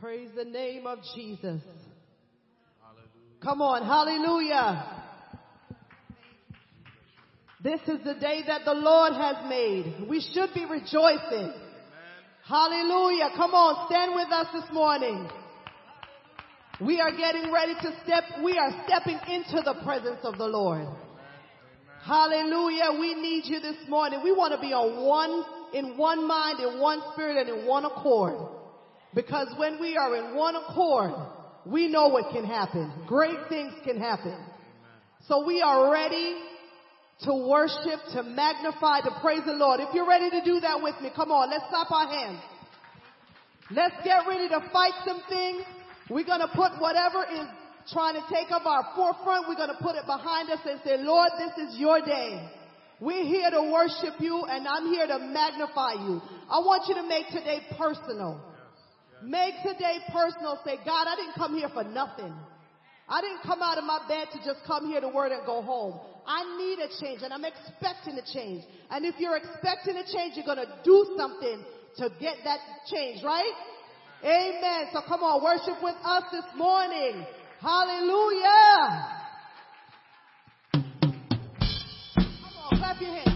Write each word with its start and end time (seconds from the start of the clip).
Praise 0.00 0.30
the 0.36 0.44
name 0.44 0.86
of 0.86 1.00
Jesus. 1.16 1.60
Come 3.42 3.60
on, 3.60 3.82
hallelujah. 3.82 5.04
This 7.64 7.80
is 7.88 8.04
the 8.04 8.14
day 8.14 8.42
that 8.46 8.64
the 8.64 8.74
Lord 8.74 9.12
has 9.14 9.48
made. 9.48 10.06
We 10.08 10.20
should 10.20 10.54
be 10.54 10.66
rejoicing. 10.66 11.52
Hallelujah. 12.44 13.30
Come 13.36 13.54
on, 13.54 13.88
stand 13.90 14.14
with 14.14 14.28
us 14.30 14.46
this 14.54 14.72
morning. 14.72 15.28
We 16.80 17.00
are 17.00 17.10
getting 17.10 17.50
ready 17.52 17.74
to 17.74 18.00
step, 18.04 18.22
we 18.44 18.56
are 18.56 18.70
stepping 18.86 19.18
into 19.28 19.62
the 19.64 19.82
presence 19.84 20.20
of 20.22 20.38
the 20.38 20.46
Lord. 20.46 20.86
Hallelujah. 22.04 23.00
We 23.00 23.14
need 23.14 23.46
you 23.46 23.58
this 23.58 23.88
morning. 23.88 24.20
We 24.22 24.30
want 24.30 24.54
to 24.54 24.60
be 24.60 24.72
on 24.72 25.04
one, 25.04 25.44
in 25.74 25.98
one 25.98 26.26
mind, 26.28 26.60
in 26.60 26.78
one 26.78 27.02
spirit, 27.12 27.48
and 27.48 27.58
in 27.58 27.66
one 27.66 27.84
accord. 27.84 28.57
Because 29.14 29.48
when 29.56 29.80
we 29.80 29.96
are 29.96 30.16
in 30.16 30.36
one 30.36 30.56
accord, 30.56 31.12
we 31.64 31.88
know 31.88 32.08
what 32.08 32.32
can 32.32 32.44
happen. 32.44 32.92
Great 33.06 33.48
things 33.48 33.72
can 33.84 33.98
happen. 33.98 34.38
So 35.26 35.44
we 35.46 35.60
are 35.60 35.90
ready 35.92 36.36
to 37.22 37.34
worship, 37.48 38.00
to 38.14 38.22
magnify, 38.22 39.00
to 39.00 39.10
praise 39.20 39.42
the 39.44 39.52
Lord. 39.52 39.80
If 39.80 39.94
you're 39.94 40.08
ready 40.08 40.30
to 40.30 40.44
do 40.44 40.60
that 40.60 40.80
with 40.82 40.94
me, 41.00 41.10
come 41.14 41.32
on, 41.32 41.50
let's 41.50 41.64
clap 41.68 41.90
our 41.90 42.08
hands. 42.08 42.40
Let's 43.70 43.96
get 44.04 44.26
ready 44.26 44.48
to 44.48 44.60
fight 44.72 44.92
some 45.04 45.22
things. 45.28 45.62
We're 46.08 46.24
going 46.24 46.40
to 46.40 46.48
put 46.48 46.80
whatever 46.80 47.24
is 47.24 47.46
trying 47.92 48.14
to 48.14 48.24
take 48.32 48.50
up 48.50 48.66
our 48.66 48.84
forefront, 48.94 49.48
we're 49.48 49.56
going 49.56 49.72
to 49.72 49.82
put 49.82 49.96
it 49.96 50.04
behind 50.06 50.50
us 50.50 50.60
and 50.64 50.80
say, 50.84 50.98
Lord, 50.98 51.30
this 51.38 51.68
is 51.68 51.78
your 51.78 52.00
day. 52.00 52.48
We're 53.00 53.24
here 53.24 53.50
to 53.50 53.70
worship 53.72 54.20
you 54.20 54.44
and 54.44 54.66
I'm 54.66 54.86
here 54.86 55.06
to 55.06 55.18
magnify 55.18 55.92
you. 56.04 56.20
I 56.50 56.58
want 56.58 56.84
you 56.88 56.94
to 56.96 57.08
make 57.08 57.28
today 57.28 57.60
personal. 57.78 58.40
Make 59.22 59.54
today 59.62 59.98
personal. 60.12 60.58
Say, 60.64 60.76
God, 60.84 61.06
I 61.08 61.16
didn't 61.16 61.34
come 61.34 61.56
here 61.56 61.68
for 61.68 61.84
nothing. 61.84 62.32
I 63.08 63.20
didn't 63.22 63.42
come 63.42 63.62
out 63.62 63.78
of 63.78 63.84
my 63.84 64.00
bed 64.06 64.28
to 64.32 64.38
just 64.44 64.66
come 64.66 64.86
here 64.86 65.00
to 65.00 65.08
word 65.08 65.32
and 65.32 65.44
go 65.46 65.62
home. 65.62 65.98
I 66.26 66.44
need 66.58 66.78
a 66.78 66.88
change 67.00 67.22
and 67.22 67.32
I'm 67.32 67.44
expecting 67.44 68.18
a 68.18 68.34
change. 68.34 68.64
And 68.90 69.06
if 69.06 69.14
you're 69.18 69.36
expecting 69.36 69.96
a 69.96 70.04
change, 70.04 70.36
you're 70.36 70.44
going 70.44 70.58
to 70.58 70.68
do 70.84 71.16
something 71.16 71.64
to 71.96 72.10
get 72.20 72.36
that 72.44 72.58
change, 72.92 73.24
right? 73.24 73.52
Amen. 74.22 74.88
So 74.92 75.00
come 75.08 75.22
on, 75.22 75.42
worship 75.42 75.82
with 75.82 75.96
us 76.04 76.24
this 76.30 76.44
morning. 76.56 77.24
Hallelujah. 77.60 79.14
Come 80.72 80.82
on, 82.70 82.78
clap 82.78 83.00
your 83.00 83.10
hands. 83.10 83.27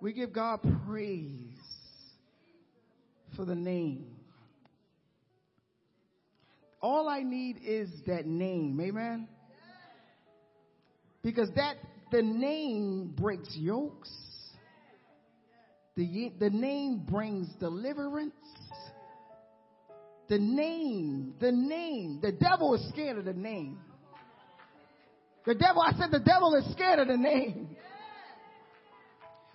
We 0.00 0.12
give 0.12 0.32
God 0.32 0.60
praise 0.86 1.56
for 3.36 3.44
the 3.44 3.54
name. 3.54 4.06
All 6.80 7.08
I 7.08 7.22
need 7.22 7.58
is 7.64 7.90
that 8.06 8.26
name. 8.26 8.80
Amen. 8.80 9.28
Because 11.22 11.48
that 11.56 11.76
the 12.12 12.22
name 12.22 13.12
breaks 13.16 13.54
yokes. 13.56 14.10
The, 15.96 16.32
the 16.38 16.50
name 16.50 17.04
brings 17.08 17.48
deliverance. 17.58 18.34
The 20.28 20.38
name, 20.38 21.34
the 21.40 21.50
name, 21.50 22.20
the 22.22 22.32
devil 22.32 22.74
is 22.74 22.88
scared 22.90 23.18
of 23.18 23.24
the 23.24 23.32
name. 23.32 23.78
The 25.46 25.54
devil, 25.54 25.80
I 25.80 25.92
said 25.92 26.10
the 26.12 26.20
devil 26.20 26.54
is 26.54 26.70
scared 26.72 26.98
of 26.98 27.08
the 27.08 27.16
name. 27.16 27.76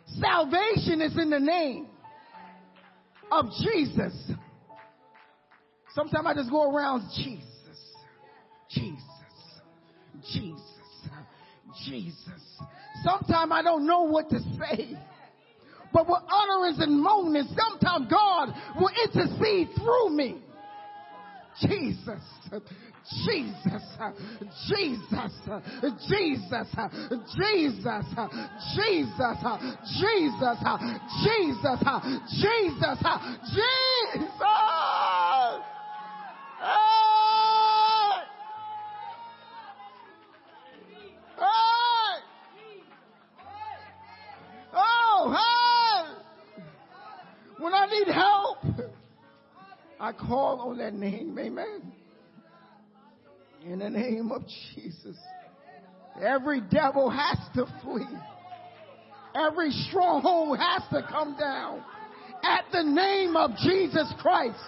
Salvation 0.05 1.01
is 1.01 1.17
in 1.17 1.29
the 1.29 1.39
name 1.39 1.87
of 3.31 3.45
Jesus. 3.63 4.13
Sometimes 5.93 6.25
I 6.25 6.33
just 6.33 6.49
go 6.49 6.75
around 6.75 7.07
Jesus, 7.15 7.45
Jesus, 8.69 9.01
Jesus, 10.31 11.09
Jesus. 11.85 12.57
Sometimes 13.03 13.51
I 13.53 13.61
don't 13.61 13.85
know 13.85 14.01
what 14.03 14.29
to 14.29 14.39
say. 14.39 14.97
But 15.93 16.07
with 16.07 16.21
utterance 16.27 16.79
and 16.79 16.99
moaning, 16.99 17.47
sometimes 17.55 18.11
God 18.11 18.49
will 18.79 18.89
intercede 19.05 19.69
through 19.77 20.09
me. 20.09 20.41
Jesus, 21.61 22.23
Jesus, 23.11 23.83
Jesus, 24.69 25.33
Jesus, 26.07 26.07
Jesus, 26.07 26.67
Jesus, 27.83 28.95
Jesus, 29.99 30.57
Jesus, 31.23 31.79
Jesus, 32.31 32.99
Jesus. 33.53 34.41
Hey! 36.59 37.03
Hey! 41.37 42.15
Oh, 44.73 45.35
hey! 45.35 46.63
When 47.59 47.73
I 47.73 47.85
need 47.85 48.07
help, 48.13 48.59
I 49.99 50.13
call 50.13 50.61
on 50.61 50.77
that 50.77 50.93
name. 50.93 51.37
Amen. 51.37 51.93
In 53.65 53.79
the 53.79 53.89
name 53.89 54.31
of 54.31 54.43
Jesus. 54.75 55.15
Every 56.21 56.61
devil 56.61 57.09
has 57.09 57.37
to 57.55 57.65
flee. 57.81 58.05
Every 59.33 59.71
stronghold 59.71 60.59
has 60.59 60.83
to 60.91 61.07
come 61.09 61.37
down. 61.39 61.83
At 62.43 62.65
the 62.71 62.83
name 62.83 63.35
of 63.35 63.51
Jesus 63.57 64.13
Christ. 64.19 64.59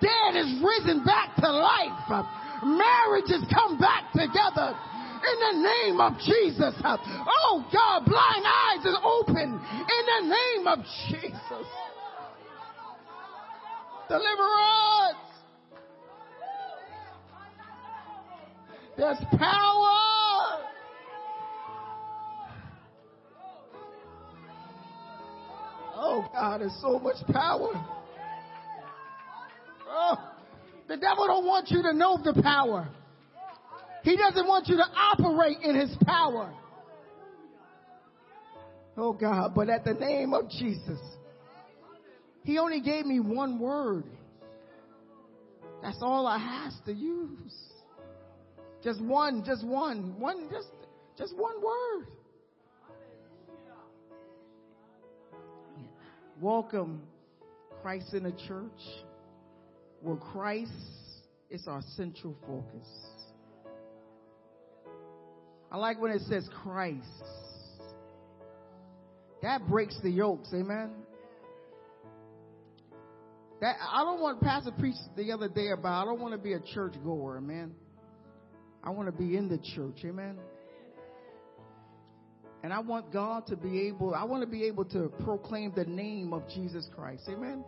Dead 0.00 0.36
is 0.36 0.62
risen 0.62 1.04
back 1.04 1.36
to 1.36 1.50
life. 1.50 2.26
Marriages 2.64 3.44
come 3.52 3.78
back 3.78 4.12
together. 4.12 4.76
In 5.18 5.38
the 5.40 5.68
name 5.68 6.00
of 6.00 6.12
Jesus. 6.18 6.74
Oh 6.84 7.64
God, 7.72 8.04
blind 8.04 8.44
eyes 8.46 8.84
is 8.84 8.96
open. 9.02 9.54
In 9.54 10.28
the 10.28 10.34
name 10.34 10.66
of 10.66 10.78
Jesus. 11.08 11.66
Deliverance. 14.08 15.27
There's 18.98 19.18
power. 19.38 20.58
Oh 25.94 26.28
God, 26.32 26.60
there's 26.60 26.76
so 26.82 26.98
much 26.98 27.14
power. 27.32 27.70
Oh, 29.88 30.16
the 30.88 30.96
devil 30.96 31.28
don't 31.28 31.46
want 31.46 31.70
you 31.70 31.80
to 31.82 31.92
know 31.92 32.18
the 32.22 32.42
power. 32.42 32.88
He 34.02 34.16
doesn't 34.16 34.48
want 34.48 34.66
you 34.66 34.76
to 34.78 34.84
operate 34.84 35.58
in 35.62 35.76
his 35.76 35.96
power. 36.04 36.52
Oh 38.96 39.12
God, 39.12 39.54
but 39.54 39.68
at 39.68 39.84
the 39.84 39.94
name 39.94 40.34
of 40.34 40.50
Jesus, 40.50 40.98
he 42.42 42.58
only 42.58 42.80
gave 42.80 43.06
me 43.06 43.20
one 43.20 43.60
word. 43.60 44.02
That's 45.82 45.98
all 46.02 46.26
I 46.26 46.38
has 46.38 46.74
to 46.86 46.92
use. 46.92 47.67
Just 48.82 49.00
one, 49.00 49.42
just 49.44 49.64
one, 49.64 50.18
one, 50.20 50.48
just, 50.50 50.68
just 51.16 51.36
one 51.36 51.56
word. 51.60 52.06
Welcome 56.40 57.02
Christ 57.82 58.14
in 58.14 58.22
the 58.22 58.34
church, 58.46 58.80
where 60.00 60.16
Christ 60.16 60.70
is 61.50 61.66
our 61.66 61.82
central 61.96 62.36
focus. 62.46 62.86
I 65.72 65.76
like 65.76 66.00
when 66.00 66.12
it 66.12 66.22
says 66.28 66.48
Christ. 66.62 67.04
That 69.42 69.66
breaks 69.66 69.98
the 70.04 70.10
yokes, 70.10 70.50
amen. 70.54 70.92
That 73.60 73.74
I 73.92 74.04
don't 74.04 74.20
want 74.20 74.40
Pastor 74.40 74.70
preached 74.70 74.98
the 75.16 75.32
other 75.32 75.48
day 75.48 75.70
about 75.76 76.02
I 76.02 76.04
don't 76.04 76.20
want 76.20 76.32
to 76.32 76.38
be 76.38 76.52
a 76.52 76.60
church 76.60 76.94
goer, 77.02 77.38
amen. 77.38 77.74
I 78.82 78.90
want 78.90 79.06
to 79.06 79.12
be 79.12 79.36
in 79.36 79.48
the 79.48 79.58
church, 79.58 80.04
amen. 80.04 80.38
And 82.62 82.72
I 82.72 82.80
want 82.80 83.12
God 83.12 83.46
to 83.48 83.56
be 83.56 83.86
able, 83.88 84.14
I 84.14 84.24
want 84.24 84.42
to 84.42 84.48
be 84.48 84.64
able 84.64 84.84
to 84.86 85.12
proclaim 85.24 85.72
the 85.74 85.84
name 85.84 86.32
of 86.32 86.48
Jesus 86.48 86.88
Christ, 86.94 87.22
amen. 87.28 87.64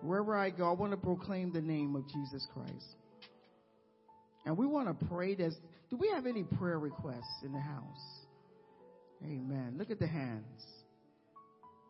Wherever 0.00 0.36
I 0.36 0.50
go, 0.50 0.68
I 0.70 0.72
want 0.72 0.92
to 0.92 0.96
proclaim 0.96 1.52
the 1.52 1.60
name 1.60 1.96
of 1.96 2.08
Jesus 2.08 2.46
Christ. 2.54 2.96
And 4.46 4.56
we 4.56 4.66
want 4.66 4.88
to 4.88 5.06
pray 5.06 5.34
this. 5.34 5.54
Do 5.90 5.96
we 5.96 6.08
have 6.14 6.26
any 6.26 6.44
prayer 6.44 6.78
requests 6.78 7.42
in 7.44 7.52
the 7.52 7.60
house? 7.60 8.24
Amen. 9.24 9.74
Look 9.76 9.90
at 9.90 9.98
the 9.98 10.06
hands. 10.06 10.62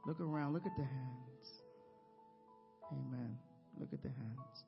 Look 0.06 0.20
around. 0.20 0.54
Look 0.54 0.64
at 0.64 0.76
the 0.76 0.84
hands. 0.84 1.28
Amen. 2.90 3.36
Look 3.78 3.92
at 3.92 4.02
the 4.02 4.08
hands. 4.08 4.64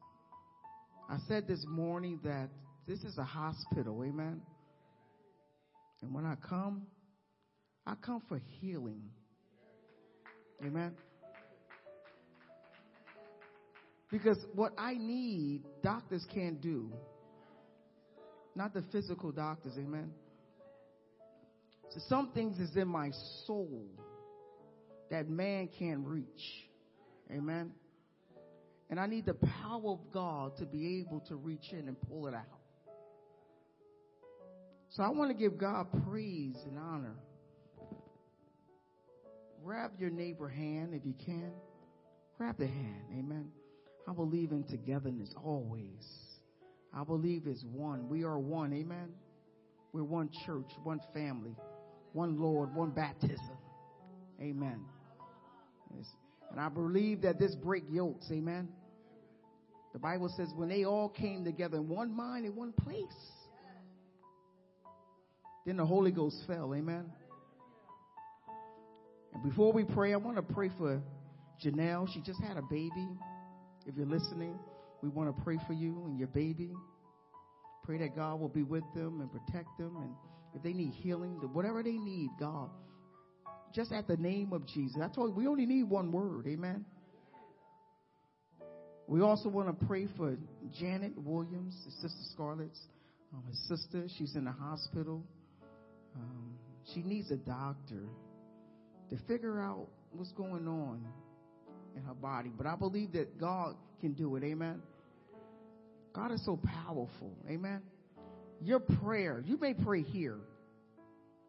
I 1.08 1.16
said 1.26 1.48
this 1.48 1.64
morning 1.66 2.20
that 2.22 2.50
this 2.86 3.00
is 3.00 3.18
a 3.18 3.24
hospital. 3.24 4.02
Amen. 4.04 4.40
And 6.02 6.14
when 6.14 6.24
I 6.24 6.34
come, 6.48 6.86
I 7.86 7.94
come 7.94 8.22
for 8.28 8.40
healing. 8.60 9.02
Amen. 10.64 10.92
Because 14.10 14.38
what 14.54 14.72
I 14.76 14.94
need, 14.94 15.62
doctors 15.82 16.26
can't 16.34 16.60
do. 16.60 16.92
Not 18.56 18.74
the 18.74 18.82
physical 18.90 19.30
doctors, 19.30 19.74
amen. 19.78 20.10
So 21.90 22.00
some 22.08 22.30
things 22.32 22.58
is 22.58 22.76
in 22.76 22.88
my 22.88 23.10
soul 23.46 23.84
that 25.10 25.28
man 25.28 25.68
can't 25.78 26.06
reach. 26.06 26.26
Amen. 27.30 27.72
And 28.88 28.98
I 28.98 29.06
need 29.06 29.26
the 29.26 29.34
power 29.34 29.92
of 29.92 30.00
God 30.12 30.56
to 30.58 30.66
be 30.66 31.00
able 31.00 31.20
to 31.28 31.36
reach 31.36 31.72
in 31.72 31.86
and 31.88 31.96
pull 32.02 32.26
it 32.26 32.34
out. 32.34 32.59
So 34.90 35.04
I 35.04 35.08
want 35.08 35.30
to 35.30 35.36
give 35.36 35.56
God 35.56 35.86
praise 36.08 36.56
and 36.66 36.76
honor. 36.76 37.14
Grab 39.64 39.92
your 39.98 40.10
neighbor 40.10 40.48
hand 40.48 40.94
if 40.94 41.04
you 41.04 41.14
can. 41.24 41.52
Grab 42.36 42.58
the 42.58 42.66
hand. 42.66 43.04
Amen. 43.12 43.50
I 44.08 44.12
believe 44.12 44.50
in 44.50 44.64
togetherness 44.64 45.32
always. 45.44 46.04
I 46.92 47.04
believe 47.04 47.42
it's 47.46 47.64
one. 47.70 48.08
We 48.08 48.24
are 48.24 48.38
one. 48.38 48.72
Amen. 48.72 49.10
We're 49.92 50.02
one 50.02 50.28
church, 50.44 50.70
one 50.82 51.00
family, 51.14 51.54
one 52.12 52.40
Lord, 52.40 52.74
one 52.74 52.90
baptism. 52.90 53.58
Amen. 54.40 54.80
Yes. 55.94 56.06
And 56.50 56.58
I 56.58 56.68
believe 56.68 57.22
that 57.22 57.38
this 57.38 57.54
break 57.54 57.84
yokes. 57.88 58.26
Amen. 58.32 58.68
The 59.92 60.00
Bible 60.00 60.32
says 60.36 60.48
when 60.56 60.68
they 60.68 60.84
all 60.84 61.08
came 61.08 61.44
together 61.44 61.76
in 61.76 61.88
one 61.88 62.16
mind 62.16 62.46
in 62.46 62.56
one 62.56 62.72
place. 62.72 63.06
Then 65.66 65.76
the 65.76 65.84
Holy 65.86 66.10
Ghost 66.10 66.36
fell. 66.46 66.74
Amen. 66.74 67.04
And 69.32 69.42
before 69.42 69.72
we 69.72 69.84
pray, 69.84 70.12
I 70.12 70.16
want 70.16 70.36
to 70.36 70.42
pray 70.42 70.70
for 70.78 71.02
Janelle. 71.64 72.08
She 72.12 72.20
just 72.20 72.40
had 72.42 72.56
a 72.56 72.62
baby. 72.62 73.08
If 73.86 73.96
you're 73.96 74.06
listening, 74.06 74.58
we 75.02 75.08
want 75.08 75.34
to 75.34 75.42
pray 75.42 75.58
for 75.66 75.72
you 75.72 76.02
and 76.06 76.18
your 76.18 76.28
baby. 76.28 76.72
Pray 77.84 77.98
that 77.98 78.16
God 78.16 78.40
will 78.40 78.48
be 78.48 78.62
with 78.62 78.84
them 78.94 79.20
and 79.20 79.30
protect 79.30 79.78
them. 79.78 79.96
And 79.96 80.14
if 80.54 80.62
they 80.62 80.72
need 80.72 80.92
healing, 80.92 81.32
whatever 81.52 81.82
they 81.82 81.92
need, 81.92 82.30
God, 82.38 82.70
just 83.74 83.92
at 83.92 84.08
the 84.08 84.16
name 84.16 84.52
of 84.52 84.66
Jesus. 84.66 84.96
I 85.02 85.08
told 85.08 85.30
you, 85.30 85.34
we 85.36 85.46
only 85.46 85.66
need 85.66 85.84
one 85.84 86.10
word. 86.10 86.46
Amen. 86.46 86.84
We 89.06 89.22
also 89.22 89.48
want 89.48 89.68
to 89.68 89.86
pray 89.86 90.06
for 90.16 90.36
Janet 90.78 91.12
Williams, 91.16 91.74
Sister 92.00 92.22
Scarlett's 92.32 92.80
um, 93.32 93.44
his 93.48 93.58
sister. 93.68 94.06
She's 94.18 94.34
in 94.34 94.44
the 94.44 94.52
hospital. 94.52 95.24
Um, 96.16 96.54
she 96.92 97.02
needs 97.02 97.30
a 97.30 97.36
doctor 97.36 98.08
to 99.10 99.16
figure 99.28 99.60
out 99.60 99.88
what's 100.12 100.32
going 100.32 100.66
on 100.66 101.04
in 101.96 102.02
her 102.02 102.14
body. 102.14 102.50
But 102.56 102.66
I 102.66 102.76
believe 102.76 103.12
that 103.12 103.38
God 103.38 103.76
can 104.00 104.12
do 104.12 104.36
it. 104.36 104.44
Amen. 104.44 104.82
God 106.12 106.32
is 106.32 106.44
so 106.44 106.58
powerful. 106.84 107.32
Amen. 107.48 107.82
Your 108.62 108.80
prayer, 108.80 109.42
you 109.46 109.56
may 109.58 109.74
pray 109.74 110.02
here, 110.02 110.38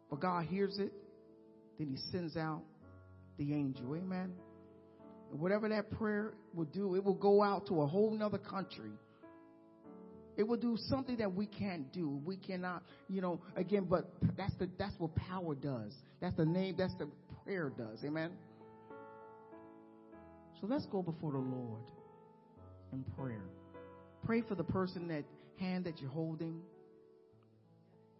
but 0.08 0.20
God 0.20 0.46
hears 0.46 0.78
it. 0.78 0.92
Then 1.78 1.88
He 1.88 1.96
sends 2.10 2.36
out 2.36 2.62
the 3.38 3.52
angel. 3.52 3.94
Amen. 3.94 4.32
And 5.30 5.40
whatever 5.40 5.68
that 5.68 5.90
prayer 5.90 6.34
will 6.54 6.66
do, 6.66 6.94
it 6.94 7.04
will 7.04 7.14
go 7.14 7.42
out 7.42 7.66
to 7.68 7.82
a 7.82 7.86
whole 7.86 8.10
nother 8.12 8.38
country. 8.38 8.92
It 10.36 10.46
will 10.48 10.56
do 10.56 10.76
something 10.88 11.16
that 11.18 11.32
we 11.32 11.46
can't 11.46 11.92
do. 11.92 12.20
We 12.24 12.36
cannot, 12.36 12.82
you 13.08 13.20
know, 13.20 13.40
again, 13.56 13.86
but 13.88 14.10
that's 14.36 14.54
the 14.58 14.68
that's 14.78 14.94
what 14.98 15.14
power 15.14 15.54
does. 15.54 15.92
That's 16.20 16.36
the 16.36 16.46
name, 16.46 16.76
that's 16.78 16.94
the 16.94 17.08
prayer 17.44 17.70
does. 17.76 18.02
Amen. 18.04 18.30
So 20.60 20.66
let's 20.68 20.86
go 20.86 21.02
before 21.02 21.32
the 21.32 21.38
Lord 21.38 21.82
in 22.92 23.04
prayer. 23.16 23.42
Pray 24.24 24.42
for 24.42 24.54
the 24.54 24.64
person 24.64 25.08
that 25.08 25.24
hand 25.58 25.84
that 25.84 26.00
you're 26.00 26.10
holding. 26.10 26.60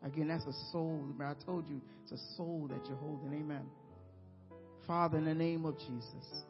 Again, 0.05 0.29
that's 0.29 0.45
a 0.45 0.53
soul. 0.73 1.01
I 1.21 1.35
told 1.47 1.69
you 1.69 1.81
it's 2.03 2.13
a 2.13 2.37
soul 2.37 2.69
that 2.69 2.87
you're 2.89 2.97
holding. 2.97 3.33
Amen. 3.33 3.63
Father, 4.87 5.19
in 5.19 5.25
the 5.25 5.35
name 5.35 5.65
of 5.65 5.79
Jesus, 5.79 6.45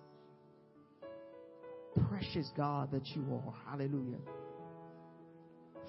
precious 2.09 2.51
God 2.57 2.91
that 2.93 3.07
you 3.09 3.23
are. 3.31 3.55
Hallelujah. 3.71 4.19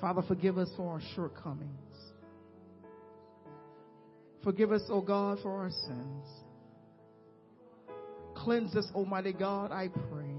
Father, 0.04 0.22
forgive 0.28 0.58
us 0.58 0.70
for 0.76 0.92
our 0.92 1.02
shortcomings. 1.16 1.96
Forgive 4.44 4.74
us, 4.74 4.82
O 4.90 4.96
oh 4.96 5.02
God, 5.02 5.40
for 5.42 5.62
our 5.62 5.70
sins. 5.70 6.26
Cleanse 8.36 8.76
us, 8.76 8.86
Almighty 8.94 9.32
God, 9.32 9.72
I 9.72 9.88
pray. 9.88 10.36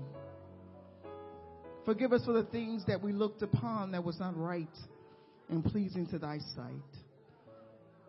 Forgive 1.87 2.13
us 2.13 2.23
for 2.27 2.35
the 2.35 2.43
things 2.43 2.85
that 2.89 3.01
we 3.01 3.15
looked 3.15 3.41
upon 3.41 3.93
that 3.93 4.05
was 4.05 4.21
not 4.21 4.37
right 4.37 4.69
and 5.49 5.65
pleasing 5.65 6.07
to 6.09 6.19
thy 6.19 6.41
sight. 6.55 7.01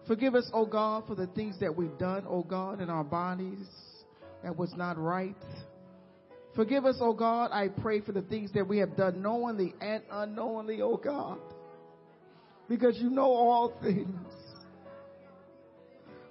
Forgive 0.10 0.36
us, 0.36 0.50
O 0.52 0.64
oh 0.64 0.66
God, 0.66 1.08
for 1.08 1.16
the 1.16 1.28
things 1.28 1.58
that 1.62 1.74
we've 1.74 1.98
done, 1.98 2.26
O 2.28 2.40
oh 2.40 2.44
God, 2.44 2.82
in 2.82 2.90
our 2.90 3.06
bodies 3.06 3.66
that 4.44 4.58
was 4.58 4.74
not 4.76 4.98
right. 4.98 5.38
Forgive 6.56 6.86
us, 6.86 6.98
O 7.02 7.08
oh 7.08 7.14
God. 7.14 7.52
I 7.52 7.68
pray 7.68 8.02
for 8.02 8.12
the 8.12 8.22
things 8.22 8.52
that 8.54 8.68
we 8.68 8.78
have 8.78 8.96
done 8.96 9.22
knowingly 9.22 9.74
and 9.82 10.04
unknowingly, 10.10 10.82
O 10.82 10.94
oh 10.94 10.98
God. 10.98 11.40
Because 12.70 12.98
you 12.98 13.10
know 13.10 13.24
all 13.24 13.78
things. 13.82 14.16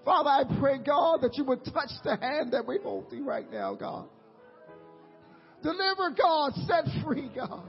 Father, 0.04 0.30
I 0.30 0.58
pray, 0.60 0.78
God, 0.78 1.22
that 1.22 1.37
you 1.37 1.44
would 1.44 1.64
touch 1.64 1.90
the 2.04 2.16
hand 2.16 2.52
that 2.52 2.66
we're 2.66 2.82
holding 2.82 3.24
right 3.24 3.50
now, 3.50 3.74
God. 3.74 4.06
Deliver, 5.62 6.10
God. 6.10 6.52
Set 6.66 6.84
free, 7.02 7.30
God. 7.34 7.64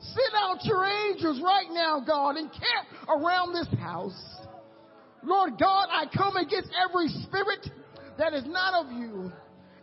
Send 0.00 0.34
out 0.36 0.64
your 0.64 0.84
angels 0.84 1.40
right 1.44 1.66
now, 1.70 2.00
God, 2.04 2.36
and 2.36 2.50
camp 2.50 3.08
around 3.08 3.54
this 3.54 3.68
house. 3.78 4.20
Lord 5.22 5.52
God, 5.58 5.88
I 5.90 6.06
come 6.16 6.36
against 6.36 6.70
every 6.88 7.08
spirit 7.08 7.68
that 8.18 8.34
is 8.34 8.44
not 8.46 8.84
of 8.84 8.92
you. 8.92 9.32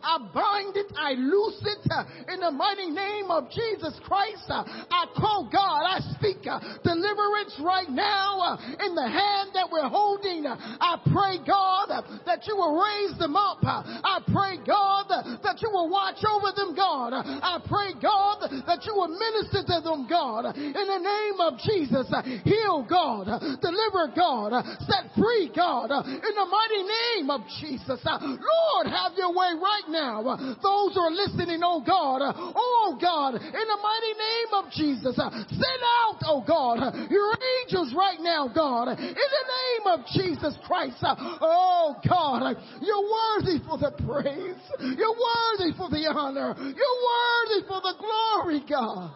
I 0.02 0.18
bind 0.34 0.78
it, 0.78 0.88
I 0.96 1.14
loose 1.14 1.60
it 1.66 1.84
uh, 1.92 2.04
in 2.32 2.40
the 2.40 2.52
mighty 2.52 2.90
name 2.90 3.28
of 3.30 3.52
Jesus 3.52 4.00
Christ. 4.04 4.48
Uh, 4.48 4.64
I 4.66 5.06
call 5.16 5.50
God, 5.52 5.84
I 5.84 6.00
speak 6.16 6.48
uh, 6.48 6.60
deliverance 6.84 7.60
right 7.60 7.90
now 7.90 8.40
uh, 8.40 8.86
in 8.86 8.96
the 8.96 9.08
hand 9.08 9.52
that 9.54 9.68
we're 9.72 9.90
holding. 9.90 10.46
I 10.48 10.96
pray, 11.12 11.44
God, 11.44 11.92
uh, 11.92 12.02
that 12.26 12.48
you 12.48 12.56
will 12.56 12.80
raise 12.80 13.18
them 13.20 13.36
up. 13.36 13.60
I 13.64 14.24
pray, 14.32 14.64
God, 14.64 15.12
uh, 15.12 15.38
that 15.44 15.62
you 15.62 15.70
will 15.70 15.90
watch 15.90 16.24
over 16.24 16.56
them, 16.56 16.76
God. 16.76 17.12
I 17.14 17.60
pray, 17.68 17.92
God, 18.00 18.48
that 18.68 18.86
you 18.88 18.96
will 18.96 19.12
minister 19.12 19.68
to 19.68 19.78
them, 19.84 20.08
God. 20.08 20.56
In 20.56 20.88
the 20.88 21.02
name 21.04 21.38
of 21.44 21.60
Jesus, 21.60 22.08
heal, 22.48 22.88
God, 22.88 23.28
deliver, 23.60 24.16
God, 24.16 24.64
set 24.88 25.12
free, 25.18 25.52
God. 25.52 25.92
In 26.08 26.34
the 26.36 26.48
mighty 26.48 26.84
name 26.88 27.30
of 27.30 27.42
Jesus, 27.60 28.00
Lord, 28.06 28.88
have 28.88 29.14
your 29.18 29.36
way 29.36 29.52
right 29.60 29.89
now. 29.92 30.24
Those 30.62 30.94
who 30.94 31.02
are 31.02 31.12
listening, 31.12 31.62
oh 31.64 31.82
God, 31.86 32.22
oh 32.24 32.98
God, 33.02 33.36
in 33.36 33.42
the 33.42 33.80
mighty 33.82 34.14
name 34.16 34.52
of 34.54 34.72
Jesus, 34.72 35.16
send 35.16 35.82
out, 36.02 36.18
oh 36.26 36.44
God, 36.46 37.10
your 37.10 37.34
angels 37.62 37.94
right 37.96 38.20
now, 38.20 38.48
God, 38.48 38.90
in 38.90 38.98
the 38.98 39.46
name 39.46 39.86
of 39.88 40.06
Jesus 40.14 40.56
Christ. 40.66 40.98
Oh 41.02 41.96
God, 42.08 42.56
you're 42.82 43.04
worthy 43.04 43.60
for 43.66 43.78
the 43.78 43.92
praise. 44.06 44.62
You're 44.80 45.18
worthy 45.18 45.76
for 45.78 45.90
the 45.90 46.12
honor. 46.16 46.56
You're 46.58 47.00
worthy 47.10 47.68
for 47.68 47.82
the 47.82 47.94
glory, 48.00 48.64
God. 48.70 49.12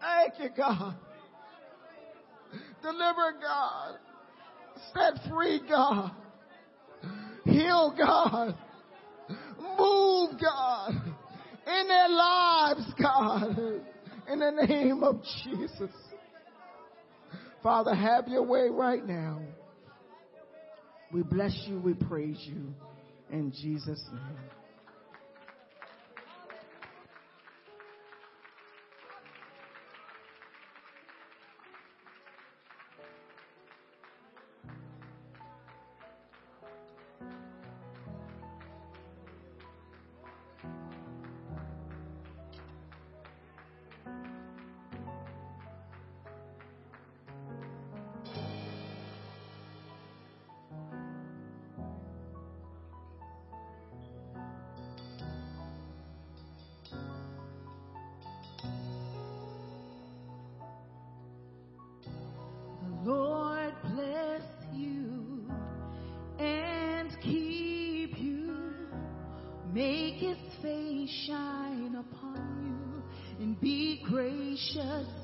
Thank 0.00 0.34
you, 0.40 0.50
God. 0.56 0.94
Deliver, 2.82 3.34
God. 3.42 3.96
Set 4.94 5.30
free, 5.30 5.60
God. 5.68 6.12
Heal, 7.44 7.94
God. 7.96 8.54
Move, 9.78 10.40
God, 10.40 10.92
in 11.66 11.88
their 11.88 12.08
lives, 12.08 12.94
God, 13.00 13.58
in 14.28 14.38
the 14.38 14.66
name 14.66 15.02
of 15.02 15.22
Jesus. 15.44 15.90
Father, 17.62 17.94
have 17.94 18.28
your 18.28 18.42
way 18.42 18.68
right 18.70 19.04
now. 19.04 19.40
We 21.12 21.22
bless 21.22 21.56
you, 21.66 21.78
we 21.78 21.94
praise 21.94 22.38
you 22.44 22.74
in 23.30 23.52
Jesus' 23.52 24.02
name. 24.12 24.55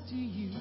To 0.07 0.15
you. 0.15 0.52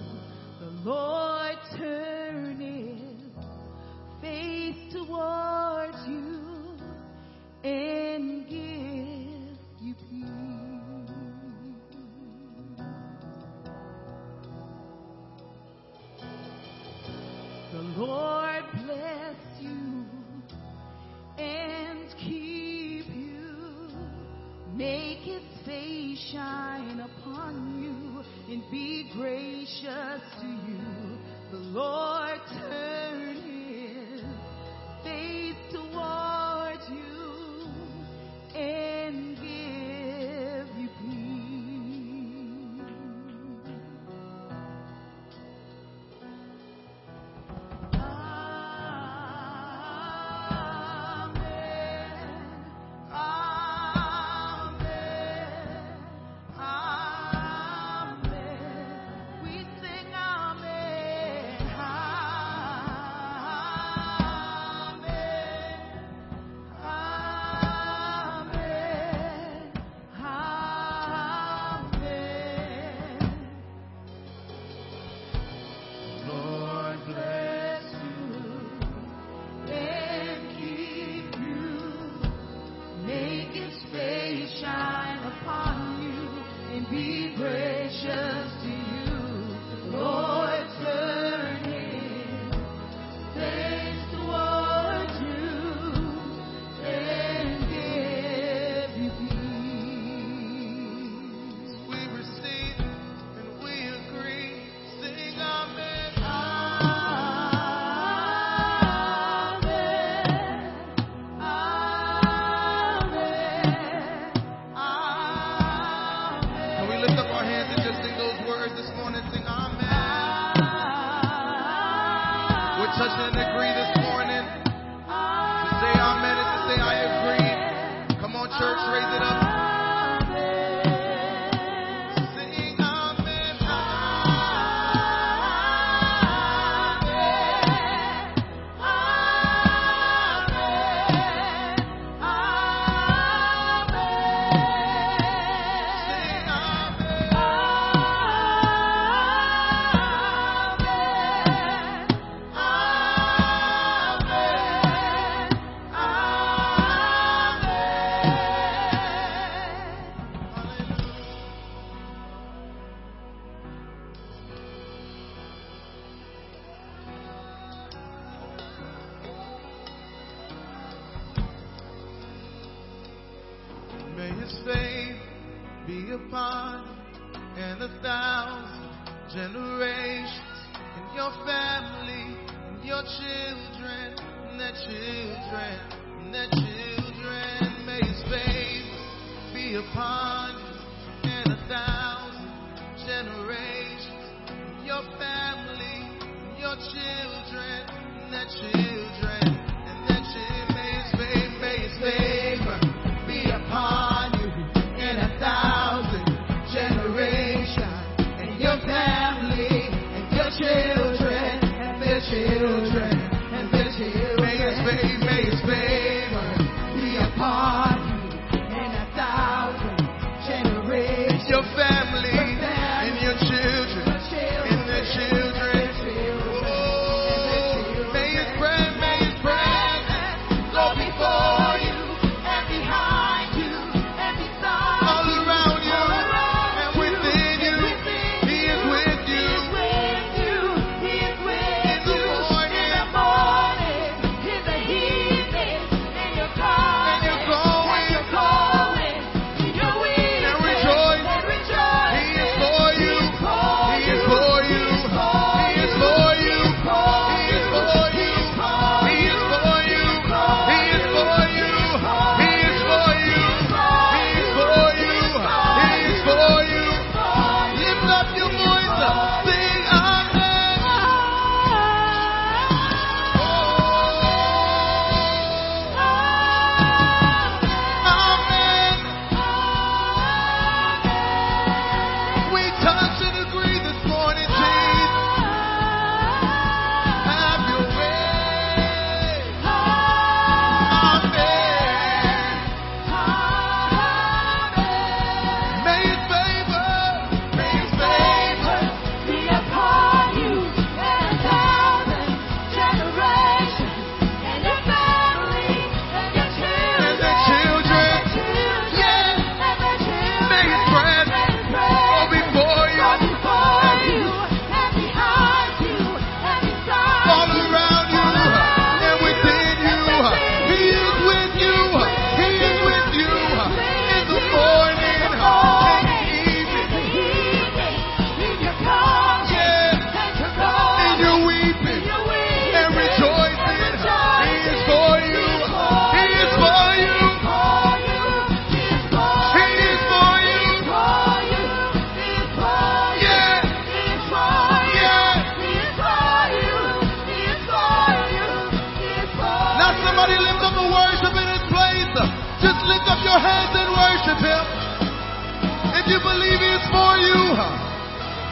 you 356.12 356.20
believe 356.20 356.60
is 356.60 356.84
for 356.92 357.16
you, 357.24 357.40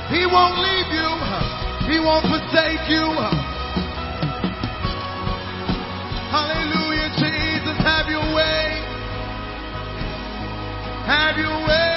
He 0.09 0.25
won't 0.25 0.57
leave 0.65 0.89
you. 0.97 1.11
He 1.93 2.01
won't 2.01 2.25
forsake 2.25 2.89
you. 2.89 3.05
Hallelujah, 6.33 7.11
Jesus, 7.21 7.77
have 7.85 8.09
your 8.09 8.25
way. 8.35 8.81
Have 11.05 11.37
your 11.37 11.67
way. 11.67 11.90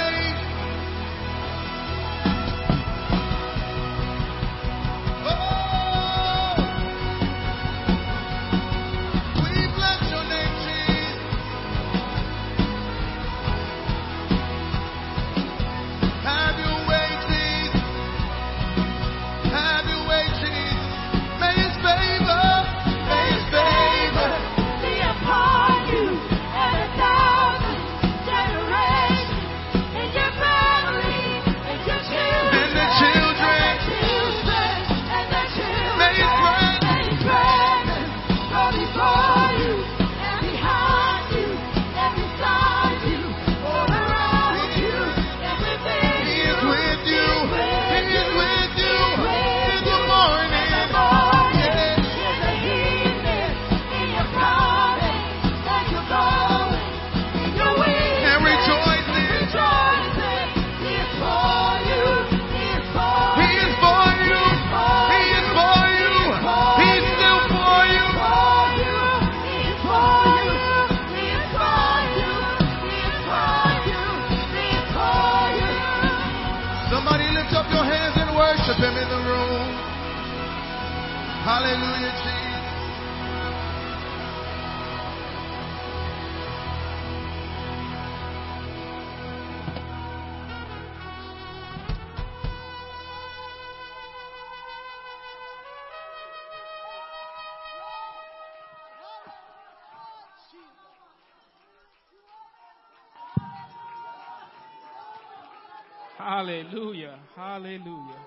Hallelujah. 106.44 107.18
Hallelujah. 107.34 108.18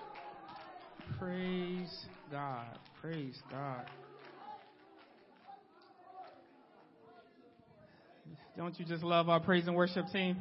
Praise 1.20 2.06
God. 2.32 2.66
Praise 3.00 3.38
God. 3.52 3.86
Don't 8.58 8.80
you 8.80 8.86
just 8.86 9.04
love 9.04 9.30
our 9.30 9.40
praise 9.40 9.68
and 9.68 9.76
worship 9.76 10.06
team? 10.12 10.36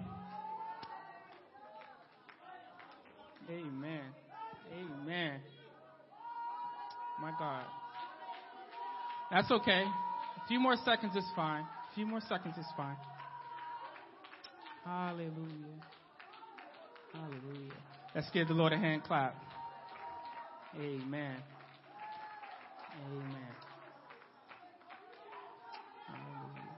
Amen. 3.51 4.01
Amen. 4.73 5.41
My 7.21 7.33
God. 7.39 7.65
That's 9.31 9.51
okay. 9.51 9.83
A 9.83 10.49
few 10.49 10.61
more 10.61 10.77
seconds 10.83 11.15
is 11.15 11.27
fine. 11.37 11.61
A 11.61 11.95
few 11.95 12.07
more 12.07 12.23
seconds 12.27 12.57
is 12.57 12.67
fine. 12.75 12.97
Hallelujah. 14.83 15.83
Hallelujah. 17.17 17.73
Let's 18.15 18.31
give 18.31 18.49
the 18.49 18.55
Lord 18.55 18.73
a 18.73 18.79
hand 18.79 19.05
clap. 19.05 19.35
Amen. 20.75 21.37
Amen. 23.09 23.55
Hallelujah. 26.09 26.77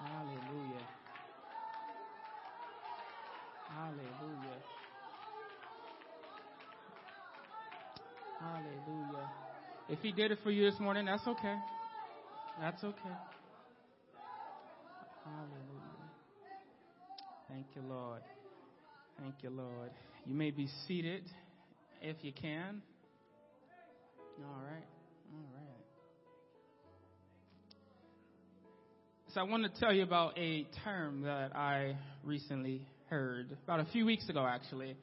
Hallelujah. 0.00 0.86
Hallelujah. 3.68 4.60
Hallelujah. 8.40 9.26
If 9.88 9.98
he 10.00 10.12
did 10.12 10.30
it 10.30 10.38
for 10.42 10.50
you 10.50 10.70
this 10.70 10.78
morning, 10.80 11.06
that's 11.06 11.26
okay. 11.26 11.56
That's 12.58 12.82
okay. 12.84 13.16
Hallelujah. 15.24 15.89
Thank 17.50 17.66
you, 17.74 17.82
Lord. 17.88 18.22
Thank 19.20 19.34
you, 19.42 19.50
Lord. 19.50 19.90
You 20.24 20.34
may 20.34 20.52
be 20.52 20.68
seated 20.86 21.24
if 22.00 22.16
you 22.22 22.32
can. 22.32 22.80
All 24.38 24.62
right. 24.62 24.86
All 25.32 25.50
right. 25.52 25.84
So 29.34 29.40
I 29.40 29.42
want 29.44 29.64
to 29.64 29.80
tell 29.80 29.92
you 29.92 30.04
about 30.04 30.38
a 30.38 30.64
term 30.84 31.22
that 31.22 31.54
I 31.56 31.96
recently 32.22 32.86
heard, 33.06 33.56
about 33.64 33.80
a 33.80 33.86
few 33.86 34.06
weeks 34.06 34.28
ago, 34.28 34.46
actually. 34.46 34.96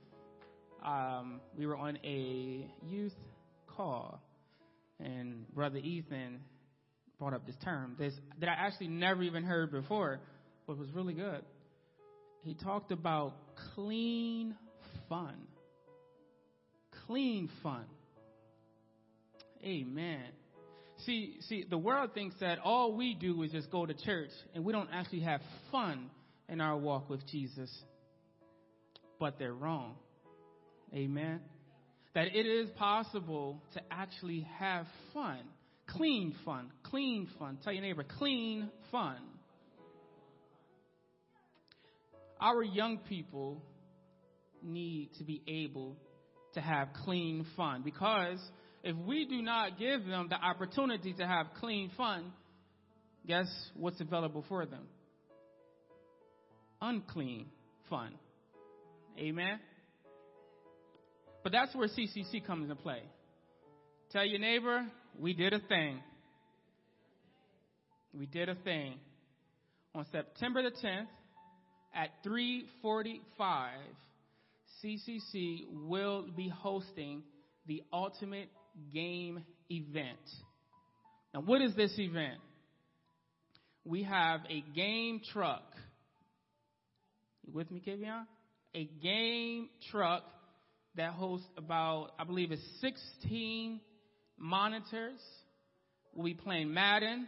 Um, 0.86 1.42
we 1.58 1.66
were 1.66 1.76
on 1.76 1.98
a 2.06 2.72
youth 2.82 3.16
call, 3.68 4.22
and 5.00 5.46
Brother 5.54 5.80
Ethan 5.80 6.40
brought 7.20 7.34
up 7.34 7.46
this 7.46 7.56
term 7.64 7.96
this, 8.00 8.14
that 8.40 8.48
I 8.48 8.54
actually 8.54 8.88
never 8.88 9.22
even 9.24 9.44
heard 9.44 9.72
before, 9.72 10.22
but 10.66 10.78
was 10.78 10.90
really 10.94 11.14
good. 11.14 11.44
He 12.48 12.54
talked 12.54 12.94
about 12.94 13.34
clean 13.76 14.56
fun. 15.10 15.36
Clean 17.06 17.50
fun. 17.62 17.84
Amen. 19.62 20.24
See, 21.06 21.36
see, 21.42 21.66
the 21.70 21.78
world 21.78 22.12
thinks 22.14 22.36
that 22.40 22.60
all 22.64 22.96
we 22.96 23.16
do 23.16 23.44
is 23.44 23.52
just 23.52 23.70
go 23.70 23.86
to 23.86 23.94
church 23.94 24.30
and 24.56 24.64
we 24.64 24.72
don't 24.72 24.88
actually 24.94 25.20
have 25.22 25.42
fun 25.74 26.10
in 26.48 26.62
our 26.62 26.78
walk 26.78 27.10
with 27.10 27.28
Jesus. 27.28 27.70
But 29.20 29.38
they're 29.38 29.54
wrong. 29.54 29.96
Amen. 30.94 31.42
That 32.16 32.28
it 32.28 32.46
is 32.46 32.70
possible 32.78 33.62
to 33.74 33.82
actually 33.92 34.48
have 34.58 34.86
fun. 35.14 35.40
Clean 35.88 36.34
fun. 36.46 36.72
Clean 36.84 37.28
fun. 37.38 37.58
Tell 37.62 37.74
your 37.74 37.82
neighbor, 37.82 38.06
clean 38.18 38.70
fun. 38.90 39.18
Our 42.40 42.64
young 42.64 43.00
people 43.00 43.64
need 44.64 45.12
to 45.18 45.24
be 45.24 45.42
able 45.48 45.98
to 46.54 46.62
have 46.62 46.90
clean 47.06 47.46
fun 47.56 47.82
because 47.84 48.40
if 48.84 48.96
we 48.96 49.26
do 49.26 49.42
not 49.42 49.78
give 49.80 50.06
them 50.06 50.28
the 50.30 50.36
opportunity 50.36 51.14
to 51.14 51.26
have 51.28 51.48
clean 51.60 51.92
fun, 51.98 52.32
guess 53.26 53.48
what's 53.76 54.00
available 54.00 54.46
for 54.48 54.66
them? 54.66 54.84
Unclean 56.82 57.48
fun. 57.90 58.14
Amen? 59.18 59.60
But 61.44 61.52
that's 61.52 61.76
where 61.76 61.88
CCC 61.88 62.46
comes 62.46 62.64
into 62.64 62.76
play. 62.76 63.02
Tell 64.12 64.26
your 64.26 64.40
neighbor, 64.40 64.86
we 65.20 65.34
did 65.34 65.54
a 65.54 65.60
thing. 65.60 66.00
We 68.14 68.26
did 68.26 68.50
a 68.50 68.56
thing. 68.56 68.96
On 69.96 70.06
September 70.12 70.62
the 70.62 70.72
10th 70.72 71.08
at 71.98 72.12
345, 72.24 73.72
CCC 74.84 75.66
will 75.88 76.28
be 76.36 76.48
hosting 76.48 77.24
the 77.66 77.82
ultimate 77.92 78.50
game 78.94 79.44
event. 79.72 80.20
Now, 81.34 81.42
what 81.42 81.62
is 81.62 81.76
this 81.76 81.92
event? 81.98 82.40
We 83.84 84.04
have 84.04 84.42
a 84.50 84.64
game 84.76 85.22
truck. 85.34 85.64
You 87.44 87.54
with 87.54 87.72
me, 87.72 87.82
Kevion? 87.86 88.26
A 88.76 88.86
game 89.02 89.70
truck 89.90 90.24
that 90.96 91.14
hosts 91.14 91.48
about, 91.58 92.12
I 92.20 92.26
believe 92.26 92.52
it's 92.52 92.62
16 92.82 93.80
monitors. 94.38 95.20
We'll 96.14 96.26
be 96.26 96.36
playing 96.36 96.74
Madden. 96.74 97.28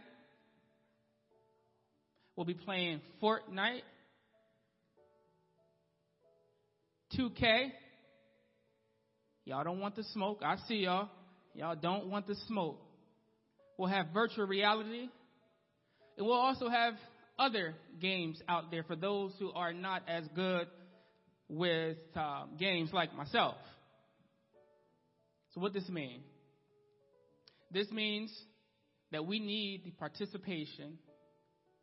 We'll 2.36 2.46
be 2.46 2.54
playing 2.54 3.00
Fortnite. 3.22 3.82
2K. 7.18 7.70
Y'all 9.44 9.64
don't 9.64 9.80
want 9.80 9.96
the 9.96 10.04
smoke. 10.12 10.42
I 10.44 10.56
see 10.68 10.76
y'all. 10.76 11.08
Y'all 11.54 11.76
don't 11.76 12.08
want 12.08 12.26
the 12.26 12.36
smoke. 12.46 12.80
We'll 13.78 13.88
have 13.88 14.06
virtual 14.12 14.46
reality. 14.46 15.08
And 16.16 16.26
we'll 16.26 16.36
also 16.36 16.68
have 16.68 16.94
other 17.38 17.74
games 18.00 18.40
out 18.48 18.70
there 18.70 18.82
for 18.82 18.94
those 18.94 19.32
who 19.38 19.50
are 19.52 19.72
not 19.72 20.02
as 20.06 20.24
good 20.34 20.66
with 21.48 21.96
um, 22.14 22.50
games 22.58 22.90
like 22.92 23.14
myself. 23.14 23.56
So 25.54 25.60
what 25.60 25.72
does 25.72 25.82
this 25.82 25.90
mean? 25.90 26.20
This 27.72 27.90
means 27.90 28.32
that 29.10 29.26
we 29.26 29.40
need 29.40 29.82
the 29.84 29.90
participation 29.92 30.98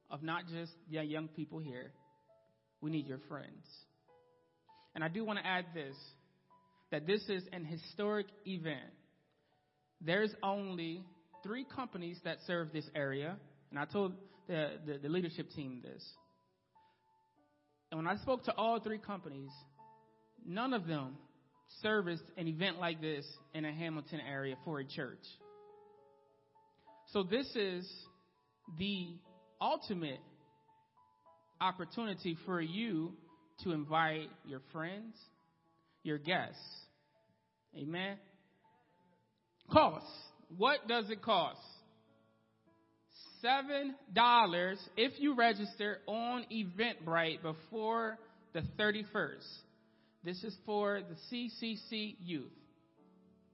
of 0.09 0.23
not 0.23 0.43
just 0.47 0.71
the 0.89 1.03
young 1.03 1.27
people 1.27 1.59
here. 1.59 1.91
We 2.81 2.91
need 2.91 3.07
your 3.07 3.19
friends. 3.27 3.65
And 4.97 5.03
I 5.03 5.09
do 5.09 5.23
want 5.23 5.37
to 5.37 5.45
add 5.45 5.65
this 5.75 5.95
that 6.89 7.05
this 7.05 7.21
is 7.29 7.43
an 7.53 7.65
historic 7.65 8.25
event. 8.47 8.89
There's 10.01 10.33
only 10.41 11.03
three 11.43 11.67
companies 11.75 12.17
that 12.23 12.39
serve 12.47 12.73
this 12.73 12.89
area, 12.95 13.37
and 13.69 13.77
I 13.77 13.85
told 13.85 14.13
the, 14.47 14.71
the, 14.87 14.97
the 14.97 15.07
leadership 15.07 15.51
team 15.55 15.83
this. 15.83 16.03
And 17.91 17.99
when 17.99 18.07
I 18.07 18.15
spoke 18.23 18.45
to 18.45 18.55
all 18.55 18.79
three 18.79 18.97
companies, 18.97 19.51
none 20.43 20.73
of 20.73 20.87
them 20.87 21.17
serviced 21.83 22.25
an 22.35 22.47
event 22.47 22.79
like 22.79 22.99
this 22.99 23.23
in 23.53 23.65
a 23.65 23.71
Hamilton 23.71 24.21
area 24.27 24.55
for 24.65 24.79
a 24.79 24.83
church. 24.83 25.23
So 27.13 27.21
this 27.21 27.45
is 27.55 27.87
the 28.79 29.09
ultimate 29.61 30.21
opportunity 31.61 32.35
for 32.47 32.59
you 32.59 33.13
to 33.63 33.71
invite 33.71 34.29
your 34.45 34.61
friends, 34.71 35.15
your 36.03 36.17
guests. 36.17 36.59
Amen. 37.75 38.17
Cost. 39.71 40.05
What 40.57 40.87
does 40.87 41.09
it 41.09 41.21
cost? 41.21 41.59
Seven 43.41 43.95
dollars 44.13 44.79
if 44.95 45.13
you 45.19 45.35
register 45.35 45.99
on 46.07 46.45
Eventbrite 46.51 47.41
before 47.41 48.17
the 48.53 48.61
31st. 48.79 49.45
This 50.23 50.43
is 50.43 50.55
for 50.65 51.01
the 51.01 51.15
CCC 51.31 52.15
youth. 52.23 52.51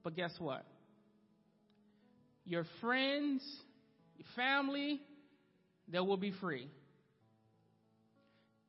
But 0.02 0.16
guess 0.16 0.32
what? 0.38 0.64
Your 2.46 2.64
friends, 2.80 3.42
your 4.16 4.26
family, 4.36 5.00
they 5.90 6.00
will 6.00 6.16
be 6.16 6.32
free. 6.40 6.68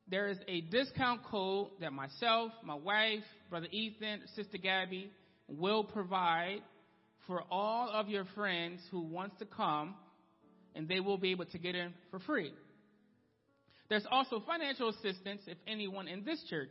There 0.08 0.28
is 0.28 0.38
a 0.46 0.60
discount 0.60 1.24
code 1.24 1.68
that 1.80 1.92
myself, 1.92 2.52
my 2.64 2.74
wife, 2.74 3.24
Brother 3.50 3.66
Ethan, 3.72 4.20
Sister 4.36 4.58
Gabby 4.58 5.10
will 5.48 5.82
provide 5.84 6.60
for 7.26 7.42
all 7.50 7.90
of 7.90 8.08
your 8.08 8.24
friends 8.34 8.80
who 8.90 9.00
wants 9.00 9.36
to 9.40 9.46
come 9.46 9.94
and 10.74 10.88
they 10.88 11.00
will 11.00 11.18
be 11.18 11.32
able 11.32 11.46
to 11.46 11.58
get 11.58 11.74
in 11.74 11.92
for 12.10 12.20
free. 12.20 12.52
There's 13.88 14.06
also 14.10 14.42
financial 14.46 14.90
assistance 14.90 15.42
if 15.46 15.58
anyone 15.66 16.06
in 16.06 16.24
this 16.24 16.42
church 16.48 16.70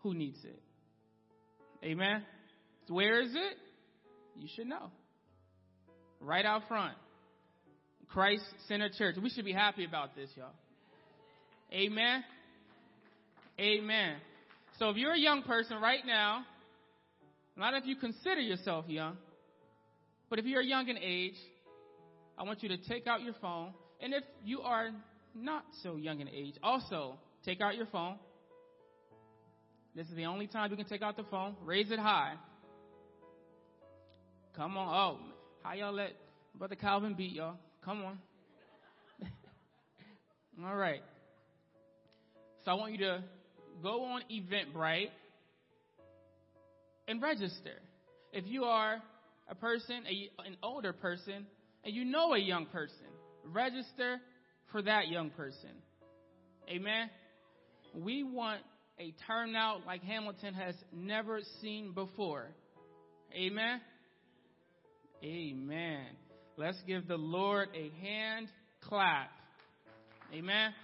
who 0.00 0.14
needs 0.14 0.38
it. 0.44 0.60
Amen. 1.84 2.24
So 2.86 2.94
where 2.94 3.20
is 3.20 3.30
it? 3.32 3.56
You 4.36 4.48
should 4.54 4.66
know. 4.66 4.90
Right 6.20 6.44
out 6.44 6.62
front. 6.66 6.94
Christ 8.08 8.42
Center 8.66 8.88
Church. 8.96 9.16
We 9.22 9.30
should 9.30 9.44
be 9.44 9.52
happy 9.52 9.84
about 9.84 10.16
this, 10.16 10.30
y'all. 10.36 10.54
Amen. 11.72 12.24
Amen. 13.60 14.16
So 14.78 14.90
if 14.90 14.96
you're 14.96 15.12
a 15.12 15.18
young 15.18 15.42
person 15.42 15.80
right 15.80 16.04
now, 16.06 16.44
not 17.56 17.74
if 17.74 17.84
you 17.84 17.96
consider 17.96 18.40
yourself 18.40 18.84
young, 18.88 19.16
but 20.30 20.38
if 20.38 20.44
you're 20.44 20.62
young 20.62 20.88
in 20.88 20.96
age, 20.98 21.34
I 22.38 22.44
want 22.44 22.62
you 22.62 22.68
to 22.68 22.76
take 22.76 23.06
out 23.06 23.22
your 23.22 23.34
phone. 23.40 23.72
And 24.00 24.14
if 24.14 24.22
you 24.44 24.60
are 24.60 24.90
not 25.34 25.64
so 25.82 25.96
young 25.96 26.20
in 26.20 26.28
age, 26.28 26.54
also 26.62 27.16
take 27.44 27.60
out 27.60 27.76
your 27.76 27.86
phone. 27.86 28.16
This 29.94 30.06
is 30.06 30.14
the 30.14 30.26
only 30.26 30.46
time 30.46 30.70
you 30.70 30.76
can 30.76 30.86
take 30.86 31.02
out 31.02 31.16
the 31.16 31.24
phone. 31.24 31.56
Raise 31.64 31.90
it 31.90 31.98
high. 31.98 32.34
Come 34.54 34.76
on. 34.76 34.88
Oh, 34.94 35.18
how 35.62 35.74
y'all 35.74 35.92
let 35.92 36.12
Brother 36.54 36.76
Calvin 36.76 37.14
beat 37.14 37.32
y'all? 37.32 37.56
Come 37.84 38.04
on. 38.04 38.18
All 40.64 40.76
right. 40.76 41.02
So 42.68 42.72
I 42.72 42.74
want 42.74 42.92
you 42.92 42.98
to 42.98 43.24
go 43.82 44.04
on 44.04 44.20
Eventbrite 44.30 45.08
and 47.08 47.22
register. 47.22 47.80
If 48.30 48.44
you 48.46 48.64
are 48.64 48.98
a 49.48 49.54
person, 49.54 50.04
a, 50.06 50.46
an 50.46 50.58
older 50.62 50.92
person, 50.92 51.46
and 51.82 51.94
you 51.94 52.04
know 52.04 52.34
a 52.34 52.38
young 52.38 52.66
person, 52.66 53.06
register 53.46 54.20
for 54.70 54.82
that 54.82 55.08
young 55.08 55.30
person. 55.30 55.70
Amen. 56.68 57.08
We 57.94 58.22
want 58.22 58.60
a 59.00 59.14
turnout 59.26 59.86
like 59.86 60.02
Hamilton 60.02 60.52
has 60.52 60.74
never 60.92 61.40
seen 61.62 61.92
before. 61.92 62.48
Amen. 63.34 63.80
Amen. 65.24 66.04
Let's 66.58 66.76
give 66.86 67.08
the 67.08 67.16
Lord 67.16 67.70
a 67.74 67.90
hand 68.04 68.48
clap. 68.82 69.30
Amen. 70.34 70.74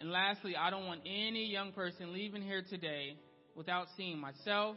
And 0.00 0.10
lastly, 0.10 0.56
I 0.56 0.70
don't 0.70 0.86
want 0.86 1.02
any 1.04 1.44
young 1.44 1.72
person 1.72 2.14
leaving 2.14 2.40
here 2.40 2.64
today 2.68 3.16
without 3.54 3.86
seeing 3.98 4.18
myself, 4.18 4.76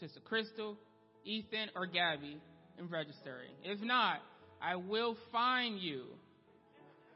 Sister 0.00 0.20
Crystal, 0.20 0.78
Ethan, 1.24 1.68
or 1.76 1.86
Gabby 1.86 2.40
and 2.78 2.90
registering. 2.90 3.50
If 3.62 3.80
not, 3.82 4.20
I 4.62 4.76
will 4.76 5.16
find 5.30 5.78
you 5.78 6.04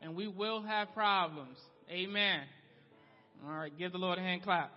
and 0.02 0.14
we 0.14 0.28
will 0.28 0.62
have 0.62 0.92
problems. 0.92 1.56
Amen. 1.90 2.40
All 3.46 3.54
right, 3.54 3.72
give 3.78 3.92
the 3.92 3.98
Lord 3.98 4.18
a 4.18 4.20
hand 4.20 4.42
clap. 4.42 4.70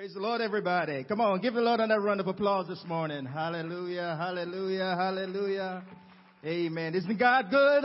Praise 0.00 0.14
the 0.14 0.20
Lord, 0.20 0.40
everybody. 0.40 1.04
Come 1.04 1.20
on, 1.20 1.42
give 1.42 1.52
the 1.52 1.60
Lord 1.60 1.78
another 1.78 2.00
round 2.00 2.20
of 2.20 2.26
applause 2.26 2.66
this 2.66 2.82
morning. 2.88 3.26
Hallelujah, 3.26 4.16
hallelujah, 4.18 4.96
hallelujah. 4.96 5.84
Amen. 6.42 6.94
Isn't 6.94 7.18
God 7.18 7.50
good? 7.50 7.84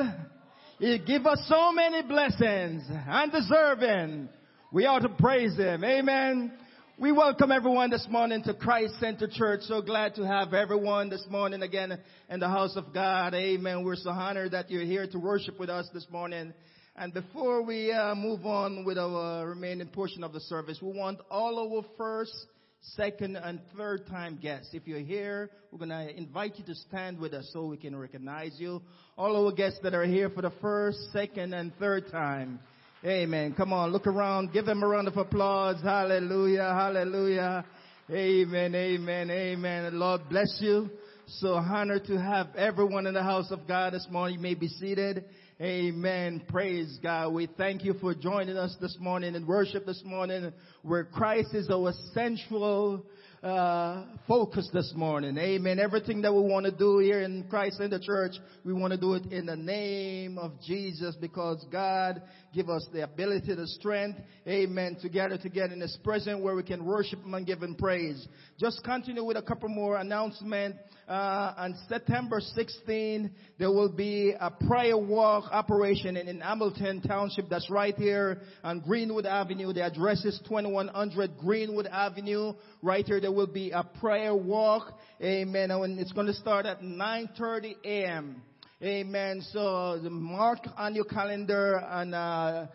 He 0.79 0.97
give 0.99 1.25
us 1.25 1.43
so 1.49 1.73
many 1.73 2.03
blessings, 2.03 2.83
undeserving. 3.09 4.29
We 4.71 4.85
ought 4.85 4.99
to 4.99 5.09
praise 5.09 5.57
Him. 5.57 5.83
Amen. 5.83 6.53
We 6.97 7.11
welcome 7.11 7.51
everyone 7.51 7.89
this 7.89 8.07
morning 8.09 8.43
to 8.43 8.53
Christ 8.53 8.93
Center 9.01 9.27
Church. 9.29 9.63
So 9.63 9.81
glad 9.81 10.15
to 10.15 10.25
have 10.25 10.53
everyone 10.53 11.09
this 11.09 11.27
morning 11.29 11.63
again 11.63 11.99
in 12.29 12.39
the 12.39 12.47
house 12.47 12.77
of 12.77 12.93
God. 12.93 13.33
Amen. 13.33 13.83
We're 13.83 13.97
so 13.97 14.11
honored 14.11 14.51
that 14.51 14.71
you're 14.71 14.85
here 14.85 15.05
to 15.05 15.19
worship 15.19 15.59
with 15.59 15.69
us 15.69 15.89
this 15.93 16.07
morning. 16.09 16.53
And 16.97 17.13
before 17.13 17.61
we 17.61 17.91
uh, 17.91 18.15
move 18.15 18.45
on 18.45 18.85
with 18.85 18.97
our 18.97 19.45
remaining 19.45 19.87
portion 19.87 20.23
of 20.23 20.31
the 20.31 20.39
service, 20.39 20.79
we 20.81 20.97
want 20.97 21.19
all 21.29 21.59
our 21.59 21.83
first, 21.97 22.33
second, 22.79 23.35
and 23.35 23.59
third 23.75 24.07
time 24.07 24.39
guests. 24.41 24.69
If 24.71 24.87
you're 24.87 24.99
here, 24.99 25.49
we're 25.71 25.85
going 25.85 25.89
to 25.89 26.17
invite 26.17 26.57
you 26.57 26.63
to 26.63 26.73
stand 26.73 27.19
with 27.19 27.33
us 27.33 27.49
so 27.51 27.65
we 27.65 27.75
can 27.75 27.97
recognize 27.97 28.53
you. 28.59 28.81
All 29.17 29.45
our 29.45 29.51
guests 29.51 29.79
that 29.83 29.93
are 29.93 30.05
here 30.05 30.29
for 30.29 30.41
the 30.41 30.53
first, 30.61 30.97
second, 31.11 31.53
and 31.53 31.75
third 31.79 32.09
time. 32.13 32.61
Amen. 33.03 33.53
Come 33.57 33.73
on, 33.73 33.91
look 33.91 34.07
around. 34.07 34.53
Give 34.53 34.65
them 34.65 34.81
a 34.81 34.87
round 34.87 35.09
of 35.09 35.17
applause. 35.17 35.81
Hallelujah. 35.83 36.63
Hallelujah. 36.63 37.65
Amen. 38.09 38.73
Amen. 38.73 39.29
Amen. 39.29 39.99
Lord 39.99 40.21
bless 40.29 40.59
you. 40.61 40.89
So 41.27 41.55
honored 41.55 42.05
to 42.05 42.17
have 42.21 42.55
everyone 42.55 43.05
in 43.05 43.15
the 43.15 43.23
house 43.23 43.51
of 43.51 43.67
God 43.67 43.91
this 43.91 44.07
morning. 44.09 44.37
You 44.37 44.41
may 44.41 44.53
be 44.53 44.69
seated. 44.69 45.25
Amen. 45.61 46.41
Praise 46.49 46.99
God. 47.01 47.29
We 47.29 47.47
thank 47.47 47.85
you 47.85 47.93
for 48.01 48.13
joining 48.13 48.57
us 48.57 48.75
this 48.81 48.97
morning 48.99 49.35
in 49.35 49.47
worship 49.47 49.85
this 49.85 50.01
morning 50.03 50.51
where 50.81 51.05
Christ 51.05 51.53
is 51.53 51.69
our 51.69 51.93
central 52.13 53.05
uh, 53.41 54.03
focus 54.27 54.69
this 54.73 54.91
morning. 54.97 55.37
Amen. 55.37 55.79
Everything 55.79 56.21
that 56.23 56.33
we 56.33 56.41
want 56.41 56.65
to 56.65 56.73
do 56.73 56.99
here 56.99 57.21
in 57.21 57.45
Christ 57.49 57.77
Center 57.77 57.99
Church, 57.99 58.33
we 58.65 58.73
want 58.73 58.91
to 58.91 58.99
do 58.99 59.13
it 59.13 59.31
in 59.31 59.45
the 59.45 59.55
name 59.55 60.37
of 60.37 60.51
Jesus 60.61 61.15
because 61.21 61.65
God 61.71 62.21
give 62.55 62.69
us 62.69 62.87
the 62.93 63.03
ability, 63.03 63.53
the 63.53 63.67
strength, 63.67 64.17
amen, 64.47 64.95
to 65.01 65.09
gather 65.09 65.37
together 65.37 65.73
in 65.73 65.81
His 65.81 65.97
presence 66.03 66.41
where 66.41 66.55
we 66.55 66.63
can 66.63 66.85
worship 66.85 67.21
Him 67.23 67.33
and 67.33 67.45
give 67.45 67.61
Him 67.61 67.75
praise. 67.75 68.25
Just 68.57 68.83
continue 68.83 69.23
with 69.23 69.35
a 69.35 69.41
couple 69.41 69.67
more 69.67 69.97
announcements. 69.97 70.79
Uh, 71.07 71.53
on 71.57 71.75
September 71.87 72.39
16, 72.39 73.29
there 73.59 73.69
will 73.69 73.91
be 73.91 74.33
a 74.39 74.49
prayer 74.49 74.97
walk 74.97 75.51
operation 75.51 76.17
in, 76.17 76.27
in 76.27 76.39
Hamilton 76.39 77.01
Township. 77.01 77.49
That's 77.49 77.69
right 77.69 77.95
here 77.95 78.41
on 78.63 78.79
Greenwood 78.79 79.25
Avenue. 79.25 79.73
The 79.73 79.83
address 79.83 80.23
is 80.25 80.39
2100 80.47 81.37
Greenwood 81.37 81.87
Avenue. 81.87 82.53
Right 82.81 83.05
here, 83.05 83.19
there 83.19 83.31
will 83.31 83.45
be 83.45 83.71
a 83.71 83.83
prayer 83.83 84.33
walk. 84.33 84.97
Amen. 85.21 85.69
And 85.69 85.99
it's 85.99 86.13
going 86.13 86.27
to 86.27 86.33
start 86.33 86.65
at 86.65 86.81
9:30 86.81 87.75
a.m. 87.83 88.41
Amen. 88.85 89.41
So 89.51 89.99
mark 90.11 90.59
on 90.77 90.93
your 90.93 91.05
calendar 91.05 91.79
on 91.79 92.13
uh, 92.13 92.67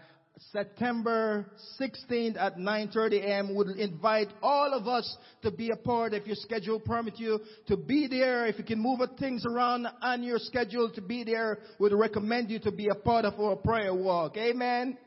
September 0.50 1.46
16th 1.80 2.36
at 2.36 2.56
9:30 2.56 3.22
a.m. 3.22 3.54
Would 3.54 3.76
invite 3.76 4.26
all 4.42 4.74
of 4.74 4.88
us 4.88 5.16
to 5.42 5.52
be 5.52 5.70
a 5.70 5.76
part. 5.76 6.12
If 6.12 6.26
your 6.26 6.34
schedule 6.34 6.80
permit 6.80 7.20
you 7.20 7.38
to 7.68 7.76
be 7.76 8.08
there, 8.08 8.46
if 8.46 8.58
you 8.58 8.64
can 8.64 8.80
move 8.80 8.98
things 9.20 9.46
around 9.46 9.86
on 10.02 10.24
your 10.24 10.40
schedule 10.40 10.90
to 10.96 11.00
be 11.00 11.22
there, 11.22 11.58
we'd 11.78 11.92
recommend 11.92 12.50
you 12.50 12.58
to 12.58 12.72
be 12.72 12.88
a 12.88 12.96
part 12.96 13.24
of 13.24 13.38
our 13.38 13.54
prayer 13.54 13.94
walk. 13.94 14.36
Amen. 14.36 14.98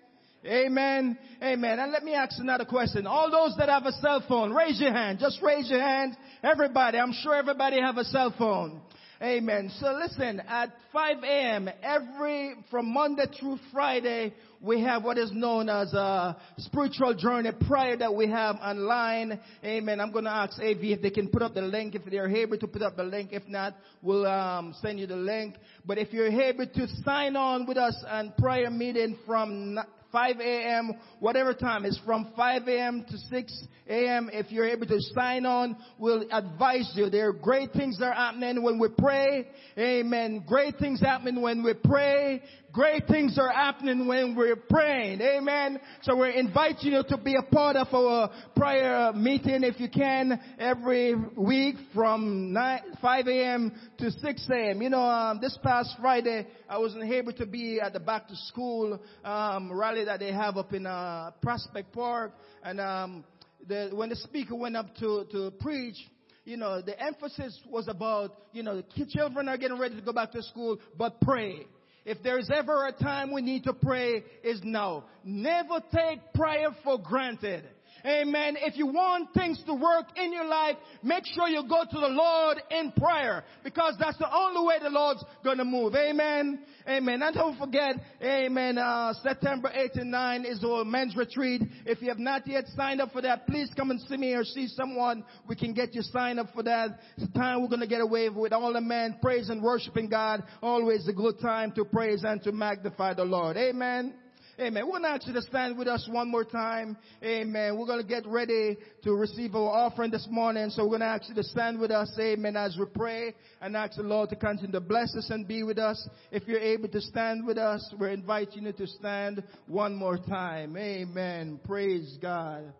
Amen. 0.46 1.18
Amen. 1.42 1.80
And 1.80 1.92
let 1.92 2.04
me 2.04 2.14
ask 2.14 2.40
another 2.40 2.66
question. 2.66 3.08
All 3.08 3.30
those 3.30 3.58
that 3.58 3.68
have 3.68 3.86
a 3.86 3.92
cell 3.94 4.24
phone, 4.26 4.54
raise 4.54 4.80
your 4.80 4.94
hand. 4.94 5.20
Just 5.20 5.42
raise 5.42 5.70
your 5.70 5.82
hand. 5.82 6.16
Everybody. 6.44 6.98
I'm 6.98 7.14
sure 7.14 7.36
everybody 7.36 7.82
have 7.82 7.98
a 7.98 8.06
cell 8.06 8.34
phone. 8.38 8.82
Amen. 9.22 9.72
So 9.80 9.94
listen, 9.94 10.42
at 10.42 10.74
5 10.92 11.24
a.m. 11.24 11.70
every, 11.82 12.56
from 12.72 12.92
Monday 12.94 13.26
through 13.40 13.60
Friday, 13.72 14.34
we 14.60 14.82
have 14.82 15.04
what 15.04 15.18
is 15.18 15.32
known 15.32 15.70
as 15.70 15.94
a 15.94 16.36
spiritual 16.58 17.14
journey 17.14 17.52
prayer 17.68 17.96
that 17.98 18.14
we 18.14 18.28
have 18.30 18.56
online. 18.56 19.40
Amen. 19.64 20.00
I'm 20.00 20.12
going 20.12 20.26
to 20.26 20.32
ask 20.32 20.60
AV 20.60 20.84
if 20.84 21.02
they 21.02 21.12
can 21.12 21.28
put 21.30 21.42
up 21.42 21.54
the 21.54 21.62
link, 21.62 21.96
if 21.96 22.02
they're 22.10 22.28
able 22.28 22.58
to 22.58 22.68
put 22.68 22.82
up 22.82 22.96
the 22.96 23.04
link. 23.04 23.30
If 23.32 23.48
not, 23.48 23.76
we'll 24.02 24.26
um, 24.26 24.74
send 24.82 25.00
you 25.00 25.08
the 25.08 25.16
link. 25.16 25.56
But 25.86 26.00
if 26.00 26.12
you're 26.12 26.28
able 26.28 26.66
to 26.66 26.88
sign 27.04 27.36
on 27.36 27.68
with 27.68 27.78
us 27.78 28.04
and 28.08 28.36
prayer 28.38 28.70
meeting 28.70 29.18
from 29.26 29.78
5 30.14 30.40
a.m., 30.40 30.92
whatever 31.20 31.54
time. 31.54 31.84
It's 31.84 32.00
from 32.06 32.32
5 32.38 32.68
a.m. 32.68 33.06
to 33.10 33.18
6 33.18 33.68
a.m. 33.90 34.30
If 34.32 34.52
you're 34.52 34.70
able 34.70 34.86
to 34.86 35.00
sign 35.14 35.46
on, 35.46 35.76
we'll 35.98 36.26
advise 36.32 36.90
you. 36.96 37.10
There 37.10 37.30
are 37.30 37.34
great 37.34 37.74
things 37.74 37.98
that 38.00 38.06
are 38.06 38.14
happening 38.14 38.64
when 38.64 38.80
we 38.80 38.90
pray. 38.98 39.48
Amen. 39.78 40.46
Great 40.48 40.78
things 40.78 41.02
happening 41.02 41.42
when 41.42 41.64
we 41.64 41.74
pray. 41.74 42.42
Great 42.74 43.06
things 43.06 43.38
are 43.38 43.52
happening 43.52 44.08
when 44.08 44.36
we're 44.36 44.56
praying. 44.56 45.22
Amen. 45.22 45.80
So 46.02 46.16
we're 46.18 46.32
inviting 46.32 46.94
you 46.94 47.04
to 47.08 47.18
be 47.18 47.36
a 47.36 47.44
part 47.44 47.76
of 47.76 47.94
our 47.94 48.32
prayer 48.56 49.14
meeting 49.14 49.64
if 49.64 49.80
you 49.80 49.88
can 49.88 50.42
every 50.58 51.14
week 51.38 51.76
from 51.94 52.52
9, 52.52 52.82
5 53.00 53.28
a.m. 53.28 53.72
to 54.00 54.10
6 54.10 54.50
a.m. 54.52 54.82
You 54.82 54.90
know, 54.90 55.04
um, 55.04 55.40
this 55.40 55.56
past 55.62 55.96
Friday, 56.02 56.48
I 56.68 56.80
wasn't 56.80 57.04
able 57.04 57.34
to 57.34 57.46
be 57.46 57.80
at 57.80 57.94
the 57.94 58.00
back 58.00 58.28
to 58.30 58.36
school 58.36 59.00
um, 59.24 59.72
rally 59.72 60.06
that 60.06 60.20
they 60.20 60.34
have 60.34 60.58
up 60.58 60.74
in 60.74 60.88
uh, 60.88 61.30
Prospect 61.44 61.94
Park. 61.94 62.32
And 62.64 62.82
um, 62.82 63.24
the, 63.68 63.92
when 63.94 64.10
the 64.10 64.16
speaker 64.16 64.56
went 64.56 64.76
up 64.76 64.96
to, 64.96 65.26
to 65.32 65.52
preach, 65.60 65.98
you 66.44 66.58
know, 66.58 66.82
the 66.82 67.00
emphasis 67.00 67.56
was 67.70 67.88
about, 67.88 68.36
you 68.52 68.64
know, 68.64 68.82
the 68.98 69.06
children 69.06 69.48
are 69.48 69.58
getting 69.58 69.78
ready 69.78 69.96
to 69.96 70.02
go 70.02 70.12
back 70.12 70.32
to 70.32 70.42
school, 70.42 70.80
but 70.98 71.22
pray. 71.22 71.68
If 72.06 72.22
there's 72.22 72.50
ever 72.54 72.86
a 72.86 72.92
time 72.92 73.32
we 73.32 73.42
need 73.42 73.64
to 73.64 73.74
pray 73.74 74.24
is 74.44 74.62
now. 74.64 75.06
Never 75.24 75.82
take 75.94 76.34
prayer 76.34 76.70
for 76.84 77.00
granted. 77.00 77.64
Amen. 78.06 78.58
If 78.60 78.78
you 78.78 78.88
want 78.88 79.34
things 79.34 79.64
to 79.66 79.74
work 79.74 80.08
in 80.18 80.34
your 80.34 80.46
life, 80.46 80.76
make 81.02 81.24
sure 81.26 81.48
you 81.48 81.64
go 81.68 81.84
to 81.90 82.00
the 82.00 82.10
Lord 82.10 82.62
in 82.70 82.92
prayer 82.92 83.46
because 83.64 83.96
that's 83.98 84.18
the 84.18 84.34
only 84.34 84.68
way 84.68 84.76
the 84.82 84.90
Lord's 84.90 85.24
gonna 85.44 85.64
move. 85.64 85.96
Amen. 85.96 86.60
Amen. 86.86 87.22
And 87.22 87.34
don't 87.34 87.58
forget, 87.58 87.96
amen, 88.22 88.78
uh, 88.78 89.14
September 89.24 89.72
8 89.74 89.92
and 89.96 90.12
9 90.12 90.46
is 90.46 90.62
our 90.66 90.84
men's 90.84 91.16
retreat. 91.16 91.62
If 91.86 92.02
you 92.02 92.10
have 92.10 92.20
not 92.20 92.46
yet 92.46 92.66
signed 92.76 93.00
up 93.00 93.14
for 93.14 93.22
that, 93.22 93.48
please 93.48 93.70
come 93.76 93.90
and 93.90 94.02
see 94.02 94.18
me 94.18 94.34
or 94.34 94.44
see 94.44 94.68
someone. 94.68 95.24
We 95.48 95.56
can 95.56 95.74
get 95.74 95.96
you 95.96 96.02
signed 96.02 96.42
up 96.42 96.48
for 96.54 96.64
that. 96.64 97.00
It's 97.18 97.32
time 97.34 97.62
we're 97.62 97.70
gonna 97.70 97.88
get 97.88 98.02
away 98.02 98.28
with 98.28 98.52
all 98.52 98.74
the 98.74 98.82
men, 98.82 99.18
praise 99.22 99.50
and 99.50 99.64
worshiping 99.64 100.10
God. 100.10 100.44
Always 100.62 101.08
a 101.08 101.14
good 101.14 101.40
time 101.40 101.72
to 101.74 101.86
praise 101.86 102.24
and 102.26 102.44
to 102.44 102.52
magnify 102.52 103.14
the 103.14 103.24
Lord. 103.24 103.56
Amen. 103.56 104.16
Amen. 104.60 104.86
We're 104.86 104.92
going 104.92 105.04
to 105.04 105.10
ask 105.10 105.26
you 105.26 105.34
to 105.34 105.42
stand 105.42 105.80
with 105.80 105.88
us 105.88 106.08
one 106.08 106.30
more 106.30 106.44
time. 106.44 106.96
Amen. 107.24 107.76
We're 107.76 107.88
going 107.88 108.02
to 108.02 108.08
get 108.08 108.28
ready 108.28 108.78
to 109.04 109.14
receive 109.14 109.56
our 109.56 109.68
offering 109.68 110.12
this 110.12 110.28
morning. 110.30 110.70
So 110.70 110.84
we're 110.84 111.00
going 111.00 111.02
to 111.02 111.08
ask 111.08 111.28
you 111.28 111.34
to 111.36 111.44
stand 111.44 111.80
with 111.80 111.90
us. 111.90 112.16
Amen. 112.20 112.56
As 112.56 112.78
we 112.78 112.86
pray 112.86 113.34
and 113.62 113.76
ask 113.76 113.96
the 113.98 114.04
Lord 114.04 114.30
to 114.30 114.36
continue 114.36 114.72
to 114.74 114.80
bless 114.80 115.16
us 115.16 115.32
and 115.32 115.48
be 115.48 115.64
with 115.64 115.80
us. 115.80 116.08
If 116.32 116.48
you're 116.48 116.60
able 116.60 116.88
to 116.90 117.02
stand 117.02 117.48
with 117.48 117.58
us, 117.58 117.92
we're 118.00 118.10
inviting 118.10 118.66
you 118.66 118.74
to 118.74 118.86
stand 118.86 119.44
one 119.66 119.96
more 119.96 120.20
time. 120.20 120.78
Amen. 120.78 121.60
Praise 121.66 122.20
God. 122.22 122.72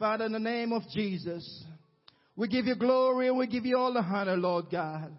Father, 0.00 0.24
in 0.26 0.32
the 0.32 0.40
name 0.40 0.72
of 0.72 0.82
Jesus, 0.92 1.64
we 2.34 2.48
give 2.48 2.66
you 2.66 2.74
glory 2.74 3.28
and 3.28 3.38
we 3.38 3.46
give 3.46 3.64
you 3.64 3.78
all 3.78 3.92
the 3.92 4.00
honor, 4.00 4.36
Lord 4.36 4.64
God. 4.72 5.12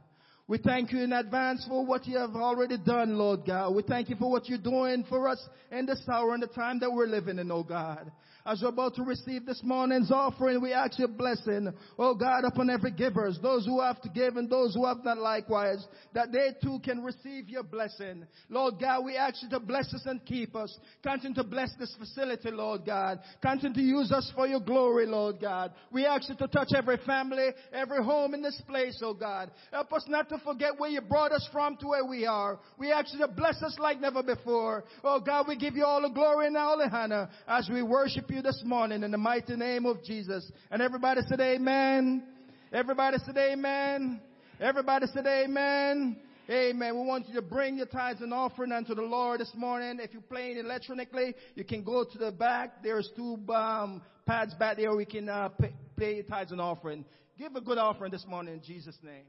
We 0.45 0.57
thank 0.57 0.91
you 0.91 1.01
in 1.01 1.13
advance 1.13 1.65
for 1.67 1.85
what 1.85 2.05
you 2.05 2.17
have 2.17 2.35
already 2.35 2.77
done, 2.77 3.17
Lord 3.17 3.45
God. 3.47 3.73
We 3.73 3.81
thank 3.83 4.09
you 4.09 4.17
for 4.17 4.29
what 4.29 4.49
you're 4.49 4.57
doing 4.57 5.05
for 5.07 5.29
us 5.29 5.39
in 5.71 5.85
this 5.85 6.01
hour 6.11 6.33
and 6.33 6.43
the 6.43 6.47
time 6.47 6.79
that 6.79 6.91
we're 6.91 7.07
living 7.07 7.39
in, 7.39 7.49
oh 7.49 7.63
God. 7.63 8.11
As 8.45 8.61
we're 8.61 8.69
about 8.69 8.95
to 8.95 9.03
receive 9.03 9.45
this 9.45 9.61
morning's 9.63 10.11
offering, 10.11 10.61
we 10.61 10.73
ask 10.73 10.99
your 10.99 11.07
blessing, 11.07 11.71
oh 11.97 12.13
God, 12.13 12.43
upon 12.43 12.69
every 12.69 12.91
givers, 12.91 13.39
those 13.41 13.65
who 13.65 13.79
have 13.79 14.01
to 14.01 14.09
give 14.09 14.35
and 14.35 14.49
those 14.49 14.75
who 14.75 14.85
have 14.85 14.97
not 15.05 15.17
likewise, 15.17 15.85
that 16.13 16.33
they 16.33 16.49
too 16.61 16.79
can 16.83 17.01
receive 17.01 17.47
your 17.47 17.63
blessing. 17.63 18.25
Lord 18.49 18.75
God, 18.81 19.05
we 19.05 19.15
ask 19.15 19.41
you 19.43 19.49
to 19.49 19.61
bless 19.61 19.93
us 19.93 20.03
and 20.05 20.23
keep 20.25 20.57
us. 20.57 20.77
Continue 21.01 21.35
to 21.35 21.45
bless 21.45 21.69
this 21.79 21.95
facility, 21.97 22.51
Lord 22.51 22.85
God. 22.85 23.19
Continue 23.41 23.75
to 23.75 23.81
use 23.81 24.11
us 24.11 24.29
for 24.35 24.45
your 24.45 24.59
glory, 24.59 25.05
Lord 25.05 25.39
God. 25.39 25.71
We 25.89 26.05
ask 26.05 26.27
you 26.27 26.35
to 26.35 26.47
touch 26.49 26.73
every 26.75 26.97
family, 27.05 27.49
every 27.71 28.03
home 28.03 28.33
in 28.33 28.41
this 28.41 28.61
place, 28.67 28.99
oh 29.01 29.13
God. 29.13 29.51
Help 29.71 29.93
us 29.93 30.03
not 30.09 30.27
to 30.29 30.37
forget 30.39 30.77
where 30.77 30.89
you 30.89 30.99
brought 30.99 31.31
us 31.31 31.47
from 31.53 31.77
to 31.77 31.87
where 31.87 32.05
we 32.05 32.25
are. 32.25 32.59
We 32.77 32.91
ask 32.91 33.13
you 33.13 33.19
to 33.19 33.29
bless 33.29 33.63
us 33.63 33.77
like 33.79 34.01
never 34.01 34.21
before. 34.21 34.83
Oh 35.01 35.21
God, 35.21 35.47
we 35.47 35.55
give 35.55 35.75
you 35.75 35.85
all 35.85 36.01
the 36.01 36.09
glory 36.09 36.47
and 36.47 36.57
all 36.57 36.77
the 36.77 36.89
honor 36.93 37.29
as 37.47 37.69
we 37.71 37.81
worship 37.81 38.29
you 38.29 38.32
this 38.41 38.61
morning 38.65 39.03
in 39.03 39.11
the 39.11 39.17
mighty 39.17 39.55
name 39.55 39.86
of 39.86 40.03
Jesus. 40.03 40.51
And 40.71 40.81
everybody 40.81 41.21
said 41.27 41.39
amen. 41.39 42.23
Everybody 42.71 43.17
said 43.25 43.38
amen. 43.38 44.21
Everybody 44.59 45.05
said 45.13 45.25
amen. 45.25 46.17
Amen. 46.49 46.99
We 46.99 47.05
want 47.05 47.27
you 47.29 47.36
to 47.36 47.41
bring 47.41 47.77
your 47.77 47.86
tithes 47.86 48.21
and 48.21 48.34
offering 48.34 48.71
unto 48.71 48.93
the 48.93 49.01
Lord 49.01 49.39
this 49.39 49.51
morning. 49.55 49.99
If 50.01 50.11
you're 50.11 50.21
playing 50.21 50.57
electronically, 50.57 51.36
you 51.55 51.63
can 51.63 51.84
go 51.84 52.03
to 52.03 52.17
the 52.17 52.31
back. 52.31 52.84
There's 52.84 53.09
two 53.15 53.38
um, 53.53 54.01
pads 54.25 54.53
back 54.55 54.77
there. 54.77 54.93
We 54.95 55.05
can 55.05 55.29
uh, 55.29 55.49
pay, 55.97 56.21
tithes 56.23 56.51
and 56.51 56.59
offering. 56.59 57.05
Give 57.38 57.55
a 57.55 57.61
good 57.61 57.77
offering 57.77 58.11
this 58.11 58.25
morning 58.27 58.55
in 58.55 58.61
Jesus' 58.61 58.97
name. 59.01 59.23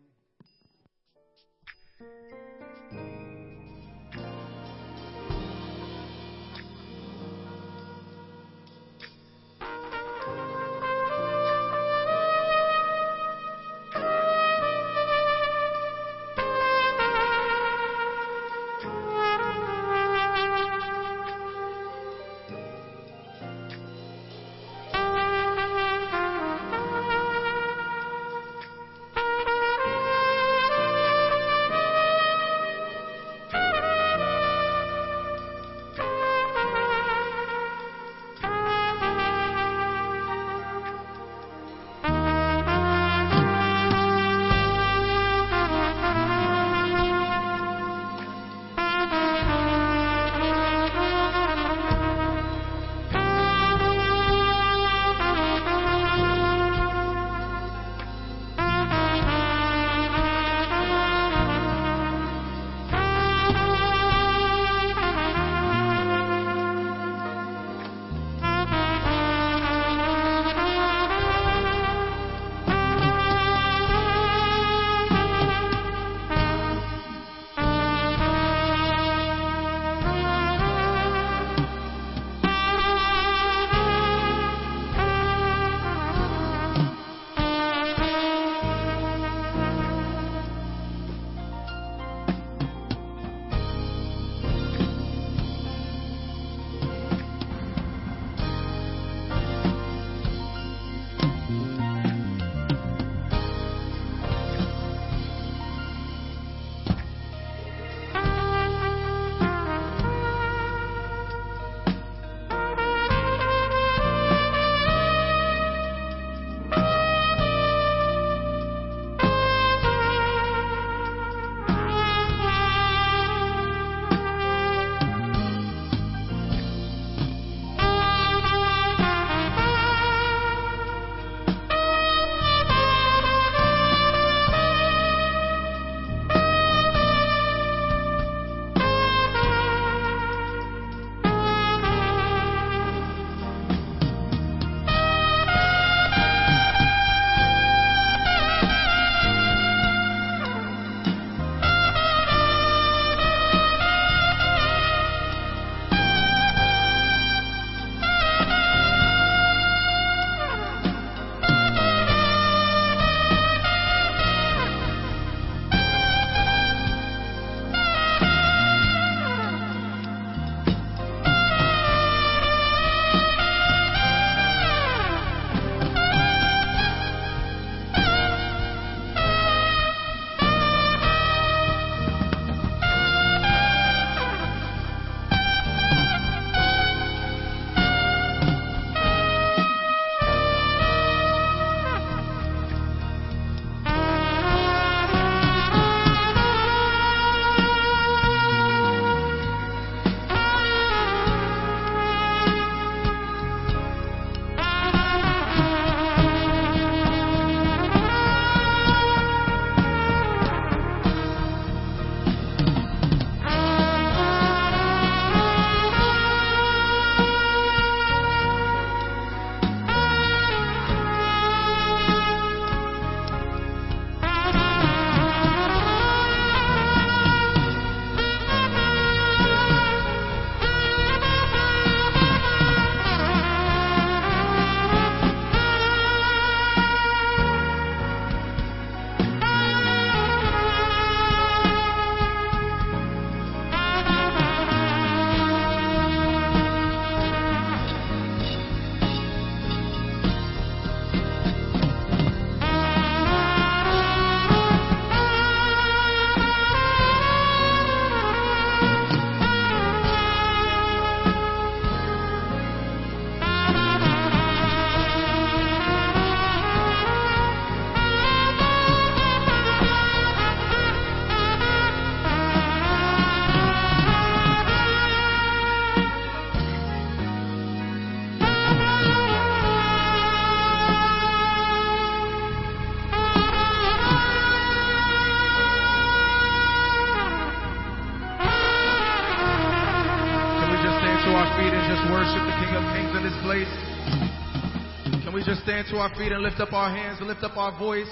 to 295.95 296.01
our 296.01 296.11
feet 296.17 296.33
and 296.33 296.43
lift 296.43 296.59
up 296.59 296.73
our 296.73 296.91
hands. 296.91 297.21
Lift 297.21 297.45
up 297.45 297.57
our 297.57 297.79
voice. 297.79 298.11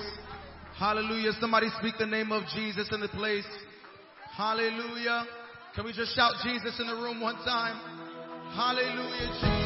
Hallelujah. 0.79 1.33
Somebody 1.41 1.67
speak 1.81 1.95
the 1.99 2.07
name 2.07 2.31
of 2.31 2.45
Jesus 2.55 2.89
in 2.93 3.01
the 3.01 3.09
place. 3.09 3.47
Hallelujah. 4.37 5.27
Can 5.75 5.85
we 5.85 5.93
just 5.93 6.15
shout 6.15 6.35
Jesus 6.45 6.79
in 6.79 6.87
the 6.87 6.95
room 6.95 7.21
one 7.21 7.35
time? 7.45 7.77
Hallelujah, 8.55 9.33
Jesus. 9.41 9.62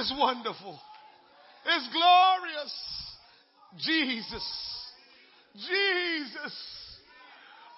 Is 0.00 0.12
wonderful. 0.16 0.78
It's 1.66 1.88
glorious. 1.92 2.74
Jesus. 3.78 4.46
Jesus. 5.54 6.56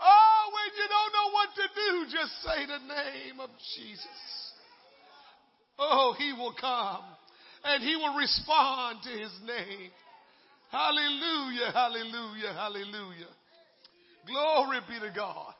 Oh, 0.00 0.42
when 0.54 0.68
you 0.76 0.86
don't 0.88 1.12
know 1.12 1.28
what 1.32 1.48
to 1.54 1.66
do, 1.74 2.18
just 2.18 2.32
say 2.42 2.66
the 2.66 2.82
name 2.86 3.40
of 3.40 3.50
Jesus. 3.76 4.20
Oh, 5.78 6.14
he 6.18 6.32
will 6.32 6.54
come 6.60 7.04
and 7.64 7.82
he 7.82 7.96
will 7.96 8.16
respond 8.16 8.98
to 9.04 9.10
his 9.10 9.32
name. 9.46 9.90
Hallelujah, 10.70 11.70
hallelujah, 11.72 12.52
hallelujah. 12.54 13.32
Glory 14.26 14.80
be 14.88 15.00
to 15.00 15.12
God. 15.14 15.54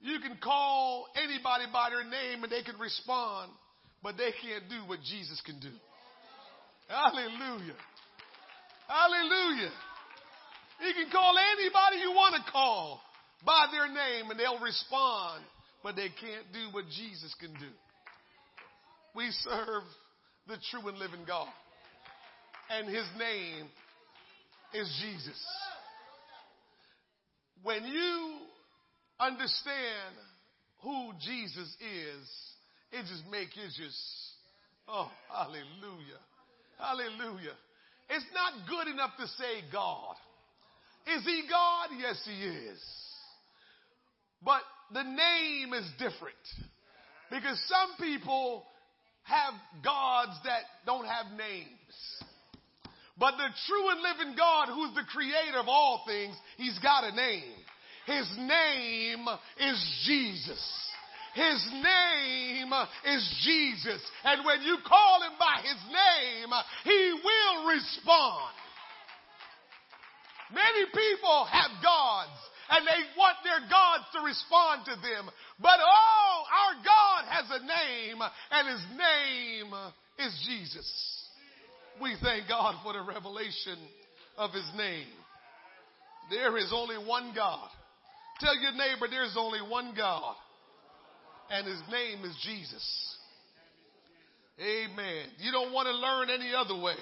You 0.00 0.20
can 0.20 0.36
call 0.42 1.06
anybody 1.16 1.64
by 1.72 1.90
their 1.90 2.04
name 2.04 2.44
and 2.44 2.52
they 2.52 2.62
can 2.62 2.78
respond, 2.78 3.50
but 4.04 4.18
they 4.18 4.30
can't 4.44 4.68
do 4.68 4.86
what 4.86 5.00
Jesus 5.00 5.40
can 5.46 5.58
do. 5.58 5.72
Hallelujah. 6.86 7.74
Hallelujah. 8.86 9.72
You 10.86 10.92
can 10.92 11.10
call 11.10 11.34
anybody 11.56 11.96
you 12.02 12.12
want 12.12 12.34
to 12.36 12.52
call 12.52 13.00
by 13.46 13.66
their 13.72 13.88
name 13.88 14.30
and 14.30 14.38
they'll 14.38 14.60
respond, 14.60 15.42
but 15.82 15.96
they 15.96 16.08
can't 16.08 16.52
do 16.52 16.68
what 16.72 16.84
Jesus 16.94 17.34
can 17.40 17.52
do. 17.54 17.72
We 19.16 19.30
serve 19.30 19.84
the 20.48 20.58
true 20.70 20.86
and 20.88 20.98
living 20.98 21.24
God, 21.26 21.48
and 22.68 22.86
his 22.86 23.06
name 23.18 23.66
is 24.74 25.02
Jesus. 25.02 25.42
When 27.62 27.86
you 27.86 28.36
understand 29.18 30.12
who 30.82 31.12
Jesus 31.20 31.74
is, 31.80 32.28
it 32.94 33.06
just 33.08 33.26
makes 33.30 33.56
you 33.56 33.64
just, 33.64 33.98
oh, 34.88 35.10
hallelujah. 35.28 36.22
Hallelujah. 36.78 37.54
It's 38.08 38.26
not 38.32 38.68
good 38.68 38.92
enough 38.92 39.10
to 39.18 39.26
say 39.26 39.62
God. 39.72 40.14
Is 41.16 41.24
he 41.24 41.42
God? 41.50 41.88
Yes, 41.98 42.20
he 42.24 42.44
is. 42.44 42.80
But 44.44 44.60
the 44.92 45.02
name 45.02 45.72
is 45.72 45.88
different. 45.98 46.36
Because 47.30 47.60
some 47.68 48.06
people 48.06 48.64
have 49.24 49.54
gods 49.82 50.38
that 50.44 50.62
don't 50.86 51.06
have 51.06 51.26
names. 51.36 51.94
But 53.18 53.32
the 53.32 53.48
true 53.66 53.90
and 53.90 54.00
living 54.02 54.36
God, 54.36 54.68
who's 54.68 54.94
the 54.94 55.06
creator 55.10 55.58
of 55.58 55.68
all 55.68 56.04
things, 56.06 56.36
he's 56.56 56.78
got 56.80 57.04
a 57.04 57.14
name. 57.14 57.42
His 58.06 58.28
name 58.38 59.26
is 59.60 60.02
Jesus. 60.04 60.83
His 61.34 61.66
name 61.72 62.72
is 63.06 63.22
Jesus. 63.42 64.00
And 64.22 64.44
when 64.46 64.62
you 64.62 64.78
call 64.86 65.22
him 65.22 65.34
by 65.38 65.62
his 65.62 65.80
name, 65.90 66.50
he 66.84 67.14
will 67.24 67.66
respond. 67.68 68.54
Many 70.54 70.86
people 70.94 71.44
have 71.50 71.82
gods 71.82 72.38
and 72.70 72.86
they 72.86 73.02
want 73.18 73.36
their 73.42 73.68
gods 73.68 74.04
to 74.14 74.20
respond 74.22 74.84
to 74.84 74.94
them. 75.02 75.28
But 75.58 75.78
oh, 75.82 76.44
our 76.54 76.74
God 76.84 77.24
has 77.28 77.50
a 77.50 77.66
name 77.66 78.22
and 78.50 78.68
his 78.68 78.84
name 78.94 79.74
is 80.20 80.46
Jesus. 80.46 80.86
We 82.00 82.14
thank 82.22 82.48
God 82.48 82.76
for 82.84 82.92
the 82.92 83.02
revelation 83.02 83.78
of 84.38 84.52
his 84.52 84.70
name. 84.76 85.10
There 86.30 86.56
is 86.58 86.72
only 86.72 86.96
one 86.96 87.32
God. 87.34 87.68
Tell 88.38 88.56
your 88.56 88.72
neighbor 88.72 89.08
there's 89.10 89.36
only 89.36 89.60
one 89.60 89.94
God 89.96 90.36
and 91.50 91.66
his 91.66 91.80
name 91.90 92.24
is 92.24 92.36
Jesus. 92.42 93.16
Amen. 94.60 95.26
You 95.38 95.50
don't 95.52 95.72
want 95.72 95.86
to 95.86 95.92
learn 95.92 96.30
any 96.30 96.54
other 96.54 96.80
way 96.80 96.96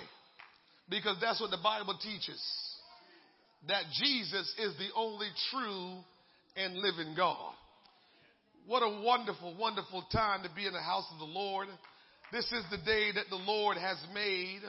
because 0.88 1.16
that's 1.20 1.40
what 1.40 1.50
the 1.50 1.60
Bible 1.62 1.98
teaches. 2.02 2.40
That 3.68 3.84
Jesus 4.00 4.52
is 4.58 4.76
the 4.78 4.88
only 4.96 5.28
true 5.50 5.98
and 6.56 6.76
living 6.76 7.14
God. 7.16 7.52
What 8.66 8.80
a 8.80 9.02
wonderful, 9.02 9.56
wonderful 9.58 10.04
time 10.12 10.42
to 10.44 10.50
be 10.54 10.66
in 10.66 10.72
the 10.72 10.80
house 10.80 11.06
of 11.12 11.18
the 11.18 11.32
Lord. 11.32 11.68
This 12.32 12.46
is 12.46 12.64
the 12.70 12.78
day 12.78 13.10
that 13.14 13.28
the 13.28 13.36
Lord 13.36 13.76
has 13.76 13.98
made. 14.14 14.60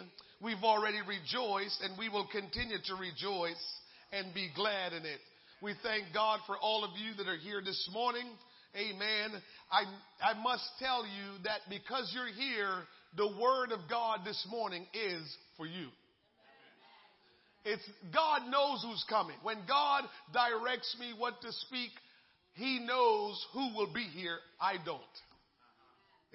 We've 0.42 0.64
already 0.64 1.00
rejoiced 1.08 1.82
and 1.82 1.98
we 1.98 2.10
will 2.10 2.28
continue 2.32 2.78
to 2.86 2.96
rejoice 2.96 3.64
and 4.12 4.34
be 4.34 4.50
glad 4.56 4.94
in 4.94 5.06
it. 5.06 5.20
We 5.62 5.74
thank 5.82 6.14
God 6.14 6.42
for 6.46 6.58
all 6.58 6.84
of 6.84 6.92
you 6.98 7.14
that 7.16 7.30
are 7.30 7.38
here 7.38 7.62
this 7.64 7.90
morning. 7.94 8.26
Amen. 8.76 9.42
I, 9.72 9.84
I 10.32 10.42
must 10.42 10.64
tell 10.80 11.06
you 11.06 11.44
that 11.44 11.60
because 11.70 12.12
you're 12.14 12.34
here, 12.34 12.82
the 13.16 13.28
word 13.40 13.72
of 13.72 13.82
God 13.90 14.22
this 14.26 14.48
morning 14.50 14.86
is 14.94 15.38
for 15.58 15.68
you. 15.68 15.88
It's 17.66 17.84
God 18.14 18.50
knows 18.50 18.84
who's 18.84 19.06
coming. 19.08 19.38
When 19.44 19.58
God 19.68 20.04
directs 20.34 20.96
me 21.00 21.14
what 21.18 21.40
to 21.42 21.52
speak, 21.52 21.92
He 22.56 22.80
knows 22.80 23.46
who 23.54 23.74
will 23.76 23.94
be 23.94 24.04
here. 24.04 24.38
I 24.60 24.74
don't. 24.84 25.02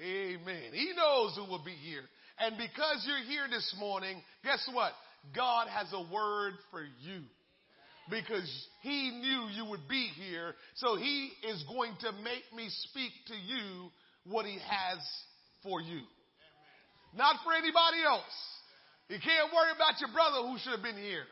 Amen. 0.00 0.72
He 0.72 0.92
knows 0.96 1.34
who 1.36 1.50
will 1.50 1.64
be 1.64 1.72
here. 1.72 2.04
And 2.38 2.56
because 2.56 3.04
you're 3.06 3.24
here 3.24 3.48
this 3.50 3.74
morning, 3.78 4.22
guess 4.44 4.66
what? 4.72 4.92
God 5.34 5.66
has 5.68 5.92
a 5.92 6.00
word 6.12 6.54
for 6.70 6.82
you. 7.00 7.22
Because 8.10 8.48
he 8.82 9.10
knew 9.10 9.48
you 9.52 9.68
would 9.70 9.86
be 9.88 10.08
here. 10.16 10.54
So 10.76 10.96
he 10.96 11.30
is 11.46 11.62
going 11.68 11.92
to 12.00 12.12
make 12.24 12.44
me 12.56 12.68
speak 12.88 13.12
to 13.26 13.34
you 13.34 13.90
what 14.24 14.46
he 14.46 14.58
has 14.58 14.98
for 15.62 15.80
you. 15.80 16.00
Not 17.14 17.36
for 17.44 17.52
anybody 17.52 18.00
else. 18.06 18.36
You 19.08 19.18
can't 19.20 19.52
worry 19.52 19.72
about 19.74 20.00
your 20.00 20.12
brother 20.12 20.46
who 20.46 20.58
should 20.58 20.72
have 20.72 20.82
been 20.82 21.00
here. 21.00 21.24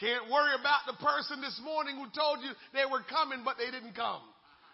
Can't 0.00 0.30
worry 0.30 0.54
about 0.54 0.86
the 0.86 0.96
person 1.02 1.40
this 1.40 1.60
morning 1.64 1.96
who 1.96 2.06
told 2.14 2.38
you 2.44 2.52
they 2.72 2.86
were 2.86 3.02
coming, 3.08 3.42
but 3.44 3.56
they 3.58 3.70
didn't 3.70 3.96
come. 3.96 4.22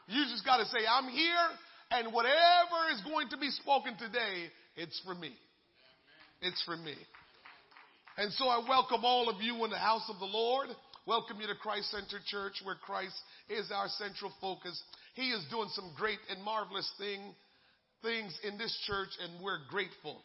You 0.06 0.22
just 0.28 0.44
got 0.44 0.58
to 0.58 0.66
say, 0.66 0.84
I'm 0.84 1.08
here, 1.08 1.48
and 1.90 2.12
whatever 2.12 2.92
is 2.92 3.00
going 3.02 3.30
to 3.30 3.38
be 3.38 3.48
spoken 3.50 3.96
today, 3.96 4.52
it's 4.76 5.00
for 5.06 5.14
me. 5.14 5.32
It's 6.42 6.62
for 6.64 6.76
me. 6.76 6.94
And 8.18 8.30
so 8.32 8.46
I 8.48 8.62
welcome 8.68 9.04
all 9.04 9.30
of 9.30 9.40
you 9.40 9.64
in 9.64 9.70
the 9.70 9.78
house 9.78 10.04
of 10.10 10.18
the 10.18 10.26
Lord. 10.26 10.68
Welcome 11.06 11.38
you 11.38 11.46
to 11.48 11.54
Christ 11.54 11.90
Center 11.90 12.16
Church, 12.24 12.64
where 12.64 12.76
Christ 12.80 13.12
is 13.50 13.70
our 13.70 13.88
central 14.00 14.32
focus. 14.40 14.72
He 15.12 15.36
is 15.36 15.44
doing 15.50 15.68
some 15.74 15.92
great 15.94 16.16
and 16.30 16.42
marvelous 16.42 16.90
thing, 16.96 17.20
things 18.00 18.32
in 18.42 18.56
this 18.56 18.72
church, 18.86 19.10
and 19.20 19.44
we're 19.44 19.60
grateful. 19.68 20.22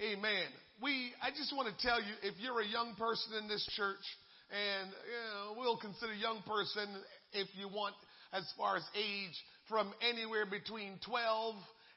Amen. 0.00 0.46
We, 0.80 1.10
I 1.20 1.34
just 1.34 1.50
want 1.50 1.66
to 1.66 1.74
tell 1.82 1.98
you, 1.98 2.14
if 2.22 2.38
you're 2.38 2.60
a 2.60 2.66
young 2.66 2.94
person 2.94 3.42
in 3.42 3.48
this 3.48 3.66
church, 3.74 4.06
and 4.54 4.86
you 4.86 5.18
know, 5.34 5.58
we'll 5.58 5.82
consider 5.82 6.14
young 6.14 6.46
person 6.46 6.94
if 7.32 7.48
you 7.58 7.66
want, 7.66 7.96
as 8.32 8.46
far 8.56 8.76
as 8.76 8.86
age, 8.94 9.34
from 9.68 9.92
anywhere 9.98 10.46
between 10.46 10.94
12 11.04 11.56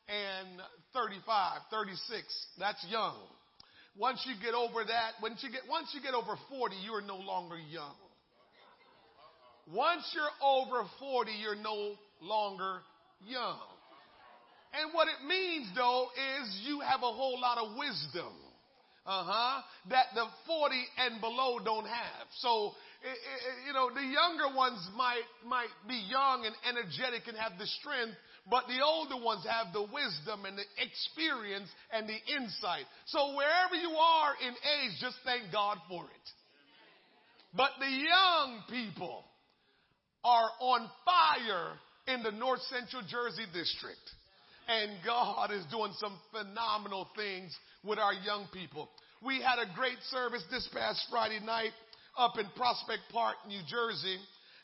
and 0.10 0.58
35, 0.92 1.22
36. 1.70 2.02
That's 2.58 2.84
young. 2.90 3.14
Once 3.96 4.26
you 4.26 4.34
get 4.42 4.56
over 4.56 4.84
that, 4.86 5.22
once 5.22 5.46
you 5.46 5.52
get, 5.52 5.62
once 5.70 5.94
you 5.94 6.02
get 6.02 6.16
over 6.16 6.34
40, 6.50 6.76
you 6.82 6.94
are 6.94 7.06
no 7.06 7.18
longer 7.18 7.58
young. 7.60 7.94
Once 9.74 10.04
you're 10.16 10.48
over 10.48 10.88
40, 11.00 11.32
you're 11.32 11.56
no 11.56 11.96
longer 12.22 12.80
young. 13.26 13.60
And 14.74 14.94
what 14.94 15.08
it 15.08 15.28
means 15.28 15.68
though 15.76 16.08
is 16.40 16.62
you 16.66 16.80
have 16.82 17.02
a 17.02 17.12
whole 17.12 17.40
lot 17.40 17.58
of 17.58 17.78
wisdom. 17.78 18.34
Uh-huh. 19.08 19.62
That 19.90 20.08
the 20.16 20.26
40 20.46 20.76
and 21.00 21.22
below 21.22 21.60
don't 21.64 21.88
have. 21.88 22.28
So, 22.40 22.72
you 23.66 23.72
know, 23.72 23.88
the 23.88 24.04
younger 24.04 24.54
ones 24.54 24.84
might, 24.98 25.24
might 25.48 25.72
be 25.88 25.96
young 26.12 26.44
and 26.44 26.54
energetic 26.68 27.24
and 27.28 27.38
have 27.38 27.58
the 27.58 27.68
strength, 27.80 28.20
but 28.52 28.68
the 28.68 28.84
older 28.84 29.24
ones 29.24 29.48
have 29.48 29.72
the 29.72 29.84
wisdom 29.84 30.44
and 30.44 30.60
the 30.60 30.68
experience 30.84 31.72
and 31.96 32.04
the 32.04 32.20
insight. 32.36 32.84
So 33.08 33.32
wherever 33.32 33.76
you 33.80 33.96
are 33.96 34.34
in 34.44 34.52
age, 34.52 35.00
just 35.00 35.16
thank 35.24 35.54
God 35.54 35.78
for 35.88 36.04
it. 36.04 36.28
But 37.56 37.72
the 37.80 37.88
young 37.88 38.64
people 38.68 39.24
are 40.24 40.50
on 40.60 40.90
fire 41.06 41.74
in 42.08 42.24
the 42.24 42.32
North 42.32 42.62
Central 42.64 43.04
Jersey 43.10 43.46
district. 43.54 44.02
And 44.68 44.92
God 45.06 45.52
is 45.52 45.64
doing 45.72 45.94
some 45.98 46.18
phenomenal 46.32 47.08
things 47.16 47.56
with 47.84 48.00
our 48.00 48.14
young 48.14 48.48
people. 48.52 48.90
We 49.24 49.42
had 49.42 49.60
a 49.60 49.74
great 49.76 49.98
service 50.12 50.44
this 50.52 50.68
past 50.74 51.06
Friday 51.10 51.40
night 51.40 51.72
up 52.18 52.38
in 52.38 52.46
Prospect 52.56 53.02
Park, 53.12 53.36
New 53.48 53.62
Jersey. 53.70 54.18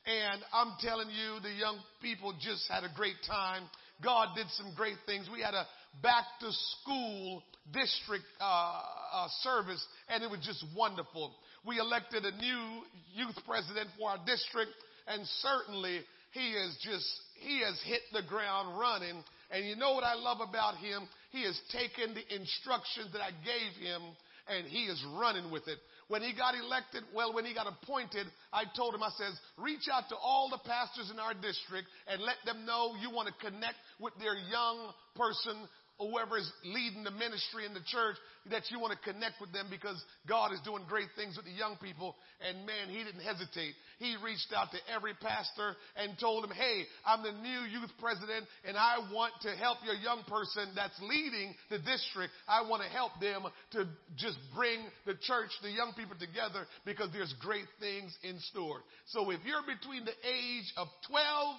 And 0.06 0.42
I'm 0.52 0.74
telling 0.82 1.10
you, 1.10 1.40
the 1.42 1.56
young 1.56 1.80
people 2.02 2.34
just 2.42 2.70
had 2.70 2.84
a 2.84 2.92
great 2.96 3.16
time. 3.26 3.64
God 4.04 4.30
did 4.36 4.48
some 4.58 4.74
great 4.76 4.98
things. 5.06 5.30
We 5.32 5.42
had 5.42 5.54
a 5.54 5.66
back 6.02 6.26
to 6.42 6.52
school 6.52 7.44
district 7.72 8.26
uh, 8.42 8.82
uh, 9.14 9.28
service, 9.42 9.86
and 10.10 10.24
it 10.24 10.30
was 10.30 10.42
just 10.44 10.66
wonderful. 10.76 11.32
We 11.66 11.80
elected 11.80 12.26
a 12.26 12.36
new 12.36 12.82
youth 13.16 13.38
president 13.48 13.90
for 13.98 14.10
our 14.10 14.20
district, 14.26 14.72
and 15.08 15.26
certainly 15.42 16.02
he 16.32 16.54
has 16.54 16.78
just 16.82 17.08
he 17.40 17.62
has 17.62 17.80
hit 17.86 18.02
the 18.12 18.28
ground 18.28 18.80
running. 18.80 19.24
And 19.52 19.68
you 19.68 19.76
know 19.76 19.94
what 19.94 20.04
I 20.04 20.16
love 20.16 20.40
about 20.42 20.78
him? 20.78 21.08
He 21.32 21.44
has 21.44 21.60
taken 21.72 22.16
the 22.16 22.26
instructions 22.36 23.12
that 23.14 23.22
I 23.22 23.32
gave 23.46 23.78
him 23.82 24.02
and 24.48 24.68
he 24.68 24.86
is 24.86 25.04
running 25.16 25.52
with 25.52 25.68
it. 25.68 25.78
When 26.10 26.22
he 26.22 26.34
got 26.36 26.54
elected, 26.56 27.04
well, 27.16 27.34
when 27.34 27.46
he 27.46 27.54
got 27.54 27.68
appointed, 27.68 28.28
I 28.52 28.64
told 28.76 28.94
him, 28.94 29.02
I 29.04 29.10
says, 29.18 29.40
reach 29.58 29.88
out 29.92 30.10
to 30.10 30.16
all 30.16 30.50
the 30.50 30.60
pastors 30.68 31.10
in 31.12 31.20
our 31.20 31.34
district 31.34 31.88
and 32.08 32.22
let 32.22 32.36
them 32.46 32.66
know 32.66 32.94
you 33.00 33.10
want 33.10 33.30
to 33.30 33.46
connect 33.46 33.78
with 34.00 34.14
their 34.20 34.36
young 34.36 34.92
person 35.16 35.56
whoever 36.00 36.38
is 36.38 36.50
leading 36.66 37.04
the 37.04 37.12
ministry 37.12 37.66
in 37.66 37.74
the 37.74 37.86
church, 37.86 38.18
that 38.52 38.64
you 38.70 38.80
want 38.80 38.92
to 38.92 39.00
connect 39.08 39.40
with 39.40 39.54
them 39.54 39.68
because 39.70 39.96
God 40.28 40.52
is 40.52 40.60
doing 40.66 40.84
great 40.90 41.08
things 41.16 41.38
with 41.38 41.46
the 41.46 41.56
young 41.56 41.78
people. 41.80 42.16
And 42.44 42.66
man, 42.66 42.90
he 42.90 43.00
didn't 43.04 43.24
hesitate. 43.24 43.72
He 44.00 44.18
reached 44.20 44.52
out 44.52 44.72
to 44.72 44.80
every 44.92 45.14
pastor 45.16 45.76
and 45.96 46.20
told 46.20 46.44
them, 46.44 46.52
Hey, 46.52 46.84
I'm 47.06 47.24
the 47.24 47.32
new 47.32 47.62
youth 47.72 47.92
president 48.00 48.46
and 48.68 48.76
I 48.76 49.00
want 49.14 49.32
to 49.44 49.52
help 49.56 49.80
your 49.86 49.96
young 49.96 50.24
person 50.28 50.76
that's 50.76 51.00
leading 51.02 51.56
the 51.70 51.80
district. 51.80 52.34
I 52.48 52.68
want 52.68 52.84
to 52.84 52.90
help 52.90 53.14
them 53.22 53.48
to 53.72 53.88
just 54.18 54.38
bring 54.56 54.84
the 55.06 55.16
church, 55.16 55.52
the 55.62 55.72
young 55.72 55.94
people 55.96 56.18
together 56.20 56.68
because 56.84 57.10
there's 57.14 57.34
great 57.40 57.70
things 57.80 58.12
in 58.24 58.40
store. 58.52 58.84
So 59.08 59.30
if 59.32 59.40
you're 59.46 59.64
between 59.64 60.04
the 60.04 60.18
age 60.28 60.68
of 60.76 60.88
12 61.08 61.56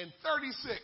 and 0.00 0.12
36, 0.20 0.80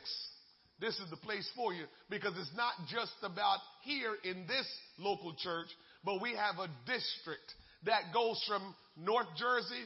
this 0.80 0.94
is 0.98 1.10
the 1.10 1.16
place 1.16 1.48
for 1.56 1.72
you 1.72 1.84
because 2.08 2.32
it's 2.38 2.54
not 2.56 2.72
just 2.88 3.14
about 3.22 3.58
here 3.82 4.14
in 4.24 4.46
this 4.46 4.66
local 4.98 5.34
church, 5.34 5.68
but 6.04 6.22
we 6.22 6.30
have 6.34 6.56
a 6.58 6.68
district 6.86 7.54
that 7.84 8.12
goes 8.12 8.42
from 8.46 8.74
North 8.96 9.28
Jersey 9.36 9.84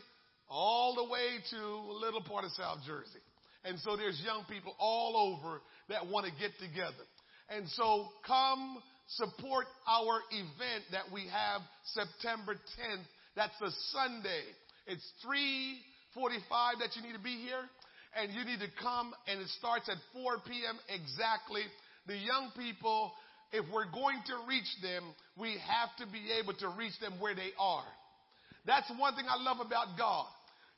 all 0.49 0.95
the 0.95 1.05
way 1.05 1.41
to 1.51 1.57
a 1.57 1.97
little 1.99 2.23
part 2.23 2.45
of 2.45 2.51
South 2.53 2.79
Jersey. 2.87 3.21
And 3.65 3.79
so 3.81 3.97
there's 3.97 4.21
young 4.25 4.45
people 4.51 4.75
all 4.79 5.39
over 5.39 5.61
that 5.89 6.07
want 6.07 6.27
to 6.27 6.33
get 6.33 6.51
together. 6.61 7.07
And 7.49 7.69
so 7.71 8.09
come 8.27 8.83
support 9.09 9.67
our 9.87 10.21
event 10.31 10.85
that 10.93 11.13
we 11.13 11.23
have 11.33 11.63
September 11.95 12.55
10th. 12.55 13.05
That's 13.37 13.61
a 13.63 13.71
Sunday. 13.93 14.45
It's 14.87 15.07
345 15.25 16.81
that 16.81 16.97
you 16.97 17.03
need 17.03 17.17
to 17.17 17.23
be 17.23 17.37
here 17.37 17.65
and 18.19 18.33
you 18.33 18.45
need 18.45 18.61
to 18.61 18.71
come 18.81 19.15
and 19.27 19.41
it 19.41 19.49
starts 19.59 19.89
at 19.89 19.97
4 20.13 20.39
p.m. 20.47 20.77
exactly. 20.89 21.63
The 22.07 22.17
young 22.17 22.53
people, 22.57 23.13
if 23.53 23.65
we're 23.73 23.91
going 23.91 24.21
to 24.27 24.37
reach 24.49 24.69
them, 24.83 25.15
we 25.39 25.57
have 25.65 25.91
to 25.99 26.07
be 26.13 26.33
able 26.41 26.55
to 26.61 26.69
reach 26.77 26.99
them 27.01 27.21
where 27.21 27.35
they 27.35 27.53
are. 27.59 27.87
That's 28.67 28.91
one 28.97 29.15
thing 29.17 29.27
I 29.29 29.43
love 29.43 29.65
about 29.65 29.99
God. 29.99 30.27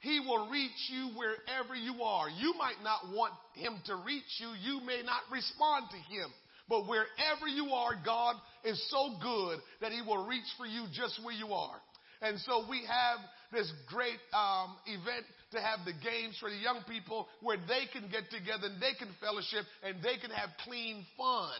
He 0.00 0.20
will 0.20 0.50
reach 0.50 0.76
you 0.92 1.16
wherever 1.16 1.74
you 1.74 2.02
are. 2.02 2.28
You 2.28 2.54
might 2.58 2.82
not 2.84 3.08
want 3.12 3.32
him 3.54 3.80
to 3.86 3.96
reach 3.96 4.28
you. 4.38 4.52
You 4.60 4.84
may 4.84 5.00
not 5.02 5.22
respond 5.32 5.86
to 5.90 5.96
him. 5.96 6.28
But 6.68 6.86
wherever 6.88 7.46
you 7.48 7.72
are, 7.72 7.92
God 8.04 8.36
is 8.64 8.80
so 8.90 9.16
good 9.20 9.58
that 9.80 9.92
he 9.92 10.02
will 10.02 10.26
reach 10.26 10.48
for 10.56 10.66
you 10.66 10.84
just 10.92 11.22
where 11.24 11.34
you 11.34 11.52
are. 11.52 11.76
And 12.22 12.38
so 12.40 12.64
we 12.68 12.84
have 12.88 13.18
this 13.52 13.70
great 13.88 14.20
um, 14.32 14.76
event 14.86 15.24
to 15.54 15.62
have 15.62 15.86
the 15.86 15.94
games 15.94 16.36
for 16.38 16.50
the 16.50 16.58
young 16.58 16.82
people 16.88 17.26
where 17.40 17.56
they 17.56 17.86
can 17.90 18.10
get 18.10 18.30
together 18.30 18.68
and 18.68 18.82
they 18.82 18.94
can 18.98 19.08
fellowship 19.22 19.64
and 19.82 20.02
they 20.02 20.18
can 20.20 20.30
have 20.30 20.50
clean 20.66 21.06
fun. 21.16 21.58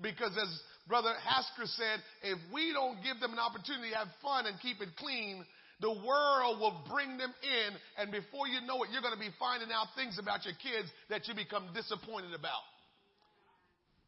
Because 0.00 0.32
as 0.36 0.50
Brother 0.86 1.12
Hasker 1.20 1.66
said, 1.66 2.00
if 2.22 2.38
we 2.52 2.72
don't 2.72 3.02
give 3.04 3.20
them 3.20 3.32
an 3.32 3.38
opportunity 3.38 3.90
to 3.90 3.98
have 3.98 4.12
fun 4.22 4.46
and 4.46 4.56
keep 4.60 4.80
it 4.80 4.94
clean, 4.96 5.44
the 5.80 5.90
world 5.90 6.58
will 6.58 6.82
bring 6.90 7.18
them 7.18 7.30
in, 7.42 7.70
and 8.02 8.10
before 8.10 8.48
you 8.48 8.60
know 8.66 8.82
it, 8.82 8.90
you're 8.90 9.02
going 9.02 9.14
to 9.14 9.20
be 9.20 9.30
finding 9.38 9.70
out 9.70 9.86
things 9.94 10.18
about 10.18 10.44
your 10.44 10.54
kids 10.58 10.90
that 11.08 11.28
you 11.28 11.34
become 11.34 11.70
disappointed 11.74 12.34
about. 12.34 12.66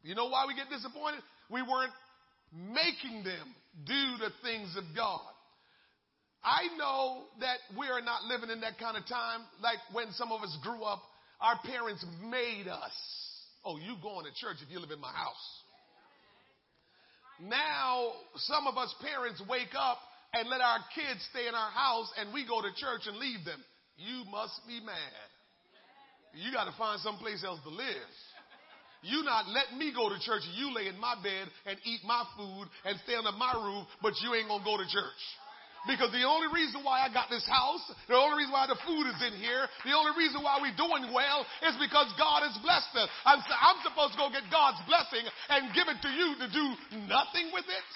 You 0.03 0.15
know 0.15 0.27
why 0.27 0.45
we 0.47 0.55
get 0.55 0.67
disappointed? 0.67 1.21
We 1.49 1.61
weren't 1.61 1.93
making 2.51 3.23
them 3.23 3.55
do 3.85 4.03
the 4.19 4.31
things 4.43 4.75
of 4.75 4.83
God. 4.95 5.31
I 6.43 6.75
know 6.77 7.23
that 7.39 7.57
we 7.77 7.87
are 7.87 8.01
not 8.01 8.25
living 8.25 8.49
in 8.49 8.61
that 8.61 8.79
kind 8.79 8.97
of 8.97 9.05
time 9.05 9.41
like 9.61 9.77
when 9.93 10.11
some 10.13 10.31
of 10.31 10.41
us 10.41 10.57
grew 10.63 10.81
up. 10.83 11.01
Our 11.39 11.57
parents 11.65 12.05
made 12.25 12.67
us. 12.67 12.93
Oh, 13.63 13.77
you 13.77 13.95
going 14.01 14.25
to 14.25 14.33
church 14.33 14.57
if 14.65 14.71
you 14.71 14.79
live 14.79 14.89
in 14.89 14.99
my 14.99 15.11
house. 15.13 15.45
Now, 17.41 18.13
some 18.49 18.65
of 18.65 18.77
us 18.77 18.93
parents 19.01 19.41
wake 19.49 19.73
up 19.77 19.97
and 20.33 20.49
let 20.49 20.61
our 20.61 20.79
kids 20.93 21.21
stay 21.29 21.47
in 21.47 21.53
our 21.53 21.71
house 21.71 22.11
and 22.17 22.33
we 22.33 22.45
go 22.45 22.61
to 22.61 22.69
church 22.77 23.05
and 23.05 23.17
leave 23.17 23.45
them. 23.45 23.61
You 23.97 24.25
must 24.29 24.61
be 24.67 24.79
mad. 24.81 25.29
You 26.33 26.53
got 26.53 26.65
to 26.65 26.75
find 26.77 27.01
someplace 27.01 27.43
else 27.43 27.59
to 27.63 27.69
live. 27.69 28.11
You 29.03 29.23
not 29.23 29.49
let 29.49 29.77
me 29.77 29.91
go 29.93 30.09
to 30.09 30.17
church. 30.21 30.45
You 30.53 30.73
lay 30.73 30.87
in 30.87 30.97
my 30.99 31.15
bed 31.21 31.49
and 31.65 31.77
eat 31.85 32.01
my 32.05 32.23
food 32.37 32.69
and 32.85 32.97
stay 33.03 33.15
under 33.15 33.33
my 33.33 33.53
roof, 33.53 33.85
but 34.01 34.13
you 34.21 34.33
ain't 34.35 34.47
gonna 34.47 34.63
go 34.63 34.77
to 34.77 34.85
church. 34.85 35.21
Because 35.89 36.13
the 36.13 36.21
only 36.29 36.45
reason 36.53 36.85
why 36.85 37.01
I 37.01 37.09
got 37.09 37.33
this 37.33 37.45
house, 37.49 37.81
the 38.05 38.13
only 38.13 38.45
reason 38.45 38.53
why 38.53 38.69
the 38.69 38.77
food 38.85 39.09
is 39.09 39.17
in 39.25 39.33
here, 39.41 39.65
the 39.81 39.97
only 39.97 40.13
reason 40.13 40.45
why 40.45 40.61
we're 40.61 40.77
doing 40.77 41.09
well 41.09 41.41
is 41.65 41.73
because 41.81 42.05
God 42.21 42.45
has 42.45 42.53
blessed 42.61 42.93
us. 43.01 43.09
I'm, 43.25 43.41
I'm 43.41 43.81
supposed 43.81 44.13
to 44.13 44.19
go 44.21 44.29
get 44.29 44.45
God's 44.53 44.77
blessing 44.85 45.25
and 45.49 45.73
give 45.73 45.89
it 45.89 45.97
to 46.05 46.11
you 46.13 46.37
to 46.37 46.47
do 46.53 46.65
nothing 47.09 47.49
with 47.49 47.65
it. 47.65 47.87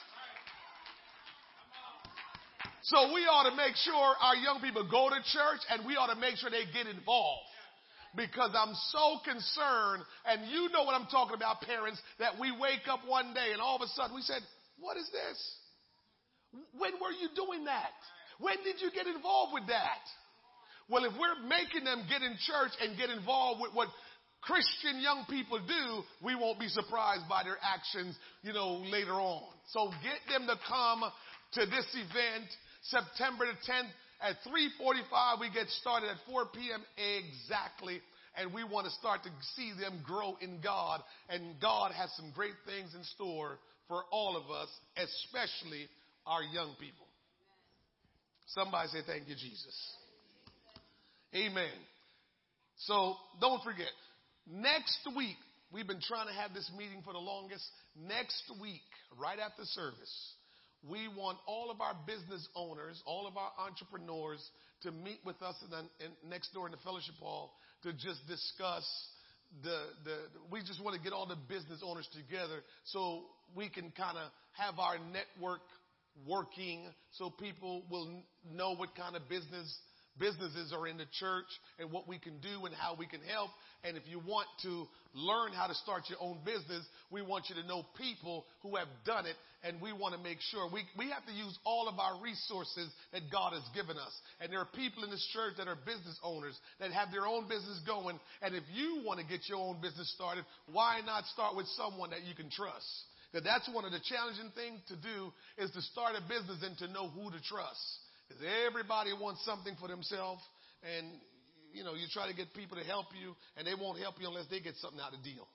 So 2.90 3.14
we 3.14 3.26
ought 3.30 3.50
to 3.50 3.56
make 3.58 3.78
sure 3.78 4.18
our 4.18 4.38
young 4.38 4.62
people 4.62 4.86
go 4.90 5.10
to 5.10 5.22
church 5.22 5.62
and 5.70 5.86
we 5.86 5.94
ought 5.98 6.14
to 6.14 6.18
make 6.18 6.38
sure 6.38 6.50
they 6.50 6.66
get 6.70 6.90
involved 6.90 7.50
because 8.18 8.54
I'm 8.56 8.74
so 8.94 9.20
concerned, 9.26 10.04
and 10.26 10.50
you 10.50 10.70
know 10.70 10.84
what 10.84 10.96
I'm 10.96 11.08
talking 11.08 11.36
about, 11.36 11.62
parents, 11.62 12.02
that 12.20 12.40
we 12.40 12.52
wake 12.52 12.88
up 12.90 13.02
one 13.06 13.34
day 13.34 13.52
and 13.52 13.62
all 13.62 13.76
of 13.76 13.82
a 13.82 13.88
sudden 13.94 14.16
we 14.16 14.22
said, 14.22 14.42
What 14.80 14.98
is 14.98 15.10
this? 15.12 15.38
When 16.78 16.94
were 17.02 17.12
you 17.12 17.30
doing 17.36 17.66
that? 17.66 17.96
When 18.40 18.58
did 18.64 18.82
you 18.82 18.92
get 18.92 19.08
involved 19.08 19.54
with 19.54 19.68
that? 19.68 20.04
Well, 20.90 21.06
if 21.06 21.14
we're 21.18 21.48
making 21.48 21.84
them 21.84 22.06
get 22.10 22.22
in 22.22 22.38
church 22.46 22.72
and 22.82 22.98
get 22.98 23.10
involved 23.10 23.62
with 23.62 23.74
what 23.74 23.88
Christian 24.42 25.02
young 25.02 25.26
people 25.30 25.58
do, 25.58 26.04
we 26.24 26.36
won't 26.36 26.60
be 26.60 26.68
surprised 26.68 27.28
by 27.28 27.44
their 27.44 27.58
actions, 27.64 28.16
you 28.44 28.54
know, 28.54 28.86
later 28.92 29.14
on. 29.14 29.50
So 29.74 29.90
get 30.04 30.22
them 30.30 30.46
to 30.46 30.56
come 30.68 31.02
to 31.54 31.66
this 31.66 31.88
event 31.94 32.46
September 32.84 33.46
the 33.48 33.58
10th 33.72 33.90
at 34.22 34.36
3:45 34.46 35.40
we 35.40 35.50
get 35.50 35.68
started 35.82 36.10
at 36.10 36.18
4 36.30 36.46
p.m. 36.54 36.84
exactly 36.98 38.00
and 38.38 38.54
we 38.54 38.64
want 38.64 38.86
to 38.86 38.92
start 38.94 39.24
to 39.24 39.30
see 39.56 39.72
them 39.80 40.02
grow 40.06 40.38
in 40.42 40.62
God 40.62 41.02
and 41.30 41.60
God 41.60 41.92
has 41.92 42.12
some 42.16 42.32
great 42.36 42.56
things 42.66 42.94
in 42.94 43.04
store 43.04 43.58
for 43.88 44.04
all 44.12 44.38
of 44.38 44.50
us, 44.52 44.70
especially 44.98 45.88
our 46.26 46.44
young 46.44 46.76
people. 46.80 47.06
Somebody 48.48 48.90
say 48.90 49.00
thank 49.06 49.28
you 49.28 49.36
Jesus. 49.36 49.76
Amen. 51.36 51.74
So 52.78 53.16
don't 53.42 53.64
forget, 53.64 53.92
next 54.48 55.08
week, 55.16 55.38
we've 55.72 55.88
been 55.88 56.02
trying 56.02 56.28
to 56.28 56.34
have 56.34 56.54
this 56.54 56.70
meeting 56.78 57.02
for 57.04 57.14
the 57.14 57.20
longest. 57.20 57.64
Next 58.08 58.44
week, 58.62 58.84
right 59.20 59.40
after 59.40 59.64
service, 59.64 60.34
we 60.88 61.08
want 61.08 61.38
all 61.48 61.72
of 61.72 61.82
our 61.82 61.96
business 62.06 62.48
owners, 62.56 63.02
all 63.06 63.28
of 63.28 63.38
our 63.38 63.52
entrepreneurs 63.60 64.40
to 64.84 64.92
meet 64.92 65.20
with 65.26 65.42
us 65.42 65.56
in 65.64 65.70
the, 65.72 65.80
in, 66.06 66.30
next 66.30 66.54
door 66.54 66.68
in 66.68 66.72
the 66.72 66.84
fellowship 66.84 67.16
hall 67.20 67.54
to 67.84 67.92
just 67.94 68.26
discuss 68.28 68.86
the, 69.64 69.80
the, 70.04 70.18
we 70.52 70.60
just 70.62 70.84
want 70.84 70.96
to 70.96 71.02
get 71.02 71.14
all 71.14 71.26
the 71.26 71.38
business 71.48 71.82
owners 71.84 72.08
together 72.14 72.62
so 72.86 73.24
we 73.56 73.70
can 73.70 73.92
kind 73.92 74.18
of 74.18 74.30
have 74.54 74.80
our 74.80 74.98
network 75.12 75.62
working 76.28 76.84
so 77.18 77.30
people 77.30 77.84
will 77.90 78.24
know 78.54 78.76
what 78.76 78.96
kind 78.96 79.16
of 79.16 79.28
business 79.30 79.78
businesses 80.20 80.74
are 80.74 80.88
in 80.88 80.98
the 80.98 81.08
church 81.20 81.50
and 81.80 81.92
what 81.92 82.08
we 82.08 82.18
can 82.18 82.40
do 82.40 82.66
and 82.66 82.74
how 82.76 82.96
we 82.98 83.06
can 83.06 83.20
help. 83.22 83.50
And 83.84 83.98
if 83.98 84.04
you 84.10 84.20
want 84.20 84.48
to 84.64 84.88
learn 85.14 85.54
how 85.54 85.68
to 85.68 85.76
start 85.76 86.04
your 86.10 86.20
own 86.22 86.40
business, 86.46 86.84
we 87.12 87.22
want 87.22 87.46
you 87.50 87.56
to 87.62 87.68
know 87.68 87.86
people 87.98 88.46
who 88.64 88.76
have 88.76 88.88
done 89.06 89.26
it 89.26 89.36
and 89.64 89.82
we 89.82 89.94
want 89.94 90.16
to 90.16 90.22
make 90.22 90.40
sure 90.52 90.70
we, 90.72 90.84
we 90.98 91.10
have 91.10 91.26
to 91.26 91.34
use 91.34 91.58
all 91.66 91.88
of 91.88 92.00
our 92.00 92.22
resources 92.22 92.90
that 93.12 93.22
God 93.32 93.54
has 93.54 93.64
given 93.74 93.98
us. 93.98 94.14
And 94.40 94.52
there 94.52 94.60
are 94.60 94.70
people 94.74 95.04
in 95.04 95.10
this 95.10 95.26
church 95.34 95.54
that 95.58 95.68
are 95.68 95.78
business 95.86 96.18
owners 96.24 96.58
that 96.80 96.92
have 96.92 97.12
their 97.12 97.28
own 97.28 97.48
business 97.48 97.80
going. 97.86 98.20
And 98.42 98.56
if 98.56 98.64
you 98.74 99.02
want 99.06 99.20
to 99.20 99.26
get 99.26 99.48
your 99.50 99.60
own 99.60 99.82
business 99.82 100.12
started, 100.16 100.46
why 100.72 101.02
not 101.06 101.26
start 101.34 101.56
with 101.56 101.68
someone 101.78 102.12
that 102.12 102.24
you 102.26 102.36
can 102.36 102.50
trust? 102.50 102.88
Because 103.32 103.46
that's 103.46 103.68
one 103.74 103.86
of 103.86 103.92
the 103.92 104.02
challenging 104.04 104.52
things 104.56 104.80
to 104.88 104.96
do 104.96 105.32
is 105.58 105.72
to 105.72 105.82
start 105.94 106.16
a 106.16 106.24
business 106.28 106.64
and 106.64 106.78
to 106.80 106.88
know 106.88 107.10
who 107.10 107.32
to 107.32 107.42
trust. 107.44 107.84
Because 108.28 108.44
everybody 108.68 109.14
wants 109.14 109.44
something 109.46 109.76
for 109.80 109.88
themselves, 109.88 110.42
and 110.82 111.08
you 111.74 111.84
know, 111.84 111.94
you 111.94 112.08
try 112.10 112.26
to 112.30 112.34
get 112.34 112.54
people 112.56 112.78
to 112.78 112.86
help 112.88 113.12
you, 113.12 113.36
and 113.58 113.68
they 113.68 113.76
won't 113.76 114.00
help 114.00 114.16
you 114.20 114.28
unless 114.28 114.48
they 114.48 114.64
get 114.64 114.80
something 114.80 115.00
out 115.00 115.12
of 115.12 115.20
the 115.20 115.28
deal. 115.28 115.46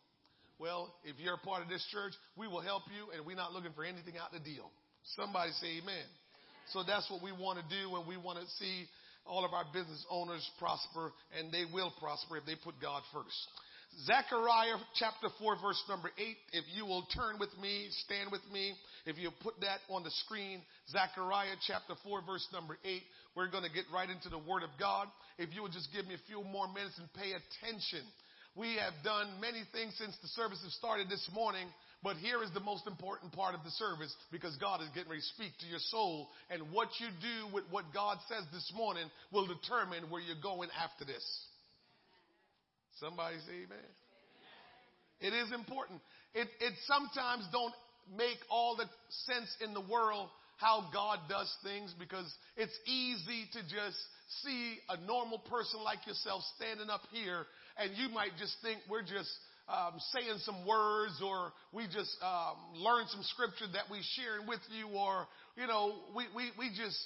Well, 0.61 0.93
if 1.09 1.17
you're 1.17 1.41
a 1.41 1.47
part 1.47 1.65
of 1.65 1.73
this 1.73 1.81
church, 1.89 2.13
we 2.37 2.47
will 2.47 2.61
help 2.61 2.85
you, 2.93 3.09
and 3.17 3.25
we're 3.25 3.41
not 3.41 3.57
looking 3.57 3.73
for 3.73 3.83
anything 3.83 4.21
out 4.21 4.37
of 4.37 4.45
the 4.45 4.45
deal. 4.45 4.69
Somebody 5.17 5.57
say 5.57 5.81
amen. 5.81 6.05
So 6.77 6.85
that's 6.85 7.09
what 7.11 7.25
we 7.25 7.33
want 7.33 7.59
to 7.59 7.67
do, 7.73 7.97
and 7.97 8.05
we 8.07 8.21
want 8.21 8.39
to 8.39 8.47
see 8.61 8.85
all 9.25 9.45
of 9.45 9.53
our 9.57 9.65
business 9.73 10.05
owners 10.11 10.45
prosper, 10.59 11.13
and 11.33 11.51
they 11.51 11.65
will 11.73 11.93
prosper 11.99 12.37
if 12.37 12.45
they 12.45 12.61
put 12.61 12.77
God 12.81 13.03
first. 13.13 13.41
Zechariah 14.07 14.79
chapter 14.95 15.29
4 15.39 15.57
verse 15.61 15.83
number 15.89 16.11
8. 16.17 16.37
If 16.53 16.65
you 16.75 16.87
will 16.87 17.07
turn 17.15 17.39
with 17.39 17.51
me, 17.61 17.89
stand 18.07 18.31
with 18.31 18.45
me. 18.53 18.73
If 19.05 19.19
you 19.19 19.31
put 19.43 19.61
that 19.61 19.81
on 19.91 20.05
the 20.05 20.11
screen, 20.25 20.63
Zechariah 20.89 21.59
chapter 21.67 21.95
4 22.05 22.23
verse 22.23 22.47
number 22.53 22.79
8. 22.85 23.03
We're 23.35 23.51
going 23.51 23.65
to 23.65 23.73
get 23.73 23.85
right 23.93 24.09
into 24.09 24.29
the 24.29 24.39
word 24.39 24.63
of 24.63 24.71
God. 24.79 25.09
If 25.39 25.55
you 25.55 25.63
would 25.63 25.73
just 25.73 25.93
give 25.93 26.07
me 26.07 26.15
a 26.15 26.27
few 26.27 26.43
more 26.45 26.69
minutes 26.73 26.99
and 26.99 27.13
pay 27.15 27.35
attention. 27.35 28.07
We 28.57 28.79
have 28.83 28.95
done 29.05 29.41
many 29.41 29.63
things 29.73 29.95
since 29.99 30.17
the 30.23 30.29
service 30.29 30.59
has 30.65 30.75
started 30.75 31.09
this 31.09 31.29
morning, 31.33 31.67
but 32.03 32.17
here 32.17 32.43
is 32.43 32.51
the 32.51 32.61
most 32.61 32.87
important 32.87 33.33
part 33.33 33.55
of 33.55 33.63
the 33.63 33.71
service 33.71 34.15
because 34.33 34.57
God 34.57 34.83
is 34.83 34.89
getting 34.95 35.11
ready 35.11 35.23
to 35.23 35.35
speak 35.39 35.55
to 35.61 35.67
your 35.67 35.79
soul. 35.91 36.29
And 36.51 36.73
what 36.73 36.89
you 36.99 37.07
do 37.23 37.55
with 37.55 37.65
what 37.71 37.85
God 37.95 38.19
says 38.29 38.43
this 38.53 38.73
morning 38.75 39.07
will 39.31 39.47
determine 39.47 40.11
where 40.11 40.21
you're 40.21 40.43
going 40.43 40.69
after 40.75 41.05
this. 41.05 41.23
Somebody 43.01 43.37
say 43.47 43.65
amen. 43.65 43.91
It 45.21 45.33
is 45.33 45.53
important. 45.53 46.01
It, 46.35 46.49
it 46.61 46.75
sometimes 46.87 47.49
don't 47.53 47.75
make 48.17 48.39
all 48.51 48.77
the 48.77 48.85
sense 49.27 49.49
in 49.65 49.75
the 49.75 49.81
world 49.81 50.29
how 50.57 50.91
God 50.93 51.21
does 51.29 51.51
things 51.65 51.95
because 51.99 52.31
it's 52.57 52.77
easy 52.87 53.49
to 53.53 53.63
just 53.63 53.97
see 54.45 54.77
a 54.91 55.01
normal 55.07 55.39
person 55.39 55.81
like 55.83 56.07
yourself 56.07 56.43
standing 56.57 56.91
up 56.91 57.01
here 57.13 57.47
and 57.79 57.97
you 57.97 58.09
might 58.11 58.37
just 58.39 58.55
think 58.63 58.79
we're 58.89 59.03
just 59.03 59.33
um, 59.69 59.97
saying 60.13 60.37
some 60.45 60.67
words 60.67 61.21
or 61.25 61.53
we 61.73 61.85
just 61.87 62.13
um, 62.23 62.57
learn 62.75 63.07
some 63.09 63.23
scripture 63.23 63.73
that 63.73 63.85
we 63.91 64.01
sharing 64.17 64.47
with 64.47 64.61
you 64.69 64.89
or, 64.89 65.27
you 65.57 65.67
know, 65.67 65.95
we, 66.15 66.25
we, 66.35 66.51
we 66.59 66.69
just 66.77 66.99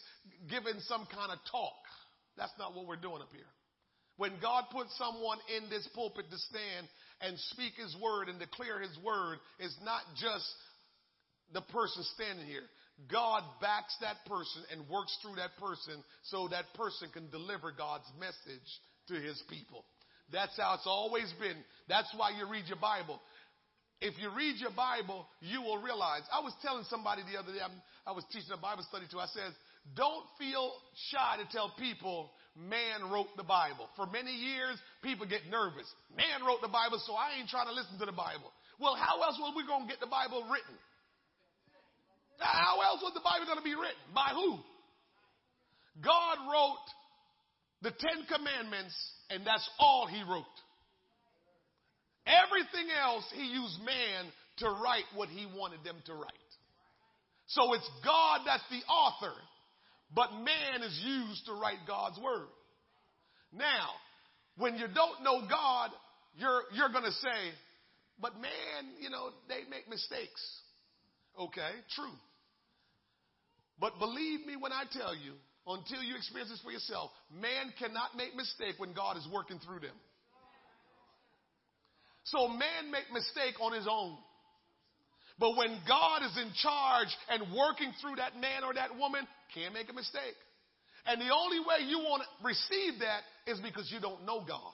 giving 0.51 0.81
some 0.89 1.07
kind 1.15 1.31
of 1.31 1.39
talk. 1.51 1.79
That's 2.37 2.53
not 2.59 2.75
what 2.75 2.87
we're 2.87 2.97
doing 2.97 3.23
up 3.23 3.31
here. 3.31 3.47
When 4.17 4.33
God 4.41 4.65
puts 4.71 4.97
someone 4.97 5.39
in 5.57 5.69
this 5.71 5.89
pulpit 5.95 6.31
to 6.31 6.39
stand 6.39 6.87
and 7.21 7.39
speak 7.51 7.75
his 7.75 7.97
word 8.01 8.29
and 8.29 8.39
declare 8.39 8.81
his 8.81 8.97
word, 9.05 9.39
it's 9.59 9.77
not 9.85 10.03
just 10.21 10.47
the 11.53 11.63
person 11.63 12.05
standing 12.15 12.47
here. 12.47 12.67
God 13.11 13.43
backs 13.61 13.97
that 14.01 14.23
person 14.27 14.63
and 14.71 14.89
works 14.89 15.17
through 15.21 15.35
that 15.37 15.59
person 15.59 16.03
so 16.31 16.47
that 16.49 16.73
person 16.75 17.09
can 17.13 17.29
deliver 17.31 17.73
God's 17.73 18.07
message 18.21 18.69
to 19.09 19.15
his 19.15 19.43
people. 19.51 19.85
That's 20.33 20.57
how 20.57 20.75
it's 20.75 20.87
always 20.87 21.33
been. 21.41 21.59
That's 21.89 22.09
why 22.17 22.31
you 22.39 22.49
read 22.49 22.65
your 22.67 22.79
Bible. 22.79 23.21
If 24.01 24.15
you 24.21 24.31
read 24.37 24.57
your 24.59 24.71
Bible, 24.71 25.27
you 25.41 25.61
will 25.63 25.83
realize. 25.83 26.23
I 26.33 26.41
was 26.41 26.55
telling 26.63 26.85
somebody 26.89 27.23
the 27.31 27.39
other 27.39 27.53
day, 27.53 27.61
i 28.07 28.13
was 28.13 28.25
teaching 28.33 28.53
a 28.53 28.61
Bible 28.61 28.85
study 28.89 29.07
to. 29.11 29.19
I 29.19 29.27
said, 29.27 29.53
don't 29.97 30.25
feel 30.39 30.73
shy 31.11 31.43
to 31.43 31.47
tell 31.53 31.73
people 31.79 32.31
man 32.57 33.11
wrote 33.11 33.35
the 33.37 33.45
Bible. 33.45 33.89
For 33.97 34.07
many 34.07 34.33
years, 34.33 34.79
people 35.03 35.27
get 35.27 35.47
nervous. 35.51 35.87
Man 36.17 36.47
wrote 36.47 36.63
the 36.63 36.71
Bible, 36.71 37.03
so 37.05 37.15
I 37.15 37.39
ain't 37.39 37.49
trying 37.49 37.67
to 37.67 37.75
listen 37.75 37.99
to 37.99 38.07
the 38.07 38.17
Bible. 38.17 38.51
Well, 38.79 38.95
how 38.95 39.23
else 39.23 39.39
were 39.39 39.55
we 39.55 39.67
going 39.67 39.87
to 39.87 39.91
get 39.91 40.01
the 40.01 40.11
Bible 40.11 40.47
written? 40.51 40.77
How 42.39 42.81
else 42.83 43.01
was 43.03 43.15
the 43.15 43.23
Bible 43.23 43.47
going 43.47 43.59
to 43.59 43.65
be 43.65 43.75
written? 43.75 44.03
By 44.15 44.35
who? 44.35 44.59
God 46.03 46.37
wrote 46.51 46.87
the 47.83 47.91
Ten 47.91 48.27
Commandments, 48.27 48.95
and 49.31 49.47
that's 49.47 49.69
all 49.79 50.07
he 50.07 50.23
wrote. 50.23 50.45
Everything 52.27 52.89
else, 52.91 53.25
he 53.35 53.47
used 53.53 53.79
man 53.85 54.33
to 54.59 54.69
write 54.83 55.05
what 55.15 55.29
he 55.29 55.47
wanted 55.47 55.85
them 55.85 55.97
to 56.07 56.15
write. 56.15 56.51
So 57.47 57.75
it's 57.75 57.89
God 58.05 58.41
that's 58.47 58.65
the 58.71 58.81
author, 58.91 59.35
but 60.13 60.33
man 60.33 60.83
is 60.83 61.01
used 61.05 61.47
to 61.47 61.53
write 61.53 61.87
God's 61.87 62.19
word. 62.19 62.49
Now, 63.53 63.91
when 64.57 64.77
you 64.77 64.87
don't 64.93 65.23
know 65.23 65.47
God, 65.49 65.91
you're, 66.37 66.63
you're 66.75 66.91
going 66.91 67.05
to 67.05 67.13
say, 67.13 67.55
but 68.21 68.35
man, 68.35 68.95
you 69.01 69.11
know, 69.11 69.31
they 69.49 69.69
make 69.71 69.89
mistakes. 69.89 70.43
Okay, 71.39 71.71
true. 71.95 72.15
But 73.81 73.99
believe 73.99 74.47
me 74.47 74.57
when 74.59 74.73
I 74.73 74.85
tell 74.93 75.15
you, 75.15 75.33
until 75.67 76.03
you 76.03 76.17
experience 76.17 76.51
this 76.51 76.61
for 76.61 76.71
yourself, 76.71 77.11
man 77.33 77.73
cannot 77.79 78.17
make 78.17 78.37
mistake 78.37 78.75
when 78.79 78.93
God 78.93 79.17
is 79.17 79.27
working 79.33 79.59
through 79.59 79.81
them. 79.81 79.97
So 82.25 82.49
man 82.49 82.91
make 82.91 83.13
mistake 83.13 83.61
on 83.61 83.73
his 83.73 83.87
own. 83.91 84.17
But 85.39 85.57
when 85.57 85.79
God 85.89 86.23
is 86.23 86.37
in 86.39 86.53
charge 86.63 87.09
and 87.29 87.55
working 87.57 87.93
through 88.01 88.17
that 88.17 88.39
man 88.41 88.63
or 88.65 88.75
that 88.75 88.97
woman, 88.97 89.27
can't 89.55 89.75
make 89.75 89.91
a 89.91 89.93
mistake. 89.93 90.39
And 91.07 91.21
the 91.21 91.35
only 91.35 91.61
way 91.61 91.87
you 91.87 91.99
won't 91.99 92.23
receive 92.43 93.01
that 93.01 93.23
is 93.47 93.61
because 93.61 93.91
you 93.93 94.01
don't 94.01 94.25
know 94.25 94.45
God. 94.47 94.73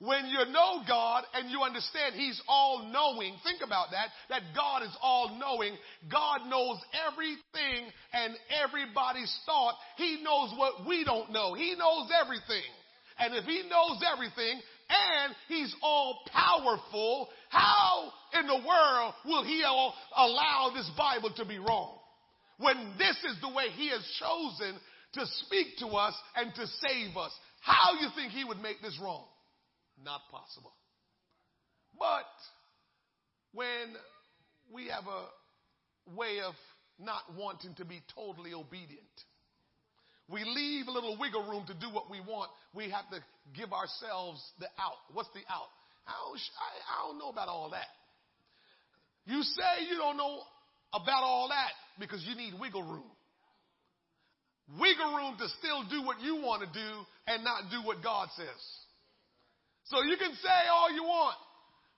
When 0.00 0.26
you 0.26 0.38
know 0.52 0.82
God 0.86 1.24
and 1.34 1.50
you 1.50 1.62
understand 1.62 2.14
He's 2.14 2.40
all 2.46 2.88
knowing, 2.92 3.34
think 3.42 3.62
about 3.66 3.90
that, 3.90 4.08
that 4.30 4.42
God 4.54 4.84
is 4.84 4.96
all 5.02 5.36
knowing. 5.38 5.76
God 6.10 6.48
knows 6.48 6.78
everything 7.10 7.90
and 8.12 8.34
everybody's 8.62 9.34
thought. 9.44 9.74
He 9.96 10.22
knows 10.22 10.54
what 10.56 10.86
we 10.86 11.02
don't 11.04 11.32
know. 11.32 11.54
He 11.54 11.74
knows 11.76 12.08
everything. 12.22 12.70
And 13.18 13.34
if 13.34 13.44
He 13.44 13.68
knows 13.68 14.00
everything 14.06 14.60
and 14.88 15.34
He's 15.48 15.74
all 15.82 16.20
powerful, 16.32 17.28
how 17.48 18.12
in 18.38 18.46
the 18.46 18.66
world 18.66 19.14
will 19.24 19.44
He 19.44 19.62
allow 19.62 20.70
this 20.74 20.90
Bible 20.96 21.30
to 21.36 21.44
be 21.44 21.58
wrong? 21.58 21.98
When 22.58 22.92
this 22.98 23.16
is 23.24 23.40
the 23.40 23.48
way 23.48 23.66
He 23.74 23.90
has 23.90 24.04
chosen 24.18 24.78
to 25.14 25.26
speak 25.46 25.78
to 25.78 25.86
us 25.88 26.14
and 26.36 26.54
to 26.54 26.66
save 26.66 27.16
us, 27.16 27.32
how 27.60 27.94
you 28.00 28.08
think 28.14 28.32
He 28.32 28.44
would 28.44 28.60
make 28.60 28.82
this 28.82 28.98
wrong? 29.02 29.24
Not 30.04 30.20
possible. 30.30 30.72
But 31.98 32.26
when 33.52 33.96
we 34.72 34.88
have 34.88 35.04
a 35.06 36.16
way 36.16 36.40
of 36.46 36.54
not 37.00 37.22
wanting 37.36 37.74
to 37.76 37.84
be 37.84 38.02
totally 38.14 38.52
obedient, 38.52 39.02
we 40.28 40.44
leave 40.44 40.88
a 40.88 40.90
little 40.90 41.16
wiggle 41.18 41.48
room 41.48 41.64
to 41.68 41.74
do 41.74 41.92
what 41.92 42.10
we 42.10 42.20
want. 42.20 42.50
We 42.74 42.90
have 42.90 43.08
to 43.10 43.20
give 43.56 43.72
ourselves 43.72 44.42
the 44.58 44.66
out. 44.78 44.98
What's 45.12 45.30
the 45.30 45.40
out? 45.50 45.70
I 46.08 46.16
don't, 46.24 46.40
I 46.40 47.06
don't 47.06 47.18
know 47.18 47.28
about 47.28 47.48
all 47.48 47.70
that. 47.70 47.86
You 49.26 49.42
say 49.42 49.84
you 49.90 49.98
don't 49.98 50.16
know 50.16 50.40
about 50.92 51.22
all 51.22 51.48
that 51.48 51.70
because 52.00 52.24
you 52.24 52.34
need 52.34 52.54
wiggle 52.58 52.82
room. 52.82 53.10
Wiggle 54.80 55.16
room 55.16 55.36
to 55.38 55.48
still 55.60 55.84
do 55.88 56.04
what 56.04 56.20
you 56.20 56.36
want 56.36 56.62
to 56.64 56.68
do 56.72 56.90
and 57.26 57.44
not 57.44 57.70
do 57.70 57.86
what 57.86 58.02
God 58.02 58.28
says. 58.36 58.62
So 59.84 60.02
you 60.02 60.16
can 60.16 60.32
say 60.32 60.58
all 60.72 60.92
you 60.92 61.02
want. 61.02 61.36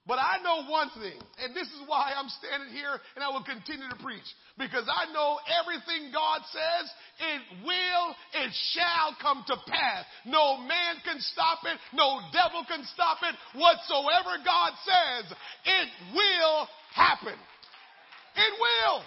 But 0.09 0.17
I 0.17 0.41
know 0.43 0.65
one 0.65 0.89
thing, 0.97 1.21
and 1.45 1.55
this 1.55 1.69
is 1.69 1.85
why 1.87 2.17
I'm 2.17 2.29
standing 2.41 2.73
here 2.73 2.97
and 3.15 3.23
I 3.23 3.29
will 3.29 3.45
continue 3.45 3.85
to 3.85 4.01
preach. 4.01 4.25
Because 4.57 4.89
I 4.89 5.13
know 5.13 5.37
everything 5.61 6.09
God 6.09 6.41
says, 6.49 6.85
it 7.21 7.43
will, 7.63 8.07
it 8.41 8.51
shall 8.73 9.13
come 9.21 9.45
to 9.47 9.57
pass. 9.69 10.09
No 10.25 10.57
man 10.57 11.05
can 11.05 11.21
stop 11.21 11.61
it, 11.69 11.77
no 11.93 12.19
devil 12.33 12.65
can 12.65 12.83
stop 12.97 13.21
it. 13.23 13.37
Whatsoever 13.55 14.41
God 14.41 14.73
says, 14.89 15.37
it 15.69 15.89
will 16.17 16.67
happen. 16.97 17.37
It 17.37 18.53
will. 18.57 19.05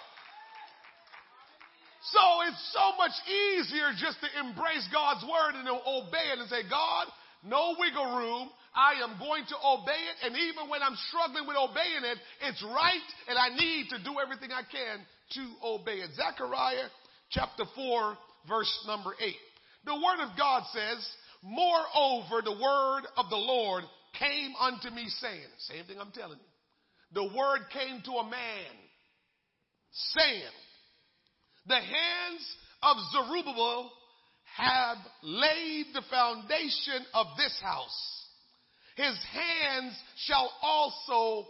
So 2.12 2.22
it's 2.46 2.62
so 2.70 2.96
much 2.96 3.16
easier 3.26 3.90
just 3.98 4.22
to 4.22 4.28
embrace 4.38 4.86
God's 4.92 5.24
word 5.24 5.56
and 5.58 5.66
to 5.66 5.74
obey 5.74 6.32
it 6.32 6.38
and 6.38 6.48
say, 6.48 6.62
God, 6.68 7.08
no 7.42 7.74
wiggle 7.80 8.16
room. 8.16 8.50
I 8.74 9.02
am 9.02 9.18
going 9.18 9.44
to 9.46 9.56
obey 9.64 10.02
it. 10.10 10.16
And 10.26 10.36
even 10.36 10.68
when 10.68 10.82
I'm 10.82 10.96
struggling 11.08 11.46
with 11.46 11.56
obeying 11.56 12.04
it, 12.04 12.18
it's 12.42 12.62
right 12.62 13.08
and 13.28 13.38
I 13.38 13.54
need 13.54 13.86
to 13.90 14.02
do 14.02 14.18
everything 14.18 14.50
I 14.50 14.62
can 14.66 14.98
to 15.38 15.44
obey 15.64 16.02
it. 16.02 16.10
Zechariah 16.16 16.90
chapter 17.30 17.64
4 17.74 18.18
verse 18.48 18.84
number 18.86 19.14
8. 19.18 19.34
The 19.86 19.94
word 19.94 20.20
of 20.26 20.36
God 20.36 20.64
says, 20.72 21.06
moreover, 21.42 22.42
the 22.42 22.58
word 22.58 23.02
of 23.16 23.30
the 23.30 23.36
Lord 23.36 23.84
came 24.18 24.54
unto 24.60 24.90
me 24.90 25.06
saying, 25.20 25.50
same 25.58 25.84
thing 25.86 25.98
I'm 26.00 26.12
telling 26.12 26.38
you. 26.38 26.50
The 27.12 27.36
word 27.36 27.60
came 27.72 28.02
to 28.04 28.12
a 28.12 28.30
man 28.30 28.74
saying, 29.92 30.54
the 31.66 31.74
hands 31.74 32.56
of 32.82 32.96
Zerubbabel 33.12 33.90
have 34.56 34.98
laid 35.22 35.86
the 35.94 36.02
foundation 36.10 37.06
of 37.14 37.26
this 37.36 37.56
house 37.62 38.23
his 38.96 39.18
hands 39.32 39.94
shall 40.26 40.50
also 40.62 41.46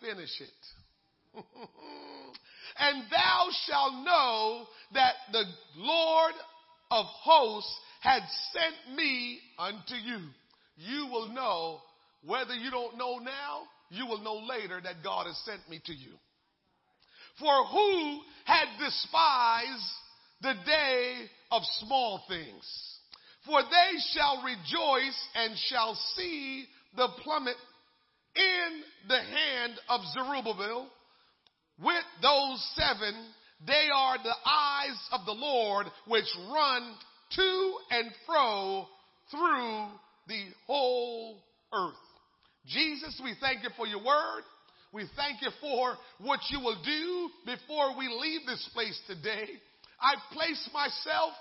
finish 0.00 0.40
it. 0.40 1.42
and 2.78 3.04
thou 3.10 3.48
shalt 3.66 4.04
know 4.04 4.66
that 4.94 5.14
the 5.32 5.44
Lord 5.76 6.34
of 6.90 7.06
hosts 7.06 7.74
had 8.00 8.22
sent 8.52 8.96
me 8.96 9.38
unto 9.58 9.94
you. 9.94 10.18
You 10.76 11.08
will 11.10 11.28
know 11.28 11.80
whether 12.24 12.54
you 12.54 12.70
don't 12.70 12.96
know 12.96 13.18
now, 13.18 13.62
you 13.90 14.06
will 14.06 14.22
know 14.22 14.40
later 14.46 14.80
that 14.82 15.02
God 15.02 15.26
has 15.26 15.36
sent 15.44 15.68
me 15.68 15.80
to 15.86 15.92
you. 15.92 16.12
For 17.38 17.64
who 17.66 18.20
had 18.44 18.66
despised 18.84 19.92
the 20.42 20.54
day 20.66 21.14
of 21.52 21.62
small 21.80 22.22
things? 22.28 22.88
For 23.46 23.62
they 23.62 23.98
shall 24.12 24.42
rejoice 24.42 25.18
and 25.34 25.56
shall 25.68 25.94
see 26.16 26.66
the 26.96 27.08
plummet 27.22 27.56
in 28.36 28.82
the 29.08 29.20
hand 29.20 29.72
of 29.88 30.00
Zerubbabel 30.12 30.88
with 31.82 32.04
those 32.22 32.74
seven. 32.76 33.14
They 33.66 33.88
are 33.94 34.18
the 34.18 34.34
eyes 34.46 35.08
of 35.12 35.26
the 35.26 35.32
Lord 35.32 35.86
which 36.06 36.28
run 36.52 36.94
to 37.36 37.74
and 37.90 38.10
fro 38.26 38.86
through 39.30 39.86
the 40.28 40.44
whole 40.66 41.42
earth. 41.72 41.94
Jesus, 42.66 43.20
we 43.22 43.34
thank 43.40 43.62
you 43.62 43.70
for 43.76 43.86
your 43.86 44.04
word. 44.04 44.42
We 44.92 45.04
thank 45.16 45.42
you 45.42 45.50
for 45.60 45.96
what 46.18 46.40
you 46.50 46.60
will 46.60 46.80
do 46.82 47.28
before 47.44 47.96
we 47.98 48.08
leave 48.08 48.46
this 48.46 48.68
place 48.72 48.98
today. 49.06 49.48
I 50.00 50.14
place 50.32 50.68
myself 50.72 51.32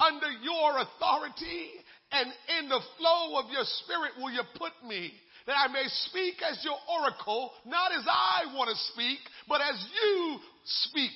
under 0.00 0.30
your 0.42 0.78
authority 0.78 1.70
and 2.12 2.28
in 2.58 2.68
the 2.68 2.80
flow 2.98 3.38
of 3.38 3.50
your 3.50 3.64
spirit 3.82 4.12
will 4.18 4.30
you 4.30 4.42
put 4.56 4.72
me 4.86 5.12
that 5.46 5.54
I 5.56 5.72
may 5.72 5.84
speak 5.86 6.42
as 6.42 6.64
your 6.64 6.76
oracle, 6.90 7.52
not 7.64 7.92
as 7.92 8.04
I 8.08 8.52
want 8.54 8.70
to 8.70 8.76
speak, 8.92 9.18
but 9.48 9.60
as 9.60 9.86
you 9.94 10.38
speak. 10.64 11.12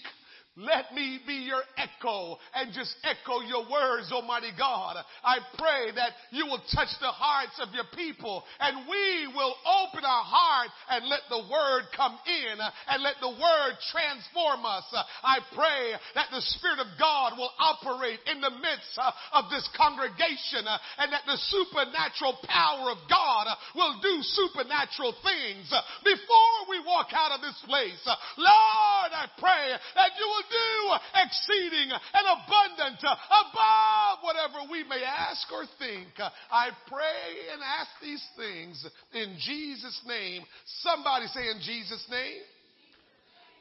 Let 0.59 0.91
me 0.93 1.23
be 1.27 1.47
your 1.47 1.63
echo 1.79 2.35
and 2.59 2.75
just 2.75 2.91
echo 3.07 3.39
your 3.47 3.71
words, 3.71 4.11
Almighty 4.11 4.51
God. 4.59 4.99
I 5.23 5.39
pray 5.55 5.95
that 5.95 6.19
you 6.35 6.45
will 6.45 6.61
touch 6.75 6.91
the 6.99 7.15
hearts 7.15 7.55
of 7.63 7.71
your 7.71 7.87
people 7.95 8.43
and 8.59 8.83
we 8.91 9.31
will 9.31 9.55
open 9.63 10.03
our 10.03 10.27
heart 10.27 10.75
and 10.91 11.07
let 11.07 11.23
the 11.31 11.47
word 11.47 11.87
come 11.95 12.19
in 12.27 12.59
and 12.91 12.99
let 12.99 13.23
the 13.23 13.31
word 13.31 13.79
transform 13.95 14.67
us. 14.67 14.91
I 15.23 15.39
pray 15.55 15.95
that 16.19 16.35
the 16.35 16.43
Spirit 16.59 16.83
of 16.83 16.99
God 16.99 17.39
will 17.39 17.55
operate 17.63 18.19
in 18.27 18.43
the 18.43 18.51
midst 18.51 18.99
of 18.99 19.47
this 19.55 19.65
congregation 19.79 20.67
and 20.67 21.15
that 21.15 21.31
the 21.31 21.39
supernatural 21.47 22.43
power 22.51 22.91
of 22.91 22.99
God 23.07 23.47
will 23.79 24.03
do 24.03 24.19
supernatural 24.35 25.15
things 25.23 25.71
before 26.03 26.59
we 26.67 26.83
walk 26.83 27.15
out 27.15 27.39
of 27.39 27.41
this 27.41 27.57
place. 27.71 28.03
Lord, 28.35 29.11
I 29.15 29.31
pray 29.39 29.79
that 29.95 30.19
you 30.19 30.27
will 30.27 30.40
will 30.41 30.49
do 30.49 31.21
exceeding 31.21 31.91
and 31.93 32.27
abundant 32.41 33.01
above 33.01 34.19
whatever 34.23 34.71
we 34.71 34.85
may 34.85 35.03
ask 35.05 35.51
or 35.53 35.65
think. 35.79 36.09
I 36.51 36.69
pray 36.89 37.53
and 37.53 37.63
ask 37.63 37.91
these 38.03 38.25
things 38.37 38.87
in 39.13 39.37
Jesus' 39.41 40.01
name. 40.07 40.43
Somebody 40.81 41.27
say 41.27 41.51
in 41.51 41.61
Jesus' 41.63 42.07
name. 42.11 42.43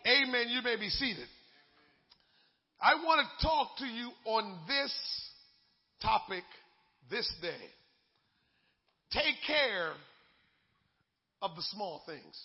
Amen. 0.08 0.50
You 0.50 0.62
may 0.62 0.78
be 0.78 0.90
seated. 0.90 1.28
I 2.82 2.96
want 2.96 3.26
to 3.28 3.46
talk 3.46 3.78
to 3.80 3.86
you 3.86 4.12
on 4.26 4.58
this 4.68 4.94
topic 6.02 6.44
this 7.12 7.30
day. 7.42 7.68
Take 9.12 9.36
care 9.46 9.92
of 11.42 11.52
the 11.56 11.62
small 11.64 12.02
things. 12.06 12.40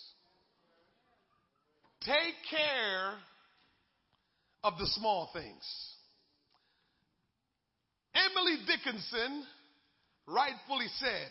Take 2.01 2.35
care 2.49 3.13
of 4.65 4.79
the 4.79 4.87
small 4.87 5.29
things. 5.31 5.63
Emily 8.15 8.57
Dickinson 8.65 9.43
rightfully 10.27 10.87
said, 10.97 11.29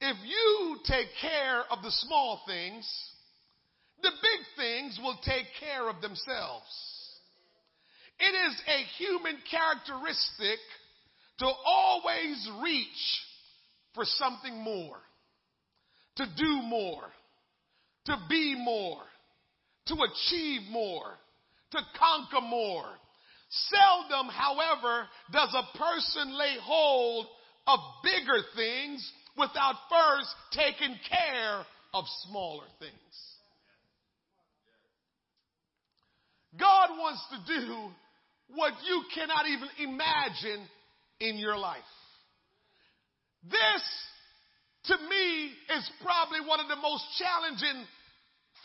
if 0.00 0.16
you 0.24 0.78
take 0.86 1.08
care 1.20 1.60
of 1.70 1.82
the 1.82 1.90
small 1.90 2.40
things, 2.46 2.90
the 4.02 4.10
big 4.10 4.46
things 4.56 4.98
will 5.02 5.18
take 5.26 5.44
care 5.60 5.90
of 5.90 6.00
themselves. 6.00 6.64
It 8.18 8.34
is 8.48 8.62
a 8.66 9.02
human 9.02 9.36
characteristic 9.50 10.60
to 11.40 11.46
always 11.66 12.48
reach 12.62 13.20
for 13.94 14.04
something 14.06 14.56
more, 14.62 14.96
to 16.16 16.24
do 16.34 16.62
more, 16.62 17.04
to 18.06 18.16
be 18.30 18.54
more, 18.56 19.02
to 19.88 19.94
achieve 19.94 20.62
more 20.70 21.18
to 21.74 21.82
conquer 21.98 22.40
more. 22.40 22.86
Seldom, 23.50 24.28
however, 24.28 25.06
does 25.32 25.54
a 25.54 25.78
person 25.78 26.36
lay 26.36 26.56
hold 26.60 27.26
of 27.66 27.78
bigger 28.02 28.42
things 28.56 29.12
without 29.36 29.74
first 29.88 30.34
taking 30.52 30.96
care 31.08 31.64
of 31.92 32.04
smaller 32.28 32.66
things. 32.78 32.92
God 36.58 36.90
wants 36.98 37.24
to 37.30 37.58
do 37.58 37.76
what 38.54 38.72
you 38.86 39.02
cannot 39.14 39.46
even 39.46 39.68
imagine 39.78 40.66
in 41.20 41.36
your 41.38 41.58
life. 41.58 41.82
This, 43.44 43.82
to 44.84 44.96
me, 45.08 45.50
is 45.76 45.90
probably 46.02 46.40
one 46.46 46.60
of 46.60 46.68
the 46.68 46.76
most 46.76 47.04
challenging 47.18 47.84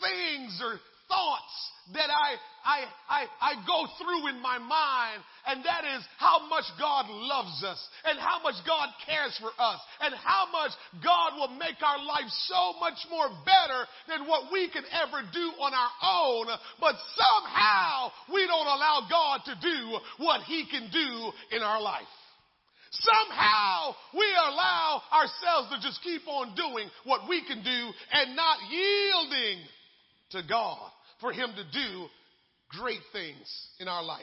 things 0.00 0.60
or 0.62 0.78
thoughts 1.10 1.70
that 1.94 2.06
I, 2.06 2.38
I, 2.62 2.78
I, 3.08 3.20
I 3.40 3.52
go 3.66 3.86
through 3.98 4.30
in 4.30 4.38
my 4.40 4.58
mind, 4.58 5.20
and 5.46 5.64
that 5.64 5.82
is 5.82 6.06
how 6.18 6.46
much 6.46 6.64
God 6.78 7.10
loves 7.10 7.64
us, 7.66 7.80
and 8.04 8.18
how 8.18 8.38
much 8.42 8.54
God 8.66 8.88
cares 9.06 9.34
for 9.42 9.50
us, 9.58 9.80
and 10.00 10.14
how 10.14 10.46
much 10.52 10.70
God 11.02 11.34
will 11.34 11.58
make 11.58 11.82
our 11.82 11.98
life 11.98 12.30
so 12.46 12.78
much 12.78 12.98
more 13.10 13.28
better 13.42 13.80
than 14.06 14.28
what 14.28 14.52
we 14.52 14.70
can 14.70 14.84
ever 14.94 15.26
do 15.34 15.46
on 15.58 15.74
our 15.74 15.94
own. 15.98 16.46
But 16.78 16.94
somehow 17.18 18.14
we 18.32 18.46
don't 18.46 18.70
allow 18.70 19.06
God 19.10 19.40
to 19.50 19.54
do 19.58 19.98
what 20.22 20.42
He 20.46 20.66
can 20.70 20.90
do 20.92 21.56
in 21.56 21.62
our 21.62 21.82
life. 21.82 22.06
Somehow 22.92 23.94
we 24.14 24.26
allow 24.34 25.02
ourselves 25.12 25.70
to 25.70 25.80
just 25.80 26.02
keep 26.02 26.26
on 26.26 26.54
doing 26.56 26.90
what 27.04 27.28
we 27.28 27.42
can 27.46 27.62
do 27.62 27.80
and 28.12 28.34
not 28.34 28.58
yielding 28.68 29.62
to 30.30 30.42
God 30.48 30.90
for 31.20 31.32
Him 31.32 31.50
to 31.56 31.64
do 31.64 32.06
great 32.70 33.00
things 33.12 33.68
in 33.78 33.88
our 33.88 34.02
life. 34.02 34.22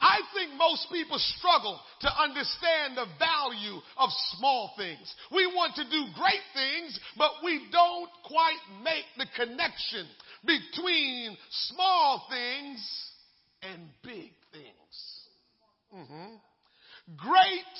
I 0.00 0.18
think 0.34 0.50
most 0.58 0.88
people 0.90 1.18
struggle 1.38 1.78
to 2.00 2.08
understand 2.20 2.96
the 2.96 3.06
value 3.20 3.78
of 3.96 4.10
small 4.36 4.72
things. 4.76 5.14
We 5.30 5.46
want 5.46 5.76
to 5.76 5.84
do 5.84 6.06
great 6.18 6.42
things, 6.54 6.98
but 7.16 7.30
we 7.44 7.68
don't 7.70 8.10
quite 8.24 8.58
make 8.82 9.04
the 9.16 9.26
connection 9.36 10.08
between 10.44 11.36
small 11.68 12.26
things 12.28 13.12
and 13.62 13.82
big 14.02 14.32
things. 14.52 14.94
hmm 15.92 16.34
Great 17.16 17.74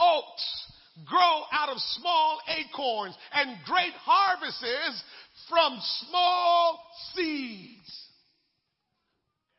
oaks 0.00 0.68
grow 1.06 1.42
out 1.52 1.68
of 1.68 1.78
small 1.78 2.40
acorns 2.48 3.14
and 3.32 3.56
great 3.64 3.92
harvests 4.02 5.02
from 5.48 5.78
small 6.08 6.80
seeds. 7.14 8.06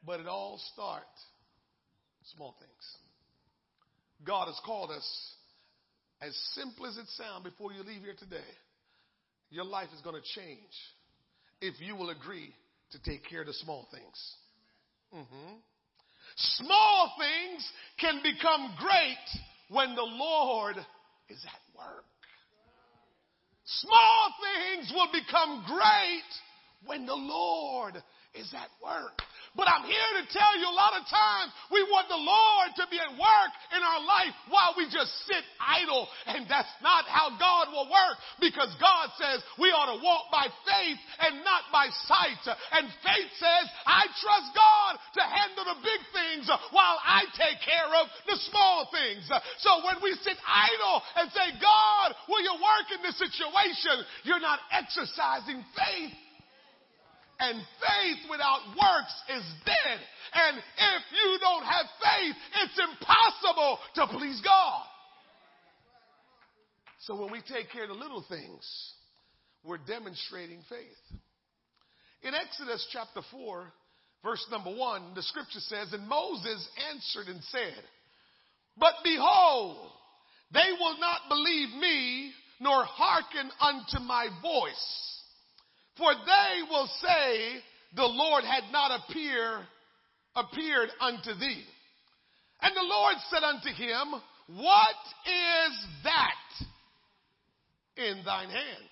But 0.05 0.19
it 0.19 0.27
all 0.27 0.59
starts 0.73 1.07
small 2.35 2.55
things. 2.59 2.97
God 4.25 4.47
has 4.47 4.59
called 4.65 4.91
us, 4.91 5.35
as 6.21 6.35
simple 6.53 6.85
as 6.85 6.97
it 6.97 7.07
sounds 7.17 7.43
before 7.43 7.71
you 7.71 7.83
leave 7.83 8.01
here 8.01 8.15
today, 8.17 8.49
your 9.49 9.65
life 9.65 9.87
is 9.95 10.01
going 10.01 10.15
to 10.15 10.39
change 10.39 10.73
if 11.61 11.79
you 11.79 11.95
will 11.95 12.09
agree 12.09 12.53
to 12.91 13.01
take 13.03 13.23
care 13.29 13.41
of 13.41 13.47
the 13.47 13.53
small 13.53 13.87
things. 13.91 14.35
Mm-hmm. 15.13 15.55
Small 16.35 17.13
things 17.17 17.67
can 17.99 18.21
become 18.21 18.75
great 18.77 19.41
when 19.69 19.95
the 19.95 20.03
Lord 20.03 20.77
is 21.29 21.45
at 21.45 21.77
work. 21.77 22.05
Small 23.77 24.33
things 24.41 24.91
will 24.93 25.09
become 25.13 25.63
great 25.67 26.29
when 26.85 27.05
the 27.05 27.15
Lord 27.15 28.01
is 28.33 28.51
at 28.53 28.69
work. 28.83 29.21
But 29.59 29.67
I'm 29.67 29.83
here 29.83 30.11
to 30.23 30.25
tell 30.31 30.55
you 30.55 30.71
a 30.71 30.77
lot 30.79 30.95
of 30.95 31.03
times 31.11 31.51
we 31.67 31.83
want 31.91 32.07
the 32.07 32.15
Lord 32.15 32.79
to 32.79 32.87
be 32.87 32.95
at 32.95 33.11
work 33.11 33.51
in 33.75 33.83
our 33.83 33.99
life 33.99 34.31
while 34.47 34.71
we 34.79 34.87
just 34.87 35.11
sit 35.27 35.43
idle. 35.59 36.07
And 36.31 36.47
that's 36.47 36.71
not 36.79 37.03
how 37.11 37.35
God 37.35 37.67
will 37.67 37.91
work 37.91 38.15
because 38.39 38.71
God 38.79 39.11
says 39.19 39.43
we 39.59 39.75
ought 39.75 39.91
to 39.91 39.99
walk 39.99 40.31
by 40.31 40.47
faith 40.63 40.99
and 41.19 41.43
not 41.43 41.67
by 41.75 41.91
sight. 42.07 42.39
And 42.71 42.87
faith 43.03 43.31
says, 43.35 43.65
I 43.83 44.07
trust 44.23 44.47
God 44.55 44.91
to 45.19 45.23
handle 45.27 45.67
the 45.75 45.83
big 45.83 46.01
things 46.15 46.47
while 46.71 46.95
I 47.03 47.27
take 47.35 47.59
care 47.59 47.91
of 47.99 48.07
the 48.31 48.39
small 48.47 48.87
things. 48.95 49.27
So 49.59 49.83
when 49.83 49.99
we 49.99 50.15
sit 50.23 50.39
idle 50.47 51.03
and 51.19 51.27
say, 51.35 51.51
God, 51.59 52.15
will 52.31 52.47
you 52.47 52.55
work 52.63 52.95
in 52.95 53.03
this 53.03 53.19
situation? 53.19 54.07
You're 54.23 54.39
not 54.39 54.63
exercising 54.71 55.67
faith. 55.75 56.15
And 57.39 57.57
faith 57.79 58.29
without 58.29 58.67
works 58.75 59.15
is 59.29 59.45
dead. 59.65 59.99
And 60.33 60.57
if 60.57 61.03
you 61.11 61.37
don't 61.39 61.63
have 61.63 61.85
faith, 62.03 62.35
it's 62.63 62.79
impossible 62.79 63.79
to 63.95 64.07
please 64.17 64.41
God. 64.43 64.83
So 66.99 67.15
when 67.15 67.31
we 67.31 67.39
take 67.41 67.71
care 67.71 67.83
of 67.83 67.89
the 67.89 67.95
little 67.95 68.25
things, 68.27 68.93
we're 69.63 69.77
demonstrating 69.77 70.59
faith. 70.69 71.19
In 72.23 72.35
Exodus 72.35 72.85
chapter 72.91 73.21
4, 73.31 73.71
verse 74.23 74.45
number 74.51 74.75
1, 74.75 75.13
the 75.15 75.23
scripture 75.23 75.59
says, 75.59 75.93
And 75.93 76.07
Moses 76.07 76.67
answered 76.91 77.27
and 77.33 77.41
said, 77.45 77.83
But 78.77 78.95
behold, 79.03 79.91
they 80.53 80.71
will 80.77 80.99
not 80.99 81.21
believe 81.29 81.69
me, 81.79 82.31
nor 82.59 82.83
hearken 82.83 83.49
unto 83.61 84.03
my 84.03 84.27
voice. 84.41 85.18
For 85.99 86.13
they 86.13 86.63
will 86.69 86.89
say, 87.03 87.59
the 87.95 88.05
Lord 88.05 88.45
had 88.45 88.71
not 88.71 89.01
appear, 89.01 89.59
appeared 90.35 90.89
unto 91.01 91.33
thee. 91.37 91.63
And 92.61 92.75
the 92.75 92.87
Lord 92.87 93.15
said 93.29 93.43
unto 93.43 93.69
him, 93.69 94.21
What 94.47 94.95
is 95.27 95.85
that 96.03 96.67
in 97.97 98.23
thine 98.25 98.49
hand? 98.49 98.83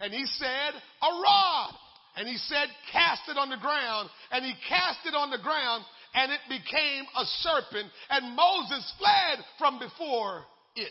And 0.00 0.12
he 0.12 0.24
said, 0.26 0.74
A 1.02 1.22
rod. 1.22 1.74
And 2.16 2.28
he 2.28 2.36
said, 2.36 2.68
Cast 2.92 3.22
it 3.28 3.38
on 3.38 3.48
the 3.48 3.56
ground. 3.56 4.10
And 4.32 4.44
he 4.44 4.54
cast 4.68 5.06
it 5.06 5.14
on 5.14 5.30
the 5.30 5.38
ground, 5.38 5.84
and 6.14 6.32
it 6.32 6.40
became 6.48 7.04
a 7.16 7.24
serpent. 7.40 7.90
And 8.10 8.36
Moses 8.36 8.92
fled 8.98 9.44
from 9.58 9.78
before 9.78 10.42
it. 10.74 10.90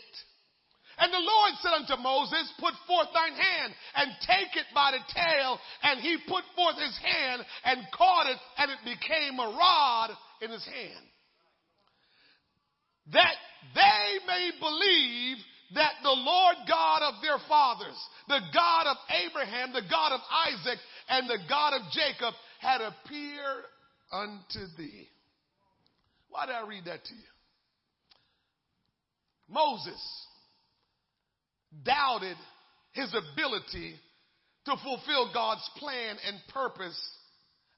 And 0.98 1.12
the 1.12 1.18
Lord 1.18 1.52
said 1.62 1.72
unto 1.72 2.02
Moses, 2.02 2.52
Put 2.60 2.74
forth 2.86 3.08
thine 3.14 3.32
hand 3.32 3.72
and 3.96 4.10
take 4.26 4.56
it 4.56 4.66
by 4.74 4.92
the 4.92 5.00
tail. 5.14 5.58
And 5.82 6.00
he 6.00 6.16
put 6.28 6.44
forth 6.54 6.76
his 6.76 6.98
hand 6.98 7.42
and 7.64 7.80
caught 7.94 8.26
it, 8.28 8.36
and 8.58 8.70
it 8.70 8.78
became 8.84 9.38
a 9.38 9.56
rod 9.56 10.10
in 10.42 10.50
his 10.50 10.64
hand. 10.64 11.06
That 13.12 13.34
they 13.74 14.18
may 14.26 14.50
believe 14.60 15.38
that 15.74 15.94
the 16.02 16.10
Lord 16.10 16.56
God 16.68 17.02
of 17.02 17.22
their 17.22 17.38
fathers, 17.48 17.96
the 18.28 18.40
God 18.52 18.86
of 18.86 18.96
Abraham, 19.08 19.72
the 19.72 19.88
God 19.88 20.12
of 20.12 20.20
Isaac, 20.46 20.78
and 21.08 21.28
the 21.28 21.38
God 21.48 21.72
of 21.72 21.82
Jacob 21.92 22.34
had 22.60 22.80
appeared 22.80 23.64
unto 24.12 24.66
thee. 24.76 25.08
Why 26.28 26.46
did 26.46 26.54
I 26.54 26.66
read 26.66 26.84
that 26.84 27.04
to 27.04 27.14
you? 27.14 27.20
Moses 29.48 30.00
doubted 31.84 32.36
his 32.92 33.14
ability 33.14 33.94
to 34.66 34.76
fulfill 34.82 35.32
God's 35.32 35.68
plan 35.78 36.16
and 36.26 36.36
purpose 36.52 36.98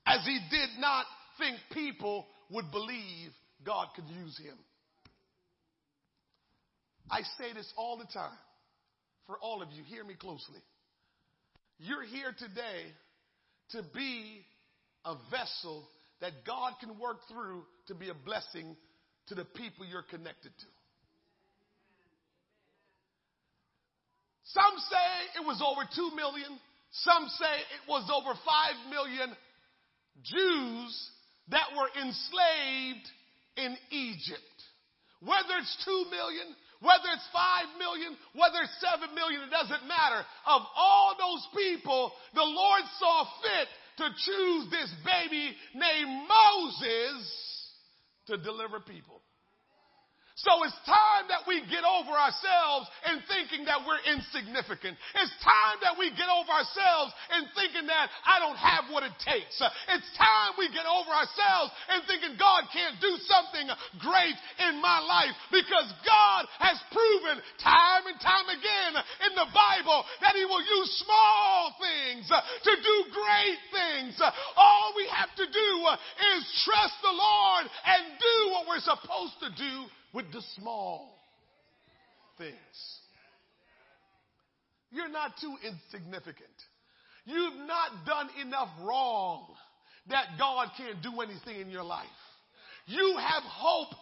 as 0.07 0.25
he 0.25 0.39
did 0.51 0.71
not 0.79 1.07
think 1.39 1.57
people 1.73 2.27
would 2.51 2.71
believe 2.71 3.31
God 3.65 3.89
could 3.95 4.07
use 4.07 4.39
him. 4.39 4.57
I 7.11 7.21
say 7.39 7.53
this 7.55 7.71
all 7.77 7.97
the 7.97 8.07
time 8.13 8.39
for 9.27 9.37
all 9.41 9.63
of 9.63 9.71
you. 9.73 9.83
Hear 9.85 10.05
me 10.05 10.15
closely. 10.15 10.61
You're 11.79 12.05
here 12.05 12.35
today 12.39 12.93
to 13.71 13.83
be 13.95 14.45
a 15.05 15.15
vessel 15.31 15.87
that 16.21 16.33
God 16.47 16.75
can 16.81 16.99
work 16.99 17.19
through 17.31 17.65
to 17.89 17.95
be 17.95 18.09
a 18.09 18.15
blessing 18.15 18.77
to 19.29 19.35
the 19.35 19.45
people 19.45 19.87
you're 19.87 20.03
connected 20.03 20.53
to. 20.59 20.67
Some 24.55 24.79
say 24.79 25.43
it 25.43 25.45
was 25.45 25.59
over 25.59 25.83
2 25.83 26.15
million. 26.15 26.55
Some 27.03 27.27
say 27.27 27.55
it 27.75 27.91
was 27.91 28.07
over 28.07 28.39
5 28.39 28.91
million 28.91 29.35
Jews 30.23 30.95
that 31.51 31.75
were 31.75 31.91
enslaved 31.99 33.07
in 33.59 33.75
Egypt. 33.91 34.55
Whether 35.19 35.59
it's 35.59 35.75
2 35.85 36.07
million, 36.07 36.55
whether 36.79 37.11
it's 37.11 37.29
5 37.35 37.83
million, 37.83 38.15
whether 38.39 38.63
it's 38.63 38.79
7 38.79 39.11
million, 39.11 39.43
it 39.43 39.51
doesn't 39.51 39.89
matter. 39.91 40.23
Of 40.47 40.63
all 40.77 41.19
those 41.19 41.43
people, 41.51 42.13
the 42.35 42.47
Lord 42.47 42.87
saw 43.03 43.27
fit 43.43 43.69
to 43.99 44.07
choose 44.23 44.71
this 44.71 44.91
baby 45.03 45.51
named 45.75 46.29
Moses 46.31 47.27
to 48.31 48.39
deliver 48.39 48.79
people. 48.79 49.24
So 50.35 50.51
it's 50.67 50.75
time 50.83 51.31
that 51.31 51.47
we 51.47 51.63
get 51.71 51.87
over 51.87 52.11
ourselves 52.11 52.91
and 53.07 53.23
thinking 53.31 53.71
that 53.71 53.87
we're 53.87 54.03
insignificant. 54.03 54.99
It's 55.15 55.31
time 55.39 55.79
that 55.87 55.95
we 55.95 56.11
get 56.11 56.27
over 56.27 56.51
ourselves 56.51 57.15
and 57.31 57.47
thinking 57.55 57.87
that 57.87 58.11
I 58.27 58.43
don't 58.43 58.59
have 58.59 58.91
what 58.91 59.07
it 59.07 59.15
takes. 59.23 59.63
It's 59.63 60.11
time 60.19 60.59
we 60.59 60.67
get 60.75 60.91
over 60.91 61.07
ourselves 61.07 61.71
and 61.87 62.03
thinking 62.11 62.35
God 62.35 62.67
can't 62.75 62.99
do 62.99 63.15
something 63.31 63.71
great 64.03 64.35
in 64.59 64.83
my 64.83 64.99
life 65.07 65.39
because 65.55 65.87
God 66.03 66.51
has 66.59 66.83
proven 66.91 67.39
time 67.63 68.11
and 68.11 68.19
time 68.19 68.51
again 68.51 68.93
in 69.31 69.39
the 69.39 69.47
Bible 69.55 70.03
that 70.19 70.35
He 70.35 70.43
will 70.51 70.67
use 70.67 70.91
small 70.99 71.79
things 71.79 72.27
to 72.27 72.73
do 72.75 72.97
great 73.15 73.61
things. 73.71 74.19
All 74.59 74.99
we 74.99 75.07
have 75.15 75.31
to 75.39 75.47
do 75.47 75.71
is 76.35 76.43
trust 76.67 76.99
the 77.07 77.15
Lord 77.15 77.71
and 77.87 78.19
do 78.19 78.37
what 78.51 78.67
we're 78.67 78.83
supposed 78.83 79.39
to 79.47 79.55
do 79.55 79.87
with 80.15 80.33
the 80.33 80.43
small 80.57 81.19
things. 82.39 82.55
You're 84.91 85.09
not 85.09 85.33
too 85.41 85.57
insignificant. 85.67 86.49
You've 87.27 87.67
not 87.67 88.07
done 88.07 88.29
enough 88.47 88.69
wrong 88.83 89.47
that 90.09 90.27
God 90.39 90.69
can't 90.77 91.03
do 91.03 91.21
anything 91.21 91.61
in 91.61 91.71
your 91.71 91.83
life. 91.83 92.07
You 92.87 93.17
have 93.19 93.43
hope 93.43 93.95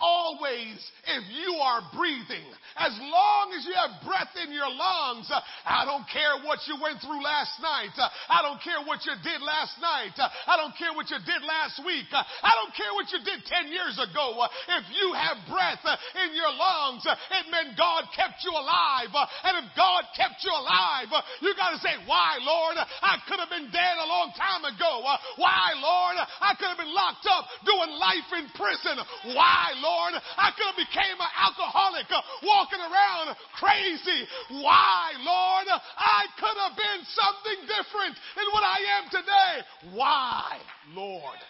always 0.00 0.80
if 1.06 1.24
you 1.28 1.60
are 1.60 1.84
breathing. 1.92 2.48
As 2.80 2.96
long 2.96 3.52
as 3.52 3.68
you 3.68 3.76
have 3.76 4.00
breath 4.00 4.32
in 4.40 4.52
your 4.52 4.68
lungs, 4.72 5.28
uh, 5.28 5.40
I 5.68 5.84
don't 5.84 6.08
care 6.08 6.40
what 6.40 6.64
you 6.64 6.80
went 6.80 7.04
through 7.04 7.20
last 7.20 7.60
night. 7.60 7.92
Uh, 8.00 8.08
I 8.32 8.40
don't 8.40 8.60
care 8.64 8.80
what 8.80 9.04
you 9.04 9.12
did 9.20 9.44
last 9.44 9.76
night. 9.76 10.16
Uh, 10.16 10.32
I 10.48 10.56
don't 10.56 10.72
care 10.80 10.96
what 10.96 11.12
you 11.12 11.20
did 11.28 11.44
last 11.44 11.76
week. 11.84 12.08
I 12.10 12.52
don't 12.56 12.72
care 12.72 12.90
what 12.96 13.12
you 13.12 13.20
did 13.20 13.44
10 13.44 13.68
years 13.68 14.00
ago. 14.00 14.40
If 14.80 14.84
you 14.96 15.12
have 15.12 15.44
breath 15.44 15.84
in 16.16 16.32
your 16.32 16.52
lungs, 16.56 17.04
it 17.04 17.44
meant 17.52 17.76
God 17.76 18.08
kept 18.16 18.40
you 18.40 18.56
alive. 18.56 19.12
And 19.12 19.54
if 19.60 19.66
God 19.76 20.08
kept 20.16 20.40
you 20.40 20.52
alive, 20.54 21.12
you 21.44 21.52
got 21.58 21.76
to 21.76 21.80
say, 21.84 21.92
why, 22.08 22.40
Lord? 22.40 22.80
I 22.80 23.20
could 23.28 23.42
have 23.42 23.52
been 23.52 23.68
dead 23.68 23.96
a 24.00 24.08
long 24.08 24.32
time 24.38 24.64
ago. 24.64 25.04
Why, 25.36 25.76
Lord? 25.76 26.16
I 26.40 26.56
could 26.56 26.72
have 26.72 26.80
been 26.80 26.94
locked 26.94 27.28
up 27.28 27.44
doing 27.68 27.92
life 28.00 28.30
in 28.40 28.46
prison. 28.56 28.96
Why, 29.36 29.76
Lord? 29.76 29.89
Lord, 29.90 30.14
I 30.14 30.54
could 30.54 30.70
have 30.70 30.78
became 30.78 31.18
an 31.18 31.32
alcoholic 31.34 32.06
uh, 32.10 32.22
walking 32.46 32.78
around 32.78 33.34
crazy. 33.58 34.22
Why, 34.62 35.18
Lord? 35.18 35.66
I 35.98 36.30
could 36.38 36.58
have 36.62 36.76
been 36.78 37.02
something 37.10 37.58
different 37.66 38.14
than 38.36 38.46
what 38.54 38.62
I 38.62 38.78
am 38.98 39.04
today. 39.10 39.54
Why, 39.98 40.58
Lord? 40.94 41.40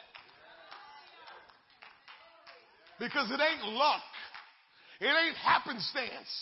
Because 2.99 3.31
it 3.31 3.41
ain't 3.41 3.73
luck. 3.75 4.03
It 5.01 5.09
ain't 5.09 5.37
happenstance. 5.37 6.33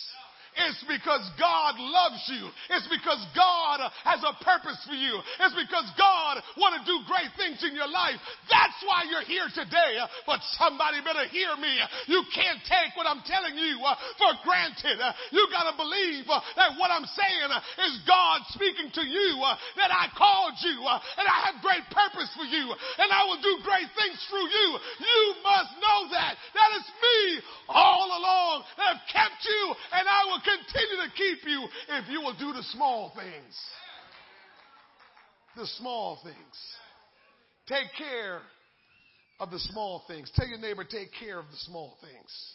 It's 0.67 0.83
because 0.83 1.23
God 1.39 1.79
loves 1.79 2.19
you. 2.27 2.51
It's 2.75 2.89
because 2.91 3.23
God 3.31 3.79
has 4.03 4.19
a 4.27 4.35
purpose 4.43 4.75
for 4.83 4.97
you. 4.97 5.23
It's 5.39 5.55
because 5.55 5.87
God 5.95 6.43
want 6.59 6.75
to 6.75 6.83
do 6.83 6.99
great 7.07 7.31
things 7.39 7.63
in 7.63 7.71
your 7.71 7.87
life. 7.87 8.19
That's 8.51 8.75
why 8.83 9.07
you're 9.07 9.23
here 9.23 9.47
today. 9.55 10.03
But 10.27 10.43
somebody 10.59 10.99
better 10.99 11.23
hear 11.31 11.55
me. 11.55 11.71
You 12.11 12.27
can't 12.35 12.59
take 12.67 12.91
what 12.99 13.07
I'm 13.07 13.23
telling 13.23 13.55
you 13.55 13.79
uh, 13.79 13.95
for 14.19 14.35
granted. 14.43 14.99
Uh, 14.99 15.15
you 15.31 15.47
got 15.47 15.71
to 15.71 15.75
believe 15.79 16.27
uh, 16.27 16.43
that 16.59 16.75
what 16.75 16.91
I'm 16.91 17.07
saying 17.07 17.49
is 17.87 18.03
God 18.03 18.43
speaking 18.51 18.91
to 18.99 19.03
you, 19.07 19.39
that 19.79 19.95
I 19.95 20.11
called 20.11 20.59
you, 20.59 20.75
and 20.83 21.25
I 21.25 21.37
have 21.47 21.63
great 21.63 21.87
purpose 21.87 22.27
for 22.35 22.43
you, 22.43 22.67
and 22.99 23.07
I 23.07 23.23
will 23.31 23.39
do 23.39 23.63
great 23.63 23.87
things 23.95 24.19
through 24.27 24.47
you. 24.51 24.67
You 24.99 25.23
must 25.39 25.71
know 25.79 25.99
that. 26.11 26.35
That 26.51 26.71
is 26.83 26.85
me 26.99 27.19
all 27.71 28.11
along 28.11 28.67
that 28.75 28.99
have 28.99 29.03
kept 29.07 29.45
you, 29.45 29.63
and 29.93 30.05
I 30.09 30.25
will 30.25 30.41
continue 30.49 31.05
to 31.05 31.11
keep 31.15 31.47
you 31.47 31.67
if 31.89 32.09
you 32.09 32.21
will 32.21 32.37
do 32.37 32.53
the 32.53 32.63
small 32.71 33.11
things. 33.15 33.55
The 35.55 35.67
small 35.77 36.19
things. 36.23 36.35
Take 37.67 37.87
care 37.97 38.41
of 39.39 39.51
the 39.51 39.59
small 39.59 40.03
things. 40.07 40.31
Tell 40.35 40.47
your 40.47 40.59
neighbor, 40.59 40.83
take 40.83 41.09
care 41.19 41.39
of 41.39 41.45
the 41.51 41.57
small 41.57 41.97
things. 42.01 42.53